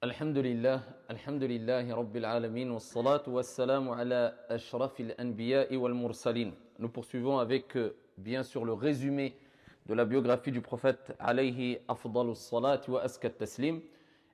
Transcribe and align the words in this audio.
الحمد 0.00 0.38
لله 0.38 0.80
الحمد 1.10 1.44
لله 1.44 1.94
رب 1.94 2.16
العالمين 2.16 2.70
والصلاة 2.70 3.20
والسلام 3.28 3.84
على 3.90 4.32
أشرف 4.48 5.00
الأنبياء 5.00 5.76
والمرسلين 5.76 6.54
Nous 6.78 6.88
poursuivons 6.88 7.38
avec 7.38 7.76
euh, 7.76 7.94
bien 8.16 8.42
sûr 8.42 8.64
le 8.64 8.72
résumé 8.72 9.36
de 9.84 9.92
la 9.92 10.06
biographie 10.06 10.52
du 10.52 10.62
prophète 10.62 11.12
alayhi 11.18 11.76
afdalus 11.86 12.36
salat 12.36 12.80
wa 12.88 13.02
askat 13.02 13.28
taslim. 13.28 13.82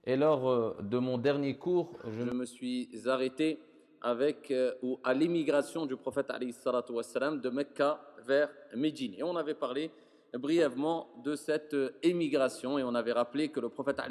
Et 0.05 0.15
lors 0.15 0.49
euh, 0.49 0.77
de 0.83 0.99
mon 0.99 1.19
dernier 1.19 1.57
cours, 1.57 1.91
je 2.07 2.23
me 2.23 2.45
suis 2.45 2.89
arrêté 3.07 3.59
avec 4.03 4.53
euh, 4.53 4.73
ou 4.83 5.01
à 5.03 5.15
l'immigration 5.15 5.85
du 5.85 5.97
prophète 5.97 6.31
alayhi 6.31 6.53
salatu 6.53 6.93
wassalam 6.93 7.41
de 7.41 7.51
Mecca 7.51 8.01
vers 8.25 8.51
Médine. 8.77 9.15
Et 9.19 9.25
on 9.25 9.35
avait 9.35 9.55
parlé 9.55 9.91
brièvement 10.38 11.10
de 11.24 11.36
cette 11.36 11.74
euh, 11.74 11.92
émigration. 12.04 12.78
Et 12.78 12.84
on 12.84 12.96
avait 12.96 13.12
rappelé 13.12 13.50
que 13.50 13.60
le 13.60 13.70
prophète, 13.70 14.02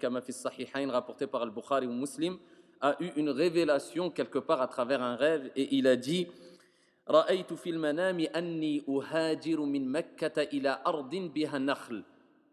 comme 0.00 0.20
Sahihain, 0.28 0.90
rapporté 0.90 1.26
par 1.26 1.44
le 1.44 1.52
Bukhari 1.52 1.86
ou 1.86 1.92
Muslim, 1.92 2.38
a 2.80 2.96
eu 3.00 3.10
une 3.16 3.30
révélation 3.30 4.10
quelque 4.10 4.38
part 4.38 4.60
à 4.60 4.68
travers 4.68 5.02
un 5.02 5.16
rêve 5.16 5.50
et 5.56 5.74
il 5.76 5.86
a 5.86 5.96
dit 5.96 6.28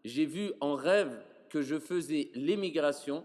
J'ai 0.04 0.26
vu 0.26 0.52
en 0.60 0.74
rêve 0.74 1.20
que 1.48 1.62
je 1.62 1.78
faisais 1.78 2.30
l'émigration 2.34 3.24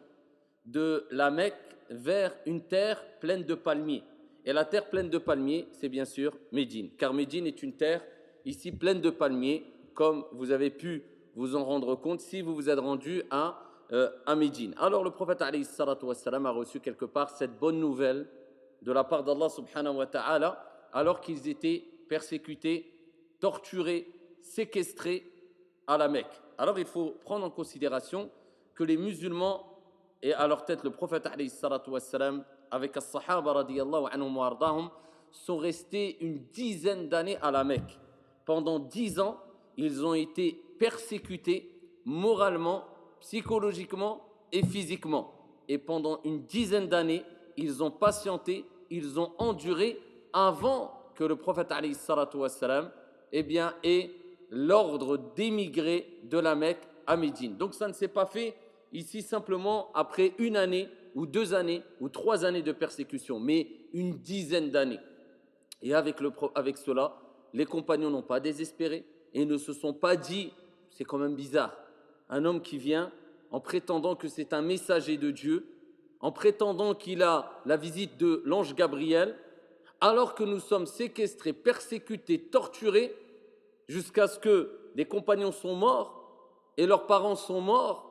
de 0.66 1.08
la 1.12 1.32
Mecque 1.32 1.56
vers 1.90 2.34
une 2.46 2.62
terre 2.62 3.04
pleine 3.20 3.44
de 3.44 3.56
palmiers. 3.56 4.04
Et 4.46 4.54
la 4.54 4.66
terre 4.66 4.90
pleine 4.90 5.10
de 5.10 5.18
palmiers, 5.18 5.68
c'est 5.72 5.90
bien 5.90 6.06
sûr 6.06 6.38
Médine, 6.52 6.90
car 6.98 7.14
Médine 7.14 7.48
est 7.48 7.64
une 7.64 7.74
terre 7.74 8.02
ici 8.46 8.72
pleine 8.72 9.02
de 9.02 9.10
palmiers, 9.10 9.66
comme 9.94 10.26
vous 10.32 10.52
avez 10.52 10.70
pu 10.70 11.04
vous 11.36 11.56
en 11.56 11.64
rendre 11.64 11.96
compte 11.96 12.20
si 12.22 12.42
vous 12.42 12.54
vous 12.54 12.70
êtes 12.70 12.80
rendu 12.80 13.24
à, 13.30 13.58
euh, 13.92 14.10
Médine. 14.36 14.74
Alors 14.78 15.04
le 15.04 15.12
prophète 15.12 15.42
a 15.42 15.50
reçu 16.52 16.80
quelque 16.80 17.06
part 17.06 17.30
cette 17.30 17.60
bonne 17.60 17.80
nouvelle 17.80 18.28
de 18.82 18.92
la 18.92 19.04
part 19.04 19.24
d'Allah 19.24 19.50
subhanahu 19.50 19.98
wa 19.98 20.06
ta'ala 20.06 20.64
alors 20.94 21.22
qu'ils 21.22 21.48
étaient 21.48 21.84
persécutés, 22.10 22.92
torturés, 23.40 24.08
séquestrés 24.42 25.30
à 25.88 25.98
la 25.98 26.08
Mecque. 26.08 26.42
Alors 26.58 26.80
il 26.80 26.86
faut 26.86 27.16
prendre 27.24 27.46
en 27.46 27.50
considération 27.50 28.30
que 28.74 28.84
les 28.84 28.98
musulmans, 28.98 29.66
et 30.22 30.34
à 30.34 30.48
leur 30.48 30.66
tête 30.66 30.84
le 30.84 30.92
prophète 30.92 31.28
wassalam, 31.88 32.44
avec 32.70 32.96
les 32.96 33.02
sahaba 33.02 33.54
radiyallahu 33.54 34.06
anhum 34.12 34.90
sont 35.32 35.58
restés 35.58 36.18
une 36.24 36.46
dizaine 36.52 37.10
d'années 37.10 37.38
à 37.42 37.52
la 37.52 37.64
Mecque. 37.64 38.00
Pendant 38.54 38.80
dix 38.80 39.22
ans, 39.22 39.38
ils 39.78 40.06
ont 40.06 40.14
été 40.14 40.62
persécutés 40.78 41.72
moralement, 42.04 42.84
psychologiquement 43.22 44.26
et 44.52 44.62
physiquement. 44.62 45.34
Et 45.70 45.78
pendant 45.78 46.20
une 46.26 46.44
dizaine 46.44 46.90
d'années, 46.90 47.24
ils 47.56 47.82
ont 47.82 47.92
patienté, 47.92 48.66
ils 48.90 49.18
ont 49.22 49.32
enduré 49.38 49.98
avant 50.34 50.92
que 51.16 51.24
le 51.24 51.38
prophète 51.38 51.72
eh 53.32 53.44
bien, 53.44 53.74
ait 53.86 54.12
l'ordre 54.50 55.16
d'émigrer 55.34 56.20
de 56.26 56.38
la 56.38 56.54
Mecque 56.54 56.86
à 57.08 57.16
Médine. 57.16 57.56
Donc 57.56 57.74
ça 57.74 57.88
ne 57.88 57.94
s'est 57.94 58.10
pas 58.10 58.26
fait 58.26 58.54
ici 58.92 59.22
simplement 59.22 59.94
après 59.94 60.34
une 60.40 60.58
année 60.58 60.90
ou 61.16 61.26
deux 61.26 61.54
années 61.54 61.84
ou 62.02 62.10
trois 62.10 62.44
années 62.44 62.64
de 62.64 62.74
persécution, 62.74 63.40
mais 63.40 63.70
une 63.94 64.18
dizaine 64.18 64.72
d'années. 64.72 65.00
Et 65.82 65.94
avec 65.94 66.18
cela, 66.78 67.21
les 67.54 67.66
compagnons 67.66 68.10
n'ont 68.10 68.22
pas 68.22 68.40
désespéré 68.40 69.06
et 69.34 69.46
ne 69.46 69.58
se 69.58 69.74
sont 69.74 69.94
pas 69.94 70.16
dit, 70.16 70.52
c'est 70.90 71.04
quand 71.04 71.18
même 71.18 71.36
bizarre, 71.36 71.76
un 72.30 72.46
homme 72.46 72.62
qui 72.62 72.78
vient 72.78 73.12
en 73.52 73.60
prétendant 73.60 74.16
que 74.16 74.28
c'est 74.28 74.54
un 74.54 74.62
messager 74.62 75.18
de 75.18 75.32
Dieu, 75.32 75.68
en 76.22 76.32
prétendant 76.32 76.94
qu'il 76.94 77.24
a 77.24 77.62
la 77.66 77.78
visite 77.78 78.18
de 78.18 78.42
l'ange 78.46 78.76
Gabriel, 78.76 79.36
alors 80.00 80.36
que 80.36 80.44
nous 80.44 80.60
sommes 80.60 80.86
séquestrés, 80.86 81.54
persécutés, 81.54 82.40
torturés, 82.40 83.16
jusqu'à 83.88 84.28
ce 84.28 84.40
que 84.40 84.72
des 84.96 85.06
compagnons 85.06 85.52
sont 85.52 85.76
morts 85.76 86.18
et 86.78 86.86
leurs 86.86 87.08
parents 87.08 87.36
sont 87.36 87.62
morts, 87.62 88.08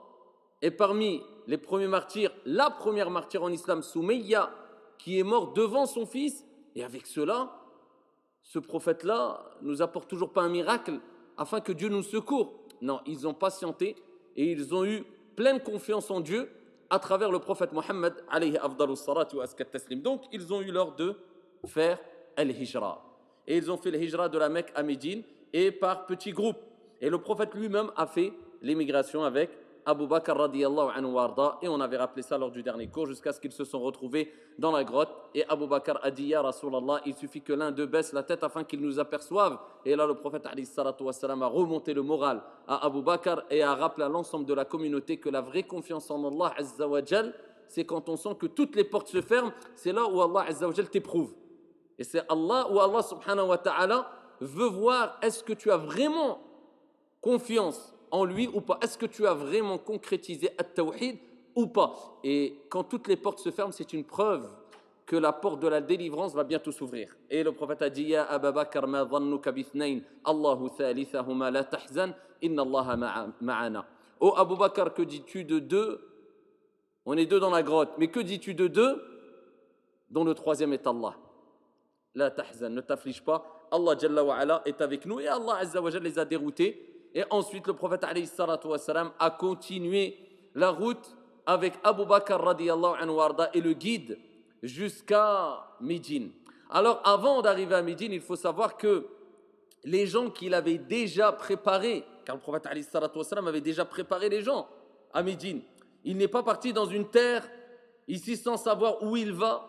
et 0.63 0.71
parmi 0.71 1.23
les 1.47 1.57
premiers 1.57 1.87
martyrs, 1.87 2.33
la 2.45 2.71
première 2.71 3.11
martyre 3.11 3.43
en 3.43 3.49
islam, 3.51 3.83
Soumeya, 3.83 4.51
qui 4.99 5.19
est 5.19 5.23
mort 5.23 5.53
devant 5.55 5.87
son 5.87 6.05
fils, 6.05 6.45
et 6.77 6.85
avec 6.85 7.07
cela, 7.07 7.60
ce 8.53 8.59
prophète-là 8.59 9.45
nous 9.63 9.81
apporte 9.81 10.11
toujours 10.11 10.33
pas 10.33 10.43
un 10.43 10.49
miracle 10.49 10.99
afin 11.39 11.61
que 11.61 11.71
Dieu 11.71 11.89
nous 11.89 12.03
secourt. 12.03 12.53
Non, 12.83 13.01
ils 13.07 13.29
ont 13.29 13.33
patienté 13.33 13.95
et 14.35 14.51
ils 14.51 14.75
ont 14.75 14.85
eu 14.85 15.05
pleine 15.37 15.61
confiance 15.61 16.11
en 16.11 16.19
Dieu 16.19 16.51
à 16.91 16.99
travers 16.99 17.31
le 17.31 17.39
prophète 17.39 17.73
Mohammed. 17.73 18.13
Donc 20.03 20.23
ils 20.33 20.53
ont 20.53 20.61
eu 20.63 20.73
l'ordre 20.73 20.97
de 20.97 21.15
faire 21.65 22.01
el-hijra. 22.37 23.01
Et 23.47 23.57
ils 23.57 23.71
ont 23.71 23.77
fait 23.77 23.93
le 23.93 24.03
hijra 24.03 24.29
de 24.29 24.39
la 24.39 24.49
Mecque 24.49 24.73
à 24.75 24.83
Médine 24.83 25.23
et 25.53 25.71
par 25.71 26.07
petits 26.07 26.33
groupes. 26.33 26.59
Et 27.01 27.09
le 27.09 27.19
prophète 27.19 27.55
lui-même 27.55 27.93
a 27.97 28.09
fait 28.09 28.33
l'émigration 28.63 29.23
avec 29.23 29.51
Abu 29.87 30.07
Bakr 30.07 30.37
radiallahu 30.37 30.91
anhu 30.95 31.13
warda, 31.13 31.59
et 31.63 31.69
on 31.69 31.81
avait 31.81 31.97
rappelé 31.97 32.23
ça 32.23 32.37
lors 32.39 32.51
du 32.51 32.63
dernier 32.63 32.89
cours 32.89 33.07
jusqu'à 33.07 33.33
ce 33.33 33.41
qu'ils 33.41 33.53
se 33.53 33.65
sont 33.65 33.81
retrouvés 33.81 34.33
dans 34.59 34.71
la 34.73 34.85
grotte. 34.85 35.11
Et 35.35 35.45
Abu 35.49 35.67
Bakr 35.67 35.99
a 36.03 36.11
dit 36.11 36.25
Ya 36.25 36.43
Rasulallah 36.43 37.01
il 37.07 37.15
suffit 37.15 37.41
que 37.41 37.53
l'un 37.53 37.71
d'eux 37.71 37.87
baisse 37.87 38.13
la 38.13 38.23
tête 38.23 38.45
afin 38.45 38.65
qu'il 38.65 38.81
nous 38.81 38.99
aperçoive 38.99 39.59
et 39.85 39.97
là 39.97 40.07
le 40.07 40.15
prophète 40.15 40.47
wassalam, 41.01 41.43
a 41.43 41.47
remonté 41.47 41.95
le 41.95 42.03
moral 42.03 42.43
à 42.67 42.85
Abu 42.87 43.03
Bakr 43.03 43.43
et 43.51 43.63
a 43.63 43.75
rappelé 43.75 44.05
à 44.05 44.09
l'ensemble 44.09 44.47
de 44.47 44.55
la 44.55 44.65
communauté 44.65 45.19
que 45.19 45.29
la 45.29 45.41
vraie 45.41 45.63
confiance 45.63 46.11
en 46.11 46.27
Allah 46.27 46.55
azza 46.57 46.87
wa 46.87 47.01
c'est 47.69 47.85
quand 47.85 48.09
on 48.09 48.17
sent 48.17 48.37
que 48.39 48.47
toutes 48.47 48.75
les 48.77 48.85
portes 48.85 49.09
se 49.09 49.23
ferment 49.23 49.53
c'est 49.75 49.93
là 49.93 50.07
où 50.07 50.21
Allah 50.21 50.47
azza 50.49 50.69
wa 50.69 50.75
t'éprouve. 50.75 51.35
Et 51.99 52.05
c'est 52.05 52.23
Allah 52.31 52.67
où 52.71 52.81
Allah 52.81 53.03
subhanahu 53.03 53.49
wa 53.49 53.59
ta'ala 53.59 54.11
veut 54.41 54.69
voir 54.69 55.19
est-ce 55.23 55.45
que 55.45 55.53
tu 55.53 55.71
as 55.71 55.77
vraiment 55.77 56.41
confiance 57.21 57.95
en 58.11 58.25
lui 58.25 58.49
ou 58.49 58.61
pas? 58.61 58.79
Est-ce 58.83 58.99
que 58.99 59.07
tu 59.07 59.27
as 59.27 59.35
vraiment 59.35 59.79
concrétisé 59.79 60.51
at-tawhid 60.59 61.19
ou 61.55 61.67
pas? 61.67 62.19
Et 62.25 62.57
quand 62.69 62.85
toutes 62.85 63.09
les 63.09 63.17
portes 63.17 63.39
se 63.39 63.51
ferment, 63.51 63.73
c'est 63.73 63.93
une 63.93 64.05
preuve 64.05 64.49
que 65.07 65.17
la 65.17 65.33
porte 65.33 65.61
de 65.61 65.69
la 65.69 65.81
délivrance 65.81 66.35
va 66.35 66.45
bientôt 66.45 66.71
s'ouvrir. 66.71 67.17
Et 67.29 67.43
le 67.43 67.53
prophète 67.53 67.83
a 67.83 67.91
dit 67.91 68.05
Ya 68.05 68.25
Aba 68.25 68.53
Bakr 68.53 68.87
ma 68.87 69.05
dhannuka 69.05 69.51
bithnayn 69.51 70.03
Allahu 70.25 70.71
thalithahuma 70.77 71.51
la 71.51 71.65
tahzan 71.65 72.15
inna 72.43 72.63
Allah 72.63 73.33
ma'ana. 73.41 73.87
Oh 74.21 74.35
Abu 74.37 74.57
Bakr, 74.57 74.95
que 74.95 75.03
dis-tu 75.03 75.45
de 75.45 75.59
deux? 75.59 76.01
On 77.07 77.17
est 77.17 77.27
deux 77.27 77.41
dans 77.41 77.51
la 77.51 77.63
grotte, 77.63 77.91
mais 77.99 78.09
que 78.09 78.21
dis-tu 78.21 78.55
de 78.55 78.69
deux 78.69 79.03
dont 80.11 80.23
le 80.23 80.35
troisième 80.35 80.73
est 80.73 80.87
Allah? 80.87 81.17
La 82.15 82.31
tahzan, 82.31 82.71
ne 82.71 82.81
t'afflige 82.81 83.25
pas. 83.25 83.67
Allah 83.73 83.97
Jalla 83.99 84.25
wa 84.25 84.37
ala 84.37 84.63
est 84.65 84.81
avec 84.81 85.07
nous 85.07 85.21
et 85.21 85.29
Allah 85.29 85.57
Azza 85.61 85.81
wa 85.81 85.91
Jalla 85.91 86.09
les 86.09 86.19
a 86.19 86.25
déroutés 86.25 87.00
et 87.15 87.25
ensuite, 87.31 87.67
le 87.67 87.75
prophète 87.75 88.05
a 88.05 89.31
continué 89.31 90.17
la 90.55 90.71
route 90.71 91.17
avec 91.47 91.75
Abu 91.83 92.05
Bakr 92.05 92.41
anhu 92.47 93.19
et 93.55 93.61
le 93.61 93.73
guide 93.73 94.19
jusqu'à 94.63 95.67
Médine. 95.81 96.31
Alors, 96.71 97.01
avant 97.05 97.43
d'arriver 97.43 97.75
à 97.75 97.83
Médine, 97.83 98.13
il 98.13 98.21
faut 98.21 98.37
savoir 98.37 98.77
que 98.77 99.09
les 99.83 100.07
gens 100.07 100.31
qu'il 100.31 100.55
avait 100.55 100.79
déjà 100.79 101.33
préparés, 101.33 102.05
car 102.25 102.37
le 102.37 102.41
prophète 102.41 102.67
avait 102.67 103.61
déjà 103.61 103.85
préparé 103.85 104.29
les 104.29 104.43
gens 104.43 104.69
à 105.13 105.23
Médine, 105.23 105.63
il 106.05 106.17
n'est 106.17 106.29
pas 106.29 106.43
parti 106.43 106.73
dans 106.73 106.87
une 106.87 107.09
terre 107.09 107.49
ici 108.07 108.37
sans 108.37 108.57
savoir 108.57 109.03
où 109.03 109.17
il 109.17 109.33
va, 109.33 109.69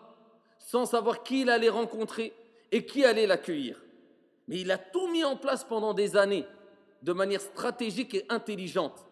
sans 0.58 0.86
savoir 0.86 1.22
qui 1.22 1.42
il 1.42 1.50
allait 1.50 1.68
rencontrer 1.68 2.32
et 2.70 2.86
qui 2.86 3.04
allait 3.04 3.26
l'accueillir. 3.26 3.82
Mais 4.48 4.60
il 4.60 4.70
a 4.70 4.78
tout 4.78 5.08
mis 5.08 5.24
en 5.24 5.36
place 5.36 5.64
pendant 5.64 5.94
des 5.94 6.16
années 6.16 6.46
de 7.02 7.12
manière 7.12 7.40
stratégique 7.40 8.14
et 8.14 8.24
intelligente. 8.28 9.06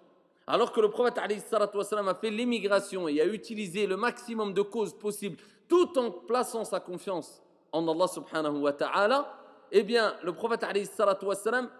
Alors 0.46 0.72
que 0.72 0.80
le 0.80 0.90
prophète 0.90 1.18
a 1.18 2.14
fait 2.14 2.30
l'émigration 2.30 3.08
et 3.08 3.20
a 3.20 3.26
utilisé 3.26 3.86
le 3.86 3.96
maximum 3.96 4.52
de 4.52 4.62
causes 4.62 4.94
possibles 4.94 5.36
tout 5.68 5.96
en 5.98 6.10
plaçant 6.10 6.64
sa 6.64 6.80
confiance 6.80 7.40
en 7.72 7.86
Allah 7.86 8.08
subhanahu 8.08 8.58
wa 8.58 8.72
ta'ala, 8.72 9.36
eh 9.70 9.84
bien, 9.84 10.16
le 10.24 10.32
prophète 10.32 10.64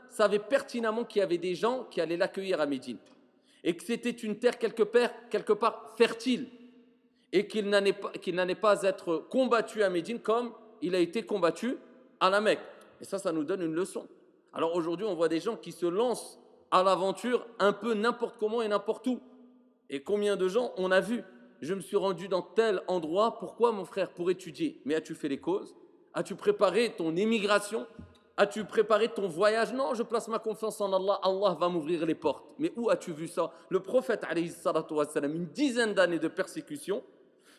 savait 0.09 0.39
pertinemment 0.39 1.05
qu'il 1.05 1.21
y 1.21 1.23
avait 1.23 1.39
des 1.39 1.57
gens 1.57 1.87
qui 1.91 2.01
allaient 2.01 2.17
l'accueillir 2.17 2.61
à 2.61 2.67
Médine 2.67 2.99
et 3.65 3.77
que 3.77 3.83
c'était 3.83 4.11
une 4.11 4.39
terre 4.39 4.59
quelque 4.59 4.85
part, 4.85 5.11
quelque 5.29 5.53
part 5.53 5.93
fertile 5.97 6.47
et 7.33 7.47
qu'il 7.47 7.69
n'allait 7.69 7.93
pas, 7.93 8.13
pas 8.61 8.83
être 8.83 9.27
combattu 9.29 9.83
à 9.83 9.91
Médine 9.91 10.21
comme 10.21 10.53
il 10.81 10.95
a 10.95 10.99
été 10.99 11.25
combattu 11.25 11.77
à 12.21 12.31
la 12.31 12.41
Mecque. 12.41 12.61
Et 13.01 13.05
ça, 13.05 13.19
ça 13.19 13.33
nous 13.33 13.45
donne 13.45 13.63
une 13.63 13.75
leçon. 13.75 14.07
Alors 14.53 14.75
aujourd'hui, 14.75 15.07
on 15.07 15.15
voit 15.15 15.29
des 15.29 15.41
gens 15.41 15.57
qui 15.57 15.73
se 15.73 15.87
lancent 15.87 16.39
à 16.71 16.83
l'aventure 16.83 17.47
un 17.59 17.73
peu 17.73 17.95
n'importe 17.95 18.37
comment 18.39 18.63
et 18.63 18.69
n'importe 18.69 19.07
où. 19.07 19.21
Et 19.89 20.03
combien 20.03 20.37
de 20.37 20.49
gens 20.49 20.73
on 20.77 20.91
a 20.91 21.01
vu 21.01 21.25
Je 21.61 21.75
me 21.75 21.81
suis 21.81 21.97
rendu 21.97 22.29
dans 22.29 22.43
tel 22.43 22.83
endroit. 22.89 23.39
Pourquoi, 23.39 23.73
mon 23.73 23.85
frère 23.85 24.11
Pour 24.13 24.31
étudier? 24.31 24.81
Mais 24.85 24.95
as-tu 24.95 25.15
fait 25.15 25.29
les 25.29 25.41
causes? 25.41 25.75
As-tu 26.15 26.35
préparé 26.35 26.95
ton 26.97 27.15
émigration? 27.17 27.87
As-tu 28.37 28.65
préparé 28.65 29.09
ton 29.09 29.29
voyage? 29.29 29.73
Non, 29.73 29.95
je 29.95 30.03
place 30.03 30.27
ma 30.29 30.39
confiance 30.39 30.81
en 30.81 30.93
Allah, 30.93 31.21
Allah 31.23 31.57
va 31.61 31.69
m'ouvrir 31.69 32.07
les 32.07 32.15
portes. 32.15 32.47
Mais 32.59 32.73
où 32.77 32.89
as-tu 32.89 33.13
vu 33.13 33.29
ça? 33.29 33.53
Le 33.69 33.81
prophète, 33.81 34.25
une 34.35 35.47
dizaine 35.47 35.93
d'années 35.93 36.19
de 36.19 36.29
persécution, 36.29 37.03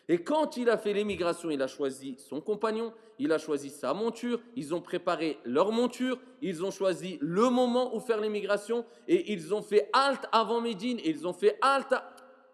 et 0.08 0.18
quand 0.18 0.56
il 0.56 0.68
a 0.68 0.76
fait 0.76 0.92
l'émigration, 0.92 1.50
il 1.50 1.62
a 1.62 1.68
choisi 1.68 2.16
son 2.18 2.40
compagnon, 2.40 2.92
il 3.18 3.30
a 3.32 3.38
choisi 3.38 3.70
sa 3.70 3.94
monture, 3.94 4.40
ils 4.56 4.74
ont 4.74 4.80
préparé 4.80 5.38
leur 5.44 5.70
monture, 5.70 6.18
ils 6.40 6.64
ont 6.64 6.72
choisi 6.72 7.18
le 7.20 7.48
moment 7.50 7.94
où 7.94 8.00
faire 8.00 8.20
l'émigration, 8.20 8.84
et 9.06 9.32
ils 9.32 9.54
ont 9.54 9.62
fait 9.62 9.88
halte 9.92 10.26
avant 10.32 10.60
Médine, 10.60 10.98
et 10.98 11.10
ils 11.10 11.26
ont 11.26 11.32
fait 11.32 11.56
halte, 11.60 11.94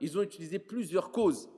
ils 0.00 0.18
ont 0.18 0.22
utilisé 0.22 0.58
plusieurs 0.58 1.10
causes. 1.10 1.48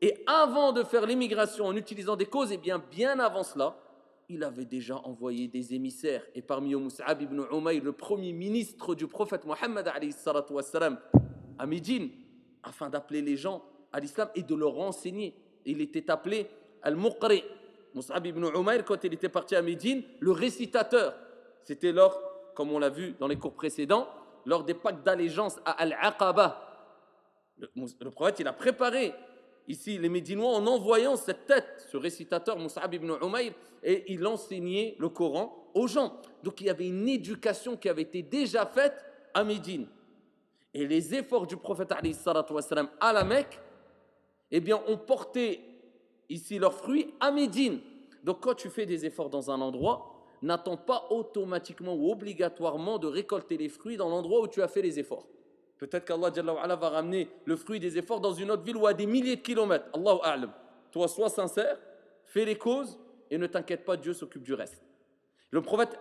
Et 0.00 0.24
avant 0.26 0.72
de 0.72 0.82
faire 0.82 1.06
l'émigration 1.06 1.66
en 1.66 1.76
utilisant 1.76 2.16
des 2.16 2.26
causes, 2.26 2.50
et 2.50 2.54
eh 2.54 2.58
bien 2.58 2.82
bien 2.90 3.18
avant 3.18 3.42
cela, 3.42 3.78
il 4.30 4.42
avait 4.42 4.64
déjà 4.64 4.96
envoyé 4.96 5.48
des 5.48 5.74
émissaires. 5.74 6.24
Et 6.34 6.40
parmi 6.40 6.72
eux, 6.72 6.78
Mus'ab 6.78 7.20
ibn 7.20 7.42
Umayr, 7.52 7.84
le 7.84 7.92
premier 7.92 8.32
ministre 8.32 8.94
du 8.94 9.06
prophète 9.06 9.44
Mohammed 9.44 9.86
à 11.58 11.66
Médine, 11.66 12.10
afin 12.62 12.88
d'appeler 12.88 13.20
les 13.20 13.36
gens 13.36 13.62
à 13.94 14.00
l'islam 14.00 14.28
et 14.34 14.42
de 14.42 14.54
leur 14.56 14.76
enseigner. 14.80 15.32
Il 15.64 15.80
était 15.80 16.10
appelé 16.10 16.48
Al-Muqri. 16.82 17.44
Mus'ab 17.94 18.26
ibn 18.26 18.44
Umayr, 18.44 18.84
quand 18.84 19.02
il 19.04 19.14
était 19.14 19.28
parti 19.28 19.54
à 19.54 19.62
Médine, 19.62 20.02
le 20.18 20.32
récitateur. 20.32 21.14
C'était 21.62 21.92
lors, 21.92 22.20
comme 22.56 22.72
on 22.72 22.80
l'a 22.80 22.90
vu 22.90 23.14
dans 23.20 23.28
les 23.28 23.36
cours 23.36 23.54
précédents, 23.54 24.08
lors 24.46 24.64
des 24.64 24.74
pactes 24.74 25.06
d'allégeance 25.06 25.58
à 25.64 25.70
Al-Aqaba. 25.80 26.60
Le, 27.56 28.10
prophète, 28.10 28.40
il 28.40 28.48
a 28.48 28.52
préparé 28.52 29.14
ici 29.68 29.96
les 29.96 30.08
Médinois 30.08 30.56
en 30.56 30.66
envoyant 30.66 31.14
cette 31.14 31.46
tête, 31.46 31.86
ce 31.88 31.96
récitateur 31.96 32.58
Mus'ab 32.58 32.92
ibn 32.92 33.12
Umayr, 33.22 33.52
et 33.84 34.12
il 34.12 34.26
enseignait 34.26 34.96
le 34.98 35.08
Coran 35.08 35.70
aux 35.72 35.86
gens. 35.86 36.20
Donc 36.42 36.60
il 36.60 36.66
y 36.66 36.70
avait 36.70 36.88
une 36.88 37.08
éducation 37.08 37.76
qui 37.76 37.88
avait 37.88 38.02
été 38.02 38.22
déjà 38.22 38.66
faite 38.66 39.04
à 39.32 39.44
Médine. 39.44 39.86
Et 40.74 40.84
les 40.84 41.14
efforts 41.14 41.46
du 41.46 41.56
prophète 41.56 41.92
à 41.92 43.12
la 43.12 43.24
Mecque, 43.24 43.60
eh 44.50 44.60
bien, 44.60 44.80
ont 44.86 44.96
porté 44.96 45.60
ici 46.28 46.58
leurs 46.58 46.74
fruits 46.74 47.12
à 47.20 47.30
Médine. 47.30 47.80
Donc 48.22 48.40
quand 48.40 48.54
tu 48.54 48.70
fais 48.70 48.86
des 48.86 49.04
efforts 49.06 49.30
dans 49.30 49.50
un 49.50 49.60
endroit, 49.60 50.14
n'attends 50.42 50.76
pas 50.76 51.06
automatiquement 51.10 51.94
ou 51.94 52.10
obligatoirement 52.10 52.98
de 52.98 53.06
récolter 53.06 53.56
les 53.56 53.68
fruits 53.68 53.96
dans 53.96 54.08
l'endroit 54.08 54.40
où 54.40 54.48
tu 54.48 54.62
as 54.62 54.68
fait 54.68 54.82
les 54.82 54.98
efforts. 54.98 55.26
Peut-être 55.78 56.04
qu'Allah 56.04 56.76
va 56.76 56.88
ramener 56.88 57.28
le 57.44 57.56
fruit 57.56 57.80
des 57.80 57.98
efforts 57.98 58.20
dans 58.20 58.32
une 58.32 58.50
autre 58.50 58.62
ville 58.62 58.76
ou 58.76 58.86
à 58.86 58.94
des 58.94 59.06
milliers 59.06 59.36
de 59.36 59.42
kilomètres. 59.42 59.86
Allahu 59.92 60.18
A'lam. 60.22 60.52
Toi, 60.92 61.08
sois 61.08 61.28
sincère, 61.28 61.78
fais 62.24 62.44
les 62.44 62.56
causes 62.56 62.98
et 63.30 63.38
ne 63.38 63.46
t'inquiète 63.46 63.84
pas, 63.84 63.96
Dieu 63.96 64.14
s'occupe 64.14 64.42
du 64.42 64.54
reste. 64.54 64.82
Le 65.50 65.60
prophète, 65.60 65.98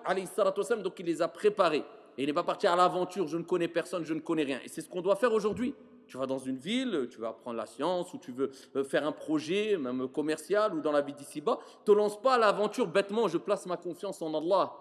donc 0.82 1.00
il 1.00 1.06
les 1.06 1.22
a 1.22 1.28
préparés. 1.28 1.84
Et 2.18 2.24
il 2.24 2.28
n'est 2.28 2.34
pas 2.34 2.44
parti 2.44 2.68
à 2.68 2.76
l'aventure, 2.76 3.28
je 3.28 3.38
ne 3.38 3.44
connais 3.44 3.68
personne, 3.68 4.06
je 4.06 4.14
ne 4.14 4.20
connais 4.20 4.44
rien. 4.44 4.60
Et 4.64 4.68
c'est 4.68 4.82
ce 4.82 4.90
qu'on 4.90 5.02
doit 5.02 5.16
faire 5.16 5.34
aujourd'hui. 5.34 5.74
Tu 6.14 6.20
vas 6.20 6.28
dans 6.28 6.38
une 6.38 6.58
ville, 6.58 7.08
tu 7.10 7.20
vas 7.20 7.30
apprendre 7.30 7.58
la 7.58 7.66
science, 7.66 8.14
ou 8.14 8.20
tu 8.20 8.32
veux 8.32 8.52
euh, 8.76 8.84
faire 8.84 9.04
un 9.04 9.12
projet, 9.12 9.78
même 9.78 10.08
commercial, 10.08 10.76
ou 10.76 10.80
dans 10.80 10.92
la 10.92 11.02
vie 11.02 11.14
d'ici-bas. 11.14 11.58
Ne 11.80 11.86
te 11.86 11.92
lance 11.92 12.22
pas 12.22 12.36
à 12.36 12.38
l'aventure 12.38 12.86
bêtement, 12.86 13.28
je 13.28 13.40
place 13.40 13.66
ma 13.66 13.78
confiance 13.78 14.22
en 14.22 14.32
Allah. 14.36 14.72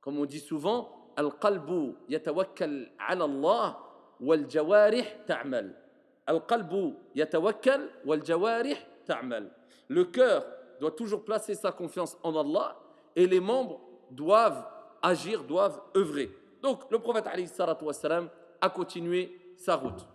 Comme 0.00 0.16
on 0.16 0.24
dit 0.24 0.38
souvent, 0.38 1.10
Al-qalbu 1.16 1.96
Allah. 3.08 3.80
Al-qalbu. 6.24 6.94
Le 9.88 10.04
cœur 10.04 10.46
doit 10.78 10.92
toujours 10.92 11.24
placer 11.24 11.56
sa 11.56 11.72
confiance 11.72 12.16
en 12.22 12.36
Allah 12.36 12.76
et 13.16 13.26
les 13.26 13.40
membres 13.40 13.80
doivent 14.12 14.64
agir, 15.02 15.42
doivent 15.42 15.80
œuvrer. 15.96 16.30
Donc 16.62 16.88
le 16.92 17.00
prophète 17.00 17.26
a 18.60 18.70
continué 18.70 19.36
sa 19.56 19.74
route. 19.74 20.06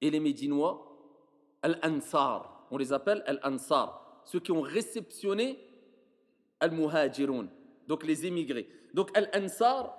Et 0.00 0.10
les 0.10 0.20
Médinois, 0.20 0.96
Al-Ansar, 1.62 2.66
on 2.70 2.76
les 2.76 2.92
appelle 2.92 3.22
Al-Ansar, 3.26 4.22
ceux 4.24 4.40
qui 4.40 4.52
ont 4.52 4.60
réceptionné 4.60 5.58
Al-Muhajirun, 6.60 7.48
donc 7.86 8.04
les 8.04 8.26
émigrés. 8.26 8.68
Donc 8.94 9.10
Al-Ansar 9.16 9.96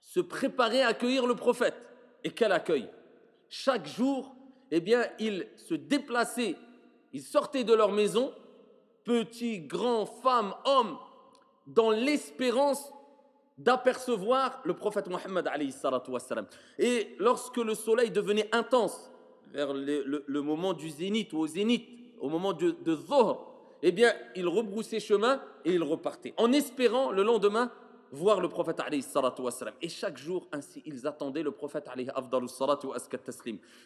se 0.00 0.20
préparait 0.20 0.82
à 0.82 0.88
accueillir 0.88 1.26
le 1.26 1.34
prophète. 1.34 1.76
Et 2.24 2.30
quel 2.30 2.52
accueil? 2.52 2.88
Chaque 3.48 3.86
jour, 3.86 4.34
eh 4.70 4.80
bien, 4.80 5.06
ils 5.18 5.46
se 5.56 5.74
déplaçaient, 5.74 6.56
ils 7.12 7.22
sortaient 7.22 7.64
de 7.64 7.74
leur 7.74 7.92
maison 7.92 8.32
petits, 9.04 9.60
grands, 9.60 10.06
femmes, 10.06 10.54
hommes, 10.64 10.98
dans 11.66 11.90
l'espérance 11.90 12.92
d'apercevoir 13.58 14.60
le 14.64 14.74
prophète 14.74 15.08
Mohammed 15.08 15.48
Et 16.78 17.16
lorsque 17.18 17.58
le 17.58 17.74
soleil 17.74 18.10
devenait 18.10 18.48
intense, 18.52 19.10
vers 19.52 19.72
le, 19.74 20.40
moment 20.40 20.72
du 20.72 20.88
zénith 20.88 21.32
ou 21.32 21.38
au 21.38 21.46
zénith, 21.46 21.86
au 22.20 22.28
moment 22.28 22.52
de, 22.52 22.70
de 22.70 22.96
eh 23.82 23.92
bien, 23.92 24.12
il 24.34 24.46
rebroussait 24.48 25.00
chemin 25.00 25.40
et 25.64 25.72
il 25.72 25.82
repartait, 25.82 26.34
en 26.36 26.52
espérant 26.52 27.10
le 27.10 27.22
lendemain 27.22 27.70
voir 28.12 28.40
le 28.40 28.48
prophète 28.48 28.80
Et 29.80 29.88
chaque 29.88 30.18
jour, 30.18 30.46
ainsi, 30.52 30.82
ils 30.84 31.06
attendaient 31.06 31.42
le 31.42 31.50
prophète 31.50 31.88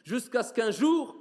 Jusqu'à 0.04 0.42
ce 0.42 0.52
qu'un 0.52 0.70
jour, 0.70 1.16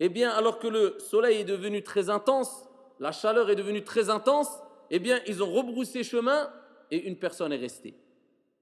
eh 0.00 0.08
bien, 0.08 0.30
alors 0.30 0.58
que 0.58 0.66
le 0.66 0.96
soleil 0.98 1.40
est 1.40 1.44
devenu 1.44 1.82
très 1.82 2.10
intense, 2.10 2.64
la 2.98 3.12
chaleur 3.12 3.50
est 3.50 3.56
devenue 3.56 3.84
très 3.84 4.10
intense, 4.10 4.48
eh 4.90 4.98
bien, 4.98 5.20
ils 5.26 5.42
ont 5.42 5.50
rebroussé 5.50 6.02
chemin 6.02 6.50
et 6.90 7.06
une 7.06 7.16
personne 7.16 7.52
est 7.52 7.56
restée. 7.56 7.94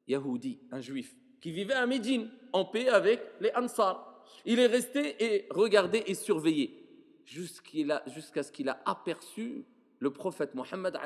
Yahoudi, 0.07 0.61
un 0.71 0.81
juif, 0.81 1.15
qui 1.41 1.51
vivait 1.51 1.75
à 1.75 1.87
Médine, 1.87 2.31
en 2.53 2.65
paix 2.65 2.89
avec 2.89 3.21
les 3.41 3.51
Ansar. 3.55 4.25
Il 4.45 4.59
est 4.59 4.67
resté 4.67 5.17
et 5.23 5.47
regardé 5.51 6.03
et 6.07 6.15
surveillé 6.15 6.89
jusqu'à 7.25 8.43
ce 8.43 8.51
qu'il 8.51 8.69
a 8.69 8.81
aperçu 8.87 9.65
le 9.99 10.11
prophète 10.11 10.55
Mohammed 10.55 10.99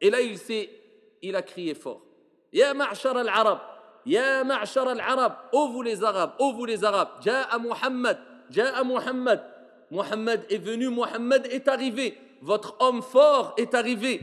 Et 0.00 0.10
là, 0.10 0.20
il 0.20 0.38
il 1.22 1.36
a 1.36 1.42
crié 1.42 1.74
fort. 1.74 2.02
Ya 2.52 2.74
ma'shar 2.74 3.16
al-Arab, 3.16 3.58
Ya 4.06 4.44
ma'shar 4.44 4.86
al-Arab, 4.88 5.34
ô 5.52 5.68
vous 5.68 5.82
les 5.82 6.04
Arabes, 6.04 6.32
ô 6.38 6.52
vous 6.52 6.66
les 6.66 6.84
Arabes, 6.84 7.22
Ja'a 7.22 7.58
Muhammad, 7.58 8.18
Ja'a 8.50 8.84
Muhammad, 8.84 9.42
Mohammed 9.90 10.44
est 10.50 10.58
venu, 10.58 10.88
Mohammed 10.88 11.46
est 11.46 11.66
arrivé, 11.68 12.18
votre 12.42 12.76
homme 12.80 13.02
fort 13.02 13.54
est 13.56 13.74
arrivé. 13.74 14.20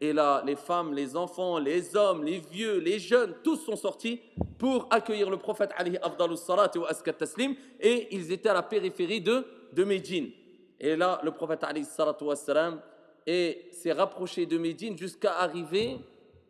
Et 0.00 0.12
là, 0.12 0.42
les 0.46 0.56
femmes, 0.56 0.94
les 0.94 1.14
enfants, 1.16 1.58
les 1.58 1.94
hommes, 1.94 2.24
les 2.24 2.38
vieux, 2.38 2.78
les 2.78 2.98
jeunes, 2.98 3.34
tous 3.44 3.56
sont 3.56 3.76
sortis 3.76 4.20
pour 4.58 4.86
accueillir 4.90 5.28
le 5.28 5.36
prophète 5.36 5.70
alayhi 5.76 5.98
salat 6.36 6.70
wa 6.76 7.12
taslim 7.12 7.54
et 7.78 8.08
ils 8.14 8.32
étaient 8.32 8.48
à 8.48 8.54
la 8.54 8.62
périphérie 8.62 9.20
de, 9.20 9.44
de 9.72 9.84
Médine. 9.84 10.30
Et 10.78 10.96
là, 10.96 11.20
le 11.22 11.30
prophète 11.32 11.64
alayhi 11.64 11.86
wa 12.22 12.36
salam 12.36 12.80
s'est 13.26 13.92
rapproché 13.92 14.46
de 14.46 14.56
Médine 14.56 14.96
jusqu'à 14.96 15.38
arriver 15.38 15.98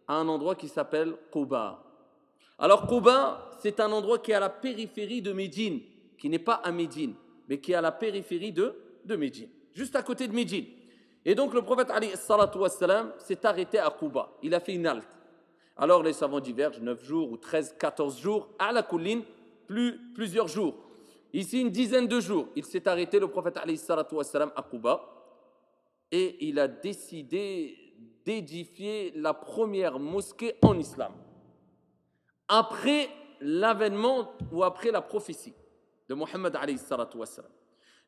à 0.06 0.14
un 0.14 0.28
endroit 0.28 0.54
qui 0.54 0.68
s'appelle 0.68 1.14
Quba. 1.32 1.82
Alors 2.58 2.86
Quba, 2.86 3.50
c'est 3.58 3.80
un 3.80 3.90
endroit 3.90 4.18
qui 4.18 4.30
est 4.30 4.34
à 4.34 4.40
la 4.40 4.50
périphérie 4.50 5.22
de 5.22 5.32
Médine, 5.32 5.80
qui 6.18 6.28
n'est 6.28 6.38
pas 6.38 6.54
à 6.54 6.70
Médine 6.70 7.14
mais 7.50 7.58
qui 7.58 7.72
est 7.72 7.74
à 7.74 7.80
la 7.80 7.90
périphérie 7.90 8.52
de, 8.52 8.72
de 9.04 9.16
Médine, 9.16 9.48
juste 9.74 9.96
à 9.96 10.02
côté 10.04 10.28
de 10.28 10.32
Médine. 10.32 10.66
Et 11.24 11.34
donc 11.34 11.52
le 11.54 11.62
prophète 11.62 11.90
s'est 13.18 13.46
arrêté 13.46 13.78
à 13.78 13.90
Quba. 13.90 14.30
Il 14.42 14.54
a 14.54 14.60
fait 14.60 14.74
une 14.74 14.86
halte. 14.86 15.18
Alors 15.76 16.02
les 16.02 16.12
savants 16.12 16.40
divergent, 16.40 16.80
9 16.80 17.04
jours 17.04 17.30
ou 17.30 17.36
13, 17.36 17.76
14 17.78 18.20
jours, 18.20 18.48
à 18.58 18.72
la 18.72 18.82
colline, 18.82 19.22
plus, 19.66 19.98
plusieurs 20.14 20.48
jours. 20.48 20.74
Ici, 21.32 21.60
une 21.60 21.70
dizaine 21.70 22.08
de 22.08 22.20
jours, 22.20 22.48
il 22.56 22.64
s'est 22.64 22.88
arrêté, 22.88 23.20
le 23.20 23.28
prophète 23.28 23.56
à 23.56 24.62
Quba, 24.62 25.00
et 26.10 26.48
il 26.48 26.58
a 26.58 26.66
décidé 26.66 27.76
d'édifier 28.24 29.12
la 29.14 29.32
première 29.32 29.98
mosquée 29.98 30.56
en 30.62 30.76
islam. 30.78 31.12
Après 32.48 33.08
l'avènement 33.40 34.32
ou 34.50 34.64
après 34.64 34.90
la 34.90 35.00
prophétie 35.00 35.54
de 36.08 36.14
Mohammed 36.14 36.56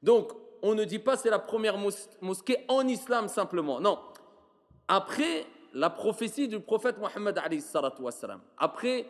Donc, 0.03 0.33
on 0.63 0.75
ne 0.75 0.85
dit 0.85 0.99
pas 0.99 1.17
c'est 1.17 1.31
la 1.31 1.39
première 1.39 1.77
mosquée 2.21 2.65
en 2.69 2.87
islam 2.87 3.29
simplement. 3.29 3.81
Non. 3.81 3.99
Après 4.89 5.47
la 5.75 5.91
prophétie 5.91 6.49
du 6.49 6.61
prophète 6.61 6.99
Mohammed 6.99 7.41
après 8.59 9.07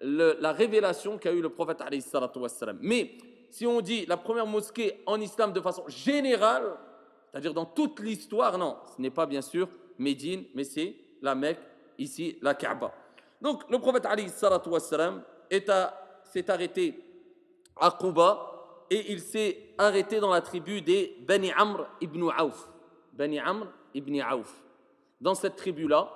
la 0.00 0.52
révélation 0.52 1.18
qu'a 1.18 1.32
eu 1.32 1.40
le 1.40 1.48
prophète 1.48 1.82
Mais 2.80 3.12
si 3.50 3.66
on 3.66 3.80
dit 3.80 4.06
la 4.06 4.16
première 4.16 4.46
mosquée 4.46 5.02
en 5.06 5.20
islam 5.20 5.52
de 5.52 5.60
façon 5.60 5.84
générale, 5.88 6.76
c'est-à-dire 7.30 7.54
dans 7.54 7.64
toute 7.64 8.00
l'histoire, 8.00 8.58
non, 8.58 8.76
ce 8.96 9.00
n'est 9.02 9.10
pas 9.10 9.26
bien 9.26 9.42
sûr 9.42 9.68
Médine, 9.98 10.44
mais 10.54 10.64
c'est 10.64 10.94
la 11.22 11.34
Mecque, 11.34 11.60
ici 11.98 12.38
la 12.42 12.54
Kaaba. 12.54 12.92
Donc 13.40 13.68
le 13.70 13.78
prophète 13.78 14.06
s'est 16.24 16.50
arrêté 16.50 17.04
à 17.76 17.90
Quba 17.90 18.53
et 18.90 19.12
il 19.12 19.20
s'est 19.20 19.58
arrêté 19.78 20.20
dans 20.20 20.30
la 20.30 20.40
tribu 20.40 20.82
des 20.82 21.16
Bani 21.26 21.52
Amr 21.52 21.86
ibn 22.00 22.22
Auf. 22.38 22.68
Bani 23.12 23.38
Amr 23.38 23.66
ibn 23.94 24.20
Auf. 24.22 24.62
Dans 25.20 25.34
cette 25.34 25.56
tribu-là, 25.56 26.10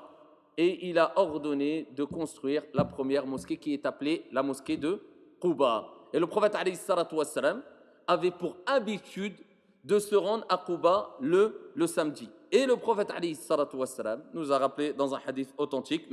et 0.57 0.89
il 0.89 0.99
a 0.99 1.13
ordonné 1.17 1.87
de 1.95 2.05
construire 2.05 2.63
la 2.75 2.85
première 2.85 3.27
mosquée 3.27 3.57
qui 3.57 3.73
est 3.73 3.87
appelée 3.87 4.27
la 4.33 4.43
mosquée 4.43 4.77
de 4.77 5.01
Quba. 5.41 5.89
Et 6.13 6.19
le 6.19 6.27
prophète 6.27 6.57
avait 8.07 8.31
pour 8.33 8.57
habitude 8.67 9.35
de 9.85 9.99
se 10.01 10.17
rendre 10.17 10.45
à 10.49 10.59
Quba 10.59 11.17
le, 11.21 11.71
le 11.75 11.87
samedi. 11.87 12.29
Et 12.51 12.67
le 12.67 12.77
prophète 12.77 13.13
nous 14.35 14.53
a 14.53 14.59
rappelé 14.59 14.93
dans 14.93 15.15
un 15.15 15.21
hadith 15.25 15.55
authentique 15.57 16.11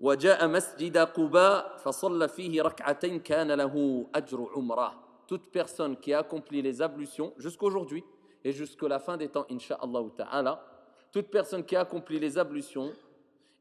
Quba 0.00 1.76
fa 1.78 1.92
salla 1.92 2.28
fihi 2.28 2.60
rak'atayn 2.60 3.20
kana 3.20 3.56
lahu 3.56 4.06
ajru 4.12 4.48
umrah. 4.54 4.94
Toute 5.26 5.50
personne 5.50 5.96
qui 5.96 6.12
a 6.14 6.20
accompli 6.20 6.62
les 6.62 6.80
ablutions 6.80 7.32
jusqu'aujourd'hui 7.36 8.04
et 8.44 8.52
jusqu'à 8.52 8.88
la 8.88 8.98
fin 8.98 9.16
des 9.16 9.28
temps, 9.28 9.46
insha'Allah 9.50 10.04
ta'ala, 10.16 10.64
toute 11.12 11.28
personne 11.30 11.64
qui 11.64 11.76
a 11.76 11.80
accompli 11.80 12.18
les 12.18 12.38
ablutions 12.38 12.92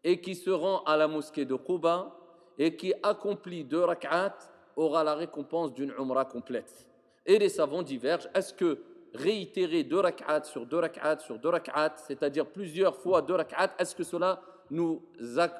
et 0.04 0.22
qui 0.22 0.36
se 0.36 0.50
rend 0.50 0.84
à 0.84 0.96
la 0.96 1.08
mosquée 1.08 1.46
de 1.46 1.56
Quba 1.56 2.16
et 2.58 2.76
qui 2.76 2.94
accomplit 3.04 3.64
deux 3.64 3.84
rak'at 3.84 4.38
aura 4.76 5.04
la 5.04 5.16
récompense 5.16 5.74
d'une 5.74 5.92
umrah 5.98 6.26
complète. 6.26 6.86
Et 7.26 7.40
les 7.40 7.50
savants 7.50 7.82
divergent. 7.82 8.30
Est-ce 8.34 8.54
que 8.54 8.80
réitérer 9.14 9.84
deux 9.84 10.00
rak'at 10.00 10.44
sur 10.44 10.66
deux 10.66 10.78
rak'at 10.78 11.20
sur 11.20 11.40
deux 11.40 11.50
rak'at, 11.50 11.96
c'est-à-dire 11.98 12.46
plusieurs 12.46 12.96
fois 12.96 13.22
deux 13.22 13.36
rak'at, 13.36 13.74
est-ce 13.80 13.96
que 13.96 14.04
cela 14.04 14.42
nous, 14.70 15.02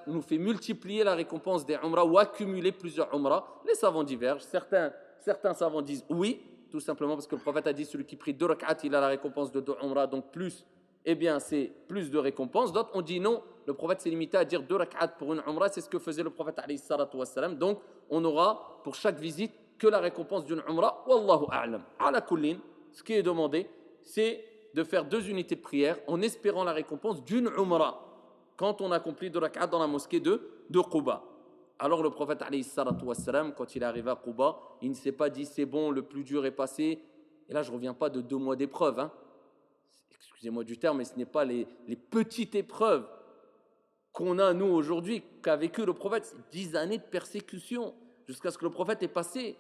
nous 0.08 0.22
fait 0.22 0.38
multiplier 0.38 1.04
la 1.04 1.16
récompense 1.16 1.66
des 1.66 1.76
umrah 1.84 2.06
ou 2.06 2.18
accumuler 2.18 2.72
plusieurs 2.72 3.14
umrah 3.14 3.62
Les 3.68 3.76
savants 3.76 4.04
divergent. 4.04 4.44
Certains, 4.44 4.92
certains 5.20 5.54
savants 5.54 5.82
disent 5.82 6.06
oui, 6.10 6.42
tout 6.70 6.80
simplement 6.80 7.14
parce 7.14 7.28
que 7.28 7.36
le 7.36 7.42
prophète 7.42 7.68
a 7.68 7.74
dit 7.74 7.86
celui 7.86 8.06
qui 8.06 8.16
prie 8.16 8.34
deux 8.34 8.46
rak'at, 8.46 8.78
il 8.84 8.94
a 8.96 9.02
la 9.02 9.08
récompense 9.08 9.52
de 9.52 9.62
deux 9.62 9.76
umrah, 9.82 10.08
donc 10.08 10.32
plus, 10.32 10.66
eh 11.06 11.16
bien 11.16 11.40
c'est 11.40 11.72
plus 11.88 12.12
de 12.12 12.18
récompense. 12.18 12.74
D'autres 12.74 12.96
ont 12.96 13.02
dit 13.02 13.20
non, 13.20 13.42
le 13.66 13.74
prophète 13.74 14.02
s'est 14.02 14.10
limité 14.10 14.38
à 14.38 14.46
dire 14.46 14.62
deux 14.62 14.76
rak'at 14.76 15.08
pour 15.10 15.34
une 15.34 15.42
umrah, 15.48 15.70
c'est 15.70 15.82
ce 15.82 15.90
que 15.90 16.00
faisait 16.00 16.24
le 16.24 16.30
prophète 16.30 16.60
alayhi 16.60 16.82
Donc 17.58 17.80
on 18.10 18.24
aura 18.26 18.82
pour 18.84 18.96
chaque 18.96 19.20
visite 19.20 19.52
que 19.78 19.88
la 19.88 20.00
récompense 20.00 20.46
d'une 20.46 20.62
umrah. 20.68 21.04
Wallahu 21.08 21.46
a'lam. 21.52 21.84
Ala 22.00 22.22
kullin, 22.22 22.58
ce 22.92 23.04
qui 23.04 23.14
est 23.14 23.24
demandé, 23.24 23.70
c'est 24.04 24.44
de 24.74 24.84
faire 24.84 25.06
deux 25.06 25.30
unités 25.30 25.56
de 25.56 25.62
prière 25.62 25.98
en 26.08 26.22
espérant 26.22 26.64
la 26.64 26.74
récompense 26.74 27.24
d'une 27.24 27.48
umrah 27.58 28.07
quand 28.58 28.82
on 28.82 28.92
accomplit 28.92 29.30
deux 29.30 29.40
rak'at 29.40 29.68
dans 29.68 29.80
la 29.80 29.88
mosquée 29.88 30.20
de, 30.20 30.42
de 30.70 30.82
Quba. 30.82 31.24
Alors 31.80 32.02
le 32.02 32.10
prophète 32.10 32.44
wassalam, 33.04 33.54
quand 33.54 33.76
il 33.76 33.84
est 33.84 33.86
arrivé 33.86 34.10
à 34.10 34.16
Quba, 34.16 34.60
il 34.82 34.90
ne 34.90 34.96
s'est 34.96 35.12
pas 35.12 35.30
dit 35.30 35.46
c'est 35.46 35.66
bon, 35.66 35.92
le 35.92 36.02
plus 36.02 36.24
dur 36.24 36.46
est 36.46 36.52
passé. 36.52 37.04
Et 37.48 37.54
là, 37.54 37.62
je 37.62 37.70
ne 37.70 37.76
reviens 37.76 37.94
pas 37.94 38.10
de 38.10 38.20
deux 38.20 38.38
mois 38.38 38.56
d'épreuve. 38.56 39.00
Hein. 39.00 39.12
Excusez-moi 40.12 40.64
du 40.64 40.78
terme, 40.78 40.98
mais 40.98 41.06
ce 41.06 41.16
n'est 41.16 41.26
pas 41.26 41.46
les, 41.46 41.68
les, 41.88 41.96
petites 41.96 42.56
épreuves 42.56 43.08
qu'on 44.12 44.40
a 44.40 44.54
nous 44.54 44.66
aujourd'hui, 44.66 45.24
qu'a 45.44 45.56
vécu 45.56 45.86
le 45.86 45.94
prophète. 45.94 46.36
Dix 46.52 46.76
années 46.76 46.98
de 46.98 47.04
persécution 47.04 47.94
jusqu'à 48.28 48.52
ce 48.52 48.58
que 48.58 48.66
le 48.66 48.72
prophète 48.72 49.04
est 49.04 49.08
passé 49.08 49.56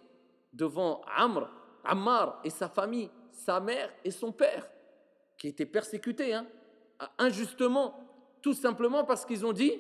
devant 0.53 1.01
Amr, 1.15 1.49
Ammar 1.83 2.41
et 2.43 2.49
sa 2.49 2.67
famille, 2.67 3.09
sa 3.31 3.59
mère 3.59 3.89
et 4.03 4.11
son 4.11 4.31
père, 4.31 4.67
qui 5.37 5.47
étaient 5.47 5.67
persécutés 5.67 6.33
hein, 6.33 6.47
injustement, 7.19 8.06
tout 8.47 8.53
simplement 8.53 9.03
parce 9.03 9.25
qu'ils 9.25 9.45
ont 9.45 9.51
dit 9.51 9.73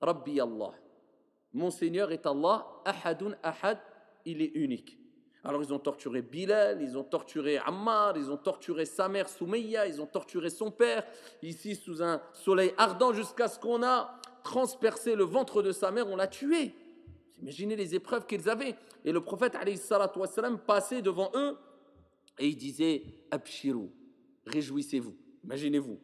Rabbi 0.00 0.40
Allah. 0.40 0.72
Mon 1.52 1.70
Seigneur 1.70 2.10
est 2.10 2.26
Allah, 2.26 2.66
ahadun 2.84 3.36
ahad, 3.40 3.78
il 4.24 4.42
est 4.42 4.50
unique. 4.56 4.98
Alors 5.44 5.62
ils 5.62 5.72
ont 5.72 5.78
torturé 5.78 6.20
Bilal, 6.20 6.82
ils 6.82 6.98
ont 6.98 7.04
torturé 7.04 7.58
Ammar, 7.58 8.18
ils 8.18 8.32
ont 8.32 8.36
torturé 8.36 8.84
sa 8.84 9.08
mère 9.08 9.28
Soumeya, 9.28 9.86
ils 9.86 10.02
ont 10.02 10.06
torturé 10.06 10.50
son 10.50 10.72
père, 10.72 11.06
ici 11.40 11.76
sous 11.76 12.02
un 12.02 12.20
soleil 12.32 12.74
ardent 12.76 13.12
jusqu'à 13.12 13.46
ce 13.46 13.60
qu'on 13.60 13.84
a 13.84 14.20
transpercé 14.42 15.14
le 15.14 15.22
ventre 15.22 15.62
de 15.62 15.70
sa 15.70 15.92
mère, 15.92 16.08
on 16.08 16.16
l'a 16.16 16.26
tué. 16.26 16.74
Imaginez 17.40 17.76
les 17.76 17.94
épreuves 17.94 18.26
qu'ils 18.26 18.48
avaient. 18.50 18.74
Et 19.04 19.12
le 19.12 19.20
prophète 19.20 19.56
wassalam, 20.16 20.58
passait 20.58 21.00
devant 21.00 21.30
eux 21.36 21.56
et 22.40 22.48
il 22.48 22.56
disait 22.56 23.04
Abshirou, 23.30 23.92
réjouissez-vous. 24.46 25.14
Imaginez-vous. 25.44 26.00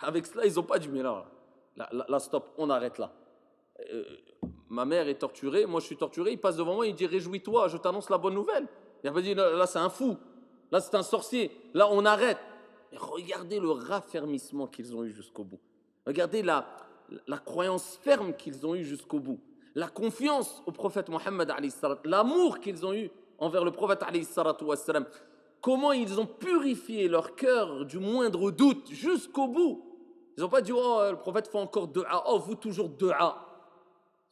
Avec 0.00 0.26
cela, 0.26 0.46
ils 0.46 0.54
n'ont 0.54 0.62
pas 0.62 0.78
du 0.78 0.90
là. 1.02 1.24
Là, 1.76 2.18
stop, 2.18 2.52
on 2.58 2.70
arrête 2.70 2.98
là. 2.98 3.12
Euh, 3.92 4.04
ma 4.68 4.84
mère 4.84 5.08
est 5.08 5.16
torturée, 5.16 5.66
moi 5.66 5.80
je 5.80 5.86
suis 5.86 5.96
torturé, 5.96 6.32
il 6.32 6.38
passe 6.38 6.56
devant 6.56 6.74
moi, 6.74 6.86
il 6.86 6.94
dit 6.94 7.06
Réjouis-toi, 7.06 7.68
je 7.68 7.76
t'annonce 7.76 8.10
la 8.10 8.18
bonne 8.18 8.34
nouvelle. 8.34 8.66
Il 9.02 9.10
va 9.10 9.20
dire 9.20 9.36
Là, 9.36 9.66
c'est 9.66 9.78
un 9.78 9.90
fou, 9.90 10.16
là 10.70 10.80
c'est 10.80 10.94
un 10.94 11.02
sorcier, 11.02 11.50
là 11.74 11.88
on 11.90 12.04
arrête. 12.04 12.38
Et 12.92 12.96
regardez 12.96 13.58
le 13.58 13.70
raffermissement 13.70 14.68
qu'ils 14.68 14.94
ont 14.94 15.04
eu 15.04 15.10
jusqu'au 15.10 15.42
bout. 15.42 15.60
Regardez 16.06 16.42
la, 16.42 16.66
croyance 17.44 17.98
ferme 18.02 18.34
qu'ils 18.34 18.64
ont 18.66 18.74
eu 18.74 18.84
jusqu'au 18.84 19.18
bout. 19.18 19.40
La 19.74 19.88
confiance 19.88 20.62
au 20.66 20.72
prophète 20.72 21.08
Mohammed, 21.08 21.52
l'amour 22.04 22.60
qu'ils 22.60 22.86
ont 22.86 22.94
eu 22.94 23.10
envers 23.38 23.64
le 23.64 23.72
prophète. 23.72 24.04
Comment 25.60 25.92
ils 25.92 26.20
ont 26.20 26.26
purifié 26.26 27.08
leur 27.08 27.34
cœur 27.34 27.84
du 27.84 27.98
moindre 27.98 28.50
doute 28.50 28.90
jusqu'au 28.90 29.48
bout. 29.48 29.83
Ils 30.36 30.40
n'ont 30.40 30.48
pas 30.48 30.60
dit 30.60 30.72
Oh, 30.72 31.02
le 31.10 31.16
prophète 31.16 31.48
fait 31.48 31.58
encore 31.58 31.88
dua. 31.88 32.24
Oh, 32.26 32.38
vous 32.38 32.54
toujours 32.54 32.88
dua. 32.88 33.46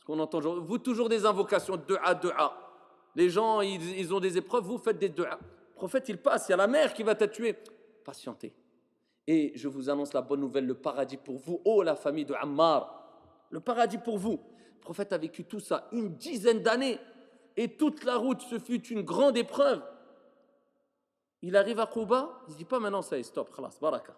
Ce 0.00 0.04
qu'on 0.04 0.18
entend, 0.18 0.40
vous 0.40 0.78
toujours 0.78 1.08
des 1.08 1.24
invocations, 1.24 1.76
dua, 1.76 2.14
dua. 2.14 2.52
Les 3.14 3.30
gens, 3.30 3.60
ils, 3.60 4.12
ont 4.12 4.20
des 4.20 4.36
épreuves, 4.36 4.64
vous 4.64 4.78
faites 4.78 4.98
des 4.98 5.10
dua. 5.10 5.38
Le 5.40 5.74
prophète, 5.76 6.08
il 6.08 6.18
passe, 6.18 6.48
il 6.48 6.52
y 6.52 6.54
a 6.54 6.56
la 6.56 6.66
mer 6.66 6.92
qui 6.92 7.02
va 7.02 7.14
te 7.14 7.24
tuer. 7.24 7.56
Patientez. 8.04 8.52
Et 9.26 9.52
je 9.54 9.68
vous 9.68 9.90
annonce 9.90 10.12
la 10.12 10.22
bonne 10.22 10.40
nouvelle, 10.40 10.66
le 10.66 10.74
paradis 10.74 11.16
pour 11.16 11.38
vous, 11.38 11.60
oh 11.64 11.82
la 11.82 11.94
famille 11.94 12.24
de 12.24 12.34
Ammar. 12.34 12.98
Le 13.50 13.60
paradis 13.60 13.98
pour 13.98 14.18
vous. 14.18 14.40
Le 14.74 14.80
prophète 14.80 15.12
a 15.12 15.18
vécu 15.18 15.44
tout 15.44 15.60
ça 15.60 15.86
une 15.92 16.16
dizaine 16.16 16.62
d'années. 16.62 16.98
Et 17.56 17.76
toute 17.76 18.02
la 18.04 18.16
route, 18.16 18.40
ce 18.40 18.58
fut 18.58 18.82
une 18.88 19.02
grande 19.02 19.36
épreuve. 19.36 19.82
Il 21.42 21.56
arrive 21.56 21.78
à 21.80 21.86
Kouba, 21.86 22.40
il 22.48 22.52
ne 22.52 22.58
dit 22.58 22.64
pas 22.64 22.80
maintenant 22.80 23.02
ça 23.02 23.18
est 23.18 23.22
stop, 23.22 23.54
khalas, 23.54 23.78
baraka. 23.80 24.16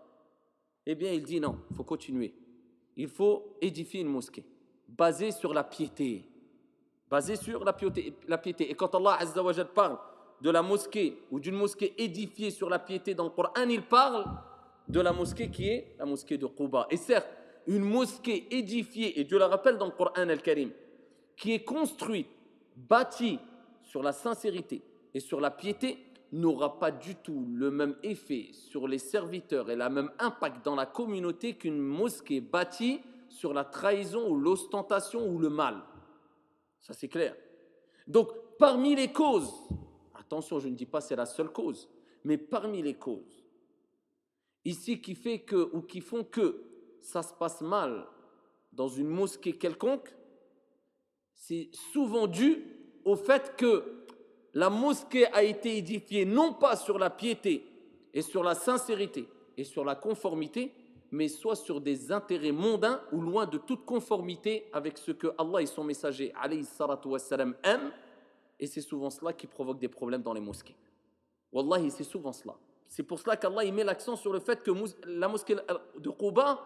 Eh 0.87 0.95
bien, 0.95 1.12
il 1.12 1.23
dit 1.23 1.41
non, 1.41 1.59
il 1.71 1.76
faut 1.76 1.85
continuer. 1.85 2.35
Il 2.97 3.09
faut 3.09 3.57
édifier 3.61 4.00
une 4.00 4.09
mosquée 4.09 4.45
basé 4.88 5.31
sur 5.31 5.53
la 5.53 5.64
piété. 5.64 6.25
Basé 7.11 7.37
sur 7.37 7.64
la 7.64 7.73
piété. 7.73 8.14
La 8.29 8.38
piété. 8.38 8.71
Et 8.71 8.75
quand 8.75 8.95
Allah 8.95 9.17
Azza 9.21 9.64
parle 9.67 9.99
de 10.41 10.50
la 10.50 10.62
mosquée 10.62 11.19
ou 11.31 11.41
d'une 11.41 11.55
mosquée 11.55 11.95
édifiée 11.99 12.50
sur 12.50 12.69
la 12.69 12.79
piété 12.79 13.14
dans 13.14 13.25
le 13.25 13.31
Coran, 13.31 13.69
il 13.69 13.83
parle 13.83 14.25
de 14.88 15.00
la 15.00 15.12
mosquée 15.12 15.50
qui 15.50 15.69
est 15.69 15.97
la 15.99 16.05
mosquée 16.05 16.38
de 16.38 16.47
Quba. 16.47 16.87
Et 16.91 16.97
certes, 16.97 17.29
une 17.67 17.83
mosquée 17.83 18.47
édifiée, 18.50 19.19
et 19.19 19.25
Dieu 19.25 19.38
la 19.38 19.49
rappelle 19.49 19.79
dans 19.79 19.87
le 19.87 19.93
Coran 19.93 20.12
al-Karim, 20.29 20.71
qui 21.37 21.53
est 21.53 21.64
construite, 21.64 22.29
bâtie 22.76 23.38
sur 23.83 24.03
la 24.03 24.12
sincérité 24.12 24.83
et 25.14 25.21
sur 25.21 25.41
la 25.41 25.50
piété, 25.50 25.99
n'aura 26.35 26.79
pas 26.79 26.91
du 26.91 27.14
tout 27.17 27.47
le 27.55 27.71
même 27.71 27.97
effet 28.03 28.50
sur 28.53 28.88
les 28.88 28.99
serviteurs 28.99 29.71
et 29.71 29.76
le 29.76 29.88
même 29.88 30.11
impact 30.19 30.64
dans 30.64 30.75
la 30.75 30.87
communauté 30.87 31.55
qu'une 31.55 31.79
mosquée 31.79 32.41
bâtie 32.41 33.00
sur 33.29 33.55
la 33.55 33.64
trahison 33.64 34.29
ou 34.29 34.37
l'ostentation 34.37 35.29
ou 35.29 35.38
le 35.38 35.49
mal. 35.49 35.83
Ça 36.81 36.93
c'est 36.93 37.09
clair. 37.09 37.37
Donc 38.07 38.29
parmi 38.59 38.95
les 38.95 39.12
causes, 39.12 39.53
attention 40.14 40.59
je 40.59 40.69
ne 40.69 40.75
dis 40.75 40.87
pas 40.87 41.00
c'est 41.00 41.17
la 41.17 41.26
seule 41.26 41.50
cause, 41.50 41.88
mais 42.25 42.37
parmi 42.37 42.83
les 42.83 42.95
causes, 42.95 43.45
ici 44.64 45.00
qui 45.00 45.14
fait 45.14 45.41
que 45.41 45.71
ou 45.73 45.83
qui 45.83 46.00
font 46.00 46.25
que 46.25 46.64
ça 47.00 47.23
se 47.23 47.33
passe 47.35 47.61
mal 47.61 48.07
dans 48.73 48.88
une 48.88 49.09
mosquée 49.09 49.53
quelconque, 49.53 50.12
c'est 51.33 51.71
souvent 51.93 52.26
dû 52.26 52.64
au 53.05 53.17
fait 53.17 53.55
que 53.57 54.03
la 54.54 54.70
mosquée 54.70 55.26
a 55.32 55.42
été 55.42 55.76
édifiée 55.76 56.25
non 56.25 56.52
pas 56.52 56.76
sur 56.76 56.99
la 56.99 57.11
piété 57.11 57.66
et 58.12 58.23
sur 58.23 58.44
la 58.44 58.54
sincérité 58.54 59.28
et 59.56 59.64
sur 59.64 59.84
la 59.84 59.96
conformité, 59.96 60.73
mais 61.11 61.28
soit 61.28 61.56
sur 61.56 61.80
des 61.80 62.12
intérêts 62.12 62.52
mondains 62.52 63.00
ou 63.12 63.20
loin 63.20 63.46
de 63.46 63.58
toute 63.58 63.84
conformité 63.84 64.66
avec 64.73 64.99
ce 64.99 65.11
que 65.11 65.34
Allah 65.38 65.62
et 65.62 65.66
son 65.66 65.84
messager 65.84 66.32
wassalam, 67.04 67.54
aiment. 67.64 67.92
Et 68.61 68.66
c'est 68.68 68.80
souvent 68.80 69.11
cela 69.11 69.32
qui 69.32 69.49
provoque 69.49 69.80
des 69.80 69.88
problèmes 69.88 70.23
dans 70.23 70.32
les 70.32 70.40
mosquées. 70.40 70.76
Wallahi, 71.52 71.90
c'est 71.90 72.04
souvent 72.04 72.32
cela. 72.32 72.54
C'est 72.87 73.02
pour 73.02 73.18
cela 73.18 73.37
qu'Allah 73.37 73.70
met 73.73 73.82
l'accent 73.82 74.14
sur 74.14 74.32
le 74.32 74.38
fait 74.38 74.62
que 74.62 74.70
la 75.06 75.26
mosquée 75.26 75.56
de 75.99 76.11
Quba, 76.11 76.64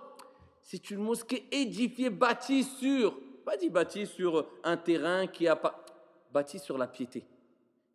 c'est 0.63 0.91
une 0.91 1.01
mosquée 1.01 1.47
édifiée, 1.51 2.11
bâtie 2.11 2.65
sur, 2.65 3.19
pas 3.45 3.57
dit 3.57 3.71
bâtie 3.71 4.07
sur 4.07 4.47
un 4.63 4.77
terrain 4.77 5.27
qui 5.27 5.49
a 5.49 5.57
pas, 5.57 5.85
bâtie 6.31 6.59
sur 6.59 6.77
la 6.77 6.87
piété. 6.87 7.25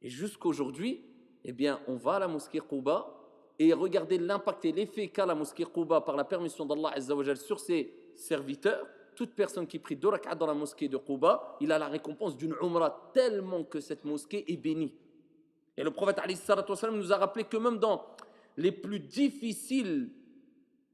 Et 0.04 0.10
jusqu'aujourd'hui, 0.10 1.02
eh 1.46 1.54
bien, 1.54 1.80
on 1.88 1.96
va 1.96 2.16
à 2.16 2.20
la 2.20 2.28
mosquée 2.28 2.60
Quba 2.60 3.20
et 3.58 3.74
regardez 3.74 4.18
l'impact 4.18 4.66
et 4.66 4.72
l'effet 4.72 5.08
qu'a 5.08 5.26
la 5.26 5.36
mosquée 5.36 5.66
Quba 5.66 6.02
par 6.02 6.16
la 6.16 6.24
permission 6.24 6.66
d'Allah 6.66 6.94
sur 7.36 7.60
ses 7.60 7.94
serviteurs. 8.16 8.86
Toute 9.16 9.34
personne 9.34 9.68
qui 9.68 9.80
prie 9.80 9.96
deux 9.96 10.10
dans 10.38 10.48
la 10.48 10.54
mosquée 10.54 10.88
de 10.88 10.98
Quba, 10.98 11.58
il 11.62 11.72
a 11.72 11.80
la 11.80 11.88
récompense 11.88 12.36
d'une 12.36 12.56
umrah 12.62 13.12
tellement 13.14 13.64
que 13.64 13.80
cette 13.80 14.06
mosquée 14.06 14.52
est 14.52 14.58
bénie. 14.58 14.94
Et 15.78 15.84
le 15.84 15.92
prophète 15.92 16.20
nous 16.92 17.14
a 17.14 17.18
rappelé 17.18 17.46
que 17.46 17.58
même 17.58 17.78
dans 17.78 18.06
les 18.58 18.72
plus 18.72 19.00
difficiles 19.00 20.10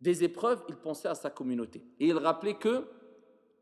des 0.01 0.23
épreuves, 0.23 0.63
il 0.69 0.75
pensait 0.75 1.07
à 1.07 1.15
sa 1.15 1.29
communauté. 1.29 1.81
Et 1.99 2.07
il 2.07 2.17
rappelait 2.17 2.55
que 2.55 2.85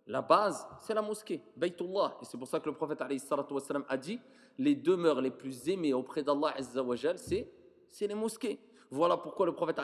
la 0.08 0.22
base, 0.22 0.66
c'est 0.80 0.94
la 0.94 1.02
mosquée, 1.02 1.42
Baytullah. 1.56 2.18
Et 2.22 2.26
c'est 2.26 2.38
pour 2.38 2.48
ça 2.48 2.60
que 2.60 2.70
le 2.70 2.76
prophète 2.76 3.02
a 3.02 3.98
dit 3.98 4.20
les 4.58 4.76
demeures 4.76 5.22
les 5.22 5.32
plus 5.32 5.68
aimées 5.70 5.94
auprès 5.94 6.24
d'Allah, 6.24 6.56
c'est 6.60 8.08
les 8.08 8.16
mosquées. 8.16 8.60
Voilà 8.90 9.18
pourquoi 9.18 9.46
le 9.46 9.54
prophète 9.54 9.80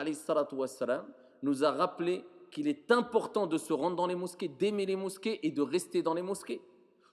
nous 1.42 1.64
a 1.64 1.70
rappelé 1.70 2.24
qu'il 2.50 2.68
est 2.68 2.90
important 2.90 3.46
de 3.46 3.58
se 3.58 3.72
rendre 3.72 3.96
dans 3.96 4.06
les 4.06 4.14
mosquées, 4.14 4.48
d'aimer 4.48 4.86
les 4.86 4.96
mosquées 4.96 5.46
et 5.46 5.50
de 5.50 5.60
rester 5.60 6.02
dans 6.02 6.14
les 6.14 6.22
mosquées. 6.22 6.62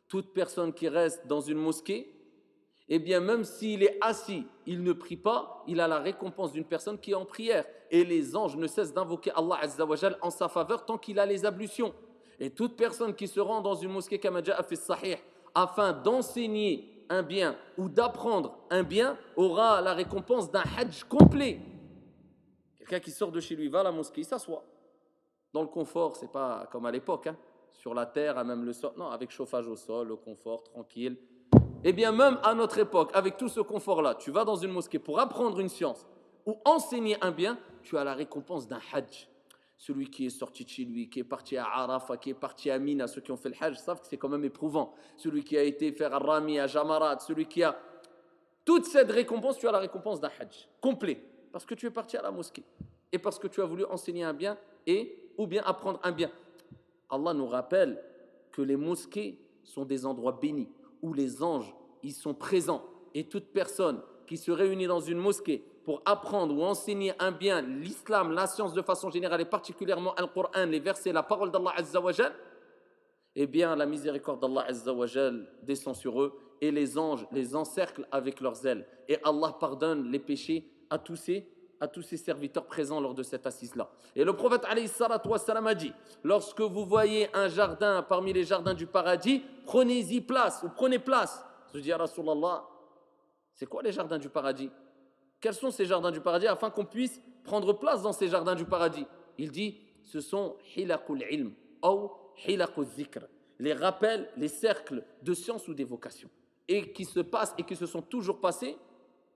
Toute 0.07 0.33
personne 0.33 0.71
qui 0.73 0.87
reste 0.87 1.27
dans 1.27 1.41
une 1.41 1.57
mosquée, 1.57 2.13
eh 2.87 2.99
bien 2.99 3.19
même 3.19 3.43
s'il 3.43 3.83
est 3.83 3.97
assis, 4.01 4.45
il 4.65 4.83
ne 4.83 4.93
prie 4.93 5.17
pas, 5.17 5.63
il 5.67 5.79
a 5.79 5.87
la 5.87 5.99
récompense 5.99 6.51
d'une 6.51 6.65
personne 6.65 6.97
qui 6.99 7.11
est 7.11 7.15
en 7.15 7.25
prière. 7.25 7.65
Et 7.89 8.05
les 8.05 8.35
anges 8.35 8.55
ne 8.55 8.67
cessent 8.67 8.93
d'invoquer 8.93 9.31
Allah 9.31 9.59
en 10.21 10.29
sa 10.29 10.47
faveur 10.47 10.85
tant 10.85 10.97
qu'il 10.97 11.19
a 11.19 11.25
les 11.25 11.45
ablutions. 11.45 11.93
Et 12.41 12.49
toute 12.49 12.75
personne 12.75 13.13
qui 13.13 13.27
se 13.27 13.39
rend 13.39 13.61
dans 13.61 13.75
une 13.75 13.91
mosquée 13.91 14.19
comme 14.19 14.35
a 14.35 14.63
fait 14.63 14.75
sahih 14.75 15.17
afin 15.53 15.93
d'enseigner 15.93 17.05
un 17.07 17.21
bien 17.21 17.55
ou 17.77 17.87
d'apprendre 17.87 18.57
un 18.71 18.81
bien 18.81 19.15
aura 19.35 19.79
la 19.79 19.93
récompense 19.93 20.49
d'un 20.49 20.63
hajj 20.75 21.03
complet. 21.03 21.59
Quelqu'un 22.79 22.99
qui 22.99 23.11
sort 23.11 23.31
de 23.31 23.39
chez 23.39 23.55
lui 23.55 23.67
va 23.67 23.81
à 23.81 23.83
la 23.83 23.91
mosquée, 23.91 24.21
il 24.21 24.25
s'assoit. 24.25 24.63
Dans 25.53 25.61
le 25.61 25.67
confort, 25.67 26.15
c'est 26.15 26.31
pas 26.31 26.67
comme 26.71 26.87
à 26.87 26.91
l'époque, 26.91 27.27
hein. 27.27 27.37
sur 27.73 27.93
la 27.93 28.07
terre, 28.07 28.39
à 28.39 28.43
même 28.43 28.65
le 28.65 28.73
sol. 28.73 28.93
Non, 28.97 29.09
avec 29.09 29.29
chauffage 29.29 29.67
au 29.67 29.75
sol, 29.75 30.07
le 30.07 30.15
confort, 30.15 30.63
tranquille. 30.63 31.17
Eh 31.83 31.93
bien, 31.93 32.11
même 32.11 32.39
à 32.41 32.55
notre 32.55 32.79
époque, 32.79 33.11
avec 33.13 33.37
tout 33.37 33.49
ce 33.49 33.59
confort-là, 33.59 34.15
tu 34.15 34.31
vas 34.31 34.45
dans 34.45 34.55
une 34.55 34.71
mosquée 34.71 34.97
pour 34.97 35.19
apprendre 35.19 35.59
une 35.59 35.69
science 35.69 36.07
ou 36.47 36.57
enseigner 36.65 37.23
un 37.23 37.29
bien, 37.29 37.59
tu 37.83 37.99
as 37.99 38.03
la 38.03 38.15
récompense 38.15 38.67
d'un 38.67 38.79
hajj. 38.91 39.30
Celui 39.81 40.11
qui 40.11 40.27
est 40.27 40.29
sorti 40.29 40.63
de 40.63 40.69
chez 40.69 40.85
lui, 40.85 41.09
qui 41.09 41.21
est 41.21 41.23
parti 41.23 41.57
à 41.57 41.65
Arafah, 41.65 42.15
qui 42.17 42.29
est 42.29 42.35
parti 42.35 42.69
à 42.69 42.77
Mina, 42.77 43.07
ceux 43.07 43.19
qui 43.19 43.31
ont 43.31 43.35
fait 43.35 43.49
le 43.49 43.55
hajj 43.59 43.79
savent 43.79 43.99
que 43.99 44.05
c'est 44.05 44.15
quand 44.15 44.29
même 44.29 44.45
éprouvant. 44.45 44.93
Celui 45.17 45.43
qui 45.43 45.57
a 45.57 45.63
été 45.63 45.91
faire 45.91 46.11
Rami, 46.11 46.59
à 46.59 46.67
Jamarat, 46.67 47.17
celui 47.17 47.47
qui 47.47 47.63
a. 47.63 47.75
Toute 48.63 48.85
cette 48.85 49.09
récompense, 49.09 49.57
tu 49.57 49.67
as 49.67 49.71
la 49.71 49.79
récompense 49.79 50.21
d'un 50.21 50.29
hajj 50.39 50.69
complet. 50.79 51.19
Parce 51.51 51.65
que 51.65 51.73
tu 51.73 51.87
es 51.87 51.89
parti 51.89 52.15
à 52.15 52.21
la 52.21 52.29
mosquée. 52.29 52.63
Et 53.11 53.17
parce 53.17 53.39
que 53.39 53.47
tu 53.47 53.59
as 53.59 53.65
voulu 53.65 53.83
enseigner 53.85 54.23
un 54.23 54.35
bien 54.35 54.55
et 54.85 55.17
ou 55.35 55.47
bien 55.47 55.63
apprendre 55.65 55.99
un 56.03 56.11
bien. 56.11 56.29
Allah 57.09 57.33
nous 57.33 57.47
rappelle 57.47 57.99
que 58.51 58.61
les 58.61 58.75
mosquées 58.75 59.39
sont 59.63 59.83
des 59.83 60.05
endroits 60.05 60.37
bénis 60.39 60.69
où 61.01 61.11
les 61.11 61.41
anges 61.41 61.73
y 62.03 62.11
sont 62.11 62.35
présents 62.35 62.85
et 63.15 63.23
toute 63.23 63.45
personne 63.45 63.99
qui 64.27 64.37
se 64.37 64.51
réunit 64.51 64.85
dans 64.85 64.99
une 64.99 65.17
mosquée 65.17 65.65
pour 65.83 66.01
apprendre 66.05 66.55
ou 66.55 66.63
enseigner 66.63 67.13
un 67.19 67.31
bien, 67.31 67.61
l'islam, 67.61 68.31
la 68.31 68.47
science 68.47 68.73
de 68.73 68.81
façon 68.81 69.09
générale 69.09 69.41
et 69.41 69.45
particulièrement 69.45 70.13
le 70.17 70.27
Coran, 70.27 70.65
les 70.65 70.79
versets, 70.79 71.11
la 71.11 71.23
parole 71.23 71.51
d'Allah 71.51 71.73
Azzawajal, 71.75 72.33
eh 73.35 73.47
bien 73.47 73.75
la 73.75 73.85
miséricorde 73.85 74.41
d'Allah 74.41 74.65
Azzawajal 74.67 75.47
descend 75.63 75.95
sur 75.95 76.21
eux 76.21 76.33
et 76.59 76.71
les 76.71 76.97
anges 76.97 77.25
les 77.31 77.55
encerclent 77.55 78.07
avec 78.11 78.41
leurs 78.41 78.65
ailes. 78.65 78.85
Et 79.07 79.17
Allah 79.23 79.55
pardonne 79.59 80.11
les 80.11 80.19
péchés 80.19 80.69
à 80.89 80.97
tous 80.97 81.15
ces 81.15 81.47
à 81.81 81.87
tous 81.87 82.03
ses 82.03 82.17
serviteurs 82.17 82.67
présents 82.67 83.01
lors 83.01 83.15
de 83.15 83.23
cette 83.23 83.47
assise-là. 83.47 83.89
Et 84.15 84.23
le 84.23 84.33
prophète 84.33 84.61
a 84.65 85.73
dit, 85.73 85.91
lorsque 86.23 86.61
vous 86.61 86.85
voyez 86.85 87.27
un 87.35 87.47
jardin 87.47 88.03
parmi 88.03 88.31
les 88.31 88.43
jardins 88.43 88.75
du 88.75 88.85
paradis, 88.85 89.41
prenez-y 89.65 90.21
place 90.21 90.61
ou 90.61 90.69
prenez 90.69 90.99
place. 90.99 91.43
Je 91.73 91.79
dis 91.79 91.91
à 91.91 91.97
Rasulallah, 91.97 92.63
c'est 93.55 93.65
quoi 93.65 93.81
les 93.81 93.91
jardins 93.91 94.19
du 94.19 94.29
paradis? 94.29 94.69
Quels 95.41 95.55
sont 95.55 95.71
ces 95.71 95.85
jardins 95.85 96.11
du 96.11 96.21
paradis 96.21 96.47
afin 96.47 96.69
qu'on 96.69 96.85
puisse 96.85 97.19
prendre 97.43 97.73
place 97.73 98.03
dans 98.03 98.13
ces 98.13 98.27
jardins 98.27 98.55
du 98.55 98.65
paradis? 98.65 99.07
Il 99.39 99.51
dit, 99.51 99.79
ce 100.03 100.21
sont 100.21 100.55
ilm 100.77 101.53
ou 101.83 102.83
zikr, 102.83 103.25
les 103.59 103.73
rappels, 103.73 104.29
les 104.37 104.47
cercles 104.47 105.03
de 105.23 105.33
science 105.33 105.67
ou 105.67 105.73
d'évocation, 105.73 106.29
et 106.67 106.93
qui 106.93 107.05
se 107.05 107.19
passent 107.19 107.55
et 107.57 107.63
qui 107.63 107.75
se 107.75 107.87
sont 107.87 108.01
toujours 108.03 108.39
passés 108.39 108.77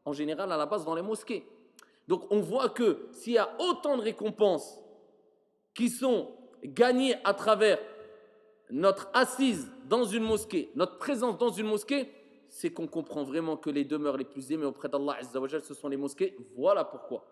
en 0.06 0.14
général 0.14 0.52
à 0.52 0.58
la 0.58 0.68
base 0.68 0.86
dans 0.86 0.94
les 0.94 1.02
mosquées. 1.02 1.48
Donc 2.08 2.28
on 2.30 2.40
voit 2.40 2.70
que 2.70 3.08
s'il 3.12 3.34
y 3.34 3.38
a 3.40 3.50
autant 3.60 3.98
de 3.98 4.04
récompenses 4.04 4.80
qui 5.74 5.90
sont 5.90 6.32
gagnées 6.64 7.16
à 7.24 7.34
travers 7.34 7.80
notre 8.70 9.10
assise 9.14 9.72
dans 9.88 10.06
une 10.06 10.24
mosquée, 10.24 10.72
notre 10.76 10.98
présence 10.98 11.38
dans 11.38 11.50
une 11.50 11.68
mosquée, 11.68 12.12
c'est 12.56 12.72
qu'on 12.72 12.88
comprend 12.88 13.26
vraiment 13.26 13.58
que 13.58 13.70
les 13.70 13.84
demeures 13.84 14.16
les 14.16 14.24
plus 14.24 14.50
aimées 14.50 14.64
auprès 14.64 14.88
d'Allah 14.88 15.18
ce 15.62 15.74
sont 15.74 15.90
les 15.90 15.98
mosquées. 15.98 16.38
Voilà 16.56 16.86
pourquoi. 16.86 17.26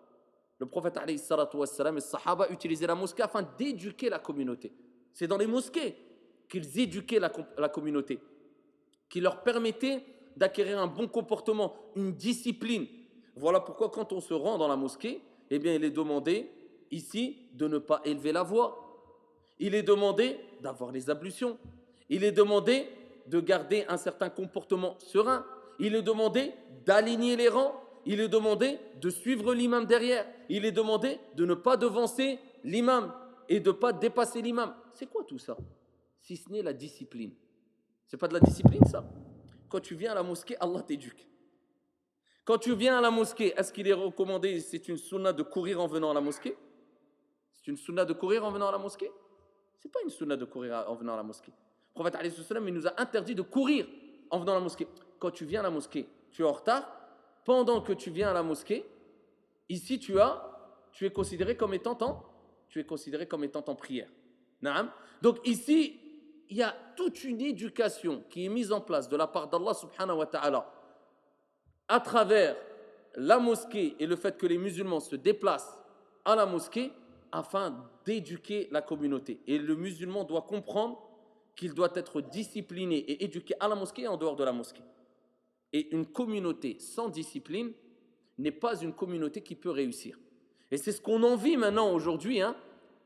Le 0.58 0.66
prophète 0.66 0.98
et 1.08 1.16
sahaba 1.16 2.48
utilisaient 2.50 2.86
la 2.86 2.94
mosquée 2.94 3.22
afin 3.22 3.40
d'éduquer 3.56 4.10
la 4.10 4.18
communauté. 4.18 4.70
C'est 5.14 5.26
dans 5.26 5.38
les 5.38 5.46
mosquées 5.46 5.96
qu'ils 6.46 6.78
éduquaient 6.78 7.20
la, 7.20 7.32
la 7.56 7.70
communauté, 7.70 8.18
qui 9.08 9.22
leur 9.22 9.42
permettaient 9.42 10.04
d'acquérir 10.36 10.78
un 10.78 10.88
bon 10.88 11.08
comportement, 11.08 11.74
une 11.96 12.12
discipline, 12.12 12.86
voilà 13.34 13.60
pourquoi 13.60 13.88
quand 13.88 14.12
on 14.12 14.20
se 14.20 14.34
rend 14.34 14.58
dans 14.58 14.68
la 14.68 14.76
mosquée, 14.76 15.22
eh 15.48 15.58
bien, 15.58 15.72
il 15.72 15.84
est 15.84 15.90
demandé 15.90 16.50
ici 16.90 17.38
de 17.54 17.66
ne 17.66 17.78
pas 17.78 18.02
élever 18.04 18.32
la 18.32 18.42
voix. 18.42 19.00
Il 19.58 19.74
est 19.74 19.82
demandé 19.84 20.36
d'avoir 20.60 20.92
les 20.92 21.08
ablutions. 21.08 21.56
Il 22.10 22.24
est 22.24 22.32
demandé 22.32 22.88
de 23.26 23.40
garder 23.40 23.84
un 23.88 23.96
certain 23.96 24.30
comportement 24.30 24.98
serein. 24.98 25.44
Il 25.78 25.94
est 25.94 26.02
demandé 26.02 26.54
d'aligner 26.84 27.36
les 27.36 27.48
rangs. 27.48 27.80
Il 28.06 28.20
est 28.20 28.28
demandé 28.28 28.78
de 29.00 29.10
suivre 29.10 29.54
l'imam 29.54 29.86
derrière. 29.86 30.26
Il 30.48 30.64
est 30.64 30.72
demandé 30.72 31.18
de 31.34 31.44
ne 31.46 31.54
pas 31.54 31.76
devancer 31.76 32.38
l'imam 32.62 33.12
et 33.48 33.60
de 33.60 33.70
ne 33.70 33.74
pas 33.74 33.92
dépasser 33.92 34.42
l'imam. 34.42 34.74
C'est 34.92 35.06
quoi 35.06 35.24
tout 35.24 35.38
ça? 35.38 35.56
Si 36.20 36.36
ce 36.36 36.50
n'est 36.50 36.62
la 36.62 36.72
discipline. 36.72 37.34
C'est 38.06 38.16
pas 38.16 38.28
de 38.28 38.34
la 38.34 38.40
discipline 38.40 38.84
ça? 38.84 39.04
Quand 39.68 39.80
tu 39.80 39.94
viens 39.94 40.12
à 40.12 40.14
la 40.14 40.22
mosquée, 40.22 40.56
Allah 40.60 40.82
t'éduque. 40.82 41.28
Quand 42.44 42.58
tu 42.58 42.74
viens 42.74 42.98
à 42.98 43.00
la 43.00 43.10
mosquée, 43.10 43.54
est-ce 43.56 43.72
qu'il 43.72 43.88
est 43.88 43.94
recommandé, 43.94 44.60
c'est 44.60 44.86
une 44.88 44.98
sunna 44.98 45.32
de 45.32 45.42
courir 45.42 45.80
en 45.80 45.86
venant 45.86 46.10
à 46.10 46.14
la 46.14 46.20
mosquée? 46.20 46.56
C'est 47.52 47.66
une 47.68 47.76
sunna 47.76 48.04
de 48.04 48.12
courir 48.12 48.44
en 48.44 48.50
venant 48.50 48.68
à 48.68 48.72
la 48.72 48.78
mosquée? 48.78 49.10
C'est 49.78 49.90
pas 49.90 50.00
une 50.04 50.10
sunna 50.10 50.36
de 50.36 50.44
courir 50.44 50.84
en 50.86 50.94
venant 50.94 51.14
à 51.14 51.16
la 51.16 51.22
mosquée. 51.22 51.52
Prophète 51.94 52.18
il 52.24 52.74
nous 52.74 52.86
a 52.86 53.00
interdit 53.00 53.34
de 53.34 53.42
courir 53.42 53.86
en 54.30 54.40
venant 54.40 54.52
à 54.52 54.56
la 54.56 54.60
mosquée. 54.60 54.88
Quand 55.18 55.30
tu 55.30 55.44
viens 55.44 55.60
à 55.60 55.62
la 55.62 55.70
mosquée, 55.70 56.08
tu 56.32 56.42
es 56.42 56.44
en 56.44 56.52
retard. 56.52 56.90
Pendant 57.44 57.80
que 57.80 57.92
tu 57.92 58.10
viens 58.10 58.30
à 58.30 58.32
la 58.32 58.42
mosquée, 58.42 58.84
ici 59.68 59.98
tu 59.98 60.18
as, 60.18 60.42
tu 60.92 61.06
es 61.06 61.10
considéré 61.10 61.56
comme 61.56 61.74
étant 61.74 61.96
en, 62.00 62.24
tu 62.68 62.80
es 62.80 62.84
considéré 62.84 63.26
comme 63.28 63.44
étant 63.44 63.64
en 63.66 63.74
prière. 63.74 64.08
Donc 65.22 65.46
ici, 65.46 66.00
il 66.48 66.56
y 66.56 66.62
a 66.62 66.74
toute 66.96 67.22
une 67.24 67.40
éducation 67.40 68.24
qui 68.30 68.46
est 68.46 68.48
mise 68.48 68.72
en 68.72 68.80
place 68.80 69.08
de 69.08 69.16
la 69.16 69.26
part 69.26 69.48
d'Allah 69.48 69.74
subhanahu 69.74 70.18
wa 70.18 70.26
ta'ala 70.26 70.70
à 71.88 72.00
travers 72.00 72.56
la 73.16 73.38
mosquée 73.38 73.94
et 73.98 74.06
le 74.06 74.16
fait 74.16 74.36
que 74.36 74.46
les 74.46 74.58
musulmans 74.58 75.00
se 75.00 75.16
déplacent 75.16 75.78
à 76.24 76.34
la 76.34 76.46
mosquée 76.46 76.92
afin 77.30 77.76
d'éduquer 78.04 78.68
la 78.70 78.80
communauté. 78.80 79.40
Et 79.46 79.58
le 79.58 79.76
musulman 79.76 80.24
doit 80.24 80.42
comprendre 80.42 81.13
qu'il 81.56 81.74
doit 81.74 81.92
être 81.94 82.20
discipliné 82.20 82.98
et 82.98 83.24
éduqué 83.24 83.54
à 83.60 83.68
la 83.68 83.74
mosquée 83.74 84.02
et 84.02 84.08
en 84.08 84.16
dehors 84.16 84.36
de 84.36 84.44
la 84.44 84.52
mosquée. 84.52 84.82
Et 85.72 85.94
une 85.94 86.06
communauté 86.06 86.78
sans 86.78 87.08
discipline 87.08 87.72
n'est 88.38 88.52
pas 88.52 88.80
une 88.80 88.92
communauté 88.92 89.40
qui 89.40 89.54
peut 89.54 89.70
réussir. 89.70 90.18
Et 90.70 90.76
c'est 90.76 90.92
ce 90.92 91.00
qu'on 91.00 91.22
envie 91.22 91.56
maintenant 91.56 91.92
aujourd'hui 91.92 92.40
hein, 92.40 92.56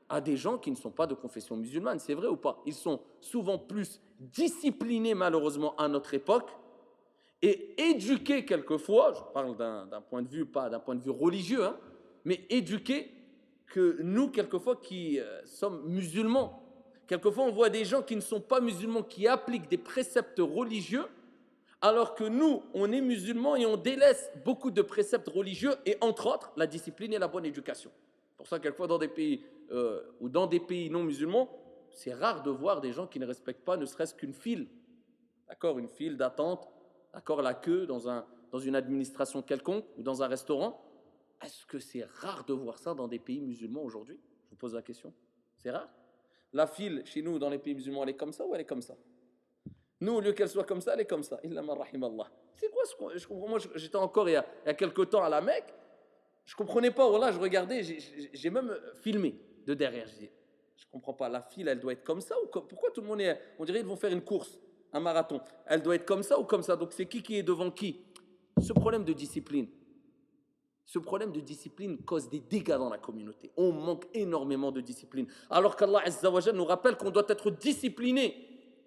à 0.08 0.20
des 0.20 0.36
gens 0.36 0.58
qui 0.58 0.70
ne 0.70 0.76
sont 0.76 0.90
pas 0.90 1.06
de 1.06 1.14
confession 1.14 1.56
musulmane, 1.56 1.98
c'est 1.98 2.14
vrai 2.14 2.28
ou 2.28 2.36
pas? 2.36 2.62
Ils 2.66 2.74
sont 2.74 3.00
souvent 3.20 3.58
plus 3.58 4.00
disciplinés 4.18 5.14
malheureusement 5.14 5.76
à 5.76 5.88
notre 5.88 6.14
époque 6.14 6.50
et 7.42 7.90
éduquer 7.90 8.44
quelquefois, 8.44 9.12
je 9.14 9.20
parle 9.32 9.56
d'un 9.56 10.00
point 10.00 10.22
de 10.22 10.28
vue, 10.28 10.44
pas 10.44 10.68
d'un 10.68 10.80
point 10.80 10.96
de 10.96 11.02
vue 11.02 11.10
religieux, 11.10 11.64
hein, 11.64 11.76
mais 12.24 12.44
éduquer 12.50 13.10
que 13.66 13.98
nous, 14.02 14.28
quelquefois, 14.28 14.76
qui 14.76 15.20
euh, 15.20 15.44
sommes 15.44 15.82
musulmans, 15.86 16.62
quelquefois 17.08 17.44
on 17.44 17.50
voit 17.50 17.70
des 17.70 17.84
gens 17.84 18.02
qui 18.02 18.14
ne 18.14 18.20
sont 18.20 18.40
pas 18.40 18.60
musulmans, 18.60 19.02
qui 19.02 19.26
appliquent 19.26 19.68
des 19.68 19.78
préceptes 19.78 20.38
religieux, 20.38 21.06
alors 21.80 22.14
que 22.14 22.24
nous, 22.24 22.62
on 22.74 22.92
est 22.92 23.00
musulmans 23.00 23.56
et 23.56 23.66
on 23.66 23.76
délaisse 23.76 24.30
beaucoup 24.44 24.70
de 24.70 24.82
préceptes 24.82 25.28
religieux, 25.28 25.74
et 25.84 25.96
entre 26.00 26.26
autres, 26.26 26.52
la 26.56 26.66
discipline 26.66 27.12
et 27.12 27.18
la 27.18 27.28
bonne 27.28 27.44
éducation. 27.44 27.90
Pour 28.36 28.46
ça, 28.46 28.60
quelquefois, 28.60 28.86
dans 28.86 28.98
des 28.98 29.08
pays, 29.08 29.44
euh, 29.72 30.02
ou 30.20 30.28
dans 30.28 30.46
des 30.46 30.60
pays 30.60 30.90
non 30.90 31.02
musulmans, 31.02 31.48
c'est 31.90 32.14
rare 32.14 32.44
de 32.44 32.50
voir 32.50 32.80
des 32.80 32.92
gens 32.92 33.08
qui 33.08 33.18
ne 33.18 33.26
respectent 33.26 33.64
pas 33.64 33.76
ne 33.76 33.86
serait-ce 33.86 34.14
qu'une 34.14 34.34
file, 34.34 34.68
d'accord, 35.48 35.78
une 35.80 35.88
file 35.88 36.16
d'attente 36.16 36.68
d'accord, 37.12 37.42
la 37.42 37.54
queue 37.54 37.86
dans, 37.86 38.08
un, 38.08 38.24
dans 38.52 38.58
une 38.58 38.74
administration 38.74 39.42
quelconque 39.42 39.84
ou 39.96 40.02
dans 40.02 40.22
un 40.22 40.26
restaurant. 40.26 40.84
Est-ce 41.42 41.66
que 41.66 41.78
c'est 41.78 42.04
rare 42.04 42.44
de 42.44 42.52
voir 42.52 42.78
ça 42.78 42.94
dans 42.94 43.08
des 43.08 43.18
pays 43.18 43.40
musulmans 43.40 43.82
aujourd'hui? 43.82 44.18
Je 44.44 44.50
vous 44.50 44.56
pose 44.56 44.74
la 44.74 44.82
question. 44.82 45.12
C'est 45.56 45.70
rare? 45.70 45.88
La 46.52 46.66
file 46.66 47.02
chez 47.04 47.22
nous, 47.22 47.38
dans 47.38 47.50
les 47.50 47.58
pays 47.58 47.74
musulmans, 47.74 48.02
elle 48.04 48.10
est 48.10 48.16
comme 48.16 48.32
ça 48.32 48.46
ou 48.46 48.54
elle 48.54 48.62
est 48.62 48.66
comme 48.66 48.82
ça? 48.82 48.96
Nous, 50.00 50.12
au 50.12 50.20
lieu 50.20 50.32
qu'elle 50.32 50.48
soit 50.48 50.64
comme 50.64 50.80
ça, 50.80 50.94
elle 50.94 51.00
est 51.00 51.06
comme 51.06 51.22
ça. 51.22 51.40
C'est 51.42 52.70
quoi 52.70 52.84
ce 52.84 53.18
je 53.18 53.26
comprends, 53.26 53.48
Moi, 53.48 53.58
j'étais 53.74 53.96
encore 53.96 54.28
il 54.28 54.32
y, 54.32 54.36
a, 54.36 54.74
quelques 54.74 55.10
temps 55.10 55.22
à 55.22 55.28
la 55.28 55.40
Mecque. 55.40 55.74
Je 56.46 56.54
comprenais 56.54 56.90
pas. 56.90 57.08
Voilà, 57.08 57.32
je 57.32 57.38
regardais, 57.38 57.82
j'ai 57.82 58.50
même 58.50 58.74
filmé 59.02 59.38
de 59.66 59.74
derrière. 59.74 60.06
Je 60.06 60.18
dis, 60.18 60.30
je 60.76 60.86
comprends 60.90 61.12
pas, 61.12 61.28
la 61.28 61.42
file, 61.42 61.68
elle 61.68 61.80
doit 61.80 61.92
être 61.92 62.04
comme 62.04 62.20
ça 62.20 62.36
ou 62.42 62.46
comme, 62.46 62.66
pourquoi 62.66 62.90
tout 62.90 63.00
le 63.00 63.08
monde 63.08 63.20
est, 63.20 63.38
on 63.58 63.64
dirait 63.64 63.80
ils 63.80 63.86
vont 63.86 63.96
faire 63.96 64.12
une 64.12 64.22
course, 64.22 64.58
un 64.92 65.00
marathon. 65.00 65.40
Elle 65.66 65.82
doit 65.82 65.96
être 65.96 66.06
comme 66.06 66.22
ça 66.22 66.38
ou 66.38 66.44
comme 66.44 66.62
ça? 66.62 66.76
Donc 66.76 66.92
c'est 66.92 67.06
qui 67.06 67.22
qui 67.22 67.36
est 67.36 67.42
devant 67.42 67.70
qui? 67.70 68.00
Ce 68.62 68.72
problème 68.72 69.04
de 69.04 69.12
discipline, 69.12 69.68
ce 70.88 70.98
problème 70.98 71.32
de 71.32 71.40
discipline 71.40 71.98
cause 71.98 72.30
des 72.30 72.40
dégâts 72.40 72.78
dans 72.78 72.88
la 72.88 72.96
communauté. 72.96 73.52
On 73.58 73.72
manque 73.72 74.06
énormément 74.14 74.72
de 74.72 74.80
discipline. 74.80 75.26
Alors 75.50 75.76
qu'Allah 75.76 76.02
nous 76.54 76.64
rappelle 76.64 76.96
qu'on 76.96 77.10
doit 77.10 77.26
être 77.28 77.50
discipliné. 77.50 78.34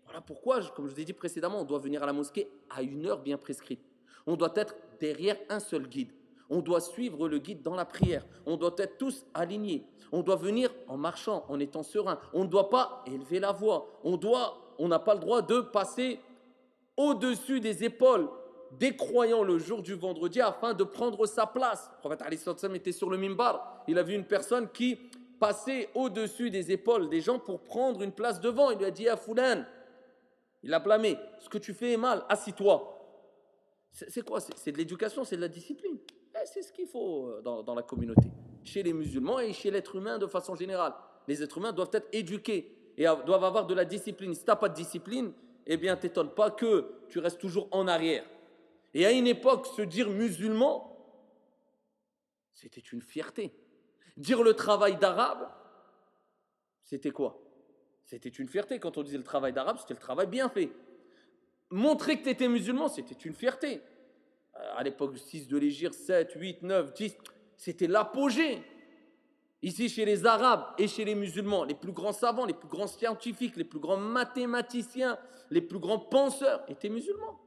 Voilà 0.06 0.20
pourquoi, 0.20 0.62
comme 0.76 0.88
je 0.88 0.96
vous 0.96 1.00
ai 1.00 1.06
dit 1.06 1.14
précédemment, 1.14 1.62
on 1.62 1.64
doit 1.64 1.78
venir 1.78 2.02
à 2.02 2.08
la 2.08 2.12
mosquée 2.12 2.50
à 2.72 2.82
une 2.82 3.06
heure 3.06 3.20
bien 3.20 3.38
prescrite. 3.38 3.82
On 4.26 4.36
doit 4.36 4.52
être 4.56 4.76
derrière 5.00 5.38
un 5.48 5.60
seul 5.60 5.88
guide. 5.88 6.12
On 6.50 6.62
doit 6.62 6.82
suivre 6.82 7.30
le 7.30 7.38
guide 7.38 7.62
dans 7.62 7.76
la 7.76 7.86
prière. 7.86 8.26
On 8.48 8.58
doit 8.58 8.74
être 8.80 8.98
tous 8.98 9.24
alignés. 9.36 9.86
On 10.12 10.24
doit 10.24 10.38
venir 10.38 10.74
en 10.88 10.98
marchant, 10.98 11.46
en 11.50 11.60
étant 11.60 11.84
serein. 11.84 12.20
On 12.34 12.46
ne 12.46 12.50
doit 12.50 12.72
pas 12.72 13.04
élever 13.06 13.40
la 13.40 13.52
voix. 13.52 14.00
On 14.04 14.20
on 14.80 14.88
n'a 14.88 15.00
pas 15.00 15.14
le 15.14 15.20
droit 15.20 15.44
de 15.44 15.62
passer 15.62 16.20
au-dessus 16.98 17.60
des 17.60 17.84
épaules 17.84 18.28
des 18.80 18.96
croyants 18.96 19.44
le 19.44 19.58
jour 19.58 19.82
du 19.82 19.94
vendredi 19.94 20.42
afin 20.42 20.74
de 20.74 20.84
prendre 20.84 21.26
sa 21.26 21.46
place. 21.46 21.90
Le 22.04 22.10
prophète 22.10 22.76
était 22.76 22.92
sur 22.92 23.10
le 23.10 23.18
mimbar. 23.18 23.84
Il 23.88 23.98
a 23.98 24.04
vu 24.04 24.14
une 24.14 24.26
personne 24.26 24.70
qui 24.70 24.98
passait 25.40 25.90
au-dessus 25.96 26.52
des 26.52 26.72
épaules 26.72 27.10
des 27.10 27.20
gens 27.20 27.40
pour 27.40 27.62
prendre 27.62 28.02
une 28.02 28.12
place 28.12 28.40
devant. 28.40 28.72
Il 28.72 28.78
lui 28.78 28.86
a 28.86 28.92
dit 28.92 29.10
à 29.10 29.18
Foulan, 29.18 29.66
il 30.64 30.70
l'a 30.70 30.80
blâmé, 30.80 31.18
ce 31.40 31.50
que 31.50 31.58
tu 31.58 31.74
fais 31.74 31.94
est 31.94 31.98
mal, 31.98 32.24
assis-toi. 32.30 32.98
C'est 33.92 34.24
quoi? 34.24 34.40
C'est 34.40 34.72
de 34.72 34.78
l'éducation, 34.78 35.24
c'est 35.24 35.36
de 35.36 35.42
la 35.42 35.48
discipline. 35.48 35.98
Eh, 36.36 36.46
c'est 36.46 36.62
ce 36.62 36.72
qu'il 36.72 36.88
faut 36.88 37.28
euh, 37.28 37.42
dans, 37.42 37.76
la 37.76 37.82
communauté, 37.82 38.30
chez 38.64 38.84
les 38.84 38.94
musulmans 38.94 39.40
et 39.40 39.52
chez 39.52 39.70
l'être 39.70 39.96
humain 39.96 40.18
de 40.18 40.28
façon 40.28 40.56
générale. 40.56 40.94
Les 41.28 41.44
êtres 41.44 41.58
humains 41.58 41.74
doivent 41.74 41.90
être 41.92 42.08
éduqués 42.14 42.94
et 42.98 43.04
doivent 43.04 43.44
avoir 43.44 43.68
de 43.68 43.74
la 43.74 43.84
discipline. 43.84 44.34
Si 44.34 44.44
tu 44.44 44.48
n'as 44.48 44.56
pas 44.56 44.70
de 44.70 44.76
discipline, 44.76 45.34
eh 45.68 45.78
bien, 45.78 45.96
t'étonne 45.98 46.30
pas 46.30 46.52
que 46.52 46.86
tu 47.10 47.20
restes 47.20 47.40
toujours 47.40 47.68
en 47.72 47.88
arrière. 47.88 48.24
Et 48.94 49.06
à 49.06 49.12
une 49.12 49.28
époque, 49.28 49.68
se 49.68 49.82
dire 49.82 50.10
musulman, 50.10 50.88
c'était 52.54 52.82
une 52.82 53.02
fierté. 53.02 53.54
Dire 54.18 54.44
le 54.44 54.54
travail 54.54 54.98
d'arabe, 54.98 55.50
c'était 56.84 57.12
quoi? 57.12 57.42
C'était 58.06 58.30
une 58.30 58.50
fierté. 58.50 58.80
Quand 58.80 58.98
on 58.98 59.04
disait 59.04 59.18
le 59.18 59.24
travail 59.24 59.54
d'arabe, 59.54 59.78
c'était 59.80 59.94
le 59.94 60.00
travail 60.00 60.28
bien 60.28 60.50
fait. 60.50 60.70
Montrer 61.70 62.20
que 62.20 62.24
tu 62.24 62.30
étais 62.30 62.50
musulman, 62.50 62.90
c'était 62.90 63.16
une 63.16 63.34
fierté. 63.34 63.82
Euh, 64.58 64.74
à 64.76 64.84
l'époque 64.84 65.18
6 65.18 65.48
de 65.48 65.58
l'Égypte, 65.58 65.94
7, 65.94 66.34
8, 66.36 66.64
9, 66.64 66.94
10, 66.94 67.16
c'était 67.56 67.88
l'apogée. 67.88 68.62
Ici, 69.62 69.88
chez 69.88 70.06
les 70.06 70.26
Arabes 70.26 70.66
et 70.78 70.88
chez 70.88 71.06
les 71.06 71.16
musulmans, 71.16 71.64
les 71.64 71.76
plus 71.76 71.92
grands 71.92 72.12
savants, 72.12 72.46
les 72.46 72.54
plus 72.54 72.68
grands 72.68 72.88
scientifiques, 72.88 73.56
les 73.56 73.64
plus 73.64 73.80
grands 73.80 73.98
mathématiciens, 73.98 75.18
les 75.50 75.62
plus 75.62 75.80
grands 75.80 76.00
penseurs 76.00 76.66
étaient 76.68 76.90
musulmans. 76.90 77.40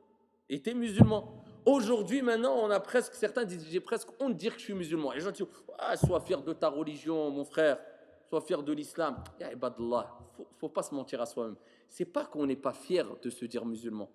Étaient 0.54 0.72
musulmans. 0.72 1.42
Aujourd'hui, 1.66 2.22
maintenant, 2.22 2.54
on 2.54 2.70
a 2.70 2.78
presque, 2.78 3.14
certains 3.14 3.44
disent, 3.44 3.66
j'ai 3.68 3.80
presque 3.80 4.10
honte 4.20 4.34
de 4.34 4.38
dire 4.38 4.52
que 4.52 4.60
je 4.60 4.66
suis 4.66 4.74
musulman. 4.74 5.10
Les 5.10 5.18
gens 5.18 5.32
disent, 5.32 5.48
ah, 5.80 5.96
sois 5.96 6.20
fier 6.20 6.40
de 6.40 6.52
ta 6.52 6.68
religion, 6.68 7.28
mon 7.28 7.44
frère, 7.44 7.80
sois 8.28 8.40
fier 8.40 8.62
de 8.62 8.72
l'islam. 8.72 9.16
Il 9.40 9.48
ne 9.48 10.02
faut, 10.36 10.46
faut 10.56 10.68
pas 10.68 10.84
se 10.84 10.94
mentir 10.94 11.20
à 11.20 11.26
soi-même. 11.26 11.56
C'est 11.88 12.04
pas 12.04 12.24
qu'on 12.24 12.46
n'est 12.46 12.54
pas 12.54 12.72
fier 12.72 13.04
de 13.20 13.30
se 13.30 13.44
dire 13.46 13.64
musulman, 13.66 14.08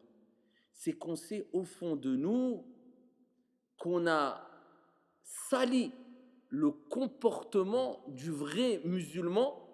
c'est 0.71 0.93
qu'on 0.93 1.17
sait 1.17 1.45
au 1.51 1.63
fond 1.63 1.97
de 1.97 2.15
nous 2.15 2.65
qu'on 3.77 4.07
a 4.07 4.41
sali 5.23 5.91
le 6.47 6.71
comportement 6.71 8.01
du 8.07 8.31
vrai 8.31 8.79
musulman 8.85 9.67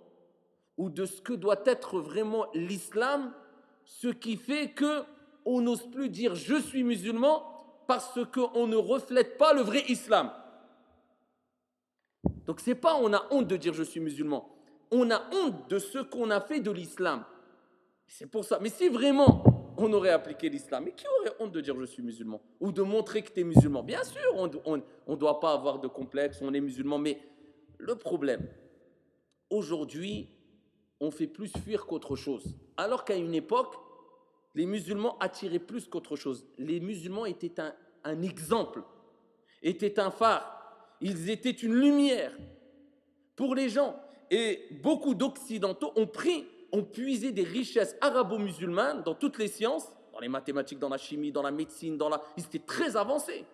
ou 0.78 0.90
de 0.90 1.06
ce 1.06 1.22
que 1.22 1.34
doit 1.34 1.62
être 1.68 2.00
vraiment 2.00 2.48
l'islam, 2.56 3.36
ce 3.84 4.08
qui 4.08 4.36
fait 4.36 4.72
que 4.72 5.04
on 5.46 5.62
n'ose 5.62 5.90
plus 5.92 6.10
dire 6.10 6.36
je 6.36 6.56
suis 6.56 6.84
musulman 6.84 7.44
parce 7.88 8.20
qu'on 8.34 8.68
ne 8.68 8.76
reflète 8.76 9.38
pas 9.38 9.54
le 9.54 9.62
vrai 9.62 9.84
islam. 9.88 10.32
Donc 12.46 12.60
c'est 12.60 12.76
pas 12.76 12.96
on 12.96 13.14
a 13.14 13.26
honte 13.32 13.48
de 13.48 13.58
dire 13.58 13.74
je 13.74 13.84
suis 13.84 14.00
musulman, 14.00 14.50
on 14.92 15.10
a 15.12 15.22
honte 15.34 15.70
de 15.70 15.80
ce 15.80 16.00
qu'on 16.00 16.32
a 16.32 16.42
fait 16.42 16.60
de 16.60 16.72
l'islam. 16.72 17.24
C'est 18.08 18.30
pour 18.30 18.46
ça. 18.46 18.60
Mais 18.62 18.70
si 18.70 18.90
vraiment 18.90 19.44
on 19.78 19.92
aurait 19.94 20.12
appliqué 20.12 20.50
l'islam, 20.50 20.86
mais 20.86 20.92
qui 20.92 21.06
aurait 21.20 21.36
honte 21.40 21.52
de 21.52 21.62
dire 21.62 21.76
je 21.80 21.86
suis 21.86 22.04
musulman 22.04 22.42
Ou 22.60 22.72
de 22.72 22.82
montrer 22.82 23.22
que 23.24 23.32
tu 23.32 23.42
es 23.42 23.44
musulman? 23.44 23.84
Bien 23.84 24.04
sûr, 24.04 24.22
on 24.36 24.48
ne 24.48 25.16
doit 25.16 25.40
pas 25.40 25.54
avoir 25.54 25.80
de 25.80 25.88
complexe, 25.88 26.40
on 26.42 26.54
est 26.54 26.62
musulman, 26.62 26.98
mais 26.98 27.20
le 27.78 27.96
problème, 27.96 28.48
aujourd'hui, 29.50 30.30
on 31.00 31.12
fait 31.12 31.28
plus 31.28 31.52
fuir 31.64 31.86
qu'autre 31.86 32.16
chose. 32.16 32.56
Alors 32.78 33.04
qu'à 33.04 33.16
une 33.16 33.34
époque, 33.34 33.76
les 34.56 34.66
musulmans 34.66 35.18
attiraient 35.20 35.60
plus 35.60 35.86
qu'autre 35.86 36.16
chose. 36.16 36.46
Les 36.58 36.80
musulmans 36.80 37.26
étaient 37.26 37.60
un, 38.04 38.22
exemple, 38.22 38.82
étaient 39.62 40.00
un 40.00 40.10
phare, 40.10 40.96
ils 41.02 41.30
étaient 41.30 41.52
une 41.52 41.76
lumière 41.76 42.32
pour 43.36 43.54
les 43.54 43.70
gens. 43.70 44.00
Et 44.32 44.68
beaucoup 44.82 45.14
d'Occidentaux 45.14 45.92
ont 45.96 46.08
pris 46.08 46.46
ont 46.72 46.84
puisé 46.84 47.32
des 47.32 47.44
richesses 47.44 47.96
arabo-musulmanes 48.02 49.04
dans 49.04 49.14
toutes 49.14 49.38
les 49.38 49.48
sciences, 49.48 49.88
dans 50.12 50.20
les 50.20 50.28
mathématiques, 50.28 50.80
dans 50.80 50.90
la 50.90 50.98
chimie, 50.98 51.32
dans 51.32 51.44
la 51.44 51.52
médecine, 51.52 51.98
dans 51.98 52.10
la... 52.10 52.22
ils 52.36 52.44
étaient 52.44 52.60
très 52.60 52.98
avancés. 52.98 53.46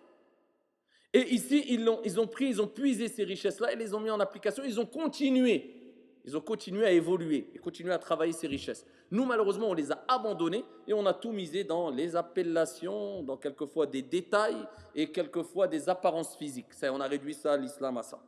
Et 1.12 1.32
ici, 1.34 1.64
ils 1.68 1.88
ont, 1.88 2.00
ils 2.04 2.18
ont 2.18 2.26
pris, 2.26 2.46
ils 2.46 2.60
ont 2.60 2.66
puisé 2.66 3.06
ces 3.08 3.22
richesses-là 3.22 3.72
et 3.72 3.76
les 3.76 3.94
ont 3.94 4.00
mis 4.00 4.10
en 4.10 4.18
application, 4.18 4.64
ils 4.64 4.80
ont 4.80 4.86
continué. 4.86 5.81
Ils 6.24 6.36
ont 6.36 6.40
continué 6.40 6.84
à 6.84 6.92
évoluer 6.92 7.50
et 7.54 7.58
continué 7.58 7.92
à 7.92 7.98
travailler 7.98 8.32
ces 8.32 8.46
richesses. 8.46 8.86
Nous, 9.10 9.24
malheureusement, 9.24 9.70
on 9.70 9.74
les 9.74 9.90
a 9.90 10.04
abandonnés 10.08 10.64
et 10.86 10.94
on 10.94 11.04
a 11.06 11.12
tout 11.12 11.32
misé 11.32 11.64
dans 11.64 11.90
les 11.90 12.14
appellations, 12.14 13.22
dans 13.22 13.36
quelquefois 13.36 13.86
des 13.86 14.02
détails 14.02 14.66
et 14.94 15.10
quelquefois 15.10 15.66
des 15.66 15.88
apparences 15.88 16.36
physiques. 16.36 16.72
Ça, 16.72 16.92
on 16.92 17.00
a 17.00 17.08
réduit 17.08 17.34
ça, 17.34 17.56
l'islam, 17.56 17.96
à 17.98 18.02
ça 18.02 18.22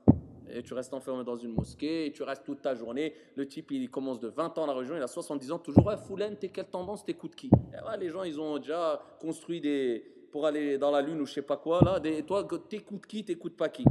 et 0.55 0.63
tu 0.63 0.75
restes 0.75 0.95
enfermé 0.95 1.25
dans 1.25 1.37
une 1.37 1.53
mosquée, 1.53 2.07
et 2.07 2.13
tu 2.13 2.23
restes 2.23 2.45
toute 2.45 2.63
ta 2.63 2.75
journée. 2.75 3.15
Le 3.35 3.47
type, 3.47 3.71
il 3.71 3.91
commence 3.91 4.21
de 4.21 4.29
20 4.29 4.59
ans 4.59 4.67
la 4.67 4.73
religion, 4.73 4.97
il 4.97 5.03
a 5.03 5.07
70 5.09 5.53
ans, 5.53 5.59
toujours, 5.59 5.87
ouais, 5.87 5.97
Foulen, 5.97 6.37
t'es 6.37 6.49
quelle 6.49 6.69
tendance, 6.69 7.05
t'écoutes 7.05 7.35
qui? 7.35 7.51
Les 7.99 8.11
gens, 8.11 8.23
ils 8.23 8.41
ont 8.41 8.59
déjà 8.59 9.01
construit 9.21 9.61
des. 9.61 10.05
pour 10.31 10.47
aller 10.47 10.79
dans 10.79 10.91
la 10.91 11.01
lune 11.01 11.21
ou 11.21 11.27
je 11.27 11.35
sais 11.35 11.43
pas 11.43 11.57
quoi, 11.57 11.81
là. 11.83 12.01
Des, 12.01 12.23
toi, 12.23 12.47
t'écoutes 12.69 13.07
qui, 13.07 13.25
t'écoutes 13.25 13.57
pas 13.57 13.69
qui? 13.69 13.85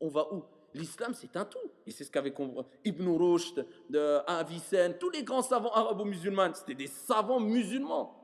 On 0.00 0.08
va 0.08 0.32
où? 0.32 0.42
L'islam, 0.74 1.12
c'est 1.14 1.36
un 1.36 1.44
tout. 1.44 1.58
Et 1.86 1.90
c'est 1.90 2.04
ce 2.04 2.10
qu'avait 2.10 2.32
compris 2.32 2.64
Ibn 2.84 3.08
Rushd, 3.08 3.66
Avicenne, 4.26 4.96
tous 4.98 5.10
les 5.10 5.22
grands 5.22 5.42
savants 5.42 5.72
arabo-musulmans, 5.72 6.54
c'était 6.54 6.74
des 6.74 6.86
savants 6.86 7.40
musulmans. 7.40 8.18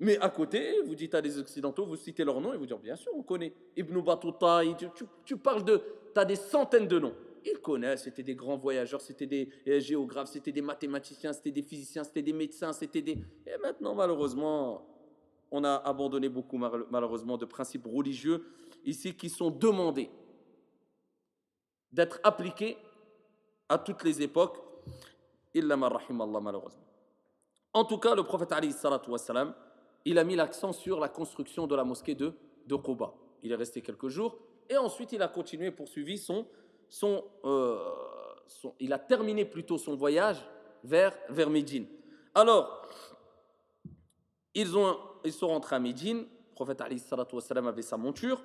Mais 0.00 0.16
à 0.18 0.28
côté, 0.28 0.80
vous 0.86 0.94
dites 0.94 1.14
à 1.14 1.20
des 1.20 1.38
Occidentaux, 1.38 1.84
vous 1.84 1.96
citez 1.96 2.24
leur 2.24 2.40
nom, 2.40 2.52
et 2.52 2.56
vous 2.56 2.66
dites, 2.66 2.80
bien 2.80 2.94
sûr, 2.94 3.10
on 3.16 3.22
connaît 3.22 3.52
Ibn 3.76 4.00
Battuta, 4.00 4.60
tu, 4.94 5.04
tu 5.24 5.36
parles 5.36 5.64
de 5.64 5.82
tu 6.14 6.20
as 6.20 6.24
des 6.24 6.36
centaines 6.36 6.86
de 6.86 6.98
noms. 6.98 7.14
Ils 7.44 7.58
connaissent, 7.58 8.04
c'était 8.04 8.22
des 8.22 8.34
grands 8.34 8.56
voyageurs, 8.56 9.00
c'était 9.00 9.26
des 9.26 9.48
euh, 9.66 9.80
géographes, 9.80 10.28
c'était 10.28 10.52
des 10.52 10.62
mathématiciens, 10.62 11.32
c'était 11.32 11.50
des 11.50 11.62
physiciens, 11.62 12.04
c'était 12.04 12.22
des 12.22 12.32
médecins, 12.32 12.72
c'était 12.72 13.02
des... 13.02 13.12
Et 13.46 13.58
maintenant, 13.62 13.94
malheureusement, 13.94 14.86
on 15.50 15.64
a 15.64 15.74
abandonné 15.76 16.28
beaucoup, 16.28 16.58
malheureusement, 16.90 17.36
de 17.36 17.44
principes 17.44 17.86
religieux 17.86 18.44
ici 18.84 19.14
qui 19.14 19.28
sont 19.28 19.50
demandés 19.50 20.10
d'être 21.92 22.20
appliqués 22.22 22.76
à 23.68 23.78
toutes 23.78 24.04
les 24.04 24.22
époques. 24.22 24.58
Illa 25.54 25.74
Allah, 25.74 26.40
malheureusement. 26.40 26.84
En 27.72 27.84
tout 27.84 27.98
cas, 27.98 28.14
le 28.14 28.22
prophète 28.22 28.52
Ali, 28.52 28.74
il 30.04 30.18
a 30.18 30.24
mis 30.24 30.36
l'accent 30.36 30.72
sur 30.72 31.00
la 31.00 31.08
construction 31.08 31.66
de 31.66 31.74
la 31.74 31.84
mosquée 31.84 32.14
de, 32.14 32.32
de. 32.66 32.76
Il 33.42 33.52
est 33.52 33.56
resté 33.56 33.82
quelques 33.82 34.08
jours 34.08 34.38
et 34.68 34.76
ensuite 34.76 35.12
il 35.12 35.22
a 35.22 35.28
continué, 35.28 35.70
poursuivi 35.70 36.18
son, 36.18 36.46
euh, 37.44 37.78
son, 38.46 38.74
il 38.80 38.92
a 38.92 38.98
terminé 38.98 39.44
plutôt 39.44 39.78
son 39.78 39.96
voyage 39.96 40.44
vers, 40.84 41.16
vers 41.28 41.50
Médine. 41.50 41.86
Alors, 42.34 42.82
ils, 44.54 44.76
ont, 44.76 44.96
ils 45.24 45.32
sont 45.32 45.48
rentrés 45.48 45.76
à 45.76 45.80
Médine, 45.80 46.18
le 46.18 46.54
prophète 46.54 46.80
avait 46.80 47.82
sa 47.82 47.96
monture, 47.96 48.42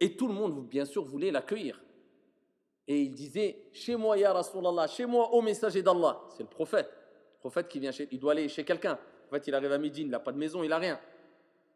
et 0.00 0.16
tout 0.16 0.26
le 0.26 0.34
monde, 0.34 0.66
bien 0.66 0.84
sûr, 0.84 1.04
voulait 1.04 1.30
l'accueillir. 1.30 1.80
Et 2.92 3.04
il 3.04 3.14
disait, 3.14 3.56
chez 3.72 3.96
moi, 3.96 4.18
ya 4.18 4.34
Rasulallah, 4.34 4.86
chez 4.86 5.06
moi, 5.06 5.32
au 5.32 5.40
messager 5.40 5.82
d'Allah. 5.82 6.20
C'est 6.36 6.42
le 6.42 6.48
prophète. 6.50 6.90
Le 7.36 7.40
prophète 7.40 7.66
qui 7.66 7.80
vient 7.80 7.90
il 8.10 8.20
doit 8.20 8.32
aller 8.32 8.50
chez 8.50 8.64
quelqu'un. 8.64 8.98
En 9.28 9.30
fait, 9.30 9.46
il 9.46 9.54
arrive 9.54 9.72
à 9.72 9.78
Médine, 9.78 10.08
il 10.08 10.10
n'a 10.10 10.20
pas 10.20 10.30
de 10.30 10.36
maison, 10.36 10.62
il 10.62 10.68
n'a 10.68 10.76
rien. 10.76 11.00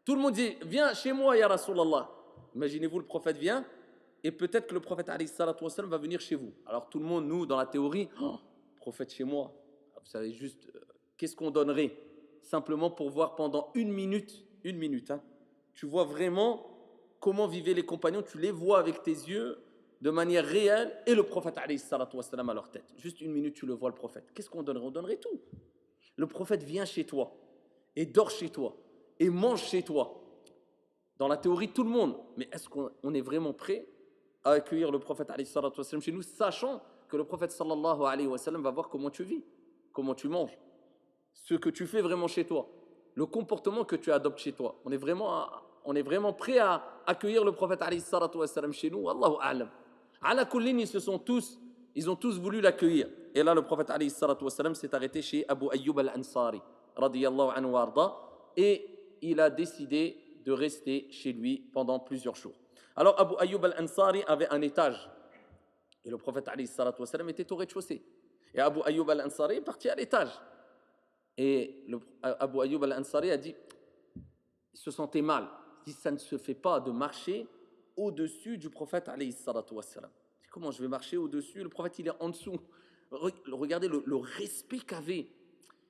Tout 0.05 0.13
le 0.13 0.21
monde 0.21 0.33
dit, 0.33 0.55
viens 0.61 0.93
chez 0.93 1.13
moi, 1.13 1.35
ya 1.35 1.47
Rasulallah. 1.47 2.07
Imaginez-vous, 2.53 2.99
le 2.99 3.05
prophète 3.05 3.37
vient, 3.37 3.65
et 4.23 4.31
peut-être 4.31 4.67
que 4.67 4.75
le 4.75 4.79
prophète 4.79 5.07
va 5.07 5.97
venir 5.97 6.21
chez 6.21 6.35
vous. 6.35 6.53
Alors 6.67 6.87
tout 6.87 6.99
le 6.99 7.05
monde, 7.05 7.25
nous, 7.25 7.47
dans 7.47 7.57
la 7.57 7.65
théorie, 7.65 8.09
oh, 8.21 8.35
prophète 8.75 9.11
chez 9.11 9.23
moi, 9.23 9.51
ah, 9.95 9.99
vous 9.99 10.09
savez 10.09 10.31
juste, 10.31 10.69
euh, 10.75 10.79
qu'est-ce 11.17 11.35
qu'on 11.35 11.49
donnerait? 11.49 11.97
Simplement 12.43 12.91
pour 12.91 13.09
voir 13.09 13.33
pendant 13.33 13.71
une 13.73 13.91
minute, 13.91 14.45
une 14.63 14.77
minute, 14.77 15.09
hein, 15.09 15.21
tu 15.73 15.87
vois 15.87 16.03
vraiment 16.03 16.63
comment 17.19 17.47
vivaient 17.47 17.73
les 17.73 17.85
compagnons, 17.85 18.21
tu 18.21 18.37
les 18.37 18.51
vois 18.51 18.77
avec 18.77 19.01
tes 19.01 19.11
yeux, 19.11 19.57
de 20.01 20.09
manière 20.09 20.45
réelle 20.45 20.95
et 21.05 21.15
le 21.15 21.23
prophète 21.23 21.57
à 21.57 21.65
leur 22.53 22.69
tête. 22.69 22.93
Juste 22.97 23.21
une 23.21 23.31
minute, 23.31 23.55
tu 23.55 23.65
le 23.65 23.73
vois 23.73 23.89
le 23.89 23.95
prophète. 23.95 24.31
Qu'est-ce 24.33 24.49
qu'on 24.49 24.63
donnerait? 24.63 24.85
On 24.85 24.91
donnerait 24.91 25.17
tout. 25.17 25.41
Le 26.15 26.27
prophète 26.27 26.63
vient 26.63 26.85
chez 26.85 27.05
toi 27.05 27.33
et 27.95 28.05
dort 28.05 28.29
chez 28.29 28.49
toi 28.49 28.75
et 29.19 29.29
mange 29.29 29.63
chez 29.63 29.83
toi. 29.83 30.21
Dans 31.17 31.27
la 31.27 31.37
théorie, 31.37 31.69
tout 31.69 31.83
le 31.83 31.89
monde. 31.89 32.15
Mais 32.35 32.47
est-ce 32.51 32.69
qu'on 32.69 33.13
est 33.13 33.21
vraiment 33.21 33.53
prêt 33.53 33.87
à 34.43 34.51
accueillir 34.51 34.91
le 34.91 34.99
prophète 34.99 35.31
chez 35.99 36.11
nous, 36.11 36.21
sachant 36.21 36.81
que 37.07 37.17
le 37.17 37.23
prophète 37.23 37.51
sallallahu 37.51 38.03
alayhi 38.03 38.27
wa 38.27 38.37
sallam 38.37 38.61
va 38.61 38.71
voir 38.71 38.89
comment 38.89 39.09
tu 39.09 39.23
vis, 39.23 39.43
comment 39.91 40.13
tu 40.13 40.27
manges, 40.27 40.57
ce 41.33 41.55
que 41.55 41.69
tu 41.69 41.87
fais 41.87 42.01
vraiment 42.01 42.27
chez 42.27 42.45
toi, 42.45 42.69
le 43.15 43.25
comportement 43.25 43.83
que 43.83 43.95
tu 43.95 44.11
adoptes 44.11 44.39
chez 44.39 44.53
toi. 44.53 44.79
On 44.85 44.91
est 44.91 44.97
vraiment, 44.97 45.47
on 45.85 45.95
est 45.95 46.01
vraiment 46.01 46.33
prêt 46.33 46.59
à 46.59 47.01
accueillir 47.05 47.43
le 47.43 47.51
prophète 47.51 47.81
alayhi 47.81 48.03
wassalam 48.11 48.73
chez 48.73 48.89
nous? 48.89 49.09
Allahu 49.09 49.35
a'lam. 49.41 49.69
Ala 50.21 50.45
kullin, 50.45 50.77
ils 50.79 50.87
se 50.87 50.99
sont 50.99 51.19
tous, 51.19 51.59
ils 51.95 52.09
ont 52.09 52.15
tous 52.15 52.39
voulu 52.39 52.61
l'accueillir. 52.61 53.07
Et 53.33 53.43
là, 53.43 53.53
le 53.53 53.61
prophète 53.61 53.91
s'est 54.09 54.95
arrêté 54.95 55.21
chez 55.21 55.45
Abu 55.47 55.67
Ayyub 55.71 55.99
al-Ansari, 55.99 56.61
et 58.55 58.85
il 59.21 59.39
a 59.39 59.49
décidé 59.49 60.17
de 60.43 60.51
rester 60.51 61.07
chez 61.11 61.33
lui 61.33 61.57
pendant 61.57 61.99
plusieurs 61.99 62.35
jours. 62.35 62.55
Alors 62.95 63.19
Abu 63.19 63.35
Ayyub 63.39 63.63
al-Ansari 63.63 64.23
avait 64.27 64.49
un 64.49 64.61
étage 64.61 65.09
et 66.03 66.09
le 66.09 66.17
prophète 66.17 66.49
était 66.57 67.51
au 67.51 67.55
rez-de-chaussée. 67.55 68.01
Et 68.53 68.59
Abu 68.59 68.79
Ayyub 68.85 69.09
al-Ansari 69.09 69.57
est 69.57 69.61
parti 69.61 69.89
à 69.89 69.95
l'étage. 69.95 70.31
Et 71.37 71.85
Abu 72.23 72.61
Ayyub 72.61 72.83
al-Ansari 72.85 73.29
a 73.29 73.37
dit, 73.37 73.53
il 74.15 74.79
se 74.79 74.89
sentait 74.89 75.21
mal. 75.21 75.47
Il 75.85 75.93
dit, 75.93 75.99
ça 75.99 76.09
ne 76.09 76.17
se 76.17 76.37
fait 76.37 76.55
pas 76.55 76.79
de 76.79 76.89
marcher 76.91 77.45
au-dessus 77.97 78.57
du 78.57 78.69
prophète 78.69 79.09
alayhi. 79.09 79.35
Comment 80.51 80.71
je 80.71 80.81
vais 80.81 80.87
marcher 80.87 81.17
au-dessus? 81.17 81.61
Le 81.63 81.69
prophète, 81.69 81.99
il 81.99 82.07
est 82.07 82.21
en 82.21 82.29
dessous. 82.29 82.57
Regardez 83.11 83.87
le, 83.87 84.15
respect 84.15 84.79
qu'avait. 84.79 85.27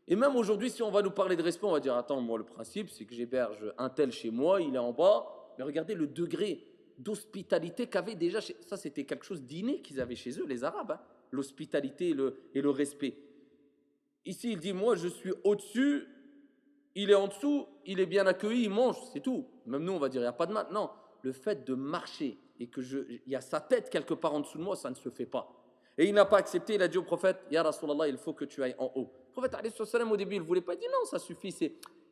Et 0.08 0.16
même 0.16 0.36
aujourd'hui, 0.36 0.70
si 0.70 0.82
on 0.82 0.90
va 0.90 1.02
nous 1.02 1.12
parler 1.12 1.36
de 1.36 1.44
respect, 1.44 1.66
on 1.66 1.72
va 1.72 1.80
dire, 1.80 1.96
attends, 1.96 2.22
moi, 2.22 2.38
le 2.38 2.46
principe, 2.46 2.90
c'est 2.90 3.06
que 3.06 3.14
j'héberge 3.14 3.74
un 3.78 3.90
tel 3.90 4.12
chez 4.12 4.32
moi, 4.32 4.62
il 4.62 4.74
est 4.74 4.80
en 4.80 4.94
bas. 4.94 5.28
Mais 5.58 5.64
regardez 5.64 5.96
le 5.96 6.08
degré 6.08 6.66
d'hospitalité 6.98 7.88
qu'avaient 7.88 8.16
déjà, 8.16 8.40
ça 8.42 8.78
c'était 8.78 9.04
quelque 9.04 9.26
chose 9.26 9.44
d'inné 9.44 9.82
qu'ils 9.82 10.02
avaient 10.02 10.16
chez 10.16 10.32
eux, 10.40 10.46
les 10.48 10.64
Arabes, 10.64 10.92
hein. 10.92 11.00
l'hospitalité 11.32 12.10
et 12.10 12.14
le, 12.14 12.40
et 12.56 12.62
le 12.62 12.70
respect. 12.70 13.18
Ici, 14.26 14.52
il 14.54 14.60
dit, 14.60 14.74
moi 14.74 14.96
je 14.96 15.08
suis 15.08 15.32
au-dessus, 15.44 16.08
il 16.96 17.12
est 17.12 17.16
en 17.16 17.28
dessous, 17.28 17.68
il 17.86 18.00
est 18.00 18.06
bien 18.06 18.26
accueilli, 18.26 18.64
il 18.64 18.70
mange, 18.70 18.98
c'est 19.14 19.20
tout. 19.20 19.46
Même 19.68 19.84
nous, 19.84 19.94
on 19.94 20.00
va 20.00 20.10
dire, 20.10 20.22
il 20.22 20.24
n'y 20.24 20.30
a 20.30 20.34
pas 20.34 20.48
de 20.48 20.54
mal. 20.54 20.68
Non, 20.72 20.90
le 21.28 21.34
fait 21.34 21.66
de 21.66 21.76
marcher 21.76 22.38
et 22.58 22.68
que 22.68 22.82
je, 22.82 23.00
il 23.10 23.32
y 23.32 23.36
a 23.36 23.42
sa 23.42 23.60
tête 23.60 23.90
quelque 23.90 24.14
part 24.14 24.34
en 24.34 24.40
dessous 24.40 24.58
de 24.58 24.64
moi, 24.64 24.78
ça 24.78 24.90
ne 24.90 24.96
se 24.96 25.10
fait 25.10 25.26
pas. 25.26 25.54
Et 25.98 26.06
il 26.06 26.14
n'a 26.14 26.26
pas 26.26 26.38
accepté, 26.38 26.76
il 26.76 26.82
a 26.82 26.88
dit 26.88 26.98
au 26.98 27.04
prophète, 27.04 27.38
Ya 27.52 27.64
Rasulallah, 27.64 28.08
il 28.08 28.18
faut 28.18 28.34
que 28.34 28.46
tu 28.46 28.64
ailles 28.64 28.76
en 28.78 28.92
haut. 28.96 29.12
Le 29.36 29.50
prophète, 29.50 30.02
au 30.10 30.18
début, 30.18 30.36
il 30.36 30.42
ne 30.42 30.46
voulait 30.46 30.62
pas, 30.62 30.74
il 30.74 30.80
dit 30.80 30.86
non, 30.86 31.06
ça 31.06 31.20
suffit, 31.20 31.54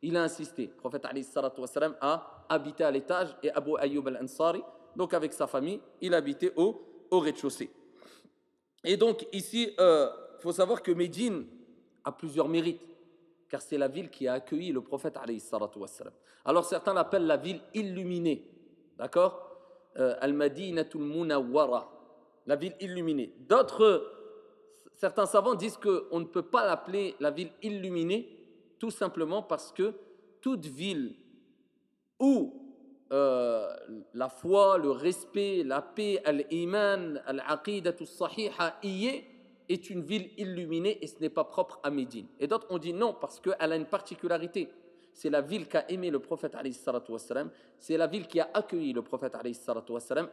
il 0.02 0.16
a 0.16 0.22
insisté. 0.22 0.66
Le 0.66 0.74
prophète 0.74 1.06
a 1.06 2.44
habité 2.48 2.84
à 2.84 2.90
l'étage 2.90 3.34
et 3.42 3.50
Abu 3.50 3.72
Ayyub 3.78 4.06
al-Ansari, 4.06 4.62
donc 4.94 5.14
avec 5.14 5.32
sa 5.32 5.46
famille, 5.46 5.80
il 6.02 6.12
habitait 6.12 6.52
au, 6.56 7.06
au 7.10 7.20
rez-de-chaussée. 7.20 7.70
Et 8.84 8.96
donc 8.96 9.26
ici, 9.32 9.70
il 9.70 9.74
euh, 9.80 10.08
faut 10.40 10.52
savoir 10.52 10.82
que 10.82 10.92
Médine 10.92 11.46
a 12.04 12.12
plusieurs 12.12 12.48
mérites, 12.48 12.82
car 13.48 13.62
c'est 13.62 13.78
la 13.78 13.88
ville 13.88 14.10
qui 14.10 14.28
a 14.28 14.34
accueilli 14.34 14.72
le 14.72 14.82
prophète. 14.82 15.18
Alors 16.44 16.64
certains 16.64 16.94
l'appellent 16.94 17.26
la 17.26 17.36
ville 17.36 17.60
illuminée, 17.74 18.55
d'accord 18.98 19.46
euh, 19.98 20.14
Al-Madinatul 20.20 21.02
Munawwara, 21.02 21.90
la 22.46 22.56
ville 22.56 22.74
illuminée. 22.80 23.32
D'autres, 23.48 24.12
certains 24.94 25.26
savants 25.26 25.54
disent 25.54 25.78
qu'on 25.78 26.20
ne 26.20 26.26
peut 26.26 26.42
pas 26.42 26.66
l'appeler 26.66 27.14
la 27.20 27.30
ville 27.30 27.50
illuminée, 27.62 28.28
tout 28.78 28.90
simplement 28.90 29.42
parce 29.42 29.72
que 29.72 29.94
toute 30.40 30.66
ville 30.66 31.14
où 32.20 32.52
euh, 33.12 33.68
la 34.14 34.28
foi, 34.28 34.78
le 34.78 34.90
respect, 34.90 35.62
la 35.64 35.80
paix, 35.80 36.20
al-iman, 36.24 37.22
al-aqidatu 37.26 38.04
sahiha 38.04 38.78
y 38.82 39.06
est, 39.06 39.24
est 39.68 39.90
une 39.90 40.02
ville 40.02 40.30
illuminée 40.36 40.98
et 41.02 41.06
ce 41.06 41.20
n'est 41.20 41.30
pas 41.30 41.44
propre 41.44 41.80
à 41.82 41.90
Médine. 41.90 42.26
Et 42.38 42.46
d'autres 42.46 42.66
ont 42.70 42.78
dit 42.78 42.92
non 42.92 43.14
parce 43.18 43.40
qu'elle 43.40 43.72
a 43.72 43.76
une 43.76 43.86
particularité. 43.86 44.68
C'est 45.16 45.30
la 45.30 45.40
ville 45.40 45.66
qui 45.66 45.78
a 45.78 45.90
aimé 45.90 46.10
le 46.10 46.18
prophète 46.18 46.54
c'est 47.78 47.96
la 47.96 48.06
ville 48.06 48.26
qui 48.26 48.38
a 48.38 48.50
accueilli 48.52 48.92
le 48.92 49.00
prophète 49.00 49.34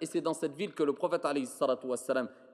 et 0.02 0.06
c'est 0.06 0.20
dans 0.20 0.34
cette 0.34 0.56
ville 0.56 0.74
que 0.74 0.84
le 0.84 0.92
prophète 0.92 1.26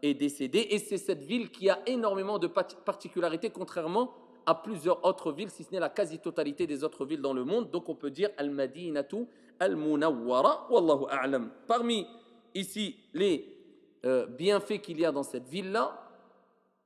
est 0.04 0.14
décédé 0.14 0.68
et 0.70 0.78
c'est 0.78 1.00
cette 1.00 1.24
ville 1.24 1.50
qui 1.50 1.72
a 1.72 1.80
énormément 1.88 2.38
de 2.38 2.46
particularités 2.46 3.50
contrairement 3.50 4.14
à 4.46 4.54
plusieurs 4.54 5.04
autres 5.04 5.32
villes, 5.32 5.50
si 5.50 5.64
ce 5.64 5.72
n'est 5.72 5.80
la 5.80 5.90
quasi-totalité 5.90 6.68
des 6.68 6.84
autres 6.84 7.04
villes 7.04 7.22
dans 7.22 7.34
le 7.34 7.44
monde. 7.44 7.72
Donc 7.72 7.90
on 7.90 7.96
peut 7.96 8.12
dire 8.12 8.30
Al-Madinatu 8.38 9.26
Al-Munawwara, 9.60 10.68
Wallahu 10.70 11.06
A'lam. 11.10 11.50
Parmi 11.66 12.06
ici 12.54 12.96
les 13.12 13.58
euh, 14.06 14.28
bienfaits 14.28 14.82
qu'il 14.82 15.00
y 15.00 15.06
a 15.06 15.12
dans 15.12 15.24
cette 15.24 15.48
ville-là, 15.48 16.00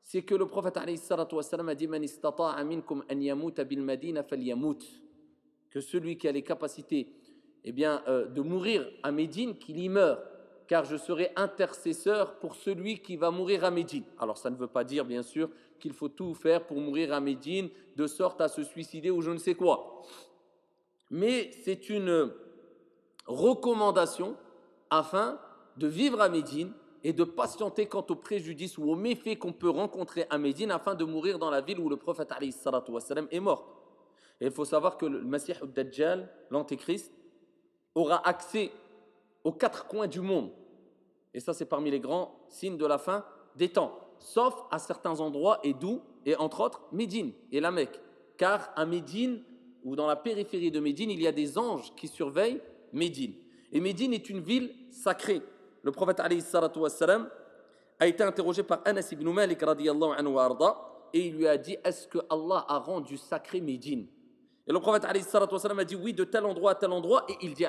c'est 0.01 0.21
que 0.21 0.36
le 0.36 0.47
prophète 0.47 0.77
a 0.77 1.75
dit 1.75 1.88
Man 1.89 2.01
istata'a 2.01 2.63
minkum 2.63 3.03
bil 3.10 4.23
falyamut. 4.29 5.02
Que 5.73 5.81
celui 5.81 6.17
qui 6.19 6.27
a 6.27 6.31
les 6.31 6.43
capacités 6.43 7.09
eh 7.65 7.71
bien, 7.71 8.03
euh, 8.07 8.27
de 8.27 8.41
mourir 8.41 8.88
à 9.01 9.12
Médine, 9.12 9.57
qu'il 9.57 9.79
y 9.79 9.89
meure 9.89 10.21
car 10.67 10.86
je 10.86 10.97
serai 10.97 11.31
intercesseur 11.36 12.39
pour 12.39 12.55
celui 12.55 12.99
qui 12.99 13.17
va 13.17 13.31
mourir 13.31 13.63
à 13.63 13.71
Médine. 13.71 14.03
Alors 14.19 14.38
ça 14.38 14.49
ne 14.49 14.55
veut 14.55 14.67
pas 14.67 14.83
dire, 14.83 15.05
bien 15.05 15.23
sûr, 15.23 15.49
qu'il 15.79 15.93
faut 15.93 16.09
tout 16.09 16.33
faire 16.33 16.65
pour 16.65 16.77
mourir 16.77 17.13
à 17.13 17.19
Médine, 17.19 17.69
de 17.95 18.07
sorte 18.07 18.41
à 18.41 18.47
se 18.47 18.63
suicider 18.63 19.12
ou 19.12 19.21
je 19.21 19.31
ne 19.31 19.38
sais 19.38 19.55
quoi. 19.55 20.01
Mais 21.09 21.51
c'est 21.63 21.89
une 21.89 22.31
recommandation 23.25 24.36
afin 24.89 25.39
de 25.77 25.88
vivre 25.88 26.21
à 26.21 26.29
Médine 26.29 26.71
et 27.03 27.13
de 27.13 27.23
patienter 27.23 27.86
quant 27.86 28.05
aux 28.09 28.15
préjudices 28.15 28.77
ou 28.77 28.89
aux 28.89 28.95
méfaits 28.95 29.38
qu'on 29.38 29.53
peut 29.53 29.69
rencontrer 29.69 30.25
à 30.29 30.38
Médine 30.38 30.71
afin 30.71 30.95
de 30.95 31.03
mourir 31.03 31.38
dans 31.38 31.49
la 31.49 31.62
ville 31.62 31.79
où 31.79 31.89
le 31.89 31.97
prophète 31.97 32.31
est 32.39 33.39
mort. 33.39 33.72
Il 34.45 34.51
faut 34.51 34.65
savoir 34.65 34.97
que 34.97 35.06
le 35.06 35.23
Messie 35.23 35.53
al-Dajjal, 35.53 36.29
l'Antéchrist, 36.49 37.13
aura 37.95 38.27
accès 38.27 38.71
aux 39.43 39.53
quatre 39.53 39.88
coins 39.88 40.08
du 40.08 40.19
monde. 40.19 40.51
Et 41.34 41.39
ça, 41.39 41.53
c'est 41.53 41.65
parmi 41.65 41.89
les 41.89 42.01
grands 42.01 42.36
signes 42.49 42.77
de 42.77 42.86
la 42.86 42.97
fin 42.97 43.23
des 43.56 43.69
temps. 43.69 43.97
Sauf 44.19 44.53
à 44.69 44.79
certains 44.79 45.19
endroits, 45.21 45.60
et 45.63 45.73
d'où 45.73 46.01
Et 46.25 46.36
entre 46.36 46.62
autres, 46.62 46.82
Médine 46.91 47.32
et 47.51 47.62
la 47.62 47.71
Mecque. 47.71 47.99
Car 48.38 48.71
à 48.75 48.86
Médine, 48.86 49.41
ou 49.84 49.95
dans 49.95 50.08
la 50.08 50.17
périphérie 50.17 50.71
de 50.71 50.79
Médine, 50.79 51.12
il 51.12 51.21
y 51.21 51.27
a 51.27 51.32
des 51.32 51.58
anges 51.58 51.93
qui 51.95 52.10
surveillent 52.10 52.62
Médine. 52.91 53.34
Et 53.71 53.79
Médine 53.79 54.13
est 54.13 54.29
une 54.29 54.41
ville 54.41 54.73
sacrée. 54.91 55.41
Le 55.84 55.91
prophète 55.91 56.19
a 56.19 58.08
été 58.08 58.23
interrogé 58.23 58.63
par 58.63 58.82
Anas 58.86 59.08
ibn 59.12 59.29
Malik 59.29 59.63
anhu 59.63 60.38
et 61.13 61.27
il 61.27 61.36
lui 61.36 61.47
a 61.47 61.58
dit 61.58 61.77
Est-ce 61.84 62.08
que 62.08 62.19
Allah 62.29 62.65
a 62.67 62.77
rendu 62.79 63.17
sacré 63.17 63.62
Médine? 63.62 64.08
Et 64.65 64.71
le 64.71 64.80
prophète 64.80 65.06
a 65.06 65.84
dit 65.84 65.95
oui 65.95 66.13
de 66.13 66.23
tel 66.23 66.45
endroit 66.45 66.71
à 66.71 66.76
tel 66.76 66.91
endroit. 66.91 67.26
Et 67.28 67.36
il 67.41 67.54
dit 67.54 67.65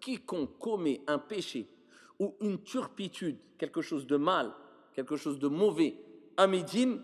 quiconque 0.00 0.58
commet 0.58 1.02
un 1.06 1.18
péché 1.18 1.68
ou 2.18 2.34
une 2.40 2.62
turpitude, 2.62 3.38
quelque 3.58 3.80
chose 3.80 4.06
de 4.06 4.16
mal, 4.16 4.52
quelque 4.92 5.16
chose 5.16 5.38
de 5.38 5.48
mauvais 5.48 5.96
à 6.36 6.46
Médine, 6.46 7.00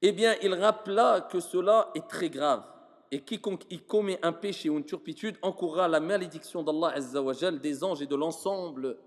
eh 0.00 0.12
bien 0.12 0.34
il 0.42 0.54
rappela 0.54 1.20
que 1.30 1.40
cela 1.40 1.90
est 1.94 2.08
très 2.08 2.30
grave. 2.30 2.64
Et 3.10 3.20
quiconque 3.20 3.64
y 3.70 3.78
commet 3.78 4.18
un 4.22 4.32
péché 4.32 4.68
ou 4.70 4.76
une 4.78 4.84
turpitude 4.84 5.36
encourra 5.42 5.86
la 5.86 6.00
malédiction 6.00 6.62
d'Allah 6.62 6.94
des 7.52 7.84
anges 7.84 8.02
et 8.02 8.06
de 8.06 8.16
l'ensemble 8.16 8.98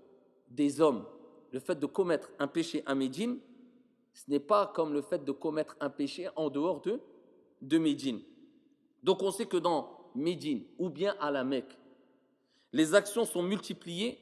des 0.48 0.80
hommes. 0.80 1.04
Le 1.50 1.60
fait 1.60 1.78
de 1.78 1.86
commettre 1.86 2.30
un 2.38 2.46
péché 2.46 2.82
à 2.86 2.94
Médine, 2.94 3.38
ce 4.14 4.30
n'est 4.30 4.40
pas 4.40 4.72
comme 4.74 4.92
le 4.92 5.02
fait 5.02 5.24
de 5.24 5.32
commettre 5.32 5.76
un 5.80 5.90
péché 5.90 6.28
en 6.36 6.48
dehors 6.50 6.80
de 6.80 7.00
de 7.60 7.78
Médine. 7.78 8.20
Donc 9.08 9.22
on 9.22 9.30
sait 9.30 9.46
que 9.46 9.56
dans 9.56 10.10
Médine 10.14 10.64
ou 10.78 10.90
bien 10.90 11.16
à 11.18 11.30
la 11.30 11.42
Mecque, 11.42 11.78
les 12.74 12.94
actions 12.94 13.24
sont 13.24 13.42
multipliées 13.42 14.18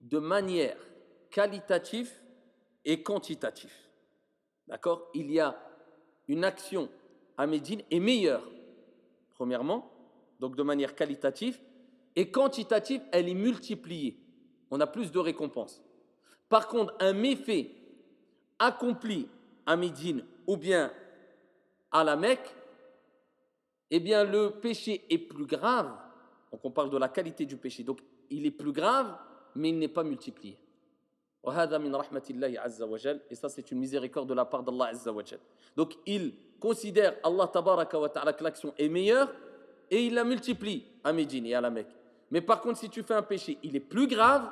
de 0.00 0.18
manière 0.18 0.76
qualitative 1.30 2.10
et 2.84 3.04
quantitative. 3.04 3.72
D'accord? 4.66 5.08
Il 5.14 5.30
y 5.30 5.38
a 5.38 5.56
une 6.26 6.42
action 6.42 6.88
à 7.38 7.46
Médine 7.46 7.82
est 7.88 8.00
meilleure, 8.00 8.42
premièrement, 9.30 9.88
donc 10.40 10.56
de 10.56 10.64
manière 10.64 10.96
qualitative, 10.96 11.60
et 12.16 12.32
quantitative, 12.32 13.02
elle 13.12 13.28
est 13.28 13.34
multipliée. 13.34 14.18
On 14.72 14.80
a 14.80 14.88
plus 14.88 15.12
de 15.12 15.20
récompenses. 15.20 15.80
Par 16.48 16.66
contre, 16.66 16.96
un 16.98 17.12
méfait 17.12 17.70
accompli 18.58 19.28
à 19.66 19.76
Médine 19.76 20.24
ou 20.48 20.56
bien 20.56 20.92
à 21.92 22.02
la 22.02 22.16
Mecque, 22.16 22.56
eh 23.90 24.00
bien 24.00 24.24
le 24.24 24.50
péché 24.50 25.04
est 25.10 25.18
plus 25.18 25.46
grave. 25.46 25.90
Donc 26.52 26.60
on 26.64 26.70
parle 26.70 26.90
de 26.90 26.98
la 26.98 27.08
qualité 27.08 27.46
du 27.46 27.56
péché. 27.56 27.82
Donc 27.82 28.00
il 28.30 28.46
est 28.46 28.50
plus 28.50 28.72
grave, 28.72 29.16
mais 29.54 29.70
il 29.70 29.78
n'est 29.78 29.88
pas 29.88 30.04
multiplié. 30.04 30.56
Et 31.46 33.34
ça, 33.34 33.48
c'est 33.48 33.70
une 33.70 33.78
miséricorde 33.78 34.28
de 34.28 34.34
la 34.34 34.44
part 34.44 34.62
d'Allah 34.62 34.88
Azza 34.88 35.10
Donc, 35.74 35.96
il 36.04 36.34
considère 36.58 37.16
Allah 37.24 37.48
Tabaraka 37.50 37.98
wa 37.98 38.08
Ta'ala 38.10 38.34
que 38.34 38.44
l'action 38.44 38.74
est 38.76 38.88
meilleure 38.88 39.32
et 39.90 40.04
il 40.04 40.14
la 40.14 40.24
multiplie 40.24 40.84
à 41.02 41.12
Médine 41.12 41.46
et 41.46 41.54
à 41.54 41.62
la 41.62 41.70
Mecque. 41.70 41.96
Mais 42.30 42.42
par 42.42 42.60
contre, 42.60 42.78
si 42.78 42.90
tu 42.90 43.02
fais 43.02 43.14
un 43.14 43.22
péché, 43.22 43.56
il 43.62 43.74
est 43.74 43.80
plus 43.80 44.06
grave 44.06 44.50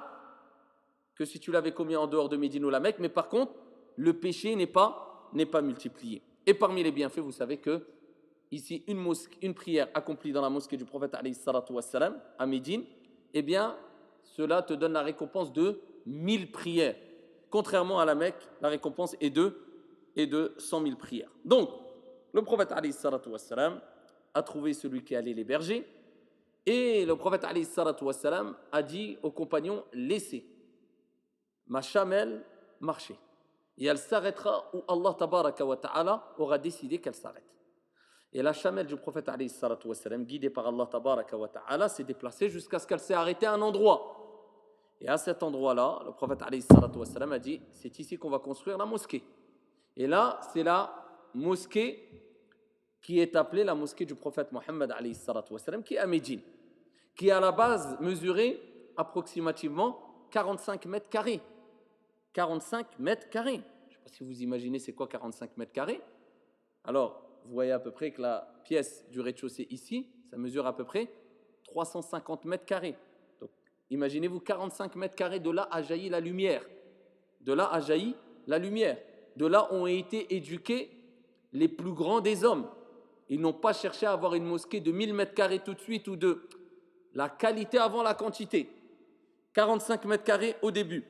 que 1.15 1.27
si 1.27 1.39
tu 1.39 1.53
l'avais 1.53 1.73
commis 1.73 1.95
en 1.95 2.07
dehors 2.07 2.31
de 2.31 2.37
Médine 2.39 2.65
ou 2.65 2.71
la 2.71 2.81
Mecque. 2.81 3.01
Mais 3.01 3.11
par 3.11 3.29
contre, 3.29 3.53
le 3.97 4.15
péché 4.15 4.57
n'est 4.57 4.67
pas, 4.67 5.29
n'est 5.35 5.47
pas 5.47 5.61
multiplié. 5.61 6.23
Et 6.47 6.55
parmi 6.55 6.83
les 6.83 6.91
bienfaits, 6.91 7.19
vous 7.21 7.33
savez 7.33 7.59
que 7.59 7.87
ici, 8.51 8.85
une, 8.87 9.13
une 9.43 9.55
prière 9.55 9.89
accomplie 9.95 10.33
dans 10.33 10.43
la 10.43 10.51
mosquée 10.51 10.77
du 10.77 10.85
prophète 10.85 11.15
à 11.15 12.47
Médine, 12.47 12.85
eh 13.35 13.43
bien, 13.43 13.77
cela 14.23 14.63
te 14.63 14.73
donne 14.73 14.93
la 14.93 15.03
récompense 15.03 15.53
de 15.53 15.81
mille 16.07 16.51
prières. 16.51 16.97
Contrairement 17.51 18.01
à 18.01 18.05
la 18.05 18.15
Mecque, 18.15 18.49
la 18.61 18.69
récompense 18.69 19.17
est 19.21 19.31
de, 19.31 19.59
est 20.17 20.27
de 20.27 20.55
100 20.59 20.83
000 20.83 20.97
prières. 20.97 21.31
Donc, 21.45 21.71
le 22.33 22.43
prophète 22.43 22.73
a 24.35 24.43
trouvé 24.43 24.73
celui 24.75 25.03
qui 25.03 25.17
allait 25.17 25.35
l'héberger. 25.35 25.87
Et 26.67 27.07
le 27.07 27.17
prophète 27.17 27.45
a 27.45 28.83
dit 28.83 29.17
aux 29.23 29.31
compagnons 29.31 29.85
Laissez 29.95 30.45
ma 31.67 31.81
chamelle 31.83 32.43
marcher. 32.81 33.17
Et 33.79 33.87
elle 33.87 33.99
s'arrêtera 33.99 34.71
où 34.75 34.83
Allah 34.89 35.15
ta'ala 35.15 36.35
aura 36.37 36.59
décidé 36.59 36.99
qu'elle 36.99 37.15
s'arrête. 37.15 37.45
Et 38.33 38.43
la 38.43 38.53
chamelle 38.53 38.87
du 38.87 38.97
prophète 38.97 39.29
guidée 40.25 40.51
par 40.51 40.67
Allah 40.67 40.87
ta'ala, 40.87 41.89
s'est 41.89 42.05
déplacée 42.05 42.49
jusqu'à 42.49 42.79
ce 42.79 42.87
qu'elle 42.87 43.01
s'est 43.01 43.15
arrêtée 43.15 43.47
à 43.47 43.55
un 43.55 43.63
endroit. 43.63 44.15
Et 45.01 45.09
à 45.09 45.17
cet 45.17 45.43
endroit-là, 45.43 46.03
le 46.05 46.13
prophète 46.13 46.43
a 46.43 47.39
dit 47.39 47.61
C'est 47.71 47.99
ici 47.99 48.19
qu'on 48.19 48.31
va 48.31 48.39
construire 48.39 48.77
la 48.77 48.85
mosquée. 48.85 49.23
Et 49.97 50.07
là, 50.07 50.41
c'est 50.53 50.63
la 50.63 50.93
mosquée 51.35 52.09
qui 53.01 53.21
est 53.21 53.37
appelée 53.37 53.65
la 53.65 53.75
mosquée 53.75 54.05
du 54.05 54.15
prophète 54.15 54.53
Mohammed 54.53 54.93
qui 55.85 55.95
est 55.95 55.99
à 55.99 56.07
Médine, 56.07 56.41
qui 57.17 57.31
à 57.31 57.41
la 57.41 57.53
base 57.53 57.99
mesurait 58.01 58.61
approximativement 58.97 60.27
45 60.31 60.85
mètres 60.87 61.09
carrés. 61.09 61.41
45 62.35 62.99
mètres 62.99 63.29
carrés. 63.31 63.63
Je 63.89 63.95
ne 63.95 63.95
sais 63.95 64.03
pas 64.05 64.11
si 64.11 64.25
vous 64.25 64.43
imaginez 64.43 64.79
c'est 64.79 64.93
quoi 64.93 65.09
45 65.09 65.57
mètres 65.57 65.73
carrés. 65.73 66.01
Alors, 66.85 67.28
vous 67.45 67.55
voyez 67.55 67.73
à 67.73 67.79
peu 67.79 67.91
près 67.91 68.11
que 68.11 68.23
la 68.23 68.53
pièce 68.65 69.07
du 69.11 69.21
rez-de-chaussée 69.21 69.67
ici, 69.71 70.09
ça 70.31 70.37
mesure 70.37 70.67
à 70.67 70.77
peu 70.77 70.85
près 70.85 71.11
350 71.65 72.45
mètres 72.45 72.65
carrés. 72.65 72.97
Imaginez-vous 73.91 74.41
45 74.41 74.97
mètres 74.97 75.15
carrés, 75.15 75.41
de 75.41 75.51
là 75.51 75.69
a 75.71 75.83
jailli 75.83 76.09
la 76.09 76.21
lumière. 76.21 76.63
De 77.41 77.53
là 77.53 77.73
a 77.73 77.81
jailli 77.81 78.15
la 78.47 78.59
lumière. 78.59 78.99
De 79.37 79.47
là 79.47 79.73
ont 79.73 79.87
été 79.87 80.35
éduqués 80.35 80.91
les 81.53 81.69
plus 81.69 81.93
grands 81.93 82.21
des 82.21 82.45
hommes. 82.45 82.69
Ils 83.29 83.41
n'ont 83.41 83.53
pas 83.53 83.73
cherché 83.73 84.07
à 84.07 84.13
avoir 84.13 84.35
une 84.35 84.45
mosquée 84.45 84.81
de 84.81 84.93
1000 84.93 85.15
mètres 85.15 85.35
carrés 85.35 85.61
tout 85.61 85.75
de 85.75 85.81
suite 85.81 86.09
ou 86.09 86.17
de 86.17 86.49
la 87.15 87.29
qualité 87.29 87.79
avant 87.79 88.03
la 88.03 88.15
quantité. 88.15 88.69
45 89.55 90.05
mètres 90.05 90.25
carrés 90.25 90.57
au 90.63 90.71
début. 90.71 91.05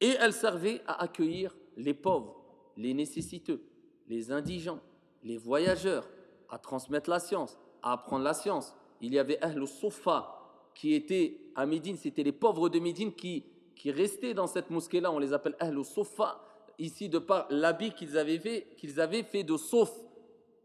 Et 0.00 0.14
elle 0.20 0.32
servait 0.32 0.80
à 0.86 1.02
accueillir 1.02 1.56
les 1.76 1.94
pauvres, 1.94 2.36
les 2.76 2.94
nécessiteux, 2.94 3.62
les 4.08 4.30
indigents, 4.30 4.80
les 5.22 5.36
voyageurs, 5.36 6.08
à 6.48 6.58
transmettre 6.58 7.10
la 7.10 7.20
science, 7.20 7.58
à 7.82 7.92
apprendre 7.92 8.24
la 8.24 8.34
science. 8.34 8.74
Il 9.00 9.12
y 9.12 9.18
avait 9.18 9.40
Ahl 9.42 9.66
Sofa, 9.66 10.34
qui 10.74 10.94
étaient 10.94 11.40
à 11.54 11.66
Médine, 11.66 11.96
c'était 11.96 12.22
les 12.22 12.32
pauvres 12.32 12.68
de 12.68 12.78
Médine 12.78 13.12
qui, 13.12 13.44
qui 13.74 13.90
restaient 13.90 14.34
dans 14.34 14.46
cette 14.46 14.70
mosquée-là. 14.70 15.10
On 15.12 15.18
les 15.18 15.32
appelle 15.32 15.56
Ahl 15.60 15.84
Sofa, 15.84 16.40
ici 16.78 17.08
de 17.08 17.18
par 17.18 17.46
l'habit 17.50 17.92
qu'ils 17.92 18.16
avaient 18.16 18.38
fait, 18.38 18.68
qu'ils 18.76 19.00
avaient 19.00 19.22
fait 19.22 19.42
de 19.42 19.56
sauf, 19.56 19.92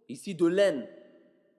ici 0.09 0.35
de 0.35 0.45
laine, 0.45 0.87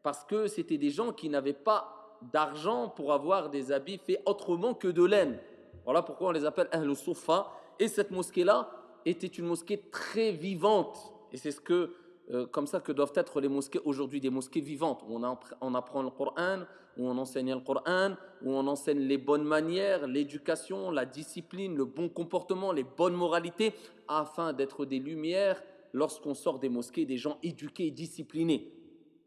parce 0.03 0.25
que 0.25 0.47
c'était 0.47 0.79
des 0.79 0.91
gens 0.91 1.13
qui 1.13 1.29
n'avaient 1.29 1.53
pas 1.53 2.19
d'argent 2.33 2.89
pour 2.89 3.13
avoir 3.13 3.51
des 3.51 3.73
habits 3.73 3.99
faits 3.99 4.23
autrement 4.27 4.75
que 4.75 4.89
de 4.89 5.05
laine. 5.05 5.39
Voilà 5.85 6.03
pourquoi 6.03 6.29
on 6.29 6.33
les 6.33 6.45
appelle 6.45 6.69
Ahl 6.73 6.95
Sofa. 6.97 7.51
Et 7.79 7.89
cette 7.89 8.11
mosquée-là 8.11 8.71
était 9.05 9.27
une 9.27 9.47
mosquée 9.47 9.79
très 9.91 10.33
vivante. 10.33 11.13
Et 11.33 11.37
c'est 11.37 11.51
ce 11.51 11.61
que 11.61 11.93
euh, 12.31 12.47
comme 12.47 12.67
ça 12.67 12.81
que 12.81 12.93
doivent 12.93 13.13
être 13.17 13.41
les 13.41 13.49
mosquées 13.49 13.81
aujourd'hui, 13.85 14.21
des 14.21 14.31
mosquées 14.31 14.61
vivantes, 14.61 15.03
où 15.07 15.17
on, 15.17 15.75
apprend 15.75 16.03
le 16.03 16.11
Coran, 16.11 16.61
où 16.97 17.07
on 17.07 17.19
enseigne 17.19 17.53
le 17.53 17.61
Coran, 17.61 18.15
où 18.43 18.53
on 18.53 18.67
enseigne 18.67 19.01
les 19.01 19.19
bonnes 19.19 19.45
manières, 19.45 20.07
l'éducation, 20.07 20.91
la 20.91 21.05
discipline, 21.05 21.77
le 21.77 21.85
bon 21.85 22.09
comportement, 22.09 22.73
les 22.73 22.85
bonnes 22.85 23.15
moralités, 23.15 23.75
afin 24.09 24.53
d'être 24.53 24.87
des 24.87 24.99
lumières 24.99 25.63
lorsqu'on 25.93 26.35
sort 26.35 26.59
des 26.59 26.69
mosquées, 26.69 27.05
des 27.05 27.19
gens 27.19 27.39
éduqués 27.43 27.89
et 27.89 27.91
disciplinés. 27.91 28.73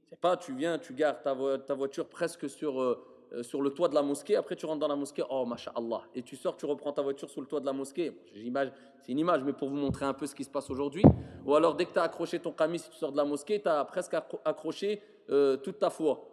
C'est 0.10 0.19
pas, 0.19 0.36
tu 0.36 0.53
viens, 0.53 0.79
tu 0.79 0.93
gares 0.93 1.21
ta, 1.21 1.33
voiture 1.33 2.07
presque 2.07 2.49
sur... 2.49 2.81
Euh, 2.81 3.16
sur 3.42 3.62
le 3.62 3.70
toit 3.72 3.90
de 3.90 3.96
la 3.96 4.02
mosquée, 4.02 4.36
après 4.36 4.56
tu 4.56 4.66
rentres 4.66 4.80
dans 4.80 4.88
la 4.88 4.96
mosquée, 4.96 5.24
oh 5.30 5.46
Allah, 5.76 6.02
et 6.16 6.22
tu 6.22 6.36
sors, 6.36 6.56
tu 6.56 6.66
reprends 6.66 6.94
ta 6.94 7.02
voiture 7.02 7.30
sur 7.30 7.42
le 7.42 7.48
toit 7.48 7.60
de 7.60 7.66
la 7.66 7.74
mosquée. 7.74 8.18
C'est 8.34 9.12
une 9.12 9.20
image, 9.20 9.44
mais 9.44 9.54
pour 9.54 9.70
vous 9.70 9.76
montrer 9.76 10.06
un 10.06 10.13
peu 10.13 10.26
ce 10.28 10.36
qui 10.36 10.44
se 10.44 10.50
passe 10.50 10.70
aujourd'hui. 10.70 11.04
Ou 11.46 11.56
alors 11.56 11.76
dès 11.76 11.86
que 11.86 11.94
tu 11.94 12.00
as 12.00 12.04
accroché 12.04 12.40
ton 12.40 12.52
camis, 12.52 12.80
si 12.80 12.90
tu 12.90 12.98
sors 12.98 13.12
de 13.12 13.18
la 13.18 13.26
mosquée, 13.26 13.62
tu 13.62 13.68
as 13.68 13.84
presque 13.86 14.16
accroché 14.46 15.02
euh, 15.30 15.58
toute 15.58 15.80
ta 15.80 15.90
foi. 15.90 16.30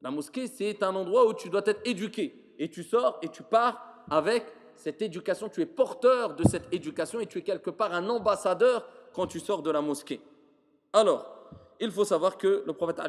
La 0.00 0.10
mosquée, 0.10 0.48
c'est 0.48 0.82
un 0.82 0.94
endroit 0.94 1.26
où 1.26 1.34
tu 1.34 1.48
dois 1.48 1.62
être 1.64 1.80
éduqué. 1.84 2.54
Et 2.58 2.68
tu 2.68 2.82
sors 2.82 3.18
et 3.22 3.28
tu 3.28 3.42
pars 3.42 4.04
avec 4.10 4.44
cette 4.74 5.00
éducation, 5.02 5.48
tu 5.48 5.60
es 5.60 5.66
porteur 5.66 6.34
de 6.34 6.42
cette 6.44 6.72
éducation 6.72 7.20
et 7.20 7.26
tu 7.26 7.38
es 7.38 7.42
quelque 7.42 7.70
part 7.70 7.92
un 7.94 8.08
ambassadeur 8.08 8.86
quand 9.12 9.26
tu 9.26 9.38
sors 9.38 9.62
de 9.62 9.70
la 9.70 9.80
mosquée. 9.80 10.20
Alors, 10.92 11.32
il 11.80 11.90
faut 11.90 12.04
savoir 12.04 12.36
que 12.36 12.62
le 12.66 12.72
prophète 12.72 13.00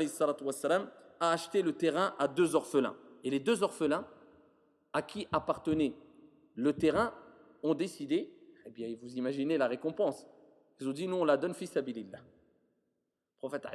a 1.24 1.32
acheté 1.32 1.62
le 1.62 1.74
terrain 1.74 2.16
à 2.20 2.28
deux 2.28 2.56
orphelins. 2.56 2.96
Et 3.24 3.30
les 3.30 3.40
deux 3.40 3.64
orphelins 3.64 4.06
à 4.92 5.02
qui 5.02 5.28
appartenait 5.32 5.94
le 6.56 6.74
terrain 6.74 7.14
ont 7.64 7.74
décidé, 7.74 8.32
eh 8.66 8.70
bien, 8.70 8.96
vous 9.02 9.16
imaginez 9.16 9.58
la 9.58 9.68
récompense. 9.68 10.26
Ils 10.80 10.88
ont 10.88 10.92
dit, 10.92 11.08
nous, 11.08 11.16
on 11.16 11.26
la 11.26 11.38
donne 11.38 11.54
fils 11.54 11.76
abilillah. 11.78 12.20
Le 12.20 13.38
prophète 13.38 13.66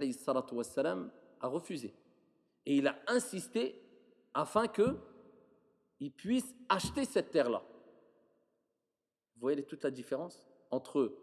a 1.41 1.49
refusé. 1.49 1.95
Et 2.67 2.77
il 2.77 2.87
a 2.87 2.97
insisté 3.07 3.81
afin 4.35 4.67
qu'il 4.69 6.13
puisse 6.13 6.55
acheter 6.69 7.05
cette 7.05 7.31
terre-là. 7.31 7.63
Vous 9.35 9.41
voyez 9.41 9.63
toute 9.63 9.85
la 9.85 9.91
différence 9.91 10.47
entre 10.71 11.15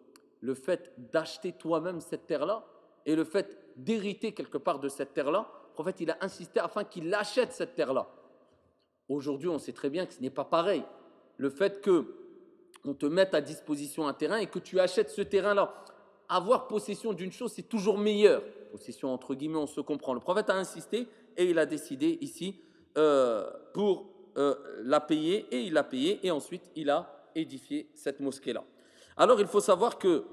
le 0.42 0.54
fait 0.54 0.94
d'acheter 1.12 1.54
toi-même 1.54 2.02
cette 2.02 2.28
terre-là 2.28 2.66
et 3.06 3.16
le 3.16 3.24
fait 3.24 3.58
d'hériter 3.78 4.34
quelque 4.34 4.58
part 4.58 4.80
de 4.80 4.90
cette 4.90 5.14
terre-là 5.14 5.52
prophète, 5.76 6.02
il 6.02 6.10
a 6.10 6.18
insisté 6.22 6.60
afin 6.60 6.84
qu'il 6.84 7.14
achète 7.14 7.54
cette 7.54 7.76
terre-là. 7.76 8.08
Aujourd'hui, 9.08 9.50
on 9.50 9.60
sait 9.60 9.74
très 9.74 9.90
bien 9.90 10.06
que 10.06 10.14
ce 10.14 10.22
n'est 10.22 10.32
pas 10.32 10.46
pareil. 10.46 10.84
Le 11.38 11.50
fait 11.50 11.82
que 11.82 12.16
on 12.86 12.94
te 12.94 13.06
mette 13.06 13.34
à 13.34 13.42
disposition 13.42 14.08
un 14.08 14.14
terrain 14.14 14.38
et 14.38 14.48
que 14.48 14.60
tu 14.60 14.80
achètes 14.80 15.10
ce 15.10 15.22
terrain-là, 15.22 15.74
avoir 16.30 16.68
possession 16.68 17.14
d'une 17.14 17.32
chose, 17.32 17.52
c'est 17.52 17.68
toujours 17.68 17.98
meilleur. 17.98 18.44
Possession 18.72 19.14
entre 19.14 19.34
guillemets, 19.36 19.58
on 19.58 19.68
se 19.68 19.82
comprend. 19.82 20.14
Le 20.14 20.20
prophète 20.20 20.50
a 20.50 20.56
insisté 20.56 21.08
et 21.38 21.50
il 21.50 21.58
a 21.60 21.66
décidé 21.66 22.18
ici 22.22 22.62
euh, 22.98 23.50
pour 23.74 24.08
euh, 24.38 24.56
la 24.84 25.00
payer 25.00 25.48
et 25.52 25.62
il 25.62 25.74
l'a 25.74 25.84
payé 25.84 26.20
et 26.26 26.32
ensuite 26.32 26.70
il 26.76 26.90
a 26.90 27.30
édifié 27.36 27.90
cette 27.94 28.20
mosquée-là. 28.20 28.64
Alors 29.18 29.40
il 29.40 29.48
faut 29.48 29.62
savoir 29.62 29.98
que, 29.98 30.24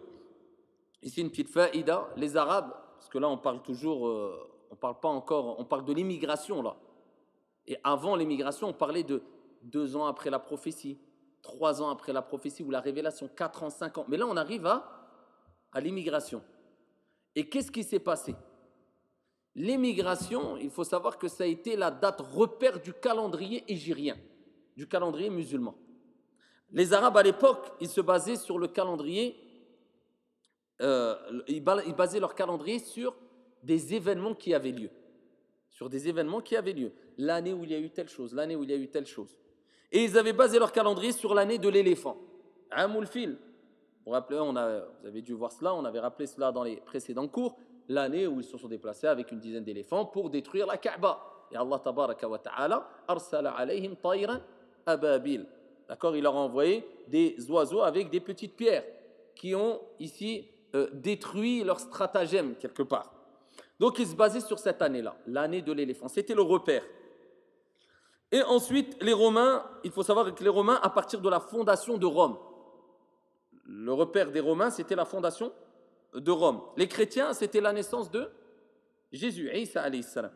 ici 1.02 1.20
une 1.20 1.30
petite 1.30 1.48
faïda, 1.48 2.08
les 2.16 2.36
Arabes, 2.36 2.72
parce 2.96 3.08
que 3.08 3.18
là 3.18 3.28
on 3.28 3.38
parle 3.38 3.62
toujours 3.62 4.08
euh, 4.08 4.51
on 4.72 4.76
parle 4.76 4.98
pas 4.98 5.08
encore, 5.10 5.60
on 5.60 5.64
parle 5.64 5.84
de 5.84 5.92
l'immigration 5.92 6.62
là. 6.62 6.76
Et 7.66 7.76
avant 7.84 8.16
l'immigration, 8.16 8.68
on 8.68 8.72
parlait 8.72 9.04
de 9.04 9.22
deux 9.62 9.96
ans 9.96 10.06
après 10.06 10.30
la 10.30 10.38
prophétie, 10.38 10.98
trois 11.42 11.82
ans 11.82 11.90
après 11.90 12.12
la 12.12 12.22
prophétie 12.22 12.64
ou 12.64 12.70
la 12.70 12.80
révélation, 12.80 13.28
quatre 13.28 13.62
ans, 13.62 13.70
cinq 13.70 13.98
ans. 13.98 14.06
Mais 14.08 14.16
là, 14.16 14.26
on 14.26 14.36
arrive 14.36 14.66
à, 14.66 15.80
l'immigration. 15.80 16.42
Et 17.36 17.48
qu'est-ce 17.48 17.70
qui 17.70 17.84
s'est 17.84 18.00
passé? 18.00 18.34
L'immigration, 19.54 20.56
il 20.56 20.70
faut 20.70 20.84
savoir 20.84 21.18
que 21.18 21.28
ça 21.28 21.44
a 21.44 21.46
été 21.46 21.76
la 21.76 21.90
date 21.90 22.20
repère 22.20 22.80
du 22.80 22.94
calendrier 22.94 23.70
égyrien, 23.70 24.16
du 24.74 24.88
calendrier 24.88 25.28
musulman. 25.28 25.74
Les 26.70 26.94
Arabes 26.94 27.18
à 27.18 27.22
l'époque, 27.22 27.72
ils 27.80 27.88
se 27.88 28.00
basaient 28.00 28.36
sur 28.36 28.58
le 28.58 28.68
calendrier, 28.68 29.36
euh, 30.80 31.14
ils 31.46 31.62
basaient 31.62 32.20
leur 32.20 32.34
calendrier 32.34 32.78
sur 32.78 33.14
des 33.62 33.94
événements 33.94 34.34
qui 34.34 34.54
avaient 34.54 34.72
lieu. 34.72 34.90
Sur 35.70 35.88
des 35.88 36.08
événements 36.08 36.40
qui 36.40 36.56
avaient 36.56 36.72
lieu. 36.72 36.92
L'année 37.18 37.52
où 37.52 37.64
il 37.64 37.70
y 37.70 37.74
a 37.74 37.78
eu 37.78 37.90
telle 37.90 38.08
chose, 38.08 38.34
l'année 38.34 38.56
où 38.56 38.64
il 38.64 38.70
y 38.70 38.74
a 38.74 38.76
eu 38.76 38.88
telle 38.88 39.06
chose. 39.06 39.36
Et 39.90 40.04
ils 40.04 40.16
avaient 40.16 40.32
basé 40.32 40.58
leur 40.58 40.72
calendrier 40.72 41.12
sur 41.12 41.34
l'année 41.34 41.58
de 41.58 41.68
l'éléphant. 41.68 42.16
Amoul 42.70 43.06
fil. 43.06 43.36
Vous, 44.04 44.12
rappelez, 44.12 44.38
vous 44.38 44.58
avez 45.06 45.22
dû 45.22 45.32
voir 45.32 45.52
cela, 45.52 45.74
on 45.74 45.84
avait 45.84 46.00
rappelé 46.00 46.26
cela 46.26 46.50
dans 46.50 46.64
les 46.64 46.76
précédents 46.76 47.28
cours. 47.28 47.56
L'année 47.88 48.26
où 48.26 48.40
ils 48.40 48.44
se 48.44 48.56
sont 48.56 48.68
déplacés 48.68 49.06
avec 49.06 49.30
une 49.32 49.38
dizaine 49.38 49.64
d'éléphants 49.64 50.06
pour 50.06 50.30
détruire 50.30 50.66
la 50.66 50.76
Kaaba. 50.76 51.20
Et 51.50 51.56
Allah 51.56 51.78
tabaraka 51.78 52.28
wa 52.28 52.38
ta'ala 52.38 52.88
arsala 53.06 53.50
alayhim 53.52 53.94
tayran 53.96 54.38
ababil. 54.86 55.46
d'accord, 55.88 56.16
il 56.16 56.22
leur 56.22 56.34
a 56.36 56.40
envoyé 56.40 56.84
des 57.08 57.36
oiseaux 57.50 57.82
avec 57.82 58.10
des 58.10 58.20
petites 58.20 58.56
pierres 58.56 58.84
qui 59.34 59.54
ont 59.54 59.80
ici 60.00 60.48
euh, 60.74 60.88
détruit 60.92 61.62
leur 61.64 61.78
stratagème 61.78 62.54
quelque 62.56 62.82
part. 62.82 63.12
Donc 63.82 63.98
il 63.98 64.06
se 64.06 64.14
basait 64.14 64.38
sur 64.38 64.60
cette 64.60 64.80
année-là, 64.80 65.16
l'année 65.26 65.60
de 65.60 65.72
l'éléphant. 65.72 66.06
C'était 66.06 66.36
le 66.36 66.42
repère. 66.42 66.84
Et 68.30 68.40
ensuite, 68.44 68.96
les 69.02 69.12
Romains, 69.12 69.68
il 69.82 69.90
faut 69.90 70.04
savoir 70.04 70.32
que 70.32 70.44
les 70.44 70.48
Romains, 70.48 70.78
à 70.80 70.88
partir 70.88 71.20
de 71.20 71.28
la 71.28 71.40
fondation 71.40 71.98
de 71.98 72.06
Rome, 72.06 72.38
le 73.66 73.92
repère 73.92 74.30
des 74.30 74.38
Romains, 74.38 74.70
c'était 74.70 74.94
la 74.94 75.04
fondation 75.04 75.52
de 76.14 76.30
Rome. 76.30 76.60
Les 76.76 76.86
chrétiens, 76.86 77.32
c'était 77.32 77.60
la 77.60 77.72
naissance 77.72 78.08
de 78.08 78.30
Jésus, 79.10 79.50
Isa 79.52 79.90
salam. 80.02 80.30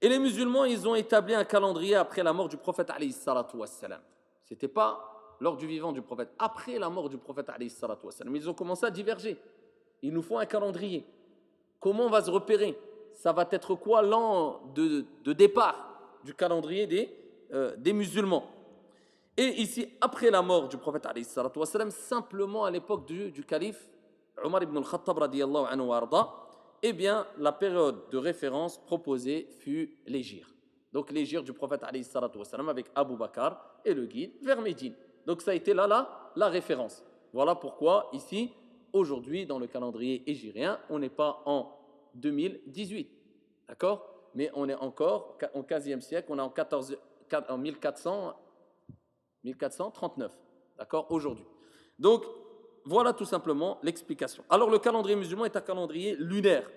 Et 0.00 0.08
les 0.08 0.18
musulmans, 0.18 0.64
ils 0.64 0.88
ont 0.88 0.94
établi 0.94 1.34
un 1.34 1.44
calendrier 1.44 1.96
après 1.96 2.22
la 2.22 2.32
mort 2.32 2.48
du 2.48 2.56
prophète 2.56 2.88
alayhi 2.88 3.12
salatu 3.12 3.58
wassalam. 3.58 4.00
C'était 4.44 4.66
pas 4.66 5.36
lors 5.40 5.58
du 5.58 5.66
vivant 5.66 5.92
du 5.92 6.00
prophète, 6.00 6.30
après 6.38 6.78
la 6.78 6.88
mort 6.88 7.10
du 7.10 7.18
prophète 7.18 7.50
alayhi 7.50 7.68
salatu 7.68 8.06
wassalam. 8.06 8.34
Ils 8.34 8.48
ont 8.48 8.54
commencé 8.54 8.86
à 8.86 8.90
diverger. 8.90 9.36
Il 10.00 10.14
nous 10.14 10.22
faut 10.22 10.38
un 10.38 10.46
calendrier. 10.46 11.04
Comment 11.86 12.06
on 12.06 12.10
va 12.10 12.20
se 12.20 12.32
repérer? 12.32 12.76
Ça 13.12 13.32
va 13.32 13.46
être 13.52 13.76
quoi 13.76 14.02
l'an 14.02 14.60
de, 14.74 15.04
départ 15.32 16.18
du 16.24 16.34
calendrier 16.34 16.88
des, 16.88 17.16
euh, 17.52 17.76
des 17.76 17.92
musulmans? 17.92 18.50
Et 19.36 19.62
ici, 19.62 19.86
après 20.00 20.32
la 20.32 20.42
mort 20.42 20.66
du 20.66 20.78
prophète 20.78 21.06
wassalam, 21.54 21.92
simplement 21.92 22.64
à 22.64 22.72
l'époque 22.72 23.06
du, 23.06 23.44
calife 23.44 23.88
Omar 24.42 24.64
ibn 24.64 24.76
al-Khattab 24.78 25.22
anhu 25.22 25.92
eh 26.82 26.92
bien, 26.92 27.24
la 27.38 27.52
période 27.52 28.10
de 28.10 28.18
référence 28.18 28.78
proposée 28.78 29.46
fut 29.60 29.96
l'égir. 30.08 30.52
Donc 30.92 31.12
l'égir 31.12 31.44
du 31.44 31.52
prophète 31.52 31.84
avec 31.84 32.86
Abu 32.96 33.16
Bakr 33.16 33.56
et 33.84 33.94
le 33.94 34.06
guide 34.06 34.32
vers 34.42 34.60
Médine. 34.60 34.96
Donc 35.24 35.40
ça 35.40 35.52
a 35.52 35.54
été 35.54 35.72
là, 35.72 35.86
là, 35.86 36.32
la 36.34 36.48
référence. 36.48 37.04
Voilà 37.32 37.54
pourquoi 37.54 38.10
ici, 38.12 38.50
aujourd'hui, 38.92 39.46
dans 39.46 39.60
le 39.60 39.68
calendrier 39.68 40.28
égyrien, 40.28 40.80
on 40.90 40.98
n'est 40.98 41.10
pas 41.10 41.42
en 41.46 41.75
2018. 42.16 43.10
D'accord? 43.68 44.12
Mais 44.34 44.50
on 44.54 44.68
est 44.68 44.74
encore 44.74 45.38
au 45.54 45.62
15e 45.62 46.00
siècle, 46.00 46.28
on 46.30 46.38
est 46.38 46.42
en, 46.42 46.50
14, 46.50 46.96
en 47.48 47.58
1400, 47.58 48.34
1439. 49.44 50.32
D'accord? 50.78 51.06
Aujourd'hui. 51.10 51.46
Donc, 51.98 52.24
voilà 52.84 53.12
tout 53.12 53.24
simplement 53.24 53.78
l'explication. 53.82 54.44
Alors 54.48 54.70
le 54.70 54.78
calendrier 54.78 55.16
musulman 55.16 55.44
est 55.44 55.56
un 55.56 55.60
calendrier 55.60 56.14
lunaire, 56.16 56.70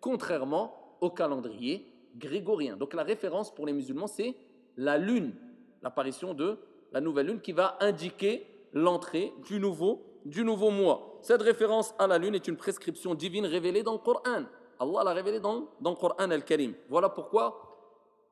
contrairement 0.00 0.96
au 1.00 1.10
calendrier 1.10 1.92
grégorien. 2.16 2.76
Donc 2.76 2.94
la 2.94 3.02
référence 3.02 3.52
pour 3.52 3.66
les 3.66 3.72
musulmans, 3.72 4.06
c'est 4.06 4.36
la 4.76 4.98
lune, 4.98 5.34
l'apparition 5.82 6.32
de 6.32 6.58
la 6.92 7.00
nouvelle 7.00 7.26
lune 7.26 7.40
qui 7.40 7.52
va 7.52 7.76
indiquer 7.80 8.46
l'entrée 8.72 9.32
du 9.48 9.58
nouveau, 9.58 10.04
du 10.24 10.44
nouveau 10.44 10.70
mois. 10.70 11.18
Cette 11.22 11.42
référence 11.42 11.92
à 11.98 12.06
la 12.06 12.18
lune 12.18 12.36
est 12.36 12.46
une 12.46 12.56
prescription 12.56 13.14
divine 13.14 13.46
révélée 13.46 13.82
dans 13.82 13.92
le 13.92 13.98
Coran. 13.98 14.44
Allah 14.80 15.04
l'a 15.04 15.12
révélée 15.12 15.40
dans, 15.40 15.68
dans 15.80 15.90
le 15.90 15.96
Coran 15.96 16.14
al-Karim. 16.18 16.74
Voilà 16.88 17.08
pourquoi 17.08 17.68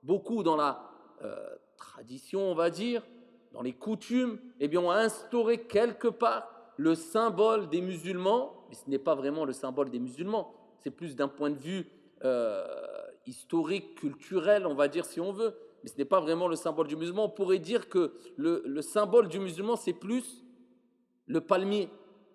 beaucoup 0.02 0.42
dans 0.42 0.56
la 0.56 0.88
euh, 1.22 1.56
tradition, 1.76 2.50
on 2.50 2.54
va 2.54 2.70
dire, 2.70 3.02
dans 3.52 3.62
les 3.62 3.72
coutumes, 3.72 4.38
eh 4.60 4.68
bien, 4.68 4.80
ont 4.80 4.90
instauré 4.90 5.62
quelque 5.66 6.08
part 6.08 6.48
le 6.76 6.94
symbole 6.94 7.68
des 7.68 7.80
musulmans, 7.80 8.66
mais 8.68 8.74
ce 8.74 8.88
n'est 8.88 8.98
pas 8.98 9.14
vraiment 9.14 9.44
le 9.44 9.52
symbole 9.52 9.90
des 9.90 9.98
musulmans, 9.98 10.54
c'est 10.82 10.90
plus 10.90 11.16
d'un 11.16 11.28
point 11.28 11.50
de 11.50 11.58
vue 11.58 11.88
euh, 12.24 12.64
historique, 13.26 13.96
culturel, 13.96 14.66
on 14.66 14.74
va 14.74 14.88
dire 14.88 15.04
si 15.04 15.20
on 15.20 15.32
veut, 15.32 15.56
mais 15.82 15.88
ce 15.88 15.96
n'est 15.96 16.04
pas 16.04 16.20
vraiment 16.20 16.48
le 16.48 16.56
symbole 16.56 16.86
du 16.86 16.96
musulman. 16.96 17.24
On 17.24 17.30
pourrait 17.30 17.58
dire 17.58 17.88
que 17.88 18.12
le, 18.36 18.80
symbole 18.82 19.28
du 19.28 19.38
musulman, 19.38 19.76
c'est 19.76 19.92
plus 19.92 20.44
le 21.26 21.40
palmier, 21.40 21.88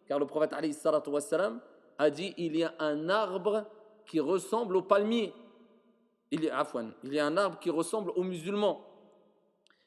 car 0.08 0.20
le 0.20 0.26
prophète 0.26 0.54
a 0.54 2.10
dit 2.10 2.34
il 2.38 2.56
y 2.56 2.64
a 2.64 2.74
un 2.80 3.10
arbre 3.10 3.66
qui 4.12 4.20
ressemble 4.20 4.76
au 4.76 4.82
palmier. 4.82 5.34
Il 6.32 6.44
y, 6.44 6.50
a, 6.50 6.68
il 7.06 7.14
y 7.14 7.20
a 7.20 7.26
un 7.26 7.38
arbre 7.38 7.60
qui 7.60 7.70
ressemble 7.70 8.12
aux 8.18 8.24
musulmans. 8.24 8.86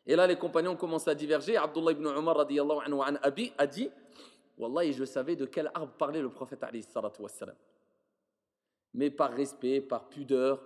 Et 0.07 0.17
là, 0.17 0.27
les 0.27 0.37
compagnons 0.37 0.77
commencent 0.77 1.09
à 1.09 1.15
diverger. 1.15 1.59
Abdullah 1.59 1.93
ibn 1.93 2.07
Umar 2.07 2.41
anhu, 2.41 3.01
a 3.59 3.67
dit 3.67 3.91
Wallah, 4.57 4.91
je 4.91 5.05
savais 5.05 5.37
de 5.37 5.45
quel 5.45 5.71
arbre 5.75 5.93
parlait 5.99 6.23
le 6.23 6.31
prophète. 6.31 6.65
Mais 8.95 9.11
par 9.11 9.31
respect, 9.31 9.83
par 9.83 10.09
pudeur, 10.09 10.65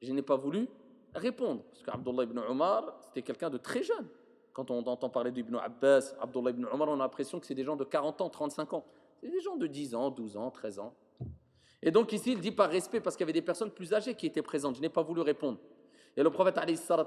je 0.00 0.12
n'ai 0.12 0.22
pas 0.22 0.36
voulu 0.36 0.68
répondre. 1.16 1.64
Parce 1.70 1.82
qu'Abdullah 1.82 2.22
ibn 2.22 2.38
Omar, 2.48 2.96
c'était 3.02 3.22
quelqu'un 3.22 3.50
de 3.50 3.58
très 3.58 3.82
jeune. 3.82 4.06
Quand 4.52 4.70
on 4.70 4.86
entend 4.86 5.10
parler 5.10 5.32
d'Ibn 5.32 5.56
Abbas, 5.56 6.14
Abdullah 6.20 6.50
ibn 6.50 6.64
Omar, 6.70 6.88
on 6.90 6.94
a 6.94 6.98
l'impression 6.98 7.40
que 7.40 7.46
c'est 7.46 7.56
des 7.56 7.64
gens 7.64 7.74
de 7.74 7.84
40 7.84 8.20
ans, 8.20 8.30
35 8.30 8.72
ans. 8.72 8.84
C'est 9.20 9.30
des 9.30 9.40
gens 9.40 9.56
de 9.56 9.66
10 9.66 9.96
ans, 9.96 10.10
12 10.10 10.36
ans, 10.36 10.52
13 10.52 10.78
ans. 10.78 10.94
Et 11.82 11.90
donc 11.90 12.12
ici, 12.12 12.32
il 12.32 12.40
dit 12.40 12.50
par 12.50 12.70
respect, 12.70 13.00
parce 13.00 13.16
qu'il 13.16 13.24
y 13.24 13.26
avait 13.26 13.32
des 13.32 13.42
personnes 13.42 13.70
plus 13.70 13.94
âgées 13.94 14.14
qui 14.14 14.26
étaient 14.26 14.42
présentes. 14.42 14.76
Je 14.76 14.80
n'ai 14.80 14.88
pas 14.88 15.02
voulu 15.02 15.20
répondre. 15.20 15.58
Et 16.16 16.22
le 16.22 16.30
prophète 16.30 16.58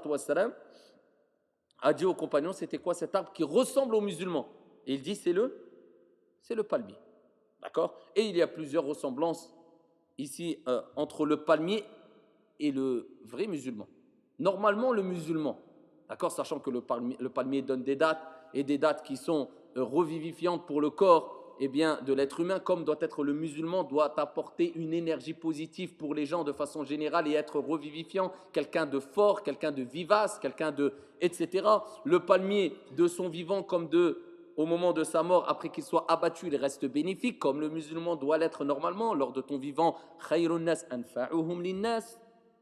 wassalam, 0.04 0.54
a 1.82 1.92
dit 1.92 2.04
aux 2.04 2.14
compagnons, 2.14 2.52
c'était 2.52 2.78
quoi 2.78 2.94
cet 2.94 3.14
arbre 3.14 3.32
qui 3.32 3.42
ressemble 3.42 3.94
aux 3.94 4.00
musulmans? 4.00 4.48
Et 4.86 4.94
il 4.94 5.02
dit, 5.02 5.16
c'est 5.16 5.32
le 5.32 5.68
c'est 6.40 6.54
le 6.54 6.64
palmier. 6.64 6.96
D'accord? 7.60 7.94
Et 8.16 8.22
il 8.22 8.36
y 8.36 8.42
a 8.42 8.48
plusieurs 8.48 8.84
ressemblances 8.84 9.54
ici 10.18 10.58
euh, 10.66 10.82
entre 10.96 11.24
le 11.24 11.44
palmier 11.44 11.84
et 12.58 12.72
le 12.72 13.08
vrai 13.24 13.46
musulman. 13.46 13.88
Normalement, 14.38 14.92
le 14.92 15.02
musulman, 15.02 15.60
d'accord, 16.08 16.32
sachant 16.32 16.58
que 16.58 16.70
le 16.70 16.80
palmier, 16.80 17.62
donne 17.62 17.82
des 17.82 17.96
dates 17.96 18.22
et 18.54 18.64
des 18.64 18.78
dates 18.78 19.04
qui 19.04 19.16
sont 19.16 19.48
euh, 19.76 19.84
revivifiantes 19.84 20.66
pour 20.66 20.80
le 20.80 20.90
corps 20.90 21.41
eh 21.60 21.68
bien, 21.68 22.00
de 22.04 22.12
l'être 22.12 22.40
humain, 22.40 22.58
comme 22.58 22.84
doit 22.84 22.98
être 23.00 23.22
le 23.22 23.32
musulman, 23.32 23.84
doit 23.84 24.18
apporter 24.18 24.72
une 24.76 24.92
énergie 24.92 25.34
positive 25.34 25.94
pour 25.94 26.14
les 26.14 26.26
gens 26.26 26.44
de 26.44 26.52
façon 26.52 26.84
générale 26.84 27.28
et 27.28 27.32
être 27.32 27.58
revivifiant, 27.58 28.32
quelqu'un 28.52 28.86
de 28.86 29.00
fort, 29.00 29.42
quelqu'un 29.42 29.72
de 29.72 29.82
vivace, 29.82 30.38
quelqu'un 30.38 30.72
de 30.72 30.92
etc. 31.20 31.66
Le 32.04 32.20
palmier 32.20 32.74
de 32.96 33.06
son 33.06 33.28
vivant 33.28 33.62
comme 33.62 33.88
de 33.88 34.22
au 34.56 34.66
moment 34.66 34.92
de 34.92 35.02
sa 35.02 35.22
mort, 35.22 35.48
après 35.48 35.70
qu'il 35.70 35.82
soit 35.82 36.04
abattu, 36.10 36.48
il 36.48 36.56
reste 36.56 36.84
bénéfique, 36.84 37.38
comme 37.38 37.60
le 37.60 37.70
musulman 37.70 38.16
doit 38.16 38.36
l'être 38.36 38.66
normalement. 38.66 39.14
Lors 39.14 39.32
de 39.32 39.40
ton 39.40 39.56
vivant, 39.56 39.96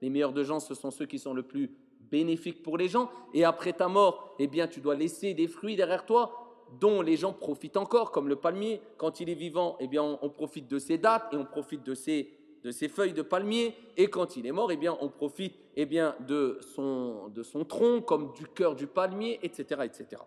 les 0.01 0.09
meilleurs 0.09 0.33
de 0.33 0.45
gens, 0.45 0.61
ce 0.61 0.75
sont 0.75 0.91
ceux 0.93 1.07
qui 1.07 1.19
sont 1.19 1.35
le 1.35 1.43
plus 1.43 1.71
bénéfiques 2.11 2.63
pour 2.63 2.79
les 2.79 2.89
gens. 2.89 3.11
Et 3.35 3.45
après 3.45 3.73
ta 3.73 3.89
mort, 3.89 4.35
eh 4.39 4.47
bien, 4.47 4.69
tu 4.69 4.81
dois 4.81 4.95
laisser 4.95 5.35
des 5.35 5.49
fruits 5.49 5.77
derrière 5.77 6.07
toi 6.07 6.40
dont 6.79 7.03
les 7.03 7.17
gens 7.17 7.33
profitent 7.33 7.77
encore, 7.77 8.11
comme 8.13 8.29
le 8.29 8.37
palmier. 8.37 8.81
Quand 8.97 9.21
il 9.21 9.29
est 9.29 9.35
vivant, 9.35 9.77
eh 9.81 9.89
bien, 9.89 10.19
on 10.23 10.31
profite 10.31 10.69
de 10.69 10.79
ses 10.79 10.99
dates 10.99 11.33
et 11.33 11.37
on 11.37 11.45
profite 11.45 11.85
de 11.85 11.95
ses, 11.95 12.89
feuilles 12.89 13.13
de 13.13 13.23
palmier. 13.23 13.75
Et 13.97 14.09
quand 14.09 14.37
il 14.37 14.47
est 14.47 14.53
mort, 14.53 14.71
eh 14.71 14.77
bien, 14.77 14.97
on 15.01 15.09
profite 15.09 15.55
eh 15.77 15.87
bien, 15.87 16.15
de, 16.27 16.61
son, 16.75 17.31
tronc, 17.69 18.03
comme 18.03 18.33
du 18.33 18.47
cœur 18.47 18.75
du 18.75 18.87
palmier, 18.87 19.41
etc. 19.43 19.83
etc. 19.85 20.23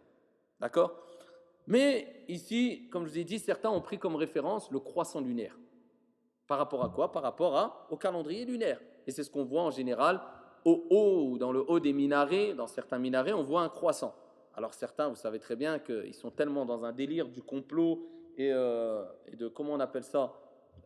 D'accord? 0.59 0.93
Mais 1.67 2.25
ici, 2.27 2.89
comme 2.91 3.05
je 3.05 3.11
vous 3.11 3.19
ai 3.19 3.23
dit, 3.23 3.39
certains 3.39 3.69
ont 3.69 3.81
pris 3.81 3.97
comme 3.97 4.15
référence 4.15 4.69
le 4.71 4.79
croissant 4.79 5.21
lunaire. 5.21 5.57
Par 6.47 6.57
rapport 6.57 6.83
à 6.83 6.89
quoi? 6.89 7.11
Par 7.11 7.23
rapport 7.23 7.55
à, 7.55 7.87
au 7.89 7.95
calendrier 7.95 8.45
lunaire. 8.45 8.81
Et 9.07 9.11
c'est 9.11 9.23
ce 9.23 9.29
qu'on 9.29 9.45
voit 9.45 9.61
en 9.61 9.71
général 9.71 10.21
au 10.65 10.85
haut, 10.89 11.37
dans 11.37 11.51
le 11.51 11.63
haut 11.69 11.79
des 11.79 11.93
minarets, 11.93 12.53
dans 12.53 12.67
certains 12.67 12.99
minarets, 12.99 13.33
on 13.33 13.43
voit 13.43 13.61
un 13.61 13.69
croissant. 13.69 14.15
Alors 14.55 14.73
certains, 14.73 15.09
vous 15.09 15.15
savez 15.15 15.39
très 15.39 15.55
bien 15.55 15.79
qu'ils 15.79 16.13
sont 16.13 16.29
tellement 16.29 16.65
dans 16.65 16.85
un 16.85 16.91
délire 16.91 17.27
du 17.27 17.41
complot 17.41 18.07
et, 18.37 18.51
euh, 18.51 19.03
de, 19.37 19.47
comment 19.47 19.73
on 19.73 19.79
appelle 19.79 20.03
ça 20.03 20.33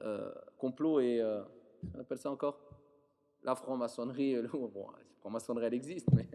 euh, 0.02 0.32
Complot 0.58 1.00
et... 1.00 1.22
Euh, 1.22 1.42
on 1.96 2.00
appelle 2.00 2.18
ça 2.18 2.32
encore? 2.32 2.60
La 3.44 3.56
franc-maçonnerie. 3.56 4.36
Bon, 4.52 4.88
la 4.92 5.00
franc-maçonnerie, 5.20 5.66
elle 5.66 5.74
existe, 5.74 6.08
mais 6.14 6.28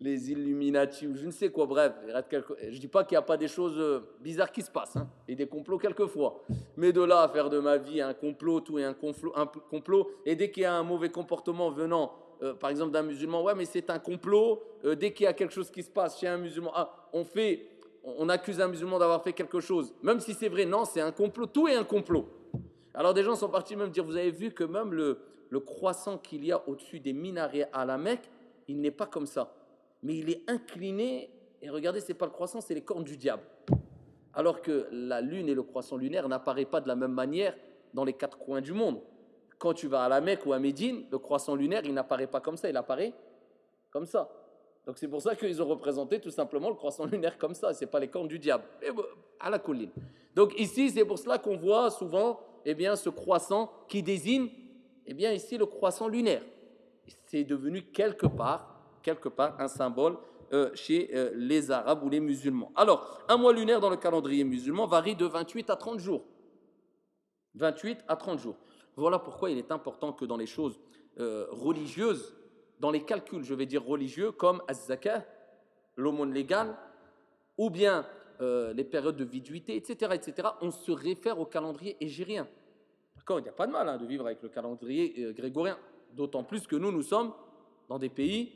les 0.00 0.30
Illuminati 0.30 1.06
ou 1.06 1.14
je 1.14 1.26
ne 1.26 1.30
sais 1.30 1.50
quoi, 1.50 1.66
bref. 1.66 1.92
Je 2.06 2.66
ne 2.66 2.78
dis 2.78 2.88
pas 2.88 3.04
qu'il 3.04 3.14
n'y 3.14 3.18
a 3.18 3.22
pas 3.22 3.36
des 3.36 3.48
choses 3.48 4.02
bizarres 4.20 4.50
qui 4.50 4.62
se 4.62 4.70
passent, 4.70 4.96
hein, 4.96 5.08
et 5.26 5.34
des 5.34 5.46
complots 5.46 5.78
quelquefois. 5.78 6.42
Mais 6.76 6.92
de 6.92 7.02
là 7.02 7.22
à 7.22 7.28
faire 7.28 7.50
de 7.50 7.58
ma 7.58 7.76
vie 7.76 8.00
un 8.00 8.14
complot, 8.14 8.60
tout 8.60 8.78
et 8.78 8.84
un 8.84 8.94
complot, 8.94 9.32
un 9.36 9.46
complot 9.46 10.10
et 10.24 10.36
dès 10.36 10.50
qu'il 10.50 10.62
y 10.62 10.66
a 10.66 10.74
un 10.74 10.84
mauvais 10.84 11.10
comportement 11.10 11.70
venant, 11.70 12.12
euh, 12.42 12.54
par 12.54 12.70
exemple 12.70 12.92
d'un 12.92 13.02
musulman, 13.02 13.42
ouais, 13.42 13.54
mais 13.54 13.64
c'est 13.64 13.90
un 13.90 13.98
complot, 13.98 14.62
euh, 14.84 14.94
dès 14.94 15.12
qu'il 15.12 15.24
y 15.24 15.26
a 15.26 15.32
quelque 15.32 15.52
chose 15.52 15.70
qui 15.70 15.82
se 15.82 15.90
passe 15.90 16.18
chez 16.18 16.26
un 16.26 16.38
musulman, 16.38 16.70
ah, 16.74 17.08
on 17.12 17.24
fait, 17.24 17.66
on 18.04 18.28
accuse 18.28 18.60
un 18.60 18.68
musulman 18.68 18.98
d'avoir 18.98 19.22
fait 19.22 19.32
quelque 19.32 19.60
chose, 19.60 19.94
même 20.02 20.20
si 20.20 20.34
c'est 20.34 20.48
vrai, 20.48 20.64
non, 20.64 20.84
c'est 20.84 21.00
un 21.00 21.12
complot, 21.12 21.46
tout 21.46 21.68
est 21.68 21.74
un 21.74 21.84
complot. 21.84 22.28
Alors 22.94 23.14
des 23.14 23.22
gens 23.22 23.36
sont 23.36 23.48
partis 23.48 23.76
même 23.76 23.90
dire, 23.90 24.04
vous 24.04 24.16
avez 24.16 24.30
vu 24.30 24.50
que 24.50 24.64
même 24.64 24.92
le, 24.92 25.18
le 25.50 25.60
croissant 25.60 26.18
qu'il 26.18 26.44
y 26.44 26.52
a 26.52 26.68
au-dessus 26.68 27.00
des 27.00 27.12
minarets 27.12 27.68
à 27.72 27.84
la 27.84 27.98
Mecque, 27.98 28.28
il 28.66 28.80
n'est 28.80 28.90
pas 28.90 29.06
comme 29.06 29.26
ça 29.26 29.54
mais 30.02 30.16
il 30.16 30.30
est 30.30 30.42
incliné, 30.48 31.30
et 31.62 31.70
regardez, 31.70 32.00
ce 32.00 32.08
n'est 32.08 32.14
pas 32.14 32.26
le 32.26 32.32
croissant, 32.32 32.60
c'est 32.60 32.74
les 32.74 32.82
cornes 32.82 33.04
du 33.04 33.16
diable. 33.16 33.42
Alors 34.34 34.62
que 34.62 34.86
la 34.92 35.20
lune 35.20 35.48
et 35.48 35.54
le 35.54 35.62
croissant 35.62 35.96
lunaire 35.96 36.28
n'apparaissent 36.28 36.66
pas 36.66 36.80
de 36.80 36.88
la 36.88 36.94
même 36.94 37.12
manière 37.12 37.56
dans 37.94 38.04
les 38.04 38.12
quatre 38.12 38.38
coins 38.38 38.60
du 38.60 38.72
monde. 38.72 39.00
Quand 39.58 39.74
tu 39.74 39.88
vas 39.88 40.04
à 40.04 40.08
la 40.08 40.20
Mecque 40.20 40.46
ou 40.46 40.52
à 40.52 40.58
Médine, 40.58 41.04
le 41.10 41.18
croissant 41.18 41.54
lunaire, 41.54 41.82
il 41.84 41.92
n'apparaît 41.92 42.26
pas 42.26 42.40
comme 42.40 42.56
ça, 42.56 42.68
il 42.68 42.76
apparaît 42.76 43.12
comme 43.90 44.06
ça. 44.06 44.30
Donc 44.86 44.98
c'est 44.98 45.08
pour 45.08 45.20
ça 45.20 45.34
qu'ils 45.34 45.60
ont 45.60 45.66
représenté 45.66 46.20
tout 46.20 46.30
simplement 46.30 46.68
le 46.68 46.74
croissant 46.74 47.04
lunaire 47.12 47.36
comme 47.38 47.54
ça, 47.54 47.74
c'est 47.74 47.86
pas 47.86 48.00
les 48.00 48.08
cornes 48.08 48.28
du 48.28 48.38
diable. 48.38 48.64
À 49.40 49.50
la 49.50 49.58
colline. 49.58 49.90
Donc 50.34 50.58
ici, 50.58 50.90
c'est 50.90 51.04
pour 51.04 51.18
cela 51.18 51.38
qu'on 51.38 51.56
voit 51.56 51.90
souvent 51.90 52.40
eh 52.64 52.74
bien, 52.74 52.96
ce 52.96 53.08
croissant 53.10 53.72
qui 53.88 54.02
désigne 54.02 54.48
eh 55.06 55.14
bien, 55.14 55.32
ici 55.32 55.56
le 55.56 55.66
croissant 55.66 56.06
lunaire. 56.06 56.42
C'est 57.24 57.42
devenu 57.44 57.82
quelque 57.82 58.26
part, 58.26 58.82
quelque 59.02 59.30
part 59.30 59.58
un 59.58 59.68
symbole 59.68 60.18
euh, 60.52 60.70
chez 60.74 61.10
euh, 61.14 61.30
les 61.34 61.70
Arabes 61.70 62.04
ou 62.04 62.10
les 62.10 62.20
musulmans. 62.20 62.70
Alors, 62.76 63.18
un 63.28 63.38
mois 63.38 63.54
lunaire 63.54 63.80
dans 63.80 63.88
le 63.88 63.96
calendrier 63.96 64.44
musulman 64.44 64.86
varie 64.86 65.16
de 65.16 65.24
28 65.24 65.70
à 65.70 65.76
30 65.76 65.98
jours. 65.98 66.24
28 67.54 68.04
à 68.06 68.16
30 68.16 68.38
jours. 68.38 68.56
Voilà 68.98 69.20
pourquoi 69.20 69.48
il 69.50 69.58
est 69.58 69.70
important 69.70 70.12
que 70.12 70.24
dans 70.24 70.36
les 70.36 70.46
choses 70.46 70.80
euh, 71.20 71.46
religieuses, 71.52 72.34
dans 72.80 72.90
les 72.90 73.04
calculs, 73.04 73.44
je 73.44 73.54
vais 73.54 73.64
dire 73.64 73.84
religieux, 73.84 74.32
comme 74.32 74.60
az-zakah, 74.66 75.24
l'aumône 75.94 76.34
légale, 76.34 76.76
ou 77.58 77.70
bien 77.70 78.04
euh, 78.40 78.72
les 78.72 78.82
périodes 78.82 79.14
de 79.14 79.22
viduité, 79.22 79.76
etc., 79.76 80.12
etc., 80.14 80.48
on 80.62 80.72
se 80.72 80.90
réfère 80.90 81.38
au 81.38 81.46
calendrier 81.46 81.96
égérien. 82.00 82.48
D'accord 83.14 83.38
Il 83.38 83.44
n'y 83.44 83.48
a 83.48 83.52
pas 83.52 83.68
de 83.68 83.72
mal 83.72 83.88
hein, 83.88 83.98
de 83.98 84.04
vivre 84.04 84.26
avec 84.26 84.42
le 84.42 84.48
calendrier 84.48 85.14
euh, 85.18 85.32
grégorien, 85.32 85.78
d'autant 86.14 86.42
plus 86.42 86.66
que 86.66 86.74
nous, 86.74 86.90
nous 86.90 87.02
sommes 87.02 87.32
dans 87.88 88.00
des 88.00 88.08
pays 88.08 88.52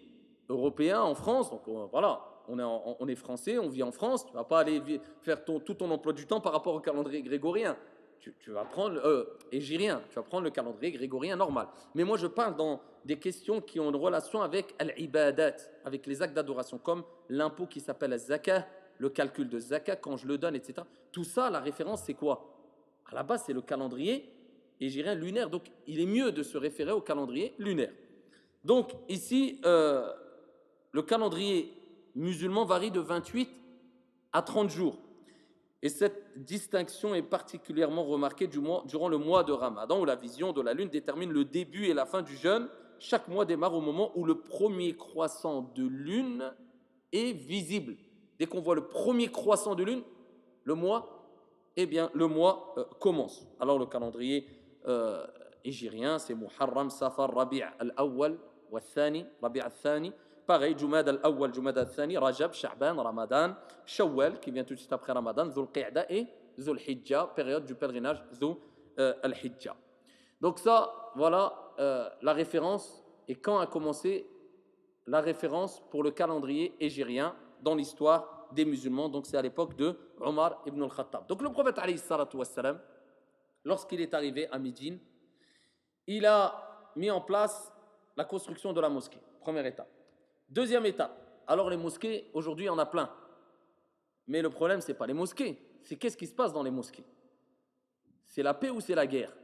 européens, 0.48 1.02
en 1.02 1.14
France, 1.14 1.50
donc 1.50 1.62
voilà, 1.92 2.20
on 2.48 2.58
est, 2.58 2.64
on 2.64 3.06
est, 3.06 3.14
français, 3.14 3.58
on 3.58 3.68
vit 3.68 3.84
en 3.84 3.92
France, 3.92 4.26
tu 4.26 4.32
vas 4.32 4.42
pas 4.42 4.58
aller 4.58 5.00
faire 5.20 5.44
tout 5.44 5.60
ton 5.60 5.88
emploi 5.92 6.12
du 6.12 6.26
temps 6.26 6.40
par 6.40 6.52
rapport 6.52 6.74
au 6.74 6.80
calendrier 6.80 7.22
grégorien. 7.22 7.76
Tu, 8.22 8.52
vas 8.52 8.64
prendre, 8.64 9.04
euh, 9.04 9.24
tu 9.50 10.14
vas 10.14 10.22
prendre 10.22 10.44
le 10.44 10.50
calendrier 10.50 10.92
grégorien 10.92 11.34
normal. 11.34 11.66
Mais 11.94 12.04
moi, 12.04 12.16
je 12.16 12.28
parle 12.28 12.54
dans 12.54 12.80
des 13.04 13.18
questions 13.18 13.60
qui 13.60 13.80
ont 13.80 13.90
une 13.90 13.96
relation 13.96 14.42
avec 14.42 14.76
al-ibadat, 14.78 15.56
avec 15.84 16.06
les 16.06 16.22
actes 16.22 16.34
d'adoration, 16.34 16.78
comme 16.78 17.02
l'impôt 17.28 17.66
qui 17.66 17.80
s'appelle 17.80 18.12
al-zakah, 18.12 18.66
le 18.98 19.08
calcul 19.08 19.48
de 19.48 19.58
zakah, 19.58 19.96
quand 19.96 20.16
je 20.16 20.28
le 20.28 20.38
donne, 20.38 20.54
etc. 20.54 20.86
Tout 21.10 21.24
ça, 21.24 21.50
la 21.50 21.58
référence, 21.58 22.04
c'est 22.04 22.14
quoi? 22.14 22.48
À 23.10 23.14
la 23.16 23.24
base, 23.24 23.42
c'est 23.44 23.52
le 23.52 23.62
calendrier 23.62 24.30
égérien 24.80 25.16
lunaire. 25.16 25.50
Donc, 25.50 25.64
il 25.88 25.98
est 25.98 26.06
mieux 26.06 26.30
de 26.30 26.44
se 26.44 26.56
référer 26.56 26.92
au 26.92 27.00
calendrier 27.00 27.54
lunaire. 27.58 27.92
Donc, 28.64 28.92
ici, 29.08 29.60
euh, 29.64 30.12
le 30.92 31.02
calendrier 31.02 31.74
musulman 32.14 32.64
varie 32.64 32.92
de 32.92 33.00
28 33.00 33.50
à 34.32 34.42
30 34.42 34.70
jours. 34.70 34.96
Et 35.82 35.88
cette 35.88 36.44
distinction 36.44 37.14
est 37.14 37.22
particulièrement 37.22 38.04
remarquée 38.04 38.46
durant 38.46 39.08
le 39.08 39.18
mois 39.18 39.42
de 39.42 39.52
Ramadan, 39.52 40.00
où 40.00 40.04
la 40.04 40.14
vision 40.14 40.52
de 40.52 40.60
la 40.60 40.74
lune 40.74 40.88
détermine 40.88 41.32
le 41.32 41.44
début 41.44 41.86
et 41.86 41.94
la 41.94 42.06
fin 42.06 42.22
du 42.22 42.36
jeûne 42.36 42.68
chaque 43.02 43.26
mois 43.26 43.44
démarre 43.44 43.74
au 43.74 43.80
moment 43.80 44.12
où 44.14 44.24
le 44.24 44.36
premier 44.36 44.96
croissant 44.96 45.72
de 45.74 45.84
lune 45.84 46.54
est 47.12 47.32
visible. 47.32 47.96
Dès 48.38 48.46
qu'on 48.46 48.60
voit 48.60 48.76
le 48.76 48.86
premier 48.86 49.26
croissant 49.26 49.74
de 49.74 49.82
lune, 49.82 50.02
le 50.62 50.74
mois, 50.74 51.28
eh 51.76 51.86
bien, 51.86 52.10
le 52.14 52.28
mois 52.28 52.74
euh, 52.78 52.84
commence. 53.00 53.44
Alors 53.58 53.78
le 53.78 53.86
calendrier 53.86 54.46
euh, 54.86 55.26
égyrien, 55.64 56.20
c'est 56.20 56.34
Muharram, 56.34 56.90
Safar, 56.90 57.34
Rabi' 57.34 57.62
al-Awwal, 57.80 58.38
Rabi' 58.70 59.60
al-Thani. 59.60 60.12
Pareil, 60.46 60.76
Jumad 60.76 61.08
al-Awwal, 61.08 61.54
Jumad 61.54 61.78
al-Thani, 61.78 62.18
Rajab, 62.18 62.52
Sha'ban, 62.52 63.00
Ramadan, 63.00 63.54
Shawwal, 63.86 64.40
qui 64.40 64.50
vient 64.50 64.64
tout 64.64 64.74
de 64.74 64.78
suite 64.78 64.92
après 64.92 65.12
Ramadan, 65.12 65.46
Dhul 65.46 65.68
Qa'da 65.68 66.06
et 66.10 66.26
Dhul 66.58 66.80
Hijja, 66.86 67.30
période 67.34 67.64
du 67.64 67.74
pèlerinage 67.74 68.22
Dhul 68.40 68.56
euh, 68.98 69.14
al-Hijja. 69.22 69.76
Donc 70.40 70.58
ça, 70.58 71.12
voilà 71.14 71.54
euh, 71.78 72.08
la 72.22 72.32
référence 72.32 73.04
et 73.28 73.36
quand 73.36 73.58
a 73.58 73.66
commencé 73.66 74.26
la 75.06 75.20
référence 75.20 75.80
pour 75.90 76.02
le 76.02 76.10
calendrier 76.10 76.74
égérien 76.80 77.34
dans 77.60 77.74
l'histoire 77.74 78.48
des 78.52 78.64
musulmans. 78.64 79.08
Donc 79.08 79.26
c'est 79.26 79.36
à 79.36 79.42
l'époque 79.42 79.76
de 79.76 79.96
Omar 80.20 80.62
ibn 80.66 80.82
al-Khattab. 80.82 81.26
Donc 81.26 81.42
le 81.42 81.50
prophète 81.50 81.78
lorsqu'il 83.64 84.00
est 84.00 84.14
arrivé 84.14 84.48
à 84.50 84.58
Médine, 84.58 84.98
il 86.06 86.26
a 86.26 86.90
mis 86.96 87.10
en 87.10 87.20
place 87.20 87.72
la 88.16 88.24
construction 88.24 88.72
de 88.72 88.80
la 88.80 88.88
mosquée. 88.88 89.20
Première 89.40 89.66
étape. 89.66 90.01
Deuxième 90.52 90.84
étape. 90.84 91.18
Alors 91.46 91.70
les 91.70 91.78
mosquées, 91.78 92.26
aujourd'hui, 92.34 92.66
il 92.66 92.68
y 92.68 92.70
en 92.70 92.76
a 92.76 92.84
plein. 92.84 93.08
Mais 94.26 94.42
le 94.42 94.50
problème, 94.50 94.82
ce 94.82 94.88
n'est 94.88 94.98
pas 94.98 95.06
les 95.06 95.14
mosquées. 95.14 95.58
C'est 95.82 95.96
qu'est-ce 95.96 96.16
qui 96.16 96.26
se 96.26 96.34
passe 96.34 96.52
dans 96.52 96.62
les 96.62 96.70
mosquées? 96.70 97.04
C'est 98.26 98.42
la 98.42 98.52
paix 98.52 98.68
ou 98.68 98.78
c'est 98.78 98.94
la 98.94 99.06
guerre? 99.06 99.34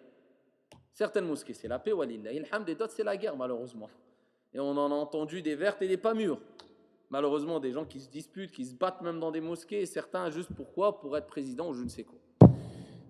Certaines 0.93 1.25
mosquées, 1.25 1.55
c'est 1.55 1.67
la 1.67 1.79
paix, 1.79 1.93
walillah. 1.93 2.33
Ilham, 2.35 2.63
et 2.69 2.75
d'autres, 2.75 2.93
c'est 2.93 3.05
la 3.05 3.17
guerre, 3.17 3.35
malheureusement. 3.37 3.89
Et 4.53 4.61
on 4.61 4.69
en 4.69 4.93
a 4.93 4.95
entendu 4.95 5.41
des 5.41 5.55
vertes 5.55 5.81
et 5.81 5.89
des 5.89 5.97
pas 5.97 6.13
mûres. 6.13 6.43
Malheureusement, 7.09 7.59
des 7.59 7.73
gens 7.73 7.87
qui 7.87 8.01
se 8.01 8.11
disputent, 8.11 8.53
qui 8.53 8.67
se 8.67 8.75
battent 8.75 9.01
même 9.01 9.19
dans 9.19 9.31
des 9.31 9.41
mosquées, 9.41 9.81
et 9.81 9.87
certains 9.87 10.29
juste 10.29 10.51
pourquoi? 10.55 11.01
Pour 11.01 11.17
être 11.17 11.27
président 11.27 11.71
ou 11.71 11.73
je 11.73 11.85
ne 11.85 11.89
sais 11.89 12.05
quoi. 12.05 12.19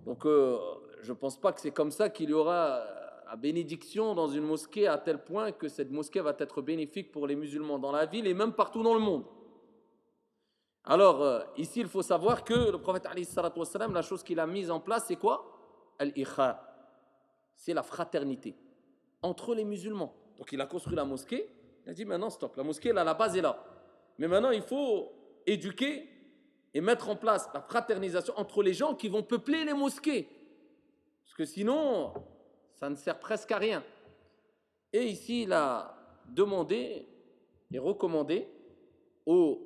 Donc, 0.05 0.25
euh, 0.25 0.57
je 1.03 1.11
ne 1.11 1.17
pense 1.17 1.37
pas 1.37 1.53
que 1.53 1.61
c'est 1.61 1.73
comme 1.73 1.91
ça 1.91 2.09
qu'il 2.11 2.31
y 2.31 2.33
aura 2.33 2.85
la 3.29 3.37
bénédiction 3.37 4.15
dans 4.15 4.29
une 4.29 4.45
mosquée 4.45 4.89
à 4.89 4.99
tel 4.99 5.23
point 5.23 5.53
que 5.53 5.69
cette 5.69 5.91
mosquée 5.91 6.21
va 6.21 6.35
être 6.39 6.63
bénéfique 6.63 7.13
pour 7.13 7.27
les 7.27 7.37
musulmans 7.37 7.79
dans 7.79 7.93
la 7.93 8.07
ville 8.07 8.27
et 8.27 8.35
même 8.35 8.53
partout 8.53 8.83
dans 8.83 8.95
le 8.95 9.01
monde. 9.01 9.25
Alors, 10.85 11.23
euh, 11.23 11.41
ici, 11.59 11.81
il 11.81 11.89
faut 11.89 12.03
savoir 12.03 12.43
que 12.45 12.71
le 12.73 12.79
prophète, 12.79 13.07
la 13.93 14.03
chose 14.03 14.23
qu'il 14.23 14.41
a 14.41 14.47
mise 14.47 14.71
en 14.71 14.81
place, 14.81 15.05
c'est 15.09 15.17
quoi? 15.17 15.95
Al-Ikha 15.99 16.69
c'est 17.59 17.75
la 17.75 17.83
fraternité 17.83 18.55
entre 19.21 19.55
les 19.55 19.65
musulmans. 19.65 20.15
Donc 20.39 20.53
il 20.53 20.61
a 20.61 20.67
construit 20.67 20.95
la 20.95 21.05
mosquée, 21.05 21.51
il 21.85 21.91
a 21.91 21.93
dit 21.93 22.05
maintenant 22.05 22.31
stop, 22.31 22.57
la 22.57 22.63
mosquée 22.63 22.93
là, 22.93 23.03
la 23.03 23.15
base 23.15 23.37
est 23.37 23.43
là. 23.43 23.63
Mais 24.17 24.29
maintenant 24.29 24.53
il 24.53 24.63
faut 24.63 25.13
éduquer 25.45 26.09
et 26.73 26.81
mettre 26.81 27.09
en 27.09 27.17
place 27.17 27.51
la 27.53 27.61
fraternisation 27.61 28.33
entre 28.37 28.63
les 28.63 28.73
gens 28.73 28.95
qui 28.95 29.09
vont 29.09 29.25
peupler 29.25 29.65
les 29.65 29.75
mosquées. 29.75 30.29
Parce 31.25 31.35
que 31.35 31.45
sinon, 31.45 32.13
ça 32.79 32.89
ne 32.89 32.97
sert 32.97 33.19
presque 33.19 33.53
à 33.53 33.59
rien. 33.59 33.83
Et 34.93 35.05
ici, 35.05 35.43
il 35.43 35.53
a 35.53 35.95
demandé 36.29 37.07
et 37.71 37.79
recommandé 37.79 38.49
aux 39.27 39.61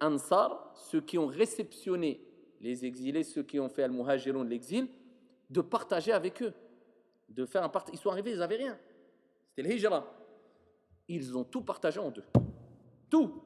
Ansar, 0.00 0.72
ceux 0.74 1.00
qui 1.00 1.18
ont 1.18 1.26
réceptionné 1.26 2.20
les 2.60 2.84
exilés, 2.84 3.24
ceux 3.24 3.42
qui 3.42 3.58
ont 3.58 3.68
fait 3.68 3.82
Al-Muhajirun 3.82 4.44
l'exil, 4.44 4.88
de 5.48 5.60
partager 5.60 6.12
avec 6.12 6.42
eux 6.42 6.52
de 7.30 7.46
faire 7.46 7.62
un 7.62 7.68
partage. 7.68 7.94
Ils 7.94 7.98
sont 7.98 8.10
arrivés, 8.10 8.32
ils 8.32 8.38
n'avaient 8.38 8.56
rien. 8.56 8.76
C'était 9.48 9.68
le 9.68 9.74
hijra. 9.74 10.04
Ils 11.08 11.36
ont 11.36 11.44
tout 11.44 11.62
partagé 11.62 11.98
en 11.98 12.10
deux. 12.10 12.24
Tout. 13.08 13.42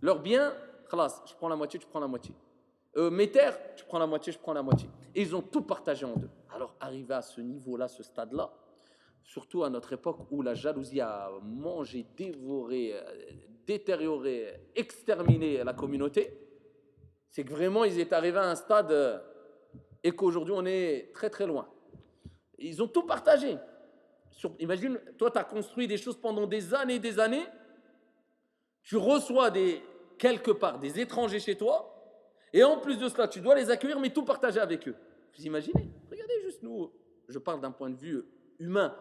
Leurs 0.00 0.20
biens, 0.20 0.54
classe, 0.88 1.22
je 1.26 1.34
prends 1.34 1.48
la 1.48 1.56
moitié, 1.56 1.78
tu 1.78 1.86
prends 1.86 2.00
la 2.00 2.06
moitié. 2.06 2.34
Euh, 2.96 3.10
mes 3.10 3.30
terres, 3.30 3.58
tu 3.76 3.84
prends 3.84 3.98
la 3.98 4.06
moitié, 4.06 4.32
je 4.32 4.38
prends 4.38 4.52
la 4.52 4.62
moitié. 4.62 4.88
Et 5.14 5.22
ils 5.22 5.34
ont 5.34 5.42
tout 5.42 5.62
partagé 5.62 6.04
en 6.04 6.16
deux. 6.16 6.28
Alors, 6.62 6.76
arrivé 6.78 7.12
à 7.12 7.22
ce 7.22 7.40
niveau-là, 7.40 7.88
ce 7.88 8.04
stade-là, 8.04 8.52
surtout 9.24 9.64
à 9.64 9.68
notre 9.68 9.94
époque 9.94 10.18
où 10.30 10.42
la 10.42 10.54
jalousie 10.54 11.00
a 11.00 11.28
mangé, 11.42 12.06
dévoré, 12.16 12.92
euh, 12.94 13.02
détérioré, 13.66 14.68
exterminé 14.76 15.64
la 15.64 15.72
communauté, 15.72 16.38
c'est 17.28 17.42
que 17.42 17.50
vraiment 17.50 17.82
ils 17.82 17.98
étaient 17.98 18.14
arrivés 18.14 18.38
à 18.38 18.48
un 18.48 18.54
stade 18.54 18.92
euh, 18.92 19.18
et 20.04 20.12
qu'aujourd'hui 20.12 20.54
on 20.56 20.64
est 20.64 21.10
très 21.12 21.30
très 21.30 21.48
loin. 21.48 21.66
Ils 22.60 22.80
ont 22.80 22.86
tout 22.86 23.02
partagé. 23.02 23.58
imagine, 24.60 25.00
toi, 25.18 25.32
tu 25.32 25.38
as 25.38 25.44
construit 25.44 25.88
des 25.88 25.96
choses 25.96 26.16
pendant 26.16 26.46
des 26.46 26.74
années 26.74 26.94
et 26.94 27.00
des 27.00 27.18
années. 27.18 27.46
Tu 28.84 28.96
reçois 28.96 29.50
des, 29.50 29.82
quelque 30.16 30.52
part 30.52 30.78
des 30.78 31.00
étrangers 31.00 31.40
chez 31.40 31.56
toi. 31.56 31.92
Et 32.52 32.62
en 32.62 32.78
plus 32.78 32.98
de 32.98 33.08
cela, 33.08 33.26
tu 33.26 33.40
dois 33.40 33.56
les 33.56 33.68
accueillir, 33.68 33.98
mais 33.98 34.10
tout 34.10 34.24
partager 34.24 34.60
avec 34.60 34.86
eux. 34.86 34.94
Vous 35.36 35.44
imaginez? 35.44 35.90
Je 37.28 37.38
parle 37.38 37.60
d'un 37.60 37.70
point 37.70 37.90
de 37.90 37.96
vue 37.96 38.24
humain. 38.58 38.94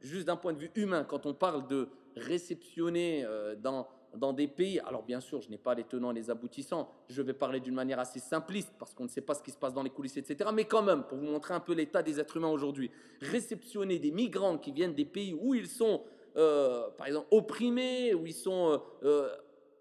Juste 0.00 0.26
d'un 0.26 0.36
point 0.36 0.52
de 0.52 0.58
vue 0.58 0.70
humain. 0.74 1.04
Quand 1.04 1.26
on 1.26 1.34
parle 1.34 1.66
de 1.66 1.88
réceptionner 2.16 3.24
euh, 3.24 3.54
dans 3.56 3.88
dans 4.16 4.32
des 4.32 4.48
pays, 4.48 4.80
alors 4.80 5.02
bien 5.02 5.20
sûr, 5.20 5.40
je 5.40 5.50
n'ai 5.50 5.58
pas 5.58 5.74
les 5.74 5.84
tenants 5.84 6.10
et 6.10 6.14
les 6.14 6.30
aboutissants, 6.30 6.90
je 7.08 7.22
vais 7.22 7.32
parler 7.32 7.60
d'une 7.60 7.74
manière 7.74 7.98
assez 7.98 8.18
simpliste 8.18 8.72
parce 8.78 8.94
qu'on 8.94 9.04
ne 9.04 9.08
sait 9.08 9.20
pas 9.20 9.34
ce 9.34 9.42
qui 9.42 9.50
se 9.50 9.58
passe 9.58 9.74
dans 9.74 9.82
les 9.82 9.90
coulisses, 9.90 10.16
etc. 10.16 10.50
Mais 10.54 10.64
quand 10.64 10.82
même, 10.82 11.04
pour 11.04 11.18
vous 11.18 11.26
montrer 11.26 11.54
un 11.54 11.60
peu 11.60 11.74
l'état 11.74 12.02
des 12.02 12.18
êtres 12.20 12.36
humains 12.36 12.48
aujourd'hui, 12.48 12.90
réceptionner 13.20 13.98
des 13.98 14.10
migrants 14.10 14.58
qui 14.58 14.72
viennent 14.72 14.94
des 14.94 15.04
pays 15.04 15.34
où 15.34 15.54
ils 15.54 15.68
sont, 15.68 16.02
euh, 16.36 16.90
par 16.96 17.06
exemple, 17.06 17.28
opprimés, 17.30 18.14
où 18.14 18.26
ils 18.26 18.34
sont 18.34 18.80
euh, 19.02 19.28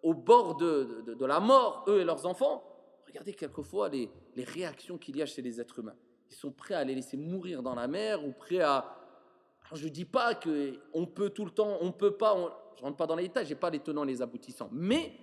au 0.03 0.13
bord 0.13 0.55
de, 0.55 1.03
de, 1.07 1.25
la 1.25 1.39
mort, 1.39 1.85
eux 1.87 2.01
et 2.01 2.03
leurs 2.03 2.25
enfants, 2.25 2.63
regardez 3.07 3.33
quelquefois 3.33 3.89
les, 3.89 4.09
les 4.35 4.43
réactions 4.43 4.97
qu'il 4.97 5.17
y 5.17 5.21
a 5.21 5.25
chez 5.25 5.41
les 5.41 5.59
êtres 5.59 5.79
humains. 5.79 5.95
Ils 6.29 6.35
sont 6.35 6.51
prêts 6.51 6.75
à 6.75 6.83
les 6.83 6.95
laisser 6.95 7.17
mourir 7.17 7.61
dans 7.61 7.75
la 7.75 7.87
mer 7.87 8.25
ou 8.25 8.31
prêts 8.31 8.61
à... 8.61 8.97
Alors 9.65 9.75
je 9.75 9.85
ne 9.85 9.89
dis 9.89 10.05
pas 10.05 10.35
qu'on 10.35 11.05
peut 11.05 11.29
tout 11.29 11.45
le 11.45 11.51
temps, 11.51 11.77
on 11.81 11.87
ne 11.87 11.91
peut 11.91 12.15
pas 12.17 12.61
je 12.75 12.81
ne 12.81 12.85
rentre 12.85 12.97
pas 12.97 13.07
dans 13.07 13.15
les 13.15 13.23
détails, 13.23 13.45
je 13.45 13.53
n'ai 13.53 13.59
pas 13.59 13.69
les 13.69 13.79
tenants, 13.79 14.03
les 14.03 14.21
aboutissants. 14.21 14.69
Mais 14.71 15.13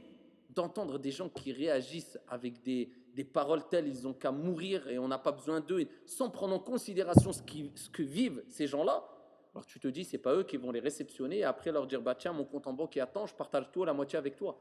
d'entendre 0.51 0.99
des 0.99 1.11
gens 1.11 1.29
qui 1.29 1.53
réagissent 1.53 2.19
avec 2.29 2.63
des, 2.63 2.91
des 3.15 3.25
paroles 3.25 3.69
telles, 3.69 3.87
ils 3.87 4.07
ont 4.07 4.15
qu'à 4.15 4.33
mourir 4.33 4.89
et 4.89 4.99
on 4.99 5.09
n'a 5.09 5.19
pas 5.19 5.33
besoin 5.33 5.61
d'eux, 5.61 5.87
sans 6.07 6.31
prendre 6.31 6.55
en 6.55 6.59
considération 6.59 7.33
ce, 7.33 7.43
que 7.43 8.03
vivent 8.03 8.43
ces 8.49 8.67
gens-là, 8.67 9.05
Alors 9.53 9.67
tu 9.67 9.81
te 9.81 9.89
dis, 9.89 10.05
c'est 10.05 10.19
pas 10.19 10.35
eux 10.35 10.45
qui 10.45 10.57
vont 10.57 10.71
les 10.71 10.81
réceptionner 10.81 11.39
et 11.39 11.45
après 11.45 11.73
leur 11.73 11.87
dire, 11.87 12.01
bah 12.01 12.15
tiens, 12.15 12.33
mon 12.33 12.45
compte 12.45 12.67
en 12.67 12.73
banque 12.73 12.99
temps, 13.13 13.27
je 13.27 13.35
partage 13.35 13.71
tout 13.73 13.83
à 13.83 13.87
la 13.87 13.93
moitié 13.93 14.19
avec 14.19 14.37
toi. 14.37 14.59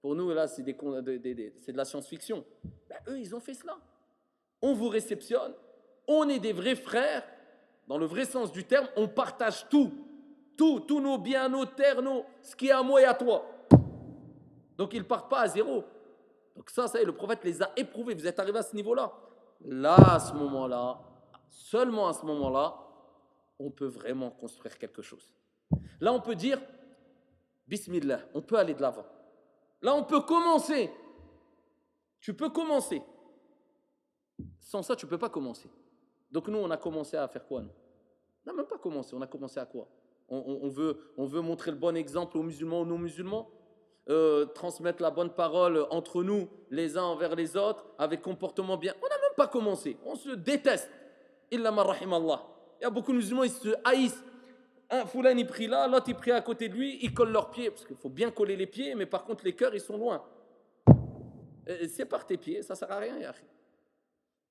Pour 0.00 0.14
nous, 0.14 0.30
là, 0.30 0.46
c'est 0.46 0.62
de 0.62 1.76
la 1.76 1.84
science-fiction. 1.84 2.44
Bah, 2.88 2.96
eux, 3.08 3.18
ils 3.18 3.34
ont 3.34 3.40
fait 3.40 3.54
cela. 3.54 3.76
On 4.62 4.72
vous 4.72 4.88
réceptionne, 4.88 5.52
on 6.08 6.28
est 6.28 6.38
des 6.38 6.52
vrais 6.52 6.74
frères, 6.74 7.22
dans 7.86 7.98
le 7.98 8.06
vrai 8.06 8.24
sens 8.24 8.50
du 8.50 8.64
terme, 8.64 8.88
on 8.96 9.06
partage 9.06 9.68
tout. 9.68 9.92
Tout, 10.56 10.80
tous 10.80 11.00
nos 11.00 11.18
biens, 11.18 11.48
nos 11.48 11.66
terres, 11.66 12.02
nos, 12.02 12.24
ce 12.42 12.56
qui 12.56 12.66
est 12.66 12.72
à 12.72 12.82
moi 12.82 13.00
et 13.00 13.04
à 13.04 13.14
toi. 13.14 13.44
Donc 14.76 14.92
ils 14.92 14.98
ne 14.98 15.04
partent 15.04 15.30
pas 15.30 15.42
à 15.42 15.48
zéro. 15.48 15.84
Donc 16.56 16.70
ça, 16.70 16.88
ça 16.88 16.98
y 16.98 17.02
est, 17.02 17.04
le 17.04 17.14
prophète 17.14 17.44
les 17.44 17.62
a 17.62 17.70
éprouvés. 17.76 18.14
Vous 18.14 18.26
êtes 18.26 18.38
arrivés 18.40 18.58
à 18.58 18.62
ce 18.62 18.74
niveau-là? 18.74 19.12
Là, 19.64 19.94
à 20.14 20.18
ce 20.18 20.32
moment-là, 20.34 21.00
seulement 21.48 22.08
à 22.08 22.12
ce 22.12 22.26
moment-là, 22.26 22.74
on 23.58 23.70
peut 23.70 23.86
vraiment 23.86 24.30
construire 24.30 24.76
quelque 24.78 25.02
chose. 25.02 25.32
Là, 26.00 26.12
on 26.12 26.20
peut 26.20 26.34
dire, 26.34 26.60
Bismillah, 27.66 28.20
on 28.34 28.40
peut 28.40 28.56
aller 28.56 28.74
de 28.74 28.80
l'avant. 28.80 29.06
Là, 29.82 29.94
on 29.94 30.04
peut 30.04 30.22
commencer. 30.22 30.90
Tu 32.20 32.34
peux 32.34 32.48
commencer. 32.48 33.02
Sans 34.60 34.82
ça, 34.82 34.96
tu 34.96 35.06
ne 35.06 35.10
peux 35.10 35.18
pas 35.18 35.28
commencer. 35.28 35.68
Donc 36.30 36.48
nous, 36.48 36.58
on 36.58 36.70
a 36.70 36.76
commencé 36.76 37.16
à 37.16 37.26
faire 37.28 37.46
quoi 37.46 37.62
nous? 37.62 37.70
On 38.46 38.50
n'a 38.50 38.56
même 38.56 38.66
pas 38.66 38.78
commencé. 38.78 39.14
On 39.14 39.22
a 39.22 39.26
commencé 39.26 39.58
à 39.60 39.66
quoi? 39.66 39.88
On, 40.30 40.68
veut, 40.68 40.98
on 41.16 41.24
veut 41.24 41.40
montrer 41.40 41.70
le 41.70 41.78
bon 41.78 41.96
exemple 41.96 42.36
aux 42.36 42.42
musulmans, 42.42 42.82
aux 42.82 42.84
non-musulmans 42.84 43.48
euh, 44.10 44.46
transmettre 44.46 45.02
la 45.02 45.10
bonne 45.10 45.30
parole 45.30 45.86
entre 45.90 46.22
nous, 46.22 46.48
les 46.70 46.96
uns 46.96 47.02
envers 47.02 47.34
les 47.34 47.56
autres, 47.56 47.84
avec 47.98 48.22
comportement 48.22 48.78
bien. 48.78 48.94
On 49.02 49.06
n'a 49.06 49.18
même 49.20 49.36
pas 49.36 49.48
commencé. 49.48 49.98
On 50.04 50.14
se 50.16 50.30
déteste. 50.30 50.90
Illa 51.50 51.68
Allah. 51.68 52.42
Il 52.80 52.84
y 52.84 52.86
a 52.86 52.90
beaucoup 52.90 53.12
de 53.12 53.18
musulmans, 53.18 53.44
ils 53.44 53.50
se 53.50 53.68
haïssent. 53.84 54.22
Un 54.90 55.04
foulan, 55.04 55.36
il 55.36 55.46
prie 55.46 55.66
là, 55.66 55.86
l'autre, 55.86 56.06
il 56.08 56.14
prie 56.14 56.30
à 56.30 56.40
côté 56.40 56.70
de 56.70 56.74
lui, 56.74 56.98
ils 57.02 57.12
collent 57.12 57.32
leurs 57.32 57.50
pieds, 57.50 57.70
parce 57.70 57.84
qu'il 57.84 57.96
faut 57.96 58.08
bien 58.08 58.30
coller 58.30 58.56
les 58.56 58.66
pieds, 58.66 58.94
mais 58.94 59.04
par 59.04 59.24
contre, 59.24 59.44
les 59.44 59.54
cœurs, 59.54 59.74
ils 59.74 59.80
sont 59.80 59.98
loin. 59.98 60.24
C'est 61.88 62.06
par 62.06 62.24
tes 62.24 62.38
pieds, 62.38 62.62
ça 62.62 62.74
sert 62.74 62.90
à 62.90 62.96
rien, 62.96 63.18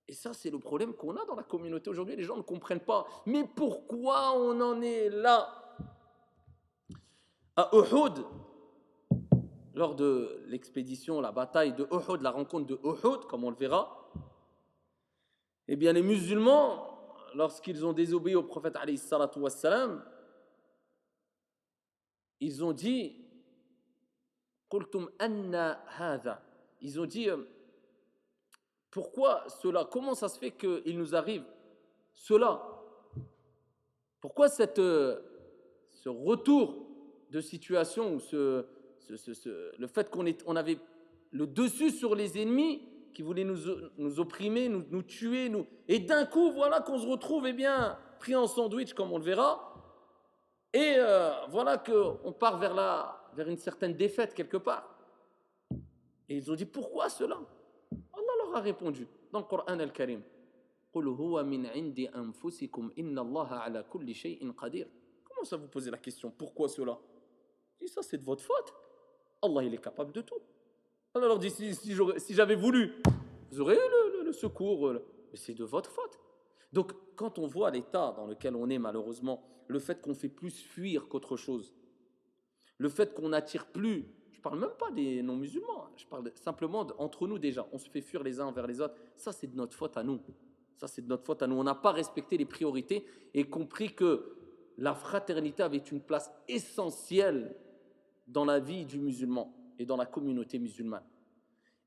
Et 0.08 0.14
ça, 0.14 0.34
c'est 0.34 0.50
le 0.50 0.60
problème 0.60 0.94
qu'on 0.94 1.16
a 1.16 1.26
dans 1.26 1.36
la 1.36 1.44
communauté 1.44 1.90
aujourd'hui. 1.90 2.16
Les 2.16 2.24
gens 2.24 2.38
ne 2.38 2.42
comprennent 2.42 2.80
pas. 2.80 3.06
Mais 3.26 3.44
pourquoi 3.44 4.34
on 4.38 4.60
en 4.62 4.82
est 4.82 5.10
là? 5.10 5.54
À 7.56 7.70
Uhud, 7.74 8.24
lors 9.74 9.96
de 9.96 10.44
l'expédition, 10.48 11.20
la 11.20 11.32
bataille 11.32 11.74
de 11.74 11.88
Uhud, 11.92 12.22
la 12.22 12.32
rencontre 12.32 12.68
de 12.68 12.80
Uhud, 12.84 13.26
comme 13.28 13.44
on 13.44 13.50
le 13.50 13.56
verra, 13.56 14.12
eh 15.68 15.76
bien, 15.76 15.92
les 15.92 16.04
musulmans, 16.04 16.98
lorsqu'ils 17.36 17.86
ont 17.86 17.94
désobéi 17.94 18.36
au 18.36 18.44
prophète, 18.44 18.78
wassalam, 19.36 20.04
ils 22.40 22.64
ont 22.64 22.74
dit 22.74 23.24
Ils 26.82 27.00
ont 27.00 27.06
dit 27.06 27.30
euh, 27.30 27.38
Pourquoi 28.98 29.44
cela 29.62 29.88
Comment 29.92 30.16
ça 30.16 30.28
se 30.28 30.40
fait 30.40 30.50
qu'il 30.50 30.98
nous 30.98 31.14
arrive 31.14 31.44
cela? 32.16 32.64
Pourquoi 34.20 34.50
cette, 34.50 34.80
euh, 34.80 35.20
ce 35.92 36.10
retour 36.10 36.88
de 37.30 37.40
situation 37.40 38.16
ou 38.16 38.20
ce, 38.20 38.66
le 39.78 39.86
fait 39.86 40.10
qu'on 40.10 40.26
on 40.48 40.56
avait 40.56 40.80
le 41.30 41.46
dessus 41.46 41.92
sur 41.92 42.16
les 42.16 42.42
ennemis 42.42 42.90
qui 43.14 43.22
voulaient 43.22 43.44
nous, 43.44 43.60
nous 44.00 44.20
opprimer, 44.20 44.68
nous, 44.68 45.04
tuer, 45.04 45.50
nous, 45.50 45.68
et 45.88 46.00
d'un 46.00 46.26
coup, 46.26 46.52
voilà 46.52 46.82
qu'on 46.82 46.98
se 46.98 47.06
retrouve 47.06 47.46
eh 47.46 47.54
bien, 47.54 48.00
pris 48.18 48.34
en 48.34 48.48
sandwich, 48.48 48.96
comme 48.96 49.12
on 49.12 49.20
le 49.20 49.24
verra, 49.24 49.76
et 50.74 50.96
euh, 50.98 51.30
voilà 51.50 51.78
qu'on 51.78 52.34
part 52.34 52.58
vers, 52.58 52.74
vers 53.36 53.48
une 53.48 53.58
certaine 53.58 53.94
défaite 53.94 54.34
quelque 54.34 54.58
part. 54.58 54.90
Et 56.28 56.38
ils 56.38 56.52
ont 56.52 56.56
dit 56.56 56.66
pourquoi 56.66 57.10
cela? 57.10 57.38
A 58.58 58.62
répondu 58.62 59.08
dans 59.32 59.40
le 59.40 59.46
Coran 59.46 59.80
al-Karim 59.80 60.22
Comment 60.94 61.18
ça 65.44 65.58
vous 65.58 65.68
posez 65.68 65.92
la 65.92 65.98
question? 65.98 66.32
Pourquoi 66.32 66.70
cela? 66.70 66.98
Dit 67.80 67.88
ça 67.88 68.02
c'est 68.02 68.18
de 68.18 68.24
votre 68.24 68.44
faute. 68.44 68.74
Allah 69.42 69.64
il 69.64 69.74
est 69.74 69.82
capable 69.82 70.12
de 70.12 70.22
tout. 70.22 70.40
Leur 71.16 71.40
dit 71.40 71.50
si, 71.50 71.74
si 71.74 72.34
j'avais 72.34 72.56
voulu, 72.56 73.02
vous 73.52 73.62
aurez 73.62 73.76
eu 73.76 74.26
le, 74.26 74.34
secours, 74.34 74.94
mais 74.94 75.38
c'est 75.38 75.54
de 75.54 75.64
votre 75.64 75.90
faute. 75.90 76.20
Donc 76.74 76.92
quand 77.16 77.40
on 77.40 77.48
voit 77.48 77.72
l'état 77.72 78.14
dans 78.16 78.28
lequel 78.28 78.56
on 78.56 78.70
est 78.70 78.80
malheureusement, 78.80 79.44
le 79.68 79.80
fait 79.80 80.02
qu'on 80.02 80.14
fait 80.14 80.30
plus 80.30 80.60
fuir 80.60 81.08
qu'autre 81.08 81.38
chose, 81.38 81.74
le 82.78 82.90
fait 82.90 83.14
qu'on 83.14 83.30
n'attire 83.30 83.68
plus, 83.68 84.06
parle 84.48 84.60
même 84.60 84.78
pas 84.78 84.92
des 84.92 85.22
non-musulmans, 85.22 85.90
je 85.98 86.06
parle 86.06 86.32
simplement 86.36 86.88
entre 87.00 87.28
nous 87.28 87.38
déjà, 87.38 87.68
on 87.74 87.78
se 87.78 87.90
fait 87.90 88.02
fuir 88.02 88.24
les 88.24 88.40
uns 88.40 88.46
envers 88.46 88.66
les 88.66 88.80
autres, 88.80 88.96
ça 89.16 89.32
c'est 89.32 89.48
de 89.48 89.56
notre 89.56 89.76
faute 89.76 89.98
à 89.98 90.04
nous. 90.04 90.20
Ça 90.78 90.88
c'est 90.88 91.02
de 91.02 91.08
notre 91.08 91.26
faute 91.26 91.42
à 91.42 91.48
nous. 91.48 91.56
On 91.56 91.64
n'a 91.64 91.76
pas 91.76 91.92
respecté 91.92 92.38
les 92.38 92.46
priorités 92.46 93.06
et 93.34 93.50
compris 93.50 93.94
que 93.94 94.38
la 94.78 94.94
fraternité 94.94 95.64
avait 95.64 95.78
une 95.78 96.02
place 96.02 96.32
essentielle 96.48 97.56
dans 98.28 98.46
la 98.46 98.60
vie 98.60 98.86
du 98.86 99.00
musulman 99.00 99.54
et 99.80 99.86
dans 99.86 99.98
la 99.98 100.06
communauté 100.06 100.60
musulmane. 100.60 101.04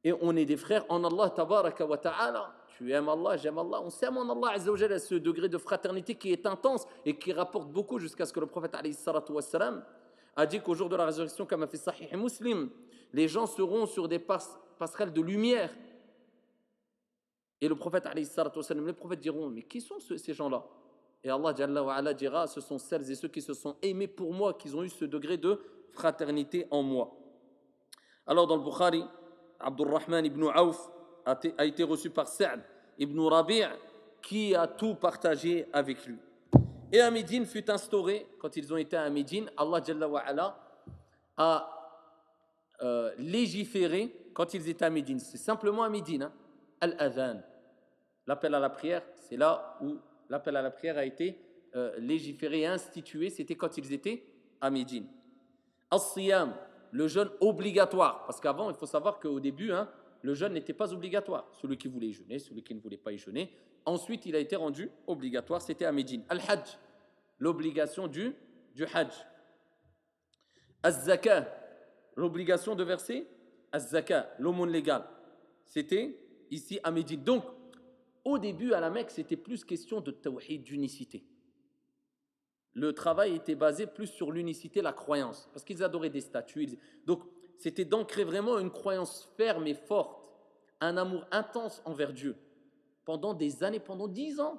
Et 0.02 0.12
on 0.12 0.34
est 0.34 0.44
des 0.44 0.56
frères 0.56 0.84
en 0.88 1.04
Allah, 1.04 1.30
tabaraka 1.30 1.86
wa 1.86 1.98
ta'ala. 1.98 2.54
Tu 2.76 2.92
aimes 2.92 3.08
Allah, 3.08 3.36
j'aime 3.36 3.58
Allah. 3.58 3.80
On 3.82 3.90
s'aime 3.90 4.16
en 4.16 4.28
Allah, 4.28 4.54
à 4.56 4.98
ce 4.98 5.14
degré 5.14 5.48
de 5.48 5.58
fraternité 5.58 6.14
qui 6.14 6.32
est 6.32 6.46
intense 6.46 6.86
et 7.04 7.16
qui 7.16 7.32
rapporte 7.32 7.70
beaucoup 7.70 7.98
jusqu'à 7.98 8.26
ce 8.26 8.32
que 8.32 8.40
le 8.40 8.46
prophète 8.46 8.74
a 10.36 10.46
dit 10.46 10.60
qu'au 10.60 10.74
jour 10.74 10.88
de 10.88 10.96
la 10.96 11.06
résurrection, 11.06 11.46
comme 11.46 11.62
a 11.62 11.66
fait 11.66 11.76
Sahih 11.76 12.16
Muslim, 12.16 12.70
les 13.12 13.28
gens 13.28 13.46
seront 13.46 13.86
sur 13.86 14.08
des 14.08 14.18
passerelles 14.18 15.12
de 15.12 15.20
lumière. 15.20 15.74
Et 17.60 17.68
le 17.68 17.74
prophète, 17.74 18.08
les 18.14 18.92
prophètes 18.92 19.20
diront, 19.20 19.48
mais 19.48 19.62
qui 19.62 19.80
sont 19.80 19.98
ces 20.00 20.32
gens-là? 20.32 20.64
Et 21.22 21.28
Allah 21.28 22.14
dira, 22.14 22.46
ce 22.46 22.60
sont 22.60 22.78
celles 22.78 23.10
et 23.10 23.14
ceux 23.14 23.28
qui 23.28 23.42
se 23.42 23.52
sont 23.52 23.76
aimés 23.82 24.08
pour 24.08 24.32
moi, 24.32 24.54
qui 24.54 24.74
ont 24.74 24.82
eu 24.82 24.88
ce 24.88 25.04
degré 25.04 25.36
de 25.36 25.60
fraternité 25.92 26.66
en 26.70 26.82
moi. 26.82 27.14
Alors 28.26 28.46
dans 28.46 28.56
le 28.56 28.62
Bukhari, 28.62 29.04
Abdurrahman 29.58 30.24
ibn 30.24 30.44
Auf 30.54 30.90
a 31.26 31.66
été 31.66 31.82
reçu 31.82 32.08
par 32.08 32.28
Sa'd 32.28 32.62
ibn 32.98 33.20
Rabi' 33.20 33.64
qui 34.22 34.54
a 34.54 34.66
tout 34.66 34.94
partagé 34.94 35.66
avec 35.72 36.06
lui. 36.06 36.16
Et 36.92 37.00
à 37.00 37.10
Médine 37.10 37.46
fut 37.46 37.70
instauré, 37.70 38.26
quand 38.38 38.56
ils 38.56 38.72
ont 38.72 38.76
été 38.76 38.96
à 38.96 39.08
Médine, 39.10 39.50
Allah 39.56 39.80
Jalla 39.84 40.08
wa 40.08 40.24
a 41.36 41.80
euh, 42.82 43.12
légiféré 43.18 44.12
quand 44.34 44.54
ils 44.54 44.68
étaient 44.68 44.84
à 44.84 44.90
Médine. 44.90 45.20
C'est 45.20 45.38
simplement 45.38 45.84
à 45.84 45.88
Médine, 45.88 46.24
hein. 46.24 46.32
Al-Adhan. 46.80 47.42
L'appel 48.26 48.54
à 48.54 48.58
la 48.58 48.70
prière, 48.70 49.02
c'est 49.14 49.36
là 49.36 49.78
où 49.82 49.98
l'appel 50.28 50.56
à 50.56 50.62
la 50.62 50.70
prière 50.70 50.98
a 50.98 51.04
été 51.04 51.38
euh, 51.76 51.94
légiféré 51.98 52.60
et 52.60 52.66
institué, 52.66 53.30
c'était 53.30 53.54
quand 53.54 53.76
ils 53.76 53.92
étaient 53.92 54.24
à 54.60 54.70
Médine. 54.70 55.06
As-siyam, 55.90 56.54
le 56.90 57.06
jeûne 57.06 57.30
obligatoire. 57.40 58.24
Parce 58.26 58.40
qu'avant, 58.40 58.68
il 58.70 58.76
faut 58.76 58.86
savoir 58.86 59.20
qu'au 59.20 59.38
début, 59.38 59.72
hein, 59.72 59.88
le 60.22 60.34
jeûne 60.34 60.52
n'était 60.52 60.72
pas 60.72 60.92
obligatoire. 60.92 61.50
Celui 61.60 61.76
qui 61.76 61.88
voulait 61.88 62.12
jeûner, 62.12 62.38
celui 62.38 62.62
qui 62.62 62.74
ne 62.74 62.80
voulait 62.80 62.96
pas 62.96 63.12
y 63.12 63.18
jeûner. 63.18 63.50
Ensuite, 63.84 64.26
il 64.26 64.36
a 64.36 64.38
été 64.38 64.56
rendu 64.56 64.90
obligatoire, 65.06 65.62
c'était 65.62 65.84
à 65.84 65.92
Médine. 65.92 66.24
Al-Hajj, 66.28 66.78
l'obligation 67.38 68.08
du, 68.08 68.34
du 68.74 68.84
Hajj. 68.84 69.12
Az-Zaka, 70.82 71.48
l'obligation 72.16 72.74
de 72.74 72.84
verser 72.84 73.26
Az-Zaka, 73.72 74.34
l'aumône 74.38 74.70
légale. 74.70 75.04
C'était 75.64 76.18
ici 76.50 76.78
à 76.82 76.90
Médine. 76.90 77.22
Donc, 77.22 77.44
au 78.24 78.38
début, 78.38 78.72
à 78.72 78.80
la 78.80 78.90
Mecque, 78.90 79.10
c'était 79.10 79.36
plus 79.36 79.64
question 79.64 80.00
de 80.00 80.10
tawhid, 80.10 80.62
d'unicité 80.62 81.24
le 82.74 82.92
travail 82.92 83.34
était 83.34 83.54
basé 83.54 83.86
plus 83.86 84.06
sur 84.06 84.30
l'unicité, 84.30 84.80
la 84.82 84.92
croyance, 84.92 85.48
parce 85.52 85.64
qu'ils 85.64 85.82
adoraient 85.82 86.10
des 86.10 86.20
statues. 86.20 86.78
Donc, 87.04 87.22
c'était 87.60 87.84
d'ancrer 87.84 88.24
vraiment 88.24 88.58
une 88.58 88.70
croyance 88.70 89.30
ferme 89.36 89.66
et 89.66 89.74
forte, 89.74 90.18
un 90.80 90.96
amour 90.96 91.26
intense 91.30 91.82
envers 91.84 92.14
Dieu, 92.14 92.34
pendant 93.04 93.34
des 93.34 93.62
années, 93.62 93.80
pendant 93.80 94.08
dix 94.08 94.40
ans. 94.40 94.58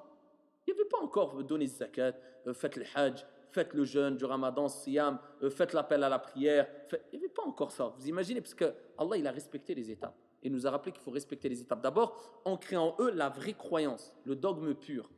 Il 0.64 0.72
n'y 0.72 0.80
avait 0.80 0.88
pas 0.88 1.00
encore 1.00 1.42
donné 1.42 1.66
zakat, 1.66 2.14
euh, 2.46 2.54
faites 2.54 2.76
le 2.76 2.84
hajj, 2.94 3.26
faites 3.50 3.74
le 3.74 3.84
jeûne 3.84 4.16
du 4.16 4.24
ramadan, 4.24 4.68
siyam, 4.68 5.18
euh, 5.42 5.50
faites 5.50 5.72
l'appel 5.72 6.04
à 6.04 6.08
la 6.08 6.20
prière. 6.20 6.68
Il 7.12 7.18
n'y 7.18 7.24
avait 7.24 7.34
pas 7.34 7.42
encore 7.42 7.72
ça. 7.72 7.92
Vous 7.98 8.06
imaginez, 8.06 8.40
parce 8.40 8.54
que 8.54 8.72
Allah, 8.96 9.16
il 9.16 9.26
a 9.26 9.32
respecté 9.32 9.74
les 9.74 9.90
étapes. 9.90 10.16
Et 10.44 10.48
nous 10.48 10.64
a 10.64 10.70
rappelé 10.70 10.92
qu'il 10.92 11.02
faut 11.02 11.10
respecter 11.10 11.48
les 11.48 11.60
étapes. 11.60 11.82
D'abord, 11.82 12.40
ancrer 12.44 12.76
en 12.76 12.94
eux 13.00 13.10
la 13.10 13.30
vraie 13.30 13.54
croyance, 13.54 14.14
le 14.24 14.36
dogme 14.36 14.74
pur. 14.74 15.10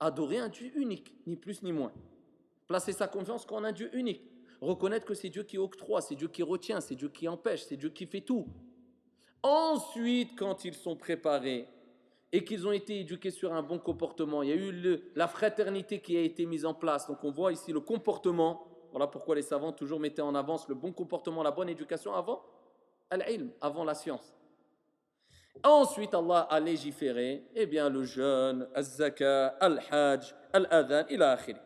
Adorer 0.00 0.36
un 0.36 0.50
Dieu 0.50 0.70
unique, 0.76 1.14
ni 1.26 1.36
plus 1.36 1.62
ni 1.62 1.72
moins. 1.72 1.92
Placer 2.66 2.92
sa 2.92 3.08
confiance 3.08 3.46
qu'en 3.46 3.64
un 3.64 3.72
Dieu 3.72 3.88
unique. 3.94 4.35
Reconnaître 4.60 5.06
que 5.06 5.14
c'est 5.14 5.28
Dieu 5.28 5.42
qui 5.42 5.58
octroie, 5.58 6.00
c'est 6.00 6.14
Dieu 6.14 6.28
qui 6.28 6.42
retient, 6.42 6.80
c'est 6.80 6.94
Dieu 6.94 7.08
qui 7.08 7.28
empêche, 7.28 7.64
c'est 7.64 7.76
Dieu 7.76 7.90
qui 7.90 8.06
fait 8.06 8.22
tout. 8.22 8.46
Ensuite, 9.42 10.38
quand 10.38 10.64
ils 10.64 10.74
sont 10.74 10.96
préparés, 10.96 11.68
et 12.32 12.44
qu'ils 12.44 12.66
ont 12.66 12.72
été 12.72 13.00
éduqués 13.00 13.30
sur 13.30 13.54
un 13.54 13.62
bon 13.62 13.78
comportement. 13.78 14.42
Il 14.42 14.48
y 14.48 14.52
a 14.52 14.56
eu 14.56 15.00
la 15.14 15.28
fraternité 15.28 16.00
qui 16.00 16.16
a 16.16 16.20
été 16.20 16.44
mise 16.44 16.66
en 16.66 16.74
place. 16.74 17.06
Donc 17.06 17.22
on 17.24 17.30
voit 17.30 17.52
ici 17.52 17.72
le 17.72 17.80
comportement. 17.80 18.66
Voilà 18.90 19.06
pourquoi 19.06 19.34
les 19.34 19.42
savants 19.42 19.72
toujours 19.72 20.00
mettaient 20.00 20.22
en 20.22 20.34
avance 20.34 20.68
le 20.68 20.74
bon 20.74 20.92
comportement, 20.92 21.42
la 21.42 21.50
bonne 21.50 21.68
éducation 21.68 22.14
avant 22.14 22.42
avant 23.60 23.84
la 23.84 23.94
science. 23.94 24.34
Ensuite, 25.62 26.12
Allah 26.12 26.40
a 26.50 26.60
légiféré, 26.60 27.44
eh 27.54 27.66
bien, 27.66 27.88
le 27.88 28.04
jeûne, 28.04 28.68
al-zaka, 28.74 29.56
al-hajj, 29.60 30.34
al-adhan, 30.52 31.04
ila 31.08 31.30
akhiri. 31.32 31.58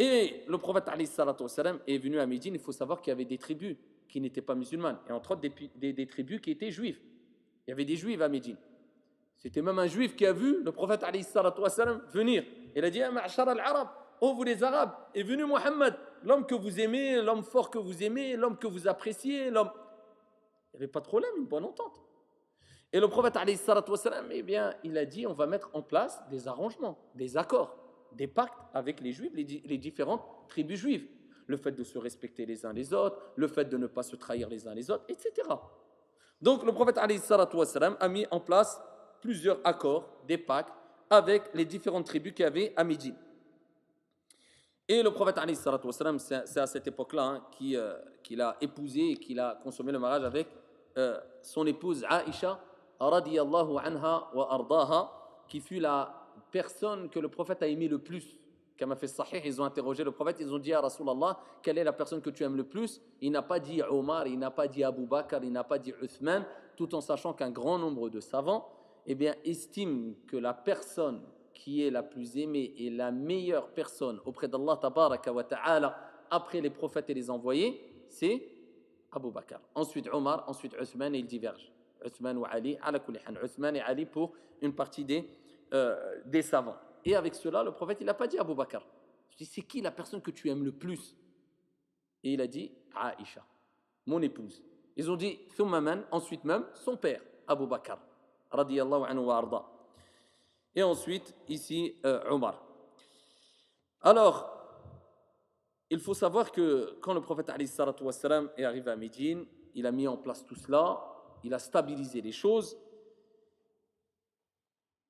Et 0.00 0.44
le 0.48 0.56
prophète 0.56 0.88
est 0.88 1.98
venu 1.98 2.18
à 2.18 2.26
Médine. 2.26 2.54
Il 2.54 2.60
faut 2.60 2.72
savoir 2.72 3.02
qu'il 3.02 3.10
y 3.10 3.12
avait 3.12 3.26
des 3.26 3.36
tribus 3.36 3.76
qui 4.08 4.18
n'étaient 4.18 4.40
pas 4.40 4.54
musulmanes, 4.54 4.98
et 5.06 5.12
entre 5.12 5.32
autres 5.32 5.42
des, 5.42 6.06
tribus 6.06 6.40
qui 6.40 6.52
étaient 6.52 6.70
juives. 6.70 6.98
Il 7.66 7.70
y 7.70 7.72
avait 7.74 7.84
des 7.84 7.96
juifs 7.96 8.20
à 8.22 8.28
Médine. 8.30 8.56
C'était 9.36 9.60
même 9.60 9.78
un 9.78 9.86
juif 9.86 10.16
qui 10.16 10.24
a 10.24 10.32
vu 10.32 10.62
le 10.64 10.72
prophète 10.72 11.04
venir. 12.14 12.44
Il 12.74 12.82
a 12.82 12.88
dit 12.88 13.02
al-arab, 13.02 13.88
oh 14.22 14.32
vous 14.32 14.42
les 14.42 14.62
arabes, 14.62 14.92
est 15.14 15.22
venu 15.22 15.44
Mohammed, 15.44 15.94
l'homme 16.24 16.46
que 16.46 16.54
vous 16.54 16.80
aimez, 16.80 17.20
l'homme 17.20 17.42
fort 17.42 17.68
que 17.68 17.78
vous 17.78 18.02
aimez, 18.02 18.36
l'homme 18.36 18.56
que 18.56 18.66
vous 18.66 18.88
appréciez, 18.88 19.50
l'homme. 19.50 19.70
Il 20.72 20.78
n'y 20.78 20.84
avait 20.84 20.92
pas 20.92 21.00
de 21.00 21.06
problème, 21.06 21.30
une 21.36 21.46
bonne 21.46 21.64
entente. 21.64 22.00
Et 22.94 23.00
le 23.00 23.08
prophète, 23.08 23.36
eh 24.32 24.42
bien, 24.42 24.74
il 24.82 24.96
a 24.96 25.04
dit 25.04 25.26
on 25.26 25.34
va 25.34 25.46
mettre 25.46 25.68
en 25.74 25.82
place 25.82 26.22
des 26.30 26.48
arrangements, 26.48 26.98
des 27.14 27.36
accords, 27.36 27.76
des 28.12 28.26
pactes 28.26 28.58
avec 28.74 29.00
les 29.00 29.12
juifs, 29.12 29.32
les, 29.34 29.44
di- 29.44 29.62
les 29.64 29.78
différentes 29.78 30.22
tribus 30.48 30.80
juives. 30.80 31.06
Le 31.46 31.56
fait 31.56 31.72
de 31.72 31.82
se 31.82 31.98
respecter 31.98 32.46
les 32.46 32.64
uns 32.64 32.72
les 32.72 32.92
autres, 32.92 33.16
le 33.34 33.48
fait 33.48 33.64
de 33.64 33.76
ne 33.76 33.86
pas 33.88 34.02
se 34.04 34.14
trahir 34.16 34.48
les 34.48 34.68
uns 34.68 34.74
les 34.74 34.90
autres, 34.90 35.04
etc. 35.08 35.32
Donc 36.40 36.64
le 36.64 36.72
prophète, 36.72 36.96
wassalam, 37.54 37.96
a 37.98 38.08
mis 38.08 38.26
en 38.30 38.40
place 38.40 38.80
plusieurs 39.20 39.58
accords, 39.64 40.22
des 40.26 40.38
pactes 40.38 40.72
avec 41.10 41.42
les 41.54 41.64
différentes 41.64 42.06
tribus 42.06 42.32
qu'il 42.32 42.44
y 42.44 42.46
avait 42.46 42.72
à 42.76 42.84
Médine. 42.84 43.16
Et 44.88 45.02
le 45.02 45.10
prophète, 45.10 45.36
wassalam, 45.84 46.18
c'est 46.18 46.58
à 46.60 46.66
cette 46.66 46.86
époque-là 46.86 47.22
hein, 47.24 47.46
euh, 47.62 47.98
qu'il 48.22 48.40
a 48.40 48.56
épousé 48.60 49.10
et 49.10 49.16
qu'il 49.16 49.38
a 49.40 49.58
consommé 49.62 49.90
le 49.92 49.98
mariage 49.98 50.24
avec 50.24 50.48
euh, 50.96 51.20
son 51.42 51.66
épouse 51.66 52.04
Aïcha, 52.08 52.60
anha 53.00 54.30
wa 54.34 54.52
ardaha, 54.52 55.44
qui 55.48 55.60
fut 55.60 55.80
la 55.80 56.19
personne 56.50 57.08
que 57.08 57.18
le 57.18 57.28
prophète 57.28 57.62
a 57.62 57.68
aimé 57.68 57.88
le 57.88 57.98
plus. 57.98 58.36
Comme 58.78 58.92
a 58.92 58.96
fait 58.96 59.08
Sahih, 59.08 59.42
ils 59.44 59.60
ont 59.60 59.64
interrogé 59.64 60.02
le 60.02 60.10
prophète, 60.10 60.36
ils 60.40 60.52
ont 60.52 60.58
dit 60.58 60.72
à 60.72 60.80
Rasulallah, 60.80 61.38
quelle 61.62 61.76
est 61.76 61.84
la 61.84 61.92
personne 61.92 62.22
que 62.22 62.30
tu 62.30 62.42
aimes 62.44 62.56
le 62.56 62.64
plus? 62.64 63.00
Il 63.20 63.30
n'a 63.30 63.42
pas 63.42 63.60
dit 63.60 63.82
Omar, 63.82 64.26
il 64.26 64.38
n'a 64.38 64.50
pas 64.50 64.66
dit 64.66 64.82
Abu 64.82 65.04
Bakr, 65.04 65.40
il 65.42 65.52
n'a 65.52 65.64
pas 65.64 65.78
dit 65.78 65.92
Uthman, 66.00 66.46
tout 66.76 66.94
en 66.94 67.02
sachant 67.02 67.34
qu'un 67.34 67.50
grand 67.50 67.78
nombre 67.78 68.08
de 68.08 68.20
savants 68.20 68.66
eh 69.06 69.14
bien, 69.14 69.34
estiment 69.44 70.14
que 70.26 70.36
la 70.36 70.54
personne 70.54 71.20
qui 71.52 71.86
est 71.86 71.90
la 71.90 72.02
plus 72.02 72.38
aimée 72.38 72.72
et 72.78 72.88
la 72.88 73.10
meilleure 73.10 73.68
personne 73.68 74.18
auprès 74.24 74.48
d'Allah 74.48 74.80
wa 74.82 75.44
ta'ala 75.44 75.98
après 76.30 76.60
les 76.62 76.70
prophètes 76.70 77.10
et 77.10 77.14
les 77.14 77.28
envoyés, 77.28 77.82
c'est 78.08 78.42
Abu 79.12 79.30
Bakr. 79.30 79.60
Ensuite 79.74 80.08
Omar, 80.12 80.44
ensuite 80.48 80.74
Uthman 80.80 81.14
et 81.14 81.18
ils 81.18 81.26
divergent. 81.26 81.70
Uthman 82.04 82.38
ou 82.38 82.44
Ali, 82.46 82.78
ala. 82.82 82.98
Uthman 83.42 83.76
et 83.76 83.80
Ali 83.80 84.06
pour 84.06 84.32
une 84.62 84.72
partie 84.72 85.04
des, 85.04 85.28
euh, 85.72 86.20
des 86.24 86.42
savants. 86.42 86.76
Et 87.04 87.14
avec 87.14 87.34
cela, 87.34 87.62
le 87.62 87.72
prophète, 87.72 87.98
il 88.00 88.06
n'a 88.06 88.14
pas 88.14 88.26
dit 88.26 88.38
Abu 88.38 88.54
Bakr. 88.54 88.84
C'est 89.42 89.62
qui 89.62 89.80
la 89.80 89.90
personne 89.90 90.20
que 90.20 90.30
tu 90.30 90.50
aimes 90.50 90.64
le 90.64 90.72
plus? 90.72 91.16
Et 92.22 92.34
il 92.34 92.40
a 92.40 92.46
dit 92.46 92.70
Aïcha, 92.94 93.44
mon 94.06 94.20
épouse. 94.20 94.62
Ils 94.96 95.10
ont 95.10 95.16
dit 95.16 95.38
Thumma 95.56 95.80
man, 95.80 96.04
ensuite 96.10 96.44
même 96.44 96.66
son 96.74 96.96
père, 96.96 97.22
Abu 97.46 97.66
Bakr, 97.66 97.96
radiyallahu 98.50 99.04
anhu 99.04 99.24
wa. 99.24 99.70
Et 100.74 100.82
ensuite, 100.82 101.34
ici, 101.48 101.96
euh, 102.04 102.30
Omar. 102.30 102.62
Alors, 104.02 104.60
il 105.90 105.98
faut 105.98 106.14
savoir 106.14 106.52
que 106.52 106.96
quand 107.00 107.14
le 107.14 107.20
prophète 107.20 107.48
est 107.48 108.64
arrivé 108.64 108.90
à 108.90 108.96
Médine, 108.96 109.44
il 109.74 109.86
a 109.86 109.92
mis 109.92 110.06
en 110.06 110.16
place 110.16 110.46
tout 110.46 110.54
cela, 110.54 111.00
il 111.42 111.52
a 111.52 111.58
stabilisé 111.58 112.20
les 112.20 112.32
choses. 112.32 112.76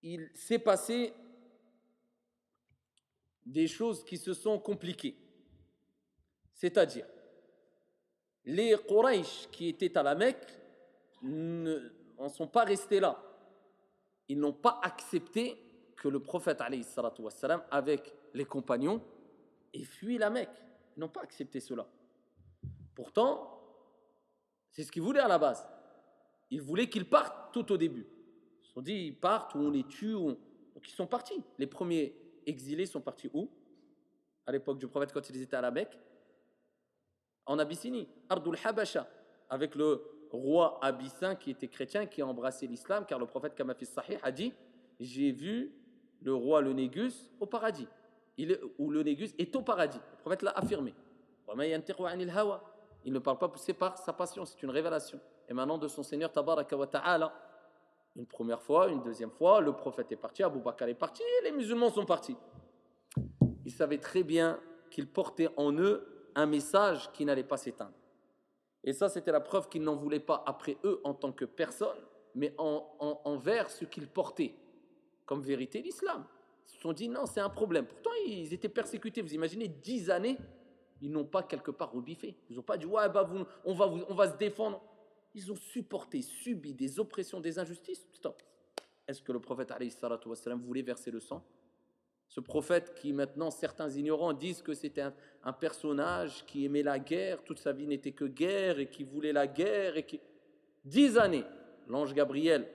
Il 0.03 0.30
s'est 0.34 0.59
passé 0.59 1.12
des 3.44 3.68
choses 3.68 4.05
qui 4.05 4.16
se 4.16 4.32
sont 4.32 4.59
compliquées. 4.59 5.16
C'est-à-dire, 6.55 7.07
les 8.44 8.76
Quraysh 8.88 9.48
qui 9.51 9.68
étaient 9.68 9.96
à 9.96 10.03
la 10.03 10.14
Mecque 10.14 10.46
n'en 11.22 12.28
sont 12.28 12.46
pas 12.46 12.64
restés 12.64 13.01
là. 13.01 13.22
Ils 14.28 14.38
n'ont 14.38 14.53
pas 14.53 14.80
accepté 14.82 15.59
que 15.96 16.09
le 16.09 16.20
prophète, 16.20 16.61
wassalam, 17.18 17.62
avec 17.70 18.14
les 18.32 18.44
compagnons, 18.44 19.03
ait 19.74 19.84
fui 19.84 20.18
la 20.18 20.30
Mecque. 20.30 20.48
Ils 20.96 21.01
n'ont 21.01 21.09
pas 21.09 21.22
accepté 21.22 21.61
cela. 21.61 21.86
Pourtant, 22.94 23.61
c'est 24.70 24.84
ce 24.84 24.92
qu'ils 24.92 25.03
voulaient 25.03 25.20
à 25.20 25.28
la 25.28 25.38
base. 25.38 25.66
Ils 26.51 26.62
voulaient 26.62 26.88
qu'ils 26.88 27.09
partent 27.09 27.53
tout 27.53 27.70
au 27.72 27.76
début. 27.76 28.07
Se 28.71 28.75
sont 28.75 28.83
dit, 28.83 29.07
ils 29.09 29.16
partent 29.16 29.57
ou 29.57 29.59
on 29.59 29.71
les 29.71 29.83
tue. 29.83 30.14
ou 30.14 30.29
on- 30.29 30.39
Donc 30.75 30.89
ils 30.89 30.93
sont 30.95 31.09
partis. 31.09 31.43
Les 31.59 31.66
premiers 31.66 32.14
exilés 32.47 32.87
sont 32.87 33.01
partis 33.01 33.29
où? 33.35 33.49
À 34.47 34.53
l'époque 34.53 34.79
du 34.79 34.87
prophète, 34.87 35.12
quand 35.12 35.29
ils 35.29 35.43
étaient 35.43 35.57
à 35.57 35.61
la 35.61 35.73
Mecque 35.73 35.99
En 37.47 37.59
Abyssinie, 37.59 38.07
Ardul 38.29 38.57
Habasha, 38.64 39.09
avec 39.49 39.75
le 39.75 40.01
roi 40.31 40.79
abyssin 40.83 41.35
qui 41.35 41.51
était 41.51 41.66
chrétien, 41.66 42.07
qui 42.07 42.23
a 42.23 42.27
embrassé 42.27 42.68
l'islam, 42.68 43.05
car 43.07 43.18
le 43.18 43.27
prophète 43.27 43.57
Kamafis 43.57 43.87
Sahih 43.87 44.18
a 44.23 44.31
dit 44.31 44.53
J'ai 45.01 45.33
vu 45.33 45.75
le 46.23 46.33
roi 46.33 46.61
le 46.61 46.73
Négus 46.73 47.29
au 47.41 47.47
paradis. 47.47 47.89
Il 48.37 48.57
ou 48.79 48.91
le 48.91 49.03
Négus 49.03 49.35
est 49.37 49.55
au 49.57 49.62
paradis. 49.62 49.99
Le 49.99 50.18
prophète 50.18 50.43
l'a 50.43 50.53
affirmé. 50.53 50.95
Il 53.05 53.12
ne 53.12 53.18
parle 53.18 53.39
pas 53.39 53.49
poussé 53.49 53.73
par 53.73 53.99
sa 53.99 54.12
passion, 54.12 54.45
c'est 54.45 54.62
une 54.62 54.71
révélation. 54.71 55.18
Et 55.49 55.55
maintenant 55.55 55.79
de 55.79 55.89
son 55.89 56.05
Seigneur 56.05 56.31
Tabaraka 56.31 56.77
wa 56.77 56.87
Ta'ala. 56.87 57.33
Une 58.16 58.26
première 58.26 58.61
fois, 58.62 58.88
une 58.88 59.02
deuxième 59.02 59.30
fois, 59.30 59.61
le 59.61 59.72
prophète 59.72 60.11
est 60.12 60.16
parti, 60.16 60.42
Abu 60.42 60.58
Bakr 60.58 60.84
est 60.88 60.94
parti, 60.94 61.22
les 61.44 61.52
musulmans 61.52 61.90
sont 61.90 62.04
partis. 62.04 62.36
Ils 63.64 63.72
savaient 63.72 63.98
très 63.98 64.22
bien 64.22 64.58
qu'ils 64.90 65.06
portaient 65.06 65.48
en 65.56 65.72
eux 65.78 66.28
un 66.34 66.46
message 66.46 67.11
qui 67.12 67.24
n'allait 67.24 67.44
pas 67.44 67.56
s'éteindre. 67.56 67.92
Et 68.82 68.92
ça, 68.92 69.08
c'était 69.08 69.30
la 69.32 69.40
preuve 69.40 69.68
qu'ils 69.68 69.82
n'en 69.82 69.94
voulaient 69.96 70.20
pas 70.20 70.42
après 70.46 70.76
eux 70.84 71.00
en 71.04 71.14
tant 71.14 71.32
que 71.32 71.44
personne, 71.44 71.98
mais 72.34 72.54
en, 72.58 72.84
en- 72.98 73.20
envers 73.24 73.70
ce 73.70 73.84
qu'ils 73.84 74.08
portaient 74.08 74.54
comme 75.26 75.42
vérité 75.42 75.80
l'islam. 75.82 76.24
Ils 76.66 76.72
se 76.76 76.80
sont 76.80 76.92
dit 76.92 77.08
non, 77.08 77.26
c'est 77.26 77.40
un 77.40 77.48
problème. 77.50 77.86
Pourtant, 77.86 78.11
ils 78.26 78.52
étaient 78.52 78.68
persécutés. 78.68 79.22
Vous 79.22 79.34
imaginez, 79.34 79.68
dix 79.68 80.11
années, 80.11 80.36
ils 81.00 81.11
n'ont 81.11 81.24
pas 81.24 81.42
quelque 81.42 81.70
part 81.70 81.92
rebiffé. 81.92 82.36
Ils 82.48 82.56
n'ont 82.56 82.62
pas 82.62 82.76
dit 82.76 82.86
ouais, 82.86 83.08
bah, 83.08 83.22
vous- 83.22 83.44
on 83.64 83.74
va 84.14 84.30
se 84.32 84.36
défendre. 84.36 84.82
Ils 85.35 85.51
ont 85.53 85.57
supporté, 85.57 86.22
subi 86.22 86.74
des 86.74 86.99
oppressions, 86.99 87.41
des 87.41 87.59
injustices. 87.59 88.07
Stop. 88.12 88.43
Est-ce 89.07 89.22
que 89.22 89.33
le 89.33 89.41
prophète 89.41 89.72
wassalam, 90.26 90.61
voulait 90.61 90.83
verser 90.83 91.11
le 91.11 91.20
sang? 91.20 91.45
Ce 92.28 92.39
prophète 92.39 92.95
qui 92.95 93.12
maintenant, 93.12 93.51
certains 93.51 93.91
ignorants 93.91 94.33
disent 94.33 94.62
que 94.62 94.72
c'était 94.72 95.03
un, 95.43 95.53
personnage 95.53 96.47
qui 96.47 96.64
aimait 96.64 96.85
la 96.85 97.01
guerre, 97.01 97.43
toute 97.43 97.59
sa 97.59 97.72
vie 97.72 97.89
n'était 97.89 98.12
que 98.12 98.24
guerre 98.24 98.78
et 98.78 98.89
qui 98.89 99.03
voulait 99.03 99.33
la 99.33 99.49
guerre. 99.49 99.97
et 99.97 100.05
qui... 100.05 100.20
Dix 100.85 101.18
années, 101.18 101.45
l'ange 101.89 102.14
Gabriel, 102.14 102.68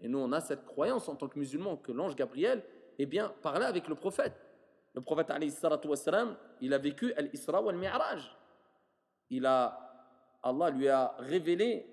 et 0.00 0.08
nous 0.08 0.18
on 0.18 0.32
a 0.32 0.40
cette 0.40 0.64
croyance 0.64 1.08
en 1.10 1.14
tant 1.14 1.28
que 1.28 1.38
musulmans 1.38 1.76
que 1.76 1.92
l'ange 1.92 2.16
Gabriel, 2.16 2.64
eh 2.98 3.04
bien, 3.04 3.34
parlait 3.42 3.66
avec 3.66 3.86
le 3.86 3.94
prophète. 3.94 4.34
Le 4.94 5.02
prophète 5.02 5.30
wassalam, 5.84 6.36
il 6.62 6.72
a 6.72 6.78
vécu 6.78 7.12
al-Isra 7.14 7.62
wal-Mi'raj. 7.62 8.34
Il 9.28 9.44
a, 9.44 10.38
Allah 10.42 10.70
lui 10.70 10.88
a 10.88 11.14
révélé, 11.18 11.86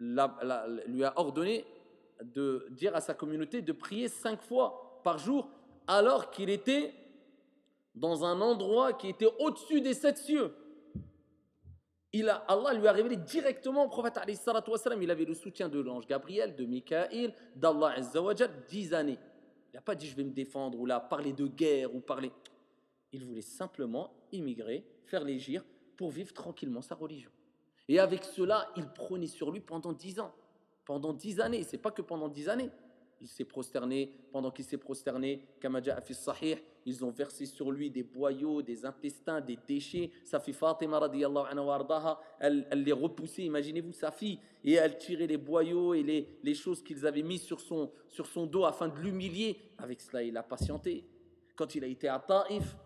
lui 0.00 1.04
a 1.04 1.12
ordonné 1.16 1.64
de 2.22 2.66
dire 2.70 2.94
à 2.94 3.00
sa 3.00 3.14
communauté 3.14 3.62
de 3.62 3.72
prier 3.72 4.08
cinq 4.08 4.40
fois 4.42 5.00
par 5.04 5.18
jour 5.18 5.48
alors 5.86 6.30
qu'il 6.30 6.50
était 6.50 6.94
dans 7.94 8.24
un 8.24 8.40
endroit 8.40 8.92
qui 8.92 9.08
était 9.08 9.28
au-dessus 9.38 9.80
des 9.80 9.94
sept 9.94 10.18
cieux. 10.18 10.54
Il 12.12 12.28
a, 12.28 12.36
Allah 12.48 12.74
lui 12.74 12.88
a 12.88 12.92
révélé 12.92 13.16
directement 13.16 13.84
au 13.84 13.88
prophète 13.88 14.18
il 14.26 15.10
avait 15.10 15.24
le 15.24 15.34
soutien 15.34 15.68
de 15.68 15.78
l'ange 15.78 16.06
Gabriel, 16.06 16.56
de 16.56 16.64
Mikaïl, 16.64 17.32
d'Allah 17.54 17.94
Azza 17.96 18.20
wa 18.20 18.34
Jal, 18.34 18.50
dix 18.68 18.92
années. 18.94 19.18
Il 19.72 19.76
n'a 19.76 19.80
pas 19.80 19.94
dit 19.94 20.08
je 20.08 20.16
vais 20.16 20.24
me 20.24 20.32
défendre 20.32 20.78
ou 20.78 20.86
là 20.86 20.98
parler 20.98 21.32
de 21.32 21.46
guerre 21.46 21.94
ou 21.94 22.00
parler. 22.00 22.32
Il 23.12 23.24
voulait 23.24 23.42
simplement 23.42 24.12
immigrer, 24.32 24.84
faire 25.04 25.24
légir 25.24 25.64
pour 25.96 26.10
vivre 26.10 26.32
tranquillement 26.32 26.82
sa 26.82 26.94
religion. 26.94 27.30
Et 27.90 27.98
avec 27.98 28.22
cela, 28.22 28.68
il 28.76 28.86
prenait 28.86 29.26
sur 29.26 29.50
lui 29.50 29.58
pendant 29.58 29.92
dix 29.92 30.20
ans, 30.20 30.32
pendant 30.84 31.12
dix 31.12 31.40
années. 31.40 31.64
C'est 31.64 31.76
pas 31.76 31.90
que 31.90 32.02
pendant 32.02 32.28
dix 32.28 32.48
années. 32.48 32.70
il 33.20 33.26
s'est 33.26 33.44
prosterné, 33.44 34.14
pendant 34.30 34.52
qu'il 34.52 34.64
s'est 34.64 34.78
prosterné, 34.78 35.44
Kamaja 35.60 36.00
Sahih, 36.12 36.58
ils 36.86 37.04
ont 37.04 37.10
versé 37.10 37.46
sur 37.46 37.72
lui 37.72 37.90
des 37.90 38.04
boyaux, 38.04 38.62
des 38.62 38.86
intestins, 38.86 39.40
des 39.40 39.58
déchets. 39.66 40.12
Sa 40.24 40.38
fille 40.38 40.54
Fatima 40.54 41.00
radiallahu 41.00 41.46
anha 41.50 42.20
elle, 42.38 42.64
elle 42.70 42.84
les 42.84 42.92
repoussait, 42.92 43.42
imaginez-vous 43.42 43.92
sa 43.92 44.12
fille, 44.12 44.38
et 44.62 44.74
elle 44.74 44.96
tirait 44.96 45.26
les 45.26 45.36
boyaux 45.36 45.92
et 45.92 46.04
les, 46.04 46.38
les 46.44 46.54
choses 46.54 46.84
qu'ils 46.84 47.04
avaient 47.04 47.24
mis 47.24 47.38
sur 47.38 47.60
son, 47.60 47.90
sur 48.06 48.28
son 48.28 48.46
dos 48.46 48.66
afin 48.66 48.86
de 48.86 48.98
l'humilier. 49.00 49.58
Avec 49.78 50.00
cela, 50.00 50.22
il 50.22 50.36
a 50.36 50.44
patienté. 50.44 51.04
Quand 51.56 51.74
il 51.74 51.82
a 51.82 51.88
été 51.88 52.06
à 52.06 52.20
Taif, 52.20 52.76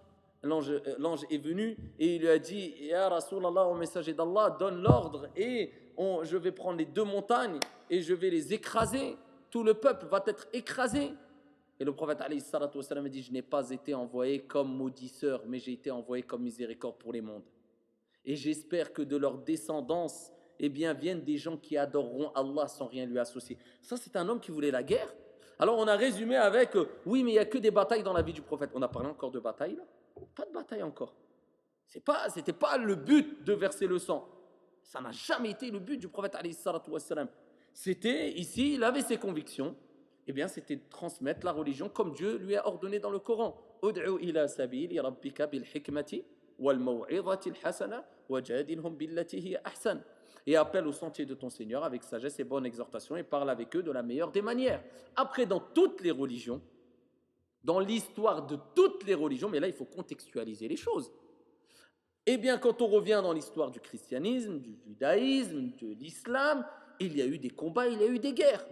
l'ange 0.45 0.71
euh, 0.71 1.27
est 1.31 1.39
venu 1.39 1.77
et 1.99 2.17
il 2.17 2.21
lui 2.21 2.29
a 2.29 2.39
dit 2.39 2.75
Ya 2.81 3.09
Rasulallah, 3.09 3.67
au 3.67 3.75
messager 3.75 4.13
d'Allah, 4.13 4.57
donne 4.59 4.83
l'ordre 4.83 5.29
et 5.37 5.73
on, 5.97 6.25
je 6.25 6.37
vais 6.37 6.53
prendre 6.53 6.79
les 6.79 6.87
deux 6.87 7.05
montagnes 7.05 7.59
et 7.91 8.01
je 8.03 8.15
vais 8.15 8.31
les 8.31 8.53
écraser 8.55 9.17
tout 9.55 9.63
le 9.63 9.75
peuple 9.75 10.07
va 10.07 10.21
être 10.27 10.49
écrasé. 10.53 11.13
Et 11.79 11.85
le 11.85 11.93
prophète 11.93 12.21
a 12.23 12.29
dit 12.29 13.23
Je 13.23 13.31
n'ai 13.31 13.41
pas 13.41 13.71
été 13.71 13.95
envoyé 13.95 14.41
comme 14.41 14.77
maudisseur, 14.77 15.45
mais 15.47 15.61
j'ai 15.61 15.75
été 15.75 15.93
envoyé 15.93 16.25
comme 16.25 16.43
miséricorde 16.43 16.97
pour 16.97 17.13
les 17.13 17.21
mondes. 17.21 17.45
Et 18.25 18.35
j'espère 18.35 18.93
que 18.93 19.03
de 19.03 19.17
leur 19.17 19.39
descendance, 19.39 20.33
eh 20.59 20.69
bien, 20.69 20.93
viennent 20.93 21.23
des 21.23 21.37
gens 21.37 21.57
qui 21.57 21.77
adoreront 21.77 22.33
Allah 22.35 22.67
sans 22.67 22.87
rien 22.87 23.07
lui 23.07 23.21
associer. 23.21 23.57
Ça, 23.81 23.97
c'est 23.97 24.17
un 24.17 24.29
homme 24.29 24.41
qui 24.41 24.51
voulait 24.51 24.73
la 24.73 24.83
guerre. 24.83 25.15
Alors, 25.61 25.79
on 25.79 25.87
a 25.87 25.95
résumé 25.95 26.35
avec 26.35 26.75
euh, 26.75 26.89
Oui, 27.07 27.23
mais 27.23 27.31
il 27.31 27.35
n'y 27.35 27.39
a 27.39 27.45
que 27.45 27.59
des 27.59 27.71
batailles 27.71 28.03
dans 28.03 28.13
la 28.13 28.23
vie 28.23 28.33
du 28.33 28.43
prophète. 28.43 28.71
On 28.75 28.83
a 28.83 28.89
parlé 28.89 29.09
encore 29.09 29.31
de 29.31 29.39
bataille 29.39 29.77
là 29.77 29.85
Pas 30.35 30.45
de 30.47 30.53
bataille 30.53 30.83
encore. 30.83 31.15
Ce 31.87 31.99
n'était 32.37 32.53
pas, 32.53 32.69
pas 32.69 32.79
le 32.79 32.95
but 32.95 33.45
de 33.45 33.53
verser 33.53 33.87
le 33.87 33.99
sang. 33.99 34.29
Ça 34.83 35.01
n'a 35.01 35.13
jamais 35.13 35.51
été 35.51 35.71
le 35.71 35.79
but 35.79 35.99
du 35.99 36.09
prophète. 36.09 36.37
C'était 37.73 38.33
ici, 38.33 38.75
il 38.75 38.85
avait 38.85 39.01
ses 39.01 39.17
convictions, 39.17 39.75
eh 40.27 40.33
bien 40.33 40.47
c'était 40.49 40.77
de 40.77 40.89
transmettre 40.89 41.45
la 41.45 41.53
religion 41.53 41.89
comme 41.89 42.13
Dieu 42.13 42.37
lui 42.37 42.57
a 42.57 42.67
ordonné 42.67 42.99
dans 42.99 43.11
le 43.11 43.19
Coran. 43.19 43.61
Et 50.47 50.57
appelle 50.57 50.87
au 50.87 50.93
sentier 50.93 51.27
de 51.27 51.35
ton 51.35 51.51
Seigneur 51.51 51.85
avec 51.85 52.03
sagesse 52.03 52.39
et 52.39 52.45
bonne 52.45 52.67
exhortation 52.67 53.17
et 53.17 53.23
parle 53.23 53.51
avec 53.51 53.75
eux 53.77 53.83
de 53.83 53.91
la 53.91 54.03
meilleure 54.03 54.31
des 54.31 54.43
manières. 54.43 54.83
Après, 55.17 55.47
dans 55.47 55.61
toutes 55.61 56.03
les 56.03 56.11
religions, 56.11 56.61
dans 57.65 57.81
l'histoire 57.81 58.47
de 58.47 58.59
toutes 58.75 59.05
les 59.05 59.15
religions, 59.15 59.49
mais 59.49 59.59
là 59.59 59.67
il 59.67 59.73
faut 59.73 59.87
contextualiser 59.87 60.69
les 60.69 60.77
choses. 60.77 61.11
Eh 62.27 62.39
bien, 62.39 62.57
quand 62.57 62.81
on 62.81 62.87
revient 62.87 63.21
dans 63.23 63.33
l'histoire 63.33 63.71
du 63.71 63.81
christianisme, 63.81 64.59
du 64.59 64.75
judaïsme, 64.87 65.71
de 65.79 65.89
l'islam, 65.89 66.67
il 66.99 67.17
y 67.17 67.23
a 67.23 67.27
eu 67.27 67.39
des 67.39 67.51
combats, 67.51 67.87
il 67.87 68.01
y 68.01 68.05
a 68.05 68.07
eu 68.07 68.19
des 68.19 68.33
guerres. 68.33 68.65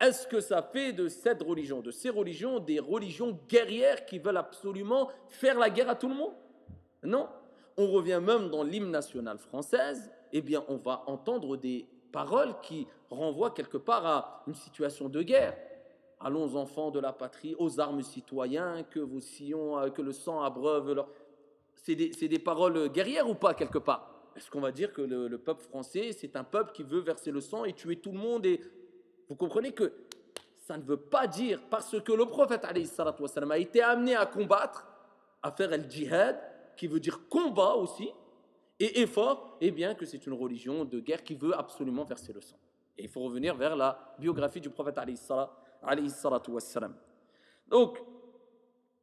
Est-ce 0.00 0.26
que 0.26 0.40
ça 0.40 0.62
fait 0.62 0.92
de 0.92 1.08
cette 1.08 1.42
religion, 1.42 1.80
de 1.80 1.90
ces 1.90 2.10
religions, 2.10 2.58
des 2.58 2.78
religions 2.78 3.38
guerrières 3.48 4.04
qui 4.04 4.18
veulent 4.18 4.36
absolument 4.36 5.10
faire 5.28 5.58
la 5.58 5.70
guerre 5.70 5.90
à 5.90 5.94
tout 5.94 6.08
le 6.08 6.14
monde? 6.14 6.32
Non. 7.02 7.28
On 7.76 7.90
revient 7.90 8.20
même 8.22 8.50
dans 8.50 8.62
l'hymne 8.62 8.90
national 8.90 9.38
française, 9.38 10.10
eh 10.32 10.42
bien 10.42 10.64
on 10.68 10.76
va 10.76 11.02
entendre 11.06 11.56
des 11.56 11.86
paroles 12.12 12.54
qui 12.62 12.86
renvoient 13.08 13.52
quelque 13.52 13.78
part 13.78 14.06
à 14.06 14.42
une 14.46 14.54
situation 14.54 15.08
de 15.08 15.22
guerre. 15.22 15.56
Allons 16.20 16.54
enfants 16.56 16.90
de 16.90 17.00
la 17.00 17.12
patrie, 17.12 17.56
aux 17.58 17.80
armes 17.80 18.02
citoyens, 18.02 18.82
que 18.82 19.00
vos 19.00 19.20
sillons, 19.20 19.78
euh, 19.78 19.88
que 19.88 20.02
le 20.02 20.12
sang 20.12 20.42
abreuve 20.42 20.92
leur... 20.92 21.08
C'est 21.74 21.94
des, 21.94 22.10
des 22.10 22.38
paroles 22.38 22.90
guerrières 22.90 23.28
ou 23.28 23.34
pas 23.34 23.54
quelque 23.54 23.78
part? 23.78 24.10
Est-ce 24.36 24.50
qu'on 24.50 24.60
va 24.60 24.70
dire 24.70 24.92
que 24.92 25.00
le, 25.00 25.38
peuple 25.38 25.62
français, 25.62 26.12
c'est 26.12 26.36
un 26.36 26.44
peuple 26.44 26.72
qui 26.72 26.82
veut 26.82 27.00
verser 27.00 27.30
le 27.30 27.40
sang 27.40 27.64
et 27.64 27.72
tuer 27.72 27.96
tout 27.96 28.12
le 28.12 28.18
monde 28.18 28.44
et 28.46 28.60
Vous 29.28 29.34
comprenez 29.34 29.72
que 29.72 29.92
ça 30.58 30.76
ne 30.76 30.82
veut 30.82 30.98
pas 30.98 31.26
dire, 31.26 31.60
parce 31.68 32.00
que 32.00 32.12
le 32.12 32.26
prophète 32.26 32.64
a 32.64 33.58
été 33.58 33.82
amené 33.82 34.14
à 34.14 34.26
combattre, 34.26 34.86
à 35.42 35.50
faire 35.50 35.70
le 35.70 35.82
djihad, 35.88 36.38
qui 36.76 36.86
veut 36.86 37.00
dire 37.00 37.28
combat 37.28 37.74
aussi, 37.74 38.10
et 38.78 39.00
effort, 39.00 39.56
et 39.60 39.66
eh 39.66 39.70
bien 39.70 39.94
que 39.94 40.06
c'est 40.06 40.26
une 40.26 40.32
religion 40.32 40.84
de 40.84 41.00
guerre 41.00 41.22
qui 41.24 41.34
veut 41.34 41.58
absolument 41.58 42.04
verser 42.04 42.32
le 42.32 42.40
sang. 42.40 42.56
Et 42.96 43.02
il 43.04 43.08
faut 43.08 43.20
revenir 43.20 43.54
vers 43.54 43.74
la 43.74 44.14
biographie 44.18 44.60
du 44.60 44.70
prophète 44.70 44.96
Donc, 47.68 47.98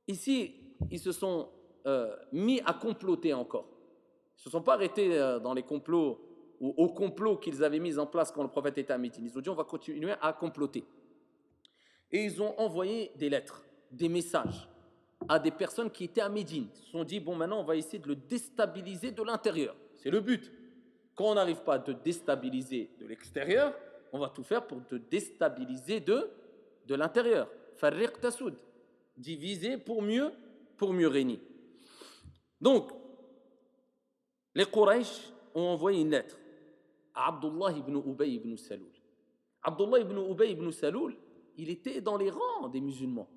ici, 0.08 0.56
ils 0.92 1.00
se 1.00 1.12
sont 1.12 1.50
euh, 1.86 2.16
mis 2.32 2.62
à 2.66 2.74
comploter 2.74 3.34
encore. 3.34 3.68
Ils 4.36 4.40
ne 4.40 4.44
se 4.44 4.50
sont 4.50 4.62
pas 4.62 4.74
arrêtés 4.74 5.18
euh, 5.18 5.40
dans 5.40 5.54
les 5.54 5.64
complots 5.64 6.20
ou 6.60 6.74
au 6.78 6.90
complot 6.90 7.38
qu'ils 7.38 7.64
avaient 7.64 7.80
mis 7.80 7.98
en 7.98 8.06
place 8.06 8.32
quand 8.32 8.44
le 8.44 8.50
prophète 8.50 8.78
était 8.78 8.94
à 8.94 8.98
Médine. 8.98 9.26
Ils 9.26 9.38
ont 9.38 9.42
dit 9.42 9.50
on 9.50 9.56
va 9.56 9.64
continuer 9.64 10.14
à 10.22 10.34
comploter. 10.34 10.84
Et 12.12 12.24
ils 12.24 12.42
ont 12.42 12.60
envoyé 12.60 13.12
des 13.16 13.30
lettres, 13.30 13.64
des 13.92 14.10
messages 14.10 14.68
à 15.28 15.40
des 15.40 15.52
personnes 15.52 15.92
qui 15.92 16.06
étaient 16.06 16.22
à 16.22 16.30
Médine. 16.30 16.68
Ils 16.74 16.86
se 16.86 16.92
sont 16.92 17.04
dit 17.04 17.20
bon 17.20 17.36
maintenant 17.36 17.60
on 17.60 17.64
va 17.64 17.76
essayer 17.76 18.00
de 18.00 18.08
le 18.08 18.16
déstabiliser 18.16 19.12
de 19.12 19.24
l'intérieur. 19.24 19.76
C'est 19.96 20.10
le 20.10 20.20
but. 20.20 20.52
Quand 21.16 21.26
on 21.26 21.36
n'arrive 21.36 21.64
pas 21.64 21.76
à 21.76 21.80
te 21.80 21.92
déstabiliser 21.92 22.92
de 23.00 23.08
l'extérieur, 23.08 23.74
on 24.14 24.20
va 24.20 24.30
tout 24.30 24.44
faire 24.44 24.66
pour 24.66 24.86
te 24.86 24.96
déstabiliser 24.96 26.00
de, 26.00 26.30
de 26.88 26.96
l'intérieur. 26.96 27.50
Farriq 27.76 28.20
tasoud. 28.20 28.56
Diviser 29.16 29.78
pour 29.78 30.02
mieux, 30.02 30.32
pour 30.78 30.94
mieux 30.94 31.08
régner. 31.08 31.42
Donc, 32.60 32.92
les 34.56 34.66
Quraysh 34.66 35.32
ont 35.54 35.62
envoyé 35.62 36.02
une 36.02 36.12
lettre 36.12 36.38
à 37.14 37.28
Abdullah 37.28 37.72
ibn 37.72 37.96
Ubay 37.98 38.32
ibn 38.34 38.56
Saloul. 38.56 38.92
Abdullah 39.62 40.00
ibn 40.00 40.18
Ubay 40.18 40.52
ibn 40.52 40.72
Saloul, 40.72 41.16
il 41.58 41.70
était 41.70 42.02
dans 42.02 42.18
les 42.18 42.30
rangs 42.30 42.70
des 42.70 42.82
musulmans. 42.82 43.30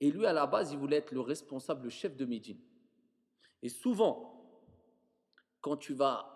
Et 0.00 0.10
lui, 0.10 0.26
à 0.26 0.32
la 0.32 0.46
base, 0.46 0.72
il 0.72 0.78
voulait 0.78 0.96
être 0.96 1.12
le 1.12 1.20
responsable, 1.20 1.84
le 1.84 1.90
chef 1.90 2.16
de 2.16 2.24
Médine. 2.24 2.60
Et 3.62 3.68
souvent, 3.68 4.34
quand 5.60 5.76
tu 5.76 5.94
vas 5.94 6.34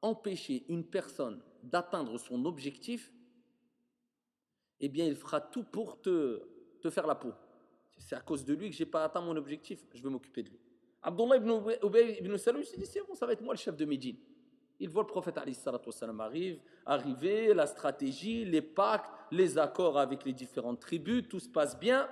empêcher 0.00 0.64
une 0.68 0.84
personne 0.84 1.40
d'atteindre 1.62 2.18
son 2.18 2.44
objectif, 2.44 3.13
eh 4.80 4.88
bien, 4.88 5.04
il 5.06 5.16
fera 5.16 5.40
tout 5.40 5.64
pour 5.64 6.00
te, 6.00 6.42
te 6.80 6.90
faire 6.90 7.06
la 7.06 7.14
peau. 7.14 7.32
C'est 7.98 8.16
à 8.16 8.20
cause 8.20 8.44
de 8.44 8.54
lui 8.54 8.70
que 8.70 8.76
je 8.76 8.82
n'ai 8.82 8.90
pas 8.90 9.04
atteint 9.04 9.20
mon 9.20 9.36
objectif, 9.36 9.84
je 9.94 10.02
vais 10.02 10.10
m'occuper 10.10 10.42
de 10.42 10.50
lui. 10.50 10.58
Abdullah 11.02 11.36
ibn 11.36 11.50
Ubay 11.82 12.18
ibn 12.20 12.36
Salou, 12.36 12.60
il 12.60 12.66
s'est 12.66 12.76
dit, 12.76 12.86
c'est 12.86 13.06
bon, 13.06 13.14
ça 13.14 13.26
va 13.26 13.32
être 13.32 13.42
moi 13.42 13.54
le 13.54 13.58
chef 13.58 13.76
de 13.76 13.84
Médine. 13.84 14.16
Il 14.80 14.88
voit 14.88 15.02
le 15.02 15.06
prophète 15.06 15.38
arrive, 15.38 16.58
arriver, 16.84 17.54
la 17.54 17.66
stratégie, 17.66 18.44
les 18.44 18.62
pactes, 18.62 19.10
les 19.30 19.56
accords 19.56 19.98
avec 19.98 20.24
les 20.24 20.32
différentes 20.32 20.80
tribus, 20.80 21.28
tout 21.28 21.40
se 21.40 21.48
passe 21.48 21.78
bien. 21.78 22.08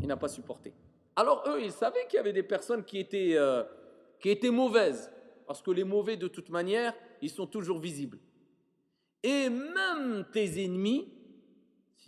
Il 0.00 0.06
n'a 0.06 0.16
pas 0.16 0.28
supporté. 0.28 0.72
Alors 1.16 1.42
eux, 1.48 1.60
ils 1.62 1.72
savaient 1.72 2.06
qu'il 2.06 2.18
y 2.18 2.20
avait 2.20 2.32
des 2.32 2.44
personnes 2.44 2.84
qui 2.84 2.98
étaient, 2.98 3.36
euh, 3.36 3.64
qui 4.20 4.30
étaient 4.30 4.50
mauvaises, 4.50 5.10
parce 5.46 5.60
que 5.60 5.70
les 5.70 5.82
mauvais, 5.82 6.16
de 6.16 6.28
toute 6.28 6.50
manière, 6.50 6.94
ils 7.20 7.30
sont 7.30 7.46
toujours 7.46 7.80
visibles. 7.80 8.18
Et 9.22 9.48
même 9.48 10.26
tes 10.32 10.64
ennemis, 10.64 11.12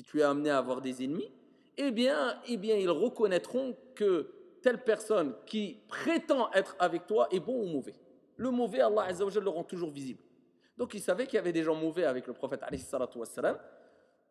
si 0.01 0.05
tu 0.07 0.21
es 0.21 0.23
amené 0.23 0.49
à 0.49 0.57
avoir 0.57 0.81
des 0.81 1.05
ennemis, 1.05 1.31
eh 1.77 1.91
bien, 1.91 2.35
eh 2.49 2.57
bien 2.57 2.75
ils 2.77 2.89
reconnaîtront 2.89 3.77
que 3.95 4.31
telle 4.63 4.83
personne 4.83 5.35
qui 5.45 5.77
prétend 5.89 6.51
être 6.53 6.75
avec 6.79 7.07
toi 7.07 7.29
est 7.31 7.41
bon 7.41 7.63
ou 7.63 7.67
mauvais. 7.67 7.95
Le 8.37 8.51
mauvais, 8.51 8.81
Allah 8.81 9.03
Azzawajal 9.03 9.45
le 9.45 9.51
rend 9.51 9.65
toujours 9.65 9.91
visible. 9.91 10.23
Donc 10.79 10.95
il 10.95 11.01
savait 11.01 11.27
qu'il 11.27 11.35
y 11.35 11.39
avait 11.39 11.53
des 11.53 11.63
gens 11.63 11.75
mauvais 11.75 12.05
avec 12.05 12.27
le 12.27 12.33
prophète 12.33 12.63
wassalam, 13.15 13.59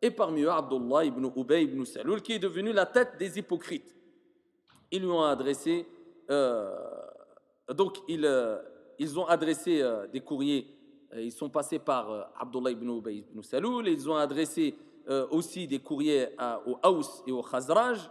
et 0.01 0.09
parmi 0.09 0.41
eux 0.41 0.49
Abdullah 0.49 1.05
ibn 1.05 1.29
Ubay 1.35 1.65
ibn 1.65 1.85
Saloul 1.85 2.23
qui 2.23 2.33
est 2.33 2.39
devenu 2.39 2.73
la 2.73 2.87
tête 2.87 3.17
des 3.19 3.37
hypocrites. 3.37 3.95
Ils 4.91 5.01
lui 5.01 5.09
ont 5.09 5.21
adressé, 5.21 5.85
euh, 6.31 6.75
donc 7.75 7.97
ils, 8.07 8.25
euh, 8.25 8.57
ils 8.97 9.19
ont 9.19 9.27
adressé 9.27 9.83
euh, 9.83 10.07
des 10.07 10.21
courriers, 10.21 10.65
ils 11.15 11.31
sont 11.31 11.49
passés 11.49 11.77
par 11.77 12.31
Abdullah 12.39 12.71
ibn 12.71 12.89
Ubay 12.89 13.17
ibn 13.17 13.43
Saloul, 13.43 13.87
et 13.87 13.91
ils 13.91 14.09
ont 14.09 14.15
adressé 14.15 14.75
aussi 15.31 15.67
des 15.67 15.79
courriers 15.79 16.29
aux 16.65 16.77
Haus 16.83 17.23
et 17.25 17.31
aux 17.31 17.41
Khazraj, 17.41 18.09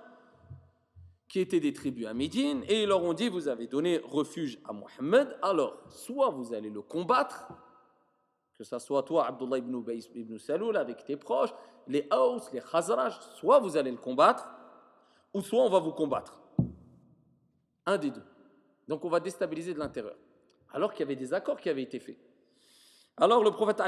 qui 1.29 1.41
étaient 1.41 1.61
des 1.61 1.73
tribus 1.73 2.07
à 2.07 2.15
Médine, 2.15 2.65
et 2.69 2.83
ils 2.83 2.89
leur 2.89 3.03
ont 3.03 3.13
dit, 3.13 3.29
vous 3.29 3.49
avez 3.49 3.67
donné 3.67 3.99
refuge 3.99 4.59
à 4.65 4.73
Mohammed, 4.73 5.37
alors 5.43 5.77
soit 5.91 6.31
vous 6.31 6.55
allez 6.55 6.71
le 6.71 6.81
combattre, 6.81 7.47
que 8.57 8.65
ce 8.65 8.79
soit 8.79 9.03
toi, 9.03 9.27
Abdullah 9.27 9.59
ibn 9.59 9.75
Ubay 9.75 9.99
ibn 10.15 10.39
Saloul, 10.39 10.77
avec 10.77 11.05
tes 11.05 11.17
proches, 11.17 11.51
les 11.87 12.09
Haus, 12.11 12.51
les 12.53 12.61
Khazraj, 12.61 13.21
soit 13.35 13.61
vous 13.61 13.77
allez 13.77 13.91
le 13.91 13.99
combattre, 13.99 14.49
ou 15.35 15.43
soit 15.43 15.63
on 15.63 15.69
va 15.69 15.79
vous 15.79 15.93
combattre. 15.93 16.41
Un 17.87 17.99
des 17.99 18.11
deux. 18.11 18.25
Donc 18.89 19.05
on 19.05 19.09
va 19.09 19.21
déstabiliser 19.21 19.75
de 19.75 19.79
l'intérieur. 19.79 20.17
Alors 20.73 20.93
qu'il 20.93 21.01
y 21.01 21.03
avait 21.05 21.17
des 21.17 21.33
accords 21.35 21.61
qui 21.61 21.69
avaient 21.69 21.83
été 21.83 22.01
faits. 22.01 22.19
Alors 23.17 23.45
le 23.45 23.51
prophète 23.51 23.81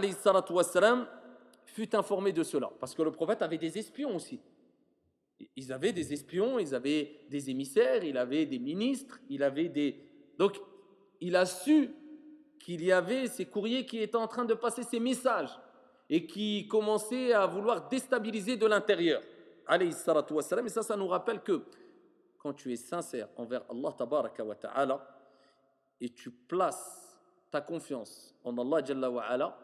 fut 1.71 1.95
informé 1.95 2.33
de 2.33 2.43
cela, 2.43 2.71
parce 2.81 2.95
que 2.95 3.03
le 3.03 3.13
prophète 3.13 3.43
avait 3.43 3.59
des 3.59 3.79
espions 3.79 4.15
aussi. 4.17 4.41
Ils 5.57 5.73
avaient 5.73 5.93
des 5.93 6.13
espions, 6.13 6.59
ils 6.59 6.75
avaient 6.75 7.21
des 7.29 7.49
émissaires, 7.51 8.05
il 8.05 8.19
avait 8.19 8.47
des 8.47 8.59
ministres, 8.59 9.19
il 9.29 9.43
avait 9.43 9.69
des... 9.69 9.99
Donc, 10.39 10.61
il 11.21 11.35
a 11.37 11.47
su 11.47 11.91
qu'il 12.59 12.85
y 12.85 12.93
avait 12.93 13.27
ces 13.27 13.47
courriers 13.47 13.87
qui 13.87 13.99
étaient 13.99 14.17
en 14.17 14.29
train 14.29 14.45
de 14.45 14.55
passer 14.55 14.83
ces 14.83 15.01
messages. 15.01 15.59
et 16.13 16.27
qui 16.27 16.67
commençait 16.67 17.33
à 17.33 17.47
vouloir 17.47 17.89
déstabiliser 17.89 18.57
de 18.57 18.67
l'intérieur. 18.67 19.23
Alayhi 19.65 19.93
salatu 19.93 20.35
wassalam. 20.35 20.67
Et 20.67 20.69
ça, 20.69 20.83
ça 20.83 20.97
nous 20.97 21.07
rappelle 21.07 21.41
que 21.41 21.63
quand 22.37 22.53
tu 22.53 22.73
es 22.73 22.77
sincère 22.77 23.29
envers 23.37 23.63
Allah 23.71 23.93
tabaraka 23.97 24.45
wa 24.45 24.57
ta'ala 24.57 25.07
et 26.01 26.09
tu 26.09 26.33
places 26.33 27.17
ta 27.49 27.61
confiance 27.61 28.35
en 28.43 28.59
Allah 28.59 28.85
jalla 28.85 29.09
wa 29.09 29.23
ala 29.23 29.57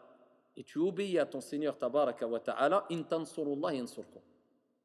et 0.57 0.63
tu 0.63 0.79
obéis 0.79 1.19
à 1.19 1.25
ton 1.25 1.39
Seigneur 1.39 1.77
tabaraka 1.77 2.27
wa 2.27 2.39
ta'ala. 2.39 2.87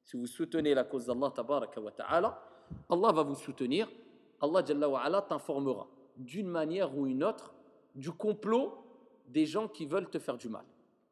Si 0.05 0.17
vous 0.17 0.27
soutenez 0.27 0.75
la 0.75 0.85
cause 0.85 1.07
d'Allah 1.07 1.31
tabaraka 1.35 1.81
wa 1.81 1.91
ta'ala, 1.91 2.43
Allah 2.91 3.13
va 3.13 3.23
vous 3.23 3.35
soutenir. 3.35 3.91
Allah 4.41 4.63
jalla 4.65 4.89
wa 4.89 5.01
ala 5.01 5.23
t'informera 5.23 5.89
d'une 6.17 6.49
manière 6.49 6.97
ou 6.97 7.07
une 7.07 7.25
autre 7.25 7.55
du 7.95 8.13
complot 8.13 8.85
des 9.29 9.47
gens 9.47 9.67
qui 9.67 9.87
veulent 9.87 10.11
te 10.11 10.19
faire 10.19 10.37
du 10.37 10.49
mal. 10.49 10.65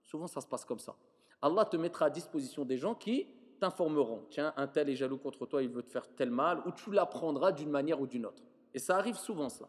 Souvent, 0.03 0.27
ça 0.27 0.41
se 0.43 0.47
passe 0.47 0.65
comme 0.65 0.79
ça. 0.79 0.95
Allah 1.41 1.65
te 1.65 1.77
mettra 1.77 2.07
à 2.07 2.11
disposition 2.11 2.65
des 2.65 2.77
gens 2.77 2.95
qui 2.95 3.27
t'informeront. 3.61 4.27
Tiens, 4.31 4.53
un 4.57 4.67
tel 4.67 4.91
est 4.91 4.97
jaloux 4.97 5.19
contre 5.19 5.47
toi, 5.47 5.63
il 5.63 5.71
veut 5.71 5.83
te 5.83 5.91
faire 5.91 6.07
tel 6.17 6.31
mal, 6.31 6.63
ou 6.67 6.73
tu 6.73 6.91
l'apprendras 6.91 7.53
d'une 7.53 7.71
manière 7.71 8.01
ou 8.01 8.07
d'une 8.07 8.27
autre. 8.27 8.43
Et 8.75 8.79
ça 8.79 8.97
arrive 8.97 9.17
souvent, 9.17 9.49
ça. 9.49 9.69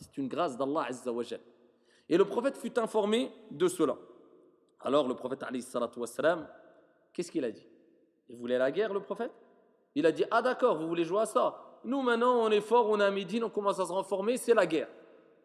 C'est 0.00 0.16
une 0.16 0.28
grâce 0.28 0.56
d'Allah 0.56 0.84
Azza 0.88 1.12
wa 1.12 1.24
Et 2.08 2.16
le 2.16 2.24
prophète 2.24 2.56
fut 2.56 2.78
informé 2.78 3.32
de 3.50 3.68
cela. 3.68 3.96
Alors 4.80 5.06
le 5.06 5.14
prophète 5.14 5.44
qu'est-ce 7.12 7.30
qu'il 7.30 7.44
a 7.44 7.50
dit? 7.50 7.66
Il 8.28 8.36
voulait 8.36 8.58
la 8.58 8.70
guerre, 8.70 8.92
le 8.92 9.00
prophète? 9.00 9.32
Il 9.94 10.06
a 10.06 10.12
dit, 10.12 10.24
ah 10.30 10.42
d'accord, 10.42 10.78
vous 10.78 10.88
voulez 10.88 11.04
jouer 11.04 11.20
à 11.20 11.26
ça 11.26 11.80
Nous 11.84 12.00
maintenant, 12.02 12.36
on 12.40 12.50
est 12.50 12.60
fort, 12.60 12.88
on 12.88 12.98
est 12.98 13.04
à 13.04 13.10
Médine, 13.10 13.44
on 13.44 13.50
commence 13.50 13.78
à 13.78 13.86
se 13.86 13.92
renformer, 13.92 14.36
c'est 14.36 14.54
la 14.54 14.66
guerre. 14.66 14.88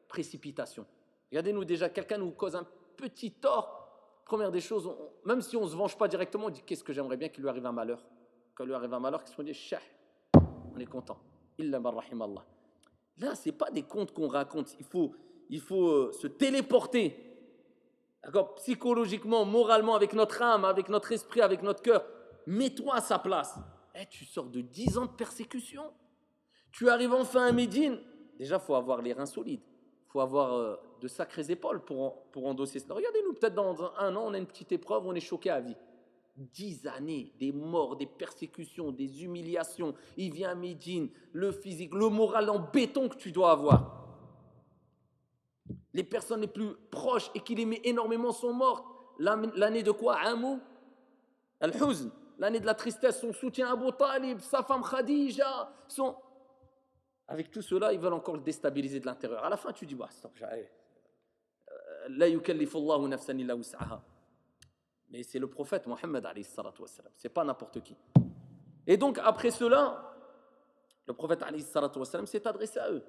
Précipitation. 0.07 0.85
Regardez-nous 1.31 1.65
déjà, 1.65 1.89
quelqu'un 1.89 2.17
nous 2.17 2.31
cause 2.31 2.55
un 2.55 2.65
petit 2.95 3.31
tort. 3.31 3.73
Première 4.25 4.51
des 4.51 4.61
choses, 4.61 4.89
même 5.25 5.41
si 5.41 5.55
on 5.55 5.63
ne 5.63 5.69
se 5.69 5.75
venge 5.75 5.97
pas 5.97 6.07
directement, 6.07 6.45
on 6.45 6.49
dit 6.49 6.61
qu'est-ce 6.61 6.83
que 6.83 6.93
j'aimerais 6.93 7.17
bien 7.17 7.29
qu'il 7.29 7.43
lui 7.43 7.49
arrive 7.49 7.65
un 7.65 7.71
malheur? 7.71 8.03
Quand 8.55 8.65
lui 8.65 8.73
arrive 8.73 8.93
un 8.93 8.99
malheur, 8.99 9.23
qu'est-ce 9.23 9.35
qu'on 9.35 9.43
dit? 9.43 9.57
On 10.75 10.79
est 10.79 10.85
content. 10.85 11.17
Illa 11.57 11.77
Allah. 11.77 12.45
Là, 13.19 13.35
ce 13.35 13.49
pas 13.49 13.71
des 13.71 13.83
contes 13.83 14.13
qu'on 14.13 14.27
raconte. 14.27 14.75
Il 14.79 14.85
faut, 14.85 15.13
il 15.49 15.61
faut 15.61 15.87
euh, 15.87 16.11
se 16.13 16.27
téléporter. 16.27 17.15
D'accord 18.23 18.55
Psychologiquement, 18.55 19.45
moralement, 19.45 19.95
avec 19.95 20.13
notre 20.13 20.41
âme, 20.41 20.65
avec 20.65 20.89
notre 20.89 21.11
esprit, 21.11 21.41
avec 21.41 21.63
notre 21.63 21.81
cœur. 21.81 22.05
Mets-toi 22.45 22.95
à 22.95 23.01
sa 23.01 23.19
place. 23.19 23.55
Eh, 23.95 24.05
tu 24.09 24.25
sors 24.25 24.45
de 24.45 24.61
10 24.61 24.97
ans 24.97 25.05
de 25.05 25.11
persécution. 25.11 25.91
Tu 26.71 26.89
arrives 26.89 27.13
enfin 27.13 27.47
à 27.47 27.51
Médine. 27.51 27.99
Déjà, 28.37 28.59
faut 28.59 28.75
avoir 28.75 29.01
les 29.01 29.13
reins 29.13 29.25
solides. 29.25 29.61
Faut 30.09 30.19
avoir 30.19 30.53
euh, 30.53 30.75
de 31.01 31.07
sacrées 31.07 31.49
épaules 31.49 31.83
pour, 31.83 32.23
pour 32.31 32.45
endosser 32.45 32.79
cela. 32.79 32.95
Regardez-nous, 32.95 33.33
peut-être 33.33 33.55
dans 33.55 33.75
un 33.97 34.15
an, 34.15 34.23
on 34.27 34.33
a 34.33 34.37
une 34.37 34.45
petite 34.45 34.71
épreuve, 34.71 35.05
on 35.05 35.15
est 35.15 35.19
choqué 35.19 35.49
à 35.49 35.59
vie. 35.59 35.75
Dix 36.35 36.85
années, 36.85 37.33
des 37.39 37.51
morts, 37.51 37.95
des 37.95 38.05
persécutions, 38.05 38.91
des 38.91 39.23
humiliations. 39.23 39.95
Il 40.17 40.31
vient 40.33 40.51
à 40.51 40.55
Médine, 40.55 41.09
le 41.33 41.51
physique, 41.51 41.93
le 41.93 42.09
moral 42.09 42.49
en 42.49 42.59
béton 42.59 43.09
que 43.09 43.17
tu 43.17 43.31
dois 43.31 43.51
avoir. 43.51 43.96
Les 45.97 46.03
personnes 46.03 46.41
les 46.41 46.47
plus 46.47 46.75
proches 46.91 47.31
et 47.33 47.39
qui 47.39 47.55
l'aimaient 47.55 47.81
énormément 47.83 48.31
sont 48.31 48.53
mortes. 48.53 48.85
L'année 49.17 49.81
de 49.81 49.89
quoi 49.89 50.17
Amou? 50.17 50.59
Al-Huzn, 51.59 52.11
l'année 52.37 52.59
de 52.59 52.67
la 52.67 52.75
tristesse, 52.75 53.19
son 53.19 53.33
soutien 53.33 53.69
à 53.69 53.71
Abu 53.71 53.91
Talib, 53.97 54.37
sa 54.41 54.61
femme 54.61 54.83
Khadija. 54.83 55.73
Avec 57.27 57.49
tout 57.49 57.63
cela, 57.63 57.91
ils 57.93 57.99
veulent 57.99 58.13
encore 58.13 58.35
le 58.35 58.43
déstabiliser 58.43 58.99
de 58.99 59.07
l'intérieur. 59.07 59.43
À 59.43 59.49
la 59.49 59.57
fin, 59.57 59.73
tu 59.73 59.87
dis, 59.87 59.95
bah, 59.95 60.07
stop, 60.11 60.37
wus'aha. 63.55 63.99
Mais 65.09 65.23
c'est 65.23 65.39
le 65.39 65.49
prophète 65.49 65.87
Mohammed 65.87 66.27
Ce 66.45 66.61
n'est 67.23 67.33
pas 67.33 67.43
n'importe 67.43 67.81
qui. 67.81 67.97
Et 68.85 68.97
donc 68.97 69.19
après 69.23 69.49
cela, 69.49 70.13
le 71.07 71.13
prophète 71.15 71.43
s'est 72.27 72.47
adressé 72.47 72.77
à 72.77 72.91
eux. 72.91 73.03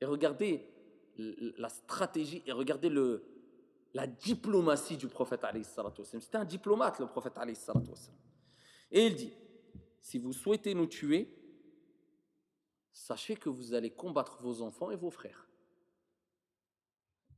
Et 0.00 0.04
regardez 0.06 0.79
la 1.16 1.68
stratégie 1.68 2.42
et 2.46 2.52
regardez 2.52 2.88
le, 2.88 3.24
la 3.94 4.06
diplomatie 4.06 4.96
du 4.96 5.08
prophète 5.08 5.44
C'était 6.04 6.36
un 6.36 6.44
diplomate 6.44 6.98
le 7.00 7.06
prophète 7.06 7.38
Et 8.90 9.06
il 9.06 9.14
dit, 9.14 9.32
si 10.00 10.18
vous 10.18 10.32
souhaitez 10.32 10.74
nous 10.74 10.86
tuer, 10.86 11.28
sachez 12.92 13.36
que 13.36 13.48
vous 13.48 13.74
allez 13.74 13.90
combattre 13.90 14.38
vos 14.40 14.62
enfants 14.62 14.90
et 14.90 14.96
vos 14.96 15.10
frères. 15.10 15.48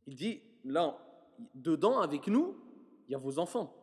Il 0.06 0.16
dit, 0.16 0.42
là, 0.64 0.98
dedans 1.54 2.00
avec 2.00 2.26
nous, 2.26 2.56
il 3.08 3.12
y 3.12 3.14
a 3.14 3.18
vos 3.18 3.38
enfants. 3.38 3.74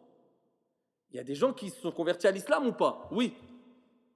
Il 1.11 1.17
y 1.17 1.19
a 1.19 1.23
des 1.23 1.35
gens 1.35 1.53
qui 1.53 1.69
se 1.69 1.79
sont 1.81 1.91
convertis 1.91 2.27
à 2.27 2.31
l'islam 2.31 2.67
ou 2.67 2.73
pas? 2.73 3.09
Oui. 3.11 3.33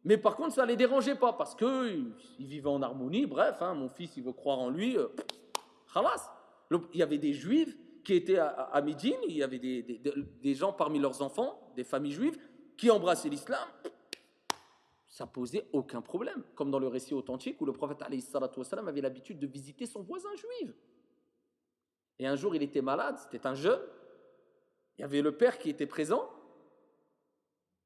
Mais 0.03 0.17
par 0.17 0.35
contre, 0.35 0.53
ça 0.53 0.63
ne 0.63 0.67
les 0.67 0.75
dérangeait 0.75 1.15
pas 1.15 1.33
parce 1.33 1.55
qu'ils 1.55 2.13
vivaient 2.39 2.67
en 2.67 2.81
harmonie. 2.81 3.25
Bref, 3.25 3.61
hein, 3.61 3.73
mon 3.73 3.89
fils, 3.89 4.15
il 4.17 4.23
veut 4.23 4.33
croire 4.33 4.59
en 4.59 4.69
lui. 4.69 4.97
Euh, 4.97 5.07
il 6.93 6.99
y 6.99 7.03
avait 7.03 7.17
des 7.17 7.33
juifs 7.33 7.77
qui 8.03 8.13
étaient 8.13 8.37
à, 8.37 8.81
Médine, 8.81 9.17
il 9.27 9.37
y 9.37 9.43
avait 9.43 9.59
des, 9.59 10.55
gens 10.55 10.73
parmi 10.73 10.99
leurs 10.99 11.21
enfants, 11.21 11.71
des 11.75 11.83
familles 11.83 12.11
juives, 12.11 12.37
qui 12.77 12.91
embrassaient 12.91 13.29
l'islam. 13.29 13.67
Ça 15.07 15.27
posait 15.27 15.67
aucun 15.71 16.01
problème. 16.01 16.43
Comme 16.55 16.71
dans 16.71 16.79
le 16.79 16.87
récit 16.87 17.13
authentique 17.13 17.61
où 17.61 17.65
le 17.65 17.73
prophète 17.73 18.01
avait 18.01 19.01
l'habitude 19.01 19.39
de 19.39 19.47
visiter 19.47 19.85
son 19.85 20.01
voisin 20.01 20.33
juif. 20.35 20.73
Et 22.19 22.27
un 22.27 22.35
jour, 22.35 22.55
il 22.55 22.63
était 22.63 22.81
malade, 22.81 23.17
c'était 23.19 23.45
un 23.45 23.55
jeune. 23.55 23.81
Il 24.97 25.01
y 25.01 25.03
avait 25.03 25.21
le 25.21 25.35
père 25.37 25.57
qui 25.57 25.69
était 25.69 25.87
présent. 25.87 26.29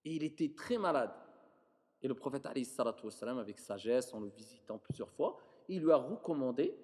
Et 0.05 0.15
il 0.15 0.23
était 0.23 0.53
très 0.55 0.77
malade. 0.77 1.13
Et 2.01 2.07
le 2.07 2.13
prophète, 2.13 2.45
avec 2.45 3.59
sagesse, 3.59 4.13
en 4.13 4.19
le 4.19 4.29
visitant 4.29 4.77
plusieurs 4.77 5.11
fois, 5.11 5.37
il 5.67 5.81
lui 5.81 5.91
a 5.91 5.97
recommandé 5.97 6.77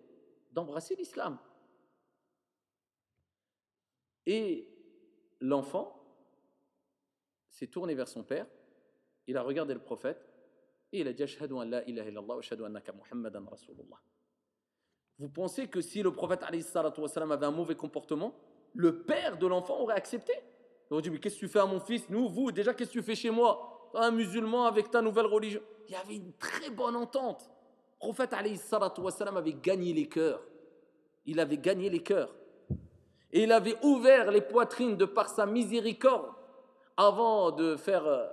d'embrasser 0.53 0.95
l'islam. 0.95 1.37
Et 4.25 4.69
l'enfant 5.41 5.99
s'est 7.49 7.67
tourné 7.67 7.93
vers 7.93 8.07
son 8.07 8.23
père, 8.23 8.47
il 9.27 9.35
a 9.37 9.41
regardé 9.41 9.73
le 9.73 9.81
prophète, 9.81 10.29
et 10.91 11.01
il 11.01 11.07
a 11.07 11.13
dit 11.13 11.23
Ashhadu 11.23 11.53
an 11.55 11.65
la 11.65 11.83
Muhammadan. 11.85 13.45
Vous 15.17 15.29
pensez 15.29 15.67
que 15.67 15.81
si 15.81 16.01
le 16.01 16.11
prophète 16.11 16.43
avait 16.43 16.63
un 17.45 17.51
mauvais 17.51 17.75
comportement, 17.75 18.35
le 18.73 19.03
père 19.03 19.37
de 19.37 19.47
l'enfant 19.47 19.79
aurait 19.79 19.95
accepté? 19.95 20.33
Il 20.89 20.93
aurait 20.93 21.01
dit, 21.01 21.09
mais 21.09 21.19
qu'est-ce 21.19 21.35
que 21.35 21.41
tu 21.41 21.47
fais 21.47 21.59
à 21.59 21.65
mon 21.65 21.79
fils? 21.79 22.09
Nous, 22.09 22.27
vous, 22.29 22.51
déjà, 22.51 22.73
qu'est-ce 22.73 22.91
que 22.91 22.99
tu 22.99 23.03
fais 23.03 23.15
chez 23.15 23.29
moi? 23.29 23.91
Un 23.93 24.11
musulman 24.11 24.65
avec 24.65 24.89
ta 24.89 25.01
nouvelle 25.01 25.27
religion? 25.27 25.61
Il 25.87 25.93
y 25.93 25.95
avait 25.95 26.15
une 26.15 26.33
très 26.33 26.69
bonne 26.69 26.95
entente. 26.95 27.49
Prophète 28.03 28.33
avait 28.33 29.53
gagné 29.53 29.93
les 29.93 30.07
cœurs. 30.07 30.41
Il 31.25 31.39
avait 31.39 31.57
gagné 31.57 31.89
les 31.89 32.03
cœurs. 32.03 32.35
Et 33.31 33.43
il 33.43 33.51
avait 33.53 33.77
ouvert 33.81 34.29
les 34.29 34.41
poitrines 34.41 34.97
de 34.97 35.05
par 35.05 35.29
sa 35.29 35.45
miséricorde 35.45 36.25
avant 36.97 37.51
de 37.51 37.77
faire 37.77 38.05
euh, 38.05 38.27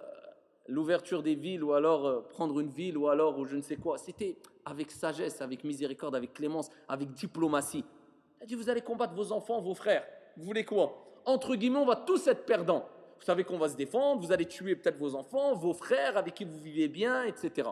l'ouverture 0.66 1.22
des 1.22 1.36
villes 1.36 1.62
ou 1.62 1.72
alors 1.72 2.04
euh, 2.04 2.20
prendre 2.20 2.58
une 2.58 2.70
ville 2.70 2.98
ou 2.98 3.06
alors 3.06 3.38
ou 3.38 3.44
je 3.44 3.54
ne 3.54 3.62
sais 3.62 3.76
quoi. 3.76 3.96
C'était 3.96 4.38
avec 4.64 4.90
sagesse, 4.90 5.40
avec 5.40 5.62
miséricorde, 5.62 6.16
avec 6.16 6.34
clémence, 6.34 6.68
avec 6.88 7.12
diplomatie. 7.12 7.84
Il 8.40 8.42
a 8.42 8.46
dit, 8.46 8.56
vous 8.56 8.70
allez 8.70 8.82
combattre 8.82 9.14
vos 9.14 9.30
enfants, 9.30 9.60
vos 9.60 9.76
frères. 9.76 10.04
Vous 10.36 10.46
voulez 10.46 10.64
quoi? 10.64 11.00
Entre 11.24 11.54
guillemets, 11.54 11.78
on 11.78 11.86
va 11.86 11.94
tous 11.94 12.26
être 12.26 12.44
perdants. 12.44 12.88
Vous 13.20 13.24
savez 13.24 13.44
qu'on 13.44 13.58
va 13.58 13.68
se 13.68 13.76
défendre, 13.76 14.20
vous 14.20 14.32
allez 14.32 14.46
tuer 14.46 14.74
peut-être 14.74 14.98
vos 14.98 15.14
enfants, 15.14 15.54
vos 15.54 15.74
frères 15.74 16.16
avec 16.16 16.34
qui 16.34 16.44
vous 16.44 16.58
vivez 16.58 16.88
bien, 16.88 17.22
etc. 17.22 17.68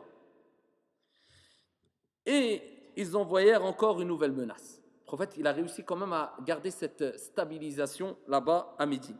Et 2.28 2.62
ils 2.94 3.16
envoyèrent 3.16 3.64
encore 3.64 4.00
une 4.02 4.08
nouvelle 4.08 4.32
menace. 4.32 4.82
Le 5.00 5.06
prophète, 5.06 5.32
il 5.38 5.46
a 5.46 5.52
réussi 5.52 5.82
quand 5.82 5.96
même 5.96 6.12
à 6.12 6.36
garder 6.44 6.70
cette 6.70 7.18
stabilisation 7.18 8.18
là-bas 8.28 8.76
à 8.78 8.84
Médine. 8.84 9.16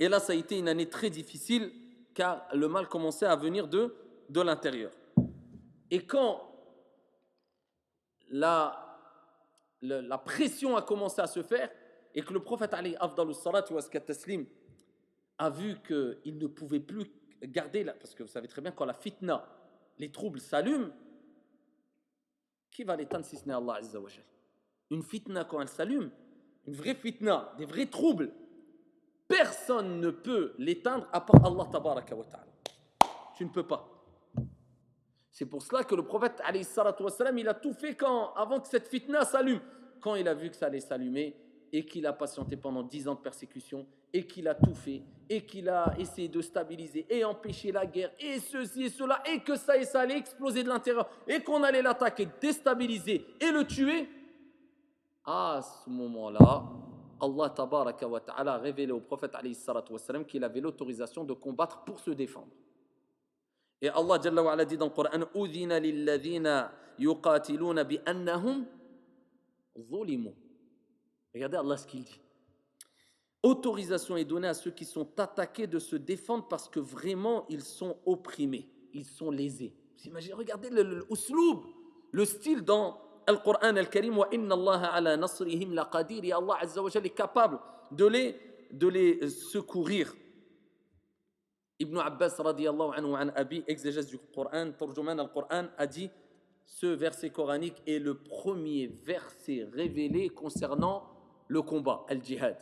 Et 0.00 0.08
là, 0.08 0.18
ça 0.18 0.32
a 0.32 0.36
été 0.36 0.58
une 0.58 0.66
année 0.66 0.88
très 0.88 1.08
difficile 1.08 1.70
car 2.14 2.48
le 2.52 2.66
mal 2.66 2.88
commençait 2.88 3.26
à 3.26 3.36
venir 3.36 3.68
de, 3.68 3.94
de 4.28 4.40
l'intérieur. 4.40 4.90
Et 5.88 6.04
quand 6.04 6.52
la, 8.30 8.98
la, 9.80 10.18
pression 10.18 10.76
a 10.76 10.82
commencé 10.82 11.20
à 11.20 11.28
se 11.28 11.44
faire 11.44 11.70
et 12.12 12.22
que 12.22 12.32
le 12.32 12.40
prophète 12.40 12.74
Ali 12.74 12.96
a 12.98 13.06
vu 15.50 15.76
qu'il 15.86 16.38
ne 16.38 16.46
pouvait 16.48 16.80
plus 16.80 17.06
garder, 17.44 17.84
la, 17.84 17.92
parce 17.92 18.16
que 18.16 18.24
vous 18.24 18.28
savez 18.28 18.48
très 18.48 18.62
bien, 18.62 18.72
quand 18.72 18.84
la 18.84 18.94
fitna, 18.94 19.46
les 19.98 20.10
troubles 20.10 20.40
s'allument, 20.40 20.90
qui 22.78 22.84
va 22.84 22.94
l'éteindre 22.94 23.24
si 23.24 23.36
ce 23.36 23.44
n'est 23.44 23.54
Allah 23.54 23.74
Azza 23.74 23.98
wa 23.98 24.08
Une 24.92 25.02
fitna, 25.02 25.44
quand 25.44 25.60
elle 25.60 25.66
s'allume, 25.66 26.12
une 26.64 26.74
vraie 26.74 26.94
fitna, 26.94 27.52
des 27.58 27.66
vrais 27.66 27.86
troubles, 27.86 28.30
personne 29.26 29.98
ne 30.00 30.10
peut 30.10 30.54
l'éteindre 30.58 31.08
à 31.12 31.20
part 31.20 31.44
Allah 31.44 31.66
Ta'ala. 31.72 32.04
Tu 33.34 33.44
ne 33.44 33.50
peux 33.50 33.66
pas. 33.66 33.84
C'est 35.32 35.46
pour 35.46 35.60
cela 35.60 35.82
que 35.82 35.96
le 35.96 36.04
prophète, 36.04 36.40
il 36.54 37.48
a 37.48 37.54
tout 37.54 37.72
fait 37.72 37.96
quand, 37.96 38.32
avant 38.34 38.60
que 38.60 38.68
cette 38.68 38.86
fitna 38.86 39.24
s'allume. 39.24 39.60
Quand 40.00 40.14
il 40.14 40.28
a 40.28 40.34
vu 40.34 40.48
que 40.48 40.54
ça 40.54 40.66
allait 40.66 40.78
s'allumer, 40.78 41.34
et 41.72 41.84
qu'il 41.84 42.06
a 42.06 42.12
patienté 42.12 42.56
pendant 42.56 42.82
dix 42.82 43.08
ans 43.08 43.14
de 43.14 43.20
persécution 43.20 43.86
et 44.12 44.24
qu'il 44.26 44.48
a 44.48 44.54
tout 44.54 44.74
fait 44.74 45.02
et 45.28 45.42
qu'il 45.42 45.68
a 45.68 45.94
essayé 45.98 46.28
de 46.28 46.40
stabiliser 46.40 47.06
et 47.10 47.24
empêcher 47.24 47.72
la 47.72 47.86
guerre 47.86 48.10
et 48.18 48.38
ceci 48.38 48.84
et 48.84 48.88
cela 48.88 49.22
et 49.30 49.40
que 49.40 49.56
ça 49.56 49.76
et 49.76 49.84
ça 49.84 50.00
allait 50.00 50.16
exploser 50.16 50.62
de 50.62 50.68
l'intérieur 50.68 51.08
et 51.26 51.40
qu'on 51.40 51.62
allait 51.62 51.82
l'attaquer, 51.82 52.28
déstabiliser 52.40 53.26
et 53.40 53.50
le 53.50 53.66
tuer, 53.66 54.08
à 55.24 55.60
ce 55.60 55.90
moment-là, 55.90 56.64
Allah 57.20 57.50
tabaraka 57.50 58.08
wa 58.08 58.20
ta'ala 58.20 58.54
a 58.54 58.58
révélé 58.58 58.92
au 58.92 59.00
prophète 59.00 59.36
qu'il 60.26 60.44
avait 60.44 60.60
l'autorisation 60.60 61.24
de 61.24 61.34
combattre 61.34 61.84
pour 61.84 62.00
se 62.00 62.10
défendre. 62.12 62.48
Et 63.80 63.88
Allah 63.90 64.18
Jalla 64.22 64.42
wa 64.42 64.64
dit 64.64 64.76
dans 64.76 64.86
le 64.86 64.90
Coran 64.90 65.20
Udhina 65.34 65.78
lilladhina 65.78 66.72
yuqatiluna 66.98 67.84
bi 67.84 68.00
annahum 68.06 68.64
zulimu. 69.78 70.32
Regardez 71.34 71.56
Allah 71.56 71.76
ce 71.76 71.86
qu'il 71.86 72.04
dit. 72.04 72.20
Autorisation 73.42 74.16
est 74.16 74.24
donnée 74.24 74.48
à 74.48 74.54
ceux 74.54 74.72
qui 74.72 74.84
sont 74.84 75.08
attaqués 75.18 75.66
de 75.66 75.78
se 75.78 75.96
défendre 75.96 76.48
parce 76.48 76.68
que 76.68 76.80
vraiment 76.80 77.46
ils 77.48 77.62
sont 77.62 77.96
opprimés, 78.04 78.68
ils 78.92 79.04
sont 79.04 79.30
lésés. 79.30 79.74
Vous 79.98 80.08
imaginez, 80.08 80.34
regardez 80.34 80.70
le, 80.70 80.82
le, 80.82 81.06
le 82.10 82.24
style 82.24 82.62
dans 82.62 83.00
le 83.28 83.36
Coran 83.36 83.76
al-Karim 83.76 84.18
wa 84.18 84.28
inna 84.32 84.54
Allah 84.54 84.92
ala 84.92 85.16
nasrihim 85.16 85.72
et 85.72 86.32
Allah 86.32 86.56
Azza 86.60 86.82
wa 86.82 86.90
est 86.90 87.14
capable 87.14 87.60
de 87.92 88.06
les, 88.06 88.36
de 88.72 88.88
les 88.88 89.28
secourir. 89.30 90.12
Ibn 91.78 91.98
Abbas 91.98 92.40
anhu 92.40 93.14
an 93.14 93.28
abi, 93.36 93.62
exégèse 93.68 94.08
du 94.08 94.18
Coran, 94.18 94.72
al-Coran, 94.72 95.68
a 95.76 95.86
dit 95.86 96.10
ce 96.66 96.86
verset 96.86 97.30
coranique 97.30 97.80
est 97.86 97.98
le 97.98 98.14
premier 98.14 98.88
verset 98.88 99.68
révélé 99.72 100.28
concernant 100.28 101.17
le 101.48 101.62
combat, 101.62 102.04
al-jihad. 102.08 102.56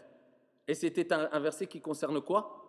Et 0.69 0.75
c'était 0.75 1.13
un, 1.13 1.39
verset 1.39 1.67
qui 1.67 1.81
concerne 1.81 2.21
quoi? 2.21 2.65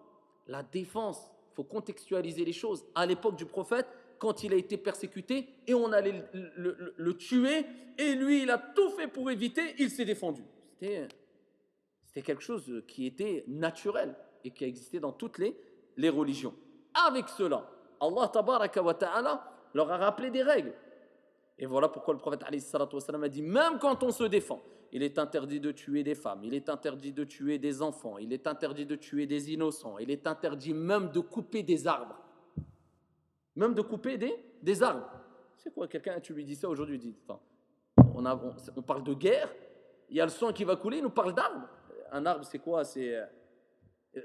La 0.47 0.63
défense. 0.63 1.31
Il 1.51 1.55
faut 1.55 1.63
contextualiser 1.63 2.45
les 2.45 2.53
choses. 2.53 2.85
À 2.93 3.05
l'époque 3.05 3.35
du 3.35 3.45
prophète, 3.45 3.87
quand 4.19 4.43
il 4.43 4.53
a 4.53 4.55
été 4.55 4.77
persécuté 4.77 5.47
et 5.65 5.73
on 5.73 5.91
allait 5.91 6.23
le, 6.33 7.17
tuer, 7.17 7.65
et 7.97 8.13
lui, 8.13 8.43
il 8.43 8.51
a 8.51 8.57
tout 8.57 8.89
fait 8.91 9.07
pour 9.07 9.31
éviter, 9.31 9.75
il 9.79 9.89
s'est 9.89 10.05
défendu. 10.05 10.43
C'était 10.79 12.21
quelque 12.21 12.43
chose 12.43 12.83
qui 12.87 13.07
était 13.07 13.43
naturel 13.47 14.15
et 14.43 14.51
qui 14.51 14.63
a 14.63 14.67
existé 14.67 14.99
dans 14.99 15.11
toutes 15.11 15.39
les 15.39 15.55
les 15.97 16.09
religions. 16.09 16.53
Avec 17.07 17.27
cela, 17.29 17.69
Allah 17.99 18.27
ta'ala 18.29 19.51
leur 19.73 19.91
a 19.91 19.97
rappelé 19.97 20.29
des 20.29 20.43
règles. 20.43 20.73
Et 21.59 21.65
voilà 21.65 21.89
pourquoi 21.89 22.13
le 22.13 22.19
prophète 22.19 22.43
a 22.43 23.29
dit 23.29 23.41
même 23.41 23.79
quand 23.79 24.03
on 24.03 24.11
se 24.11 24.23
défend, 24.23 24.61
il 24.91 25.03
est 25.03 25.19
interdit 25.19 25.59
de 25.59 25.71
tuer 25.71 26.03
des 26.03 26.15
femmes, 26.15 26.41
il 26.43 26.53
est 26.53 26.69
interdit 26.69 27.13
de 27.13 27.23
tuer 27.23 27.57
des 27.57 27.81
enfants, 27.81 28.17
il 28.17 28.31
est 28.31 28.47
interdit 28.47 28.85
de 28.85 28.95
tuer 28.95 29.25
des 29.25 29.51
innocents, 29.53 29.97
il 29.97 30.09
est 30.09 30.27
interdit 30.27 30.73
même 30.73 31.11
de 31.11 31.19
couper 31.19 31.63
des 31.63 31.87
arbres. 31.87 32.17
Même 33.55 33.73
de 33.73 33.81
couper 33.81 34.17
des, 34.17 34.33
des 34.61 34.83
arbres. 34.83 35.09
C'est 35.57 35.73
quoi 35.73 35.87
quelqu'un, 35.87 36.19
tu 36.19 36.33
lui 36.33 36.45
dis 36.45 36.55
ça 36.55 36.69
aujourd'hui, 36.69 36.99
dit, 36.99 37.15
on, 37.97 38.81
parle 38.81 39.03
de 39.03 39.13
guerre, 39.13 39.49
il 40.09 40.17
y 40.17 40.21
a 40.21 40.25
le 40.25 40.31
sang 40.31 40.53
qui 40.53 40.63
va 40.63 40.75
couler, 40.75 40.97
il 40.97 41.03
nous 41.03 41.09
parle 41.09 41.33
d'arbres. 41.33 41.67
Un 42.11 42.25
arbre, 42.25 42.45
c'est 42.45 42.59
quoi 42.59 42.85
C'est 42.85 43.15
euh, 43.15 43.25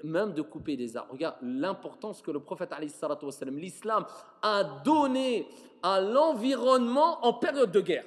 même 0.05 0.33
de 0.33 0.43
couper 0.43 0.77
des 0.77 0.97
arbres. 0.97 1.13
Regarde 1.13 1.37
l'importance 1.43 2.23
que 2.23 2.31
le 2.31 2.41
prophète, 2.41 2.71
l'islam, 2.81 4.05
a 4.43 4.65
donné 4.85 5.49
à 5.83 6.01
l'environnement 6.01 7.25
en 7.27 7.35
période 7.35 7.73
de 7.73 7.81
guerre. 7.81 8.05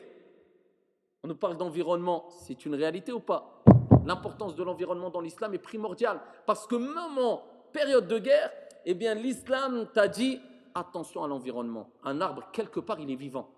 On 1.25 1.27
nous 1.27 1.33
parle 1.33 1.57
d'environnement, 1.57 2.25
c'est 2.29 2.67
une 2.67 2.75
réalité 2.75 3.11
ou 3.11 3.19
pas? 3.19 3.63
L'importance 4.05 4.53
de 4.53 4.61
l'environnement 4.61 5.09
dans 5.09 5.21
l'islam 5.21 5.55
est 5.55 5.57
primordiale 5.57 6.21
parce 6.45 6.67
que 6.67 6.75
même 6.75 7.17
en 7.17 7.41
période 7.73 8.07
de 8.07 8.19
guerre, 8.19 8.51
eh 8.85 8.93
bien 8.93 9.15
l'islam 9.15 9.87
t'a 9.91 10.07
dit 10.07 10.39
attention 10.75 11.23
à 11.23 11.27
l'environnement. 11.27 11.89
Un 12.03 12.21
arbre 12.21 12.43
quelque 12.53 12.79
part 12.79 12.99
il 12.99 13.09
est 13.09 13.15
vivant. 13.15 13.49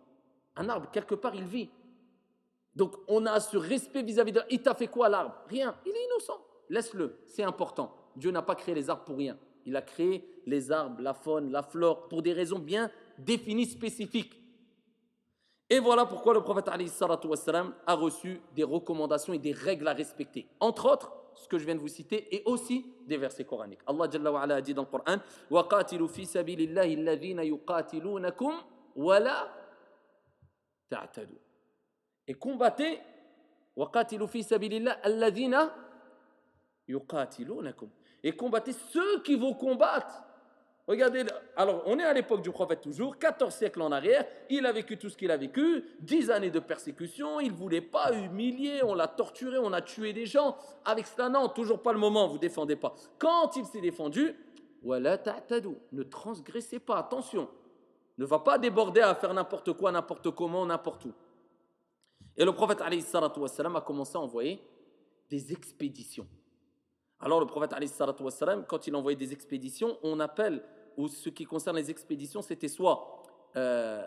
Un 0.55 0.69
arbre 0.69 0.89
quelque 0.93 1.13
part 1.13 1.35
il 1.35 1.43
vit. 1.43 1.69
Donc 2.73 2.93
on 3.09 3.25
a 3.25 3.37
ce 3.41 3.57
respect 3.57 4.01
vis-à-vis 4.01 4.31
de. 4.31 4.41
Il 4.49 4.61
t'a 4.61 4.73
fait 4.73 4.87
quoi 4.87 5.09
l'arbre? 5.09 5.35
Rien. 5.49 5.75
Il 5.85 5.91
est 5.91 6.05
innocent. 6.05 6.39
Laisse-le. 6.69 7.19
C'est 7.25 7.43
important. 7.43 7.93
Dieu 8.15 8.31
n'a 8.31 8.43
pas 8.43 8.55
créé 8.55 8.75
les 8.75 8.89
arbres 8.89 9.03
pour 9.03 9.17
rien. 9.17 9.37
Il 9.65 9.75
a 9.75 9.81
créé 9.81 10.41
les 10.45 10.71
arbres, 10.71 11.01
la 11.01 11.13
faune, 11.13 11.51
la 11.51 11.63
flore, 11.63 12.07
pour 12.07 12.21
des 12.21 12.31
raisons 12.31 12.59
bien 12.59 12.89
définies, 13.17 13.65
spécifiques. 13.65 14.41
Et 15.69 15.79
voilà 15.79 16.05
pourquoi 16.05 16.33
le 16.33 16.41
prophète 16.41 16.69
a 16.69 17.95
reçu 17.95 18.41
des 18.55 18.63
recommandations 18.63 19.33
et 19.33 19.39
des 19.39 19.51
règles 19.51 19.87
à 19.87 19.93
respecter. 19.93 20.47
Entre 20.59 20.89
autres, 20.89 21.11
ce 21.35 21.47
que 21.47 21.57
je 21.57 21.65
viens 21.65 21.75
de 21.75 21.79
vous 21.79 21.87
citer, 21.87 22.35
et 22.35 22.41
aussi 22.45 22.85
des 23.05 23.17
versets 23.17 23.45
coraniques. 23.45 23.81
Allah 23.85 24.09
Jalla 24.09 24.31
wa 24.31 24.41
ala 24.41 24.55
a 24.55 24.61
dit 24.61 24.73
dans 24.73 24.83
le 24.83 24.87
Coran 24.87 25.17
وَقَاتِلُوا 25.51 26.07
فِي 26.07 26.25
سَبِيلِ 26.25 26.61
اللَّهِ 26.61 26.93
الَّذِينَ 26.93 27.39
يُقَاتِلُونَكُمْ 27.39 28.53
وَلَا 28.95 29.53
تَعْتَدُوا 30.89 31.37
Et 32.27 32.33
combattez 32.33 32.99
وَقَاتِلُوا 33.75 34.27
فِي 34.27 34.43
سَبِيلِ 34.43 34.87
اللَّهِ 34.87 35.69
Et 38.23 38.31
combattez 38.31 38.73
ceux 38.73 39.21
qui 39.21 39.35
vous 39.35 39.53
combattent 39.53 40.26
Regardez, 40.87 41.25
alors 41.57 41.83
on 41.85 41.99
est 41.99 42.03
à 42.03 42.13
l'époque 42.13 42.41
du 42.41 42.49
prophète 42.49 42.79
toujours, 42.79 43.17
14 43.17 43.53
siècles 43.53 43.81
en 43.81 43.91
arrière, 43.91 44.25
il 44.49 44.65
a 44.65 44.71
vécu 44.71 44.97
tout 44.97 45.09
ce 45.09 45.17
qu'il 45.17 45.29
a 45.31 45.37
vécu, 45.37 45.83
10 45.99 46.31
années 46.31 46.49
de 46.49 46.59
persécution, 46.59 47.41
il 47.41 47.51
ne 47.51 47.57
voulait 47.57 47.81
pas 47.81 48.13
humilier, 48.13 48.81
on 48.83 48.95
l'a 48.95 49.09
torturé, 49.09 49.57
on 49.57 49.73
a 49.73 49.81
tué 49.81 50.13
des 50.13 50.25
gens. 50.25 50.57
Avec 50.85 51.05
cela, 51.05 51.27
non, 51.27 51.49
toujours 51.49 51.81
pas 51.81 51.91
le 51.91 51.99
moment, 51.99 52.27
vous 52.27 52.35
ne 52.35 52.39
défendez 52.39 52.77
pas. 52.77 52.95
Quand 53.19 53.57
il 53.57 53.65
s'est 53.65 53.81
défendu, 53.81 54.33
ne 54.81 56.03
transgressez 56.03 56.79
pas, 56.79 56.99
attention, 56.99 57.49
ne 58.17 58.25
va 58.25 58.39
pas 58.39 58.57
déborder 58.57 59.01
à 59.01 59.13
faire 59.13 59.33
n'importe 59.33 59.73
quoi, 59.73 59.91
n'importe 59.91 60.31
comment, 60.31 60.65
n'importe 60.65 61.03
où. 61.03 61.11
Et 62.37 62.45
le 62.45 62.53
prophète 62.53 62.81
a 62.81 62.89
commencé 63.81 64.15
à 64.15 64.21
envoyer 64.21 64.61
des 65.29 65.51
expéditions. 65.51 66.25
Alors 67.19 67.41
le 67.41 67.45
prophète, 67.45 67.73
quand 68.67 68.87
il 68.87 68.95
envoyait 68.95 69.17
des 69.17 69.33
expéditions, 69.33 69.97
on 70.03 70.21
appelle, 70.21 70.63
ou 70.97 71.07
ce 71.07 71.29
qui 71.29 71.45
concerne 71.45 71.77
les 71.77 71.89
expéditions, 71.91 72.41
c'était 72.41 72.67
soit, 72.67 73.23
euh, 73.55 74.03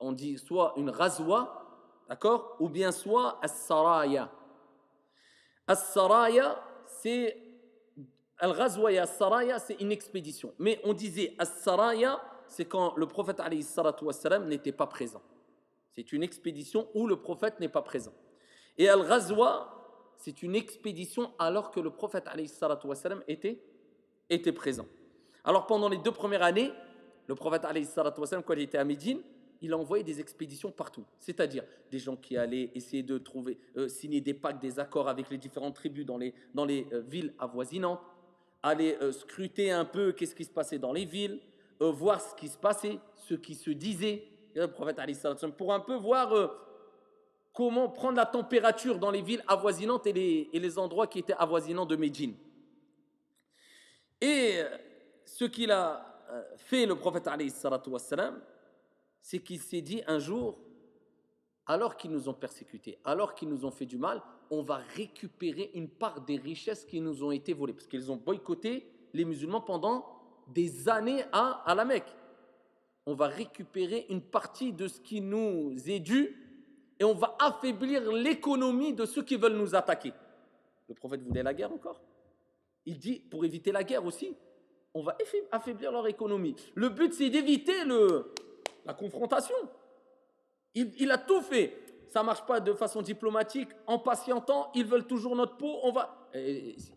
on 0.00 0.12
dit 0.12 0.36
soit 0.36 0.74
une 0.76 0.90
razwa, 0.90 1.62
d'accord, 2.08 2.56
ou 2.58 2.68
bien 2.68 2.90
soit 2.90 3.38
as-saraya. 3.42 4.30
As-saraya, 5.68 6.62
c'est, 6.86 7.36
al-razwa 8.38 8.90
as-saraya, 8.90 9.58
c'est 9.60 9.80
une 9.80 9.92
expédition. 9.92 10.52
Mais 10.58 10.80
on 10.84 10.92
disait 10.92 11.34
as-saraya, 11.38 12.20
c'est 12.48 12.64
quand 12.64 12.94
le 12.96 13.06
prophète 13.06 13.40
n'était 14.44 14.72
pas 14.72 14.86
présent. 14.86 15.22
C'est 15.94 16.12
une 16.12 16.22
expédition 16.22 16.88
où 16.94 17.06
le 17.06 17.16
prophète 17.16 17.58
n'est 17.60 17.68
pas 17.68 17.82
présent. 17.82 18.12
Et 18.76 18.88
al-razwa, 18.88 19.72
c'est 20.16 20.42
une 20.42 20.56
expédition 20.56 21.32
alors 21.38 21.70
que 21.70 21.80
le 21.80 21.90
prophète 21.90 22.28
était, 23.28 23.60
était 24.28 24.52
présent. 24.52 24.86
Alors 25.46 25.66
pendant 25.66 25.88
les 25.88 25.98
deux 25.98 26.10
premières 26.10 26.42
années, 26.42 26.72
le 27.28 27.34
prophète 27.36 27.62
quand 28.44 28.52
il 28.54 28.60
était 28.60 28.78
à 28.78 28.84
Médine, 28.84 29.20
il 29.62 29.72
a 29.72 29.78
envoyé 29.78 30.02
des 30.02 30.20
expéditions 30.20 30.72
partout. 30.72 31.04
C'est-à-dire 31.20 31.62
des 31.90 32.00
gens 32.00 32.16
qui 32.16 32.36
allaient 32.36 32.70
essayer 32.74 33.04
de 33.04 33.16
trouver, 33.16 33.56
euh, 33.76 33.88
signer 33.88 34.20
des 34.20 34.34
pactes, 34.34 34.60
des 34.60 34.80
accords 34.80 35.08
avec 35.08 35.30
les 35.30 35.38
différentes 35.38 35.76
tribus 35.76 36.04
dans 36.04 36.18
les, 36.18 36.34
dans 36.52 36.64
les 36.64 36.86
euh, 36.92 37.00
villes 37.00 37.32
avoisinantes, 37.38 38.00
aller 38.62 38.98
euh, 39.00 39.12
scruter 39.12 39.70
un 39.70 39.84
peu 39.84 40.12
qu'est-ce 40.12 40.34
qui 40.34 40.44
se 40.44 40.50
passait 40.50 40.80
dans 40.80 40.92
les 40.92 41.04
villes, 41.04 41.40
voir 41.78 42.20
ce 42.20 42.34
qui 42.34 42.48
se 42.48 42.58
passait, 42.58 42.98
ce 43.14 43.34
qui 43.34 43.54
se 43.54 43.70
disait. 43.70 44.24
le 44.54 44.66
prophète 44.66 44.98
pour 45.58 45.74
un 45.74 45.80
peu 45.80 45.94
voir 45.94 46.32
comment 47.52 47.90
prendre 47.90 48.16
la 48.16 48.24
température 48.24 48.98
dans 48.98 49.10
les 49.10 49.20
villes 49.20 49.44
avoisinantes 49.46 50.06
et 50.06 50.12
les, 50.14 50.48
et 50.54 50.58
les 50.58 50.78
endroits 50.78 51.06
qui 51.06 51.18
étaient 51.18 51.34
avoisinants 51.34 51.84
de 51.84 51.96
Médine. 51.96 52.34
Et 54.22 54.62
ce 55.26 55.44
qu'il 55.44 55.70
a 55.70 56.24
euh, 56.30 56.42
fait, 56.56 56.86
le 56.86 56.94
prophète, 56.96 57.28
c'est 59.20 59.40
qu'il 59.40 59.60
s'est 59.60 59.82
dit 59.82 60.02
un 60.06 60.18
jour, 60.18 60.58
alors 61.66 61.96
qu'ils 61.96 62.12
nous 62.12 62.28
ont 62.28 62.34
persécutés, 62.34 62.98
alors 63.04 63.34
qu'ils 63.34 63.48
nous 63.48 63.64
ont 63.64 63.70
fait 63.70 63.86
du 63.86 63.98
mal, 63.98 64.22
on 64.50 64.62
va 64.62 64.76
récupérer 64.76 65.72
une 65.74 65.88
part 65.88 66.20
des 66.20 66.36
richesses 66.36 66.84
qui 66.84 67.00
nous 67.00 67.24
ont 67.24 67.32
été 67.32 67.52
volées, 67.52 67.72
parce 67.72 67.88
qu'ils 67.88 68.10
ont 68.10 68.16
boycotté 68.16 68.88
les 69.12 69.24
musulmans 69.24 69.60
pendant 69.60 70.06
des 70.46 70.88
années 70.88 71.24
à, 71.32 71.62
à 71.66 71.74
la 71.74 71.84
Mecque. 71.84 72.14
On 73.04 73.14
va 73.14 73.26
récupérer 73.26 74.06
une 74.08 74.22
partie 74.22 74.72
de 74.72 74.86
ce 74.86 75.00
qui 75.00 75.20
nous 75.20 75.74
est 75.86 76.00
dû 76.00 76.36
et 76.98 77.04
on 77.04 77.14
va 77.14 77.36
affaiblir 77.40 78.12
l'économie 78.12 78.94
de 78.94 79.04
ceux 79.04 79.22
qui 79.22 79.36
veulent 79.36 79.56
nous 79.56 79.74
attaquer. 79.74 80.12
Le 80.88 80.94
prophète 80.94 81.22
voulait 81.22 81.42
la 81.42 81.52
guerre 81.52 81.72
encore? 81.72 82.00
Il 82.84 82.98
dit, 82.98 83.18
pour 83.18 83.44
éviter 83.44 83.72
la 83.72 83.82
guerre 83.82 84.04
aussi, 84.04 84.36
on 84.96 85.02
va 85.02 85.16
affaiblir 85.52 85.92
leur 85.92 86.06
économie. 86.06 86.56
Le 86.74 86.88
but, 86.88 87.12
c'est 87.12 87.28
d'éviter 87.28 87.84
la 88.84 88.94
confrontation. 88.94 89.54
Il, 90.74 91.10
a 91.10 91.18
tout 91.18 91.42
fait 91.42 91.76
ça 92.08 92.22
marche 92.22 92.46
pas 92.46 92.60
de 92.60 92.72
façon 92.72 93.02
diplomatique, 93.02 93.68
en 93.86 93.98
patientant, 93.98 94.70
ils 94.74 94.86
veulent 94.86 95.06
toujours 95.06 95.36
notre 95.36 95.58
peau, 95.58 95.80
on 95.82 95.92
va... 95.92 96.30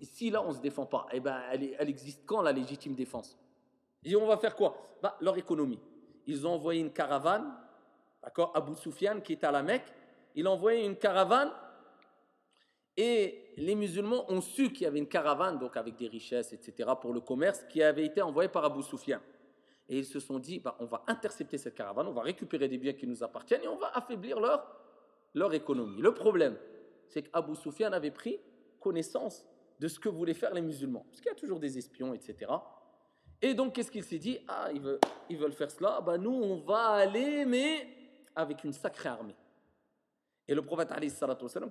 si 0.02 0.30
là, 0.30 0.42
on 0.42 0.54
se 0.54 0.60
défend 0.60 0.86
pas, 0.86 1.08
eh 1.12 1.20
ben, 1.20 1.42
elle, 1.52 1.90
existe 1.90 2.22
quand 2.26 2.42
la 2.42 2.54
légitime 2.54 2.96
défense? 2.96 3.38
Et 4.06 4.16
on 4.16 4.26
va 4.26 4.38
faire 4.38 4.56
quoi? 4.56 4.78
Bah, 5.02 5.18
Leur 5.20 5.38
économie. 5.38 5.80
Ils 6.26 6.48
ont 6.48 6.52
envoyé 6.52 6.80
une 6.80 6.92
caravane, 6.92 7.54
d'accord 8.24 8.54
Abu 8.56 8.76
Sufyan, 8.76 9.20
qui 9.20 9.34
est 9.34 9.44
à 9.44 9.52
la 9.52 9.62
Mecque, 9.62 9.92
il 10.36 10.48
a 10.48 10.52
envoyé 10.52 10.86
une 10.86 10.96
caravane 10.96 11.52
et 13.02 13.54
les 13.56 13.76
musulmans 13.76 14.30
ont 14.30 14.42
su 14.42 14.74
qu'il 14.74 14.84
y 14.84 14.86
avait 14.86 15.00
une 15.00 15.08
caravane, 15.08 15.58
donc 15.58 15.78
avec 15.78 15.96
des 15.96 16.10
richesses, 16.10 16.52
etc., 16.52 16.90
pour 17.00 17.14
le 17.14 17.22
commerce, 17.22 17.64
qui 17.70 17.82
avait 17.82 18.04
été 18.04 18.22
envoyée 18.22 18.50
par 18.50 18.66
Abu 18.66 18.84
Sufyan. 18.84 19.22
Et 19.88 20.00
ils 20.00 20.06
se 20.06 20.20
sont 20.20 20.38
dit, 20.38 20.60
bah, 20.60 20.76
on 20.82 20.86
va 20.86 21.06
intercepter 21.08 21.58
cette 21.58 21.76
caravane, 21.76 22.08
on 22.08 22.12
va 22.12 22.24
récupérer 22.24 22.68
des 22.68 22.78
biens 22.78 22.92
qui 22.92 23.08
nous 23.08 23.24
appartiennent 23.24 23.64
et 23.64 23.70
on 23.70 23.78
va 23.78 23.90
affaiblir 23.96 24.42
leur, 24.42 24.68
leur 25.34 25.54
économie. 25.54 26.02
Le 26.02 26.14
problème, 26.14 26.58
c'est 27.08 27.22
qu'Abu 27.22 27.56
Sufyan 27.56 27.94
avait 27.94 28.12
pris 28.12 28.38
connaissance 28.82 29.46
de 29.80 29.88
ce 29.88 29.98
que 29.98 30.10
voulaient 30.10 30.34
faire 30.34 30.54
les 30.54 30.62
musulmans. 30.62 31.06
Parce 31.10 31.22
qu'il 31.22 31.30
y 31.30 31.36
a 31.36 31.40
toujours 31.40 31.62
des 31.62 31.78
espions, 31.78 32.14
etc. 32.14 32.52
Et 33.42 33.54
donc, 33.54 33.76
qu'est-ce 33.76 33.92
qu'il 33.92 34.04
s'est 34.04 34.20
dit? 34.20 34.40
Ah, 34.50 34.72
ils 34.74 34.82
veulent, 34.82 35.00
ils 35.30 35.38
veulent 35.38 35.54
faire 35.54 35.72
cela, 35.72 36.02
bah, 36.02 36.18
nous, 36.18 36.34
on 36.34 36.58
va 36.58 36.88
aller, 36.90 37.46
mais 37.46 37.88
avec 38.36 38.66
une 38.66 38.74
sacrée 38.74 39.08
armée. 39.08 39.38
Et 40.50 40.54
le 40.54 40.62
prophète, 40.64 40.90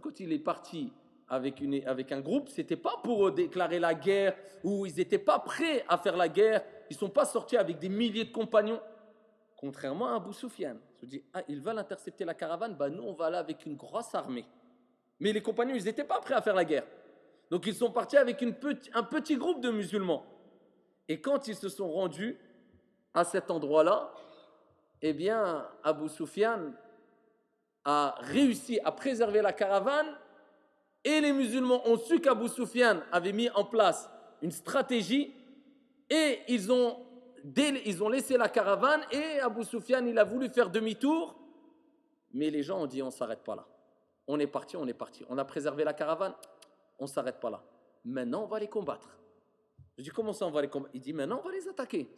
quand 0.01 0.21
il 0.21 0.33
est 0.33 0.39
parti 0.39 0.91
avec, 1.29 1.61
une, 1.61 1.87
avec 1.87 2.11
un 2.13 2.21
groupe, 2.21 2.49
c'était 2.49 2.77
pas 2.77 2.97
pour 3.03 3.31
déclarer 3.33 3.79
la 3.79 3.95
guerre, 3.95 4.35
ou 4.65 4.87
ils 4.87 4.95
n'étaient 4.97 5.19
pas 5.19 5.39
prêts 5.39 5.85
à 5.89 5.99
faire 5.99 6.17
la 6.17 6.29
guerre, 6.29 6.63
ils 6.91 6.97
sont 6.97 7.11
pas 7.11 7.25
sortis 7.25 7.57
avec 7.57 7.79
des 7.79 7.89
milliers 7.89 8.25
de 8.25 8.33
compagnons. 8.33 8.81
Contrairement 9.57 10.09
à 10.09 10.17
Abu 10.17 10.33
Sufyan. 10.33 10.77
Je 11.01 11.07
dis, 11.07 11.25
ah, 11.35 11.43
ils 11.49 11.61
veulent 11.61 11.79
intercepter 11.79 12.25
la 12.25 12.35
caravane, 12.35 12.75
bah 12.75 12.89
nous 12.89 13.03
on 13.03 13.13
va 13.13 13.29
là 13.31 13.39
avec 13.39 13.67
une 13.67 13.77
grosse 13.77 14.15
armée. 14.15 14.47
Mais 15.21 15.33
les 15.33 15.43
compagnons, 15.43 15.75
ils 15.75 15.85
n'étaient 15.85 16.05
pas 16.05 16.21
prêts 16.21 16.35
à 16.35 16.43
faire 16.43 16.55
la 16.55 16.65
guerre. 16.65 16.87
Donc 17.51 17.67
ils 17.67 17.75
sont 17.75 17.91
partis 17.91 18.17
avec 18.17 18.41
une 18.41 18.55
un 18.95 19.03
petit 19.03 19.37
groupe 19.37 19.61
de 19.61 19.71
musulmans. 19.71 20.25
Et 21.09 21.21
quand 21.21 21.49
ils 21.49 21.57
se 21.57 21.69
sont 21.69 21.91
rendus 21.91 22.39
à 23.15 23.25
cet 23.25 23.51
endroit-là, 23.51 24.13
eh 25.03 25.13
bien, 25.13 25.67
Abu 25.83 26.09
Sufyan 26.09 26.73
a 27.85 28.17
réussi 28.19 28.79
à 28.85 28.93
préserver 28.93 29.41
la 29.41 29.53
caravane 29.53 30.15
et 31.05 31.21
les 31.21 31.33
musulmans 31.33 31.87
ont 31.89 31.97
su 31.97 32.21
qu'Abu 32.21 32.49
Sufyan 32.49 33.01
avait 33.13 33.33
mis 33.33 33.49
en 33.51 33.65
place 33.65 34.11
une 34.43 34.51
stratégie 34.51 35.35
et 36.11 36.41
ils 36.49 36.73
ont, 36.73 36.97
ils 37.57 38.03
ont 38.03 38.09
laissé 38.09 38.37
la 38.37 38.49
caravane 38.49 39.03
et 39.11 39.41
Abu 39.41 39.65
Sufyan, 39.65 40.05
il 40.07 40.19
a 40.19 40.25
voulu 40.25 40.49
faire 40.49 40.71
demi-tour. 40.71 41.35
Mais 42.35 42.51
les 42.51 42.63
gens 42.63 42.81
ont 42.83 42.87
dit, 42.87 43.03
on 43.03 43.11
s'arrête 43.11 43.43
pas 43.43 43.57
là. 43.57 43.67
On 44.27 44.39
est 44.39 44.47
parti, 44.47 44.77
on 44.77 44.87
est 44.87 44.95
parti. 44.95 45.25
On 45.31 45.39
a 45.39 45.45
préservé 45.45 45.85
la 45.85 45.95
caravane, 45.95 46.35
on 46.99 47.07
s'arrête 47.07 47.41
pas 47.41 47.51
là. 47.51 47.63
Maintenant, 48.05 48.43
on 48.43 48.47
va 48.47 48.59
les 48.59 48.69
combattre. 48.69 49.17
Je 49.97 50.03
dis, 50.05 50.11
comment 50.11 50.33
ça, 50.33 50.47
on 50.47 50.51
va 50.51 50.63
les 50.63 50.69
combattre? 50.69 50.91
Il 50.95 51.01
dit, 51.01 51.13
maintenant, 51.13 51.41
on 51.43 51.49
va 51.49 51.53
les 51.53 51.67
attaquer. 51.67 52.09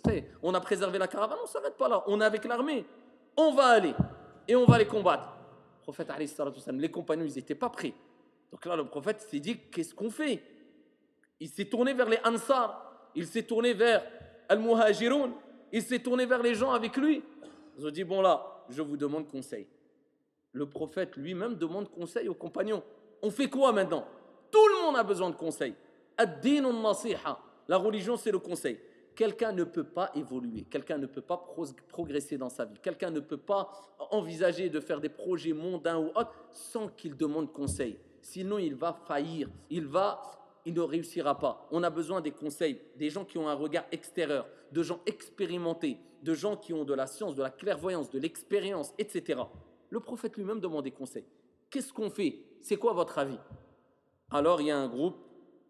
On 0.43 0.53
a 0.53 0.61
préservé 0.61 0.99
la 0.99 1.07
caravane, 1.07 1.39
on 1.43 1.47
s'arrête 1.47 1.77
pas 1.77 1.89
là. 1.89 2.03
On 2.07 2.21
est 2.21 2.25
avec 2.25 2.45
l'armée. 2.45 2.85
On 3.37 3.53
va 3.53 3.67
aller 3.67 3.95
et 4.49 4.57
on 4.57 4.65
va 4.65 4.79
les 4.79 4.87
combattre. 4.87 5.37
Prophète, 5.83 6.11
les 6.73 6.91
compagnons, 6.91 7.25
ils 7.25 7.35
n'étaient 7.35 7.55
pas 7.55 7.71
prêts. 7.71 7.95
Donc 8.51 8.65
là, 8.67 8.77
le 8.77 8.85
prophète 8.85 9.21
s'est 9.21 9.41
dit, 9.41 9.59
qu'est-ce 9.71 9.95
qu'on 9.95 10.11
fait? 10.11 10.43
Il 11.39 11.49
s'est 11.49 11.67
tourné 11.67 11.95
vers 11.95 12.09
les 12.09 12.19
Ansar 12.25 12.91
il 13.15 13.27
s'est 13.27 13.43
tourné 13.43 13.73
vers 13.73 14.03
Al-Muhajiroun, 14.49 15.33
il 15.73 15.83
s'est 15.83 15.99
tourné 15.99 16.27
vers 16.27 16.43
les 16.43 16.55
gens 16.55 16.73
avec 16.73 16.97
lui. 16.97 17.23
Ils 17.79 17.87
ont 17.87 17.91
dit, 17.91 18.05
bon 18.05 18.21
là, 18.21 18.65
je 18.69 18.83
vous 18.83 18.97
demande 18.97 19.29
conseil. 19.29 19.67
Le 20.53 20.67
prophète 20.67 21.17
lui-même 21.17 21.57
demande 21.57 21.91
conseil 21.91 22.29
aux 22.29 22.35
compagnons. 22.35 22.83
On 23.23 23.31
fait 23.31 23.49
quoi 23.49 23.73
maintenant? 23.73 24.07
Tout 24.51 24.67
le 24.69 24.83
monde 24.83 24.97
a 24.97 25.03
besoin 25.03 25.31
de 25.31 25.37
conseil. 25.37 25.75
La 27.69 27.77
religion, 27.77 28.17
c'est 28.17 28.33
le 28.33 28.39
conseil. 28.39 28.79
Quelqu'un 29.15 29.53
ne 29.53 29.65
peut 29.65 29.85
pas 29.85 30.11
évoluer, 30.15 30.63
quelqu'un 30.63 30.99
ne 30.99 31.07
peut 31.07 31.21
pas 31.21 31.37
progresser 31.89 32.39
dans 32.39 32.49
sa 32.49 32.65
vie, 32.65 32.79
quelqu'un 32.83 33.11
ne 33.11 33.21
peut 33.21 33.37
pas 33.37 33.71
envisager 34.11 34.69
de 34.71 34.81
faire 34.81 35.01
des 35.01 35.09
projets 35.09 35.53
mondains 35.53 35.99
ou 35.99 36.07
autres 36.15 36.35
sans 36.51 36.89
qu'il 36.89 37.17
demande 37.17 37.53
conseil. 37.53 37.99
Sinon, 38.23 38.59
il 38.59 38.75
va 38.75 38.93
faillir, 38.93 39.49
il 39.71 39.87
va 39.87 40.41
il 40.65 40.75
ne 40.75 40.81
réussira 40.81 41.39
pas. 41.39 41.67
On 41.71 41.83
a 41.83 41.91
besoin 41.91 42.21
des 42.21 42.33
conseils, 42.33 42.81
des 42.97 43.11
gens 43.11 43.25
qui 43.25 43.39
ont 43.39 43.49
un 43.49 43.55
regard 43.55 43.85
extérieur, 43.93 44.47
de 44.73 44.83
gens 44.83 45.01
expérimentés, 45.07 45.99
de 46.23 46.35
gens 46.35 46.57
qui 46.57 46.73
ont 46.73 46.85
de 46.85 46.95
la 46.95 47.07
science, 47.07 47.35
de 47.35 47.43
la 47.43 47.51
clairvoyance, 47.51 48.11
de 48.11 48.19
l'expérience, 48.19 48.93
etc. 48.99 49.41
Le 49.89 50.01
prophète 50.01 50.37
lui-même 50.37 50.61
demande 50.61 50.85
des 50.85 50.91
conseils. 50.91 51.25
Qu'est-ce 51.71 51.93
qu'on 51.93 52.11
fait? 52.11 52.41
C'est 52.61 52.77
quoi 52.77 52.93
votre 52.93 53.19
avis? 53.19 53.39
Alors 54.31 54.61
il 54.61 54.69
y 54.69 54.71
a 54.71 54.79
un 54.79 54.89
groupe, 54.89 55.17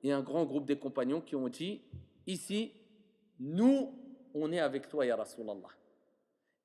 il 0.02 0.10
y 0.10 0.12
a 0.12 0.16
un 0.16 0.22
grand 0.22 0.44
groupe 0.44 0.66
des 0.66 0.78
compagnons 0.78 1.20
qui 1.20 1.36
ont 1.36 1.48
dit, 1.48 1.82
ici, 2.26 2.72
nous, 3.38 3.94
on 4.34 4.52
est 4.52 4.60
avec 4.60 4.88
toi, 4.88 5.06
Ya 5.06 5.16
Rasulallah. 5.16 5.68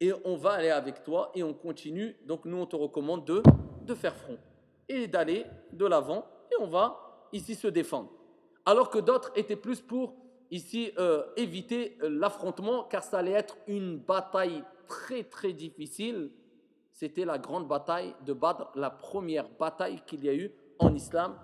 Et 0.01 0.11
on 0.25 0.35
va 0.35 0.51
aller 0.51 0.71
avec 0.71 1.03
toi 1.03 1.31
et 1.35 1.43
on 1.43 1.53
continue. 1.53 2.17
Donc 2.25 2.45
nous, 2.45 2.57
on 2.57 2.65
te 2.65 2.75
recommande 2.75 3.25
de, 3.25 3.41
de 3.83 3.95
faire 3.95 4.15
front 4.15 4.37
et 4.89 5.07
d'aller 5.07 5.45
de 5.71 5.85
l'avant 5.85 6.25
et 6.51 6.61
on 6.61 6.67
va 6.67 7.27
ici 7.31 7.55
se 7.55 7.67
défendre. 7.67 8.11
Alors 8.65 8.89
que 8.89 8.99
d'autres 8.99 9.31
étaient 9.35 9.55
plus 9.55 9.81
pour 9.81 10.15
ici 10.51 10.91
euh, 10.97 11.23
éviter 11.37 11.97
euh, 12.01 12.09
l'affrontement 12.09 12.83
car 12.83 13.03
ça 13.03 13.19
allait 13.19 13.31
être 13.31 13.57
une 13.67 13.97
bataille 13.97 14.63
très 14.87 15.23
très 15.23 15.53
difficile. 15.53 16.31
C'était 16.91 17.25
la 17.25 17.37
grande 17.37 17.67
bataille 17.67 18.15
de 18.25 18.33
Badr, 18.33 18.71
la 18.75 18.89
première 18.89 19.49
bataille 19.49 20.01
qu'il 20.05 20.23
y 20.23 20.29
a 20.29 20.33
eu 20.33 20.51
en 20.79 20.93
islam 20.93 21.37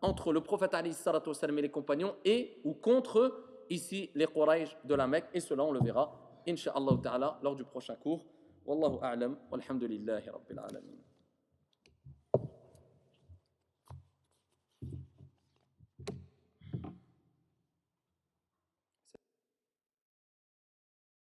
entre 0.00 0.32
le 0.32 0.40
prophète 0.40 0.74
Ali 0.74 0.90
et 0.90 1.62
les 1.62 1.70
compagnons 1.70 2.14
et 2.24 2.58
ou 2.64 2.74
contre 2.74 3.44
ici 3.70 4.10
les 4.14 4.26
Quraysh 4.26 4.76
de 4.84 4.94
la 4.94 5.06
Mecque 5.06 5.28
et 5.34 5.40
cela 5.40 5.64
on 5.64 5.72
le 5.72 5.80
verra 5.80 6.12
inshallah 6.46 6.98
ta'ala 7.02 7.38
lors 7.42 7.56
du 7.56 7.64
prochain 7.64 7.96
cours. 7.96 8.24
A'lam 8.66 9.36
walhamdulillahi 9.50 10.30
rabbil 10.30 10.58
alamin. 10.58 11.01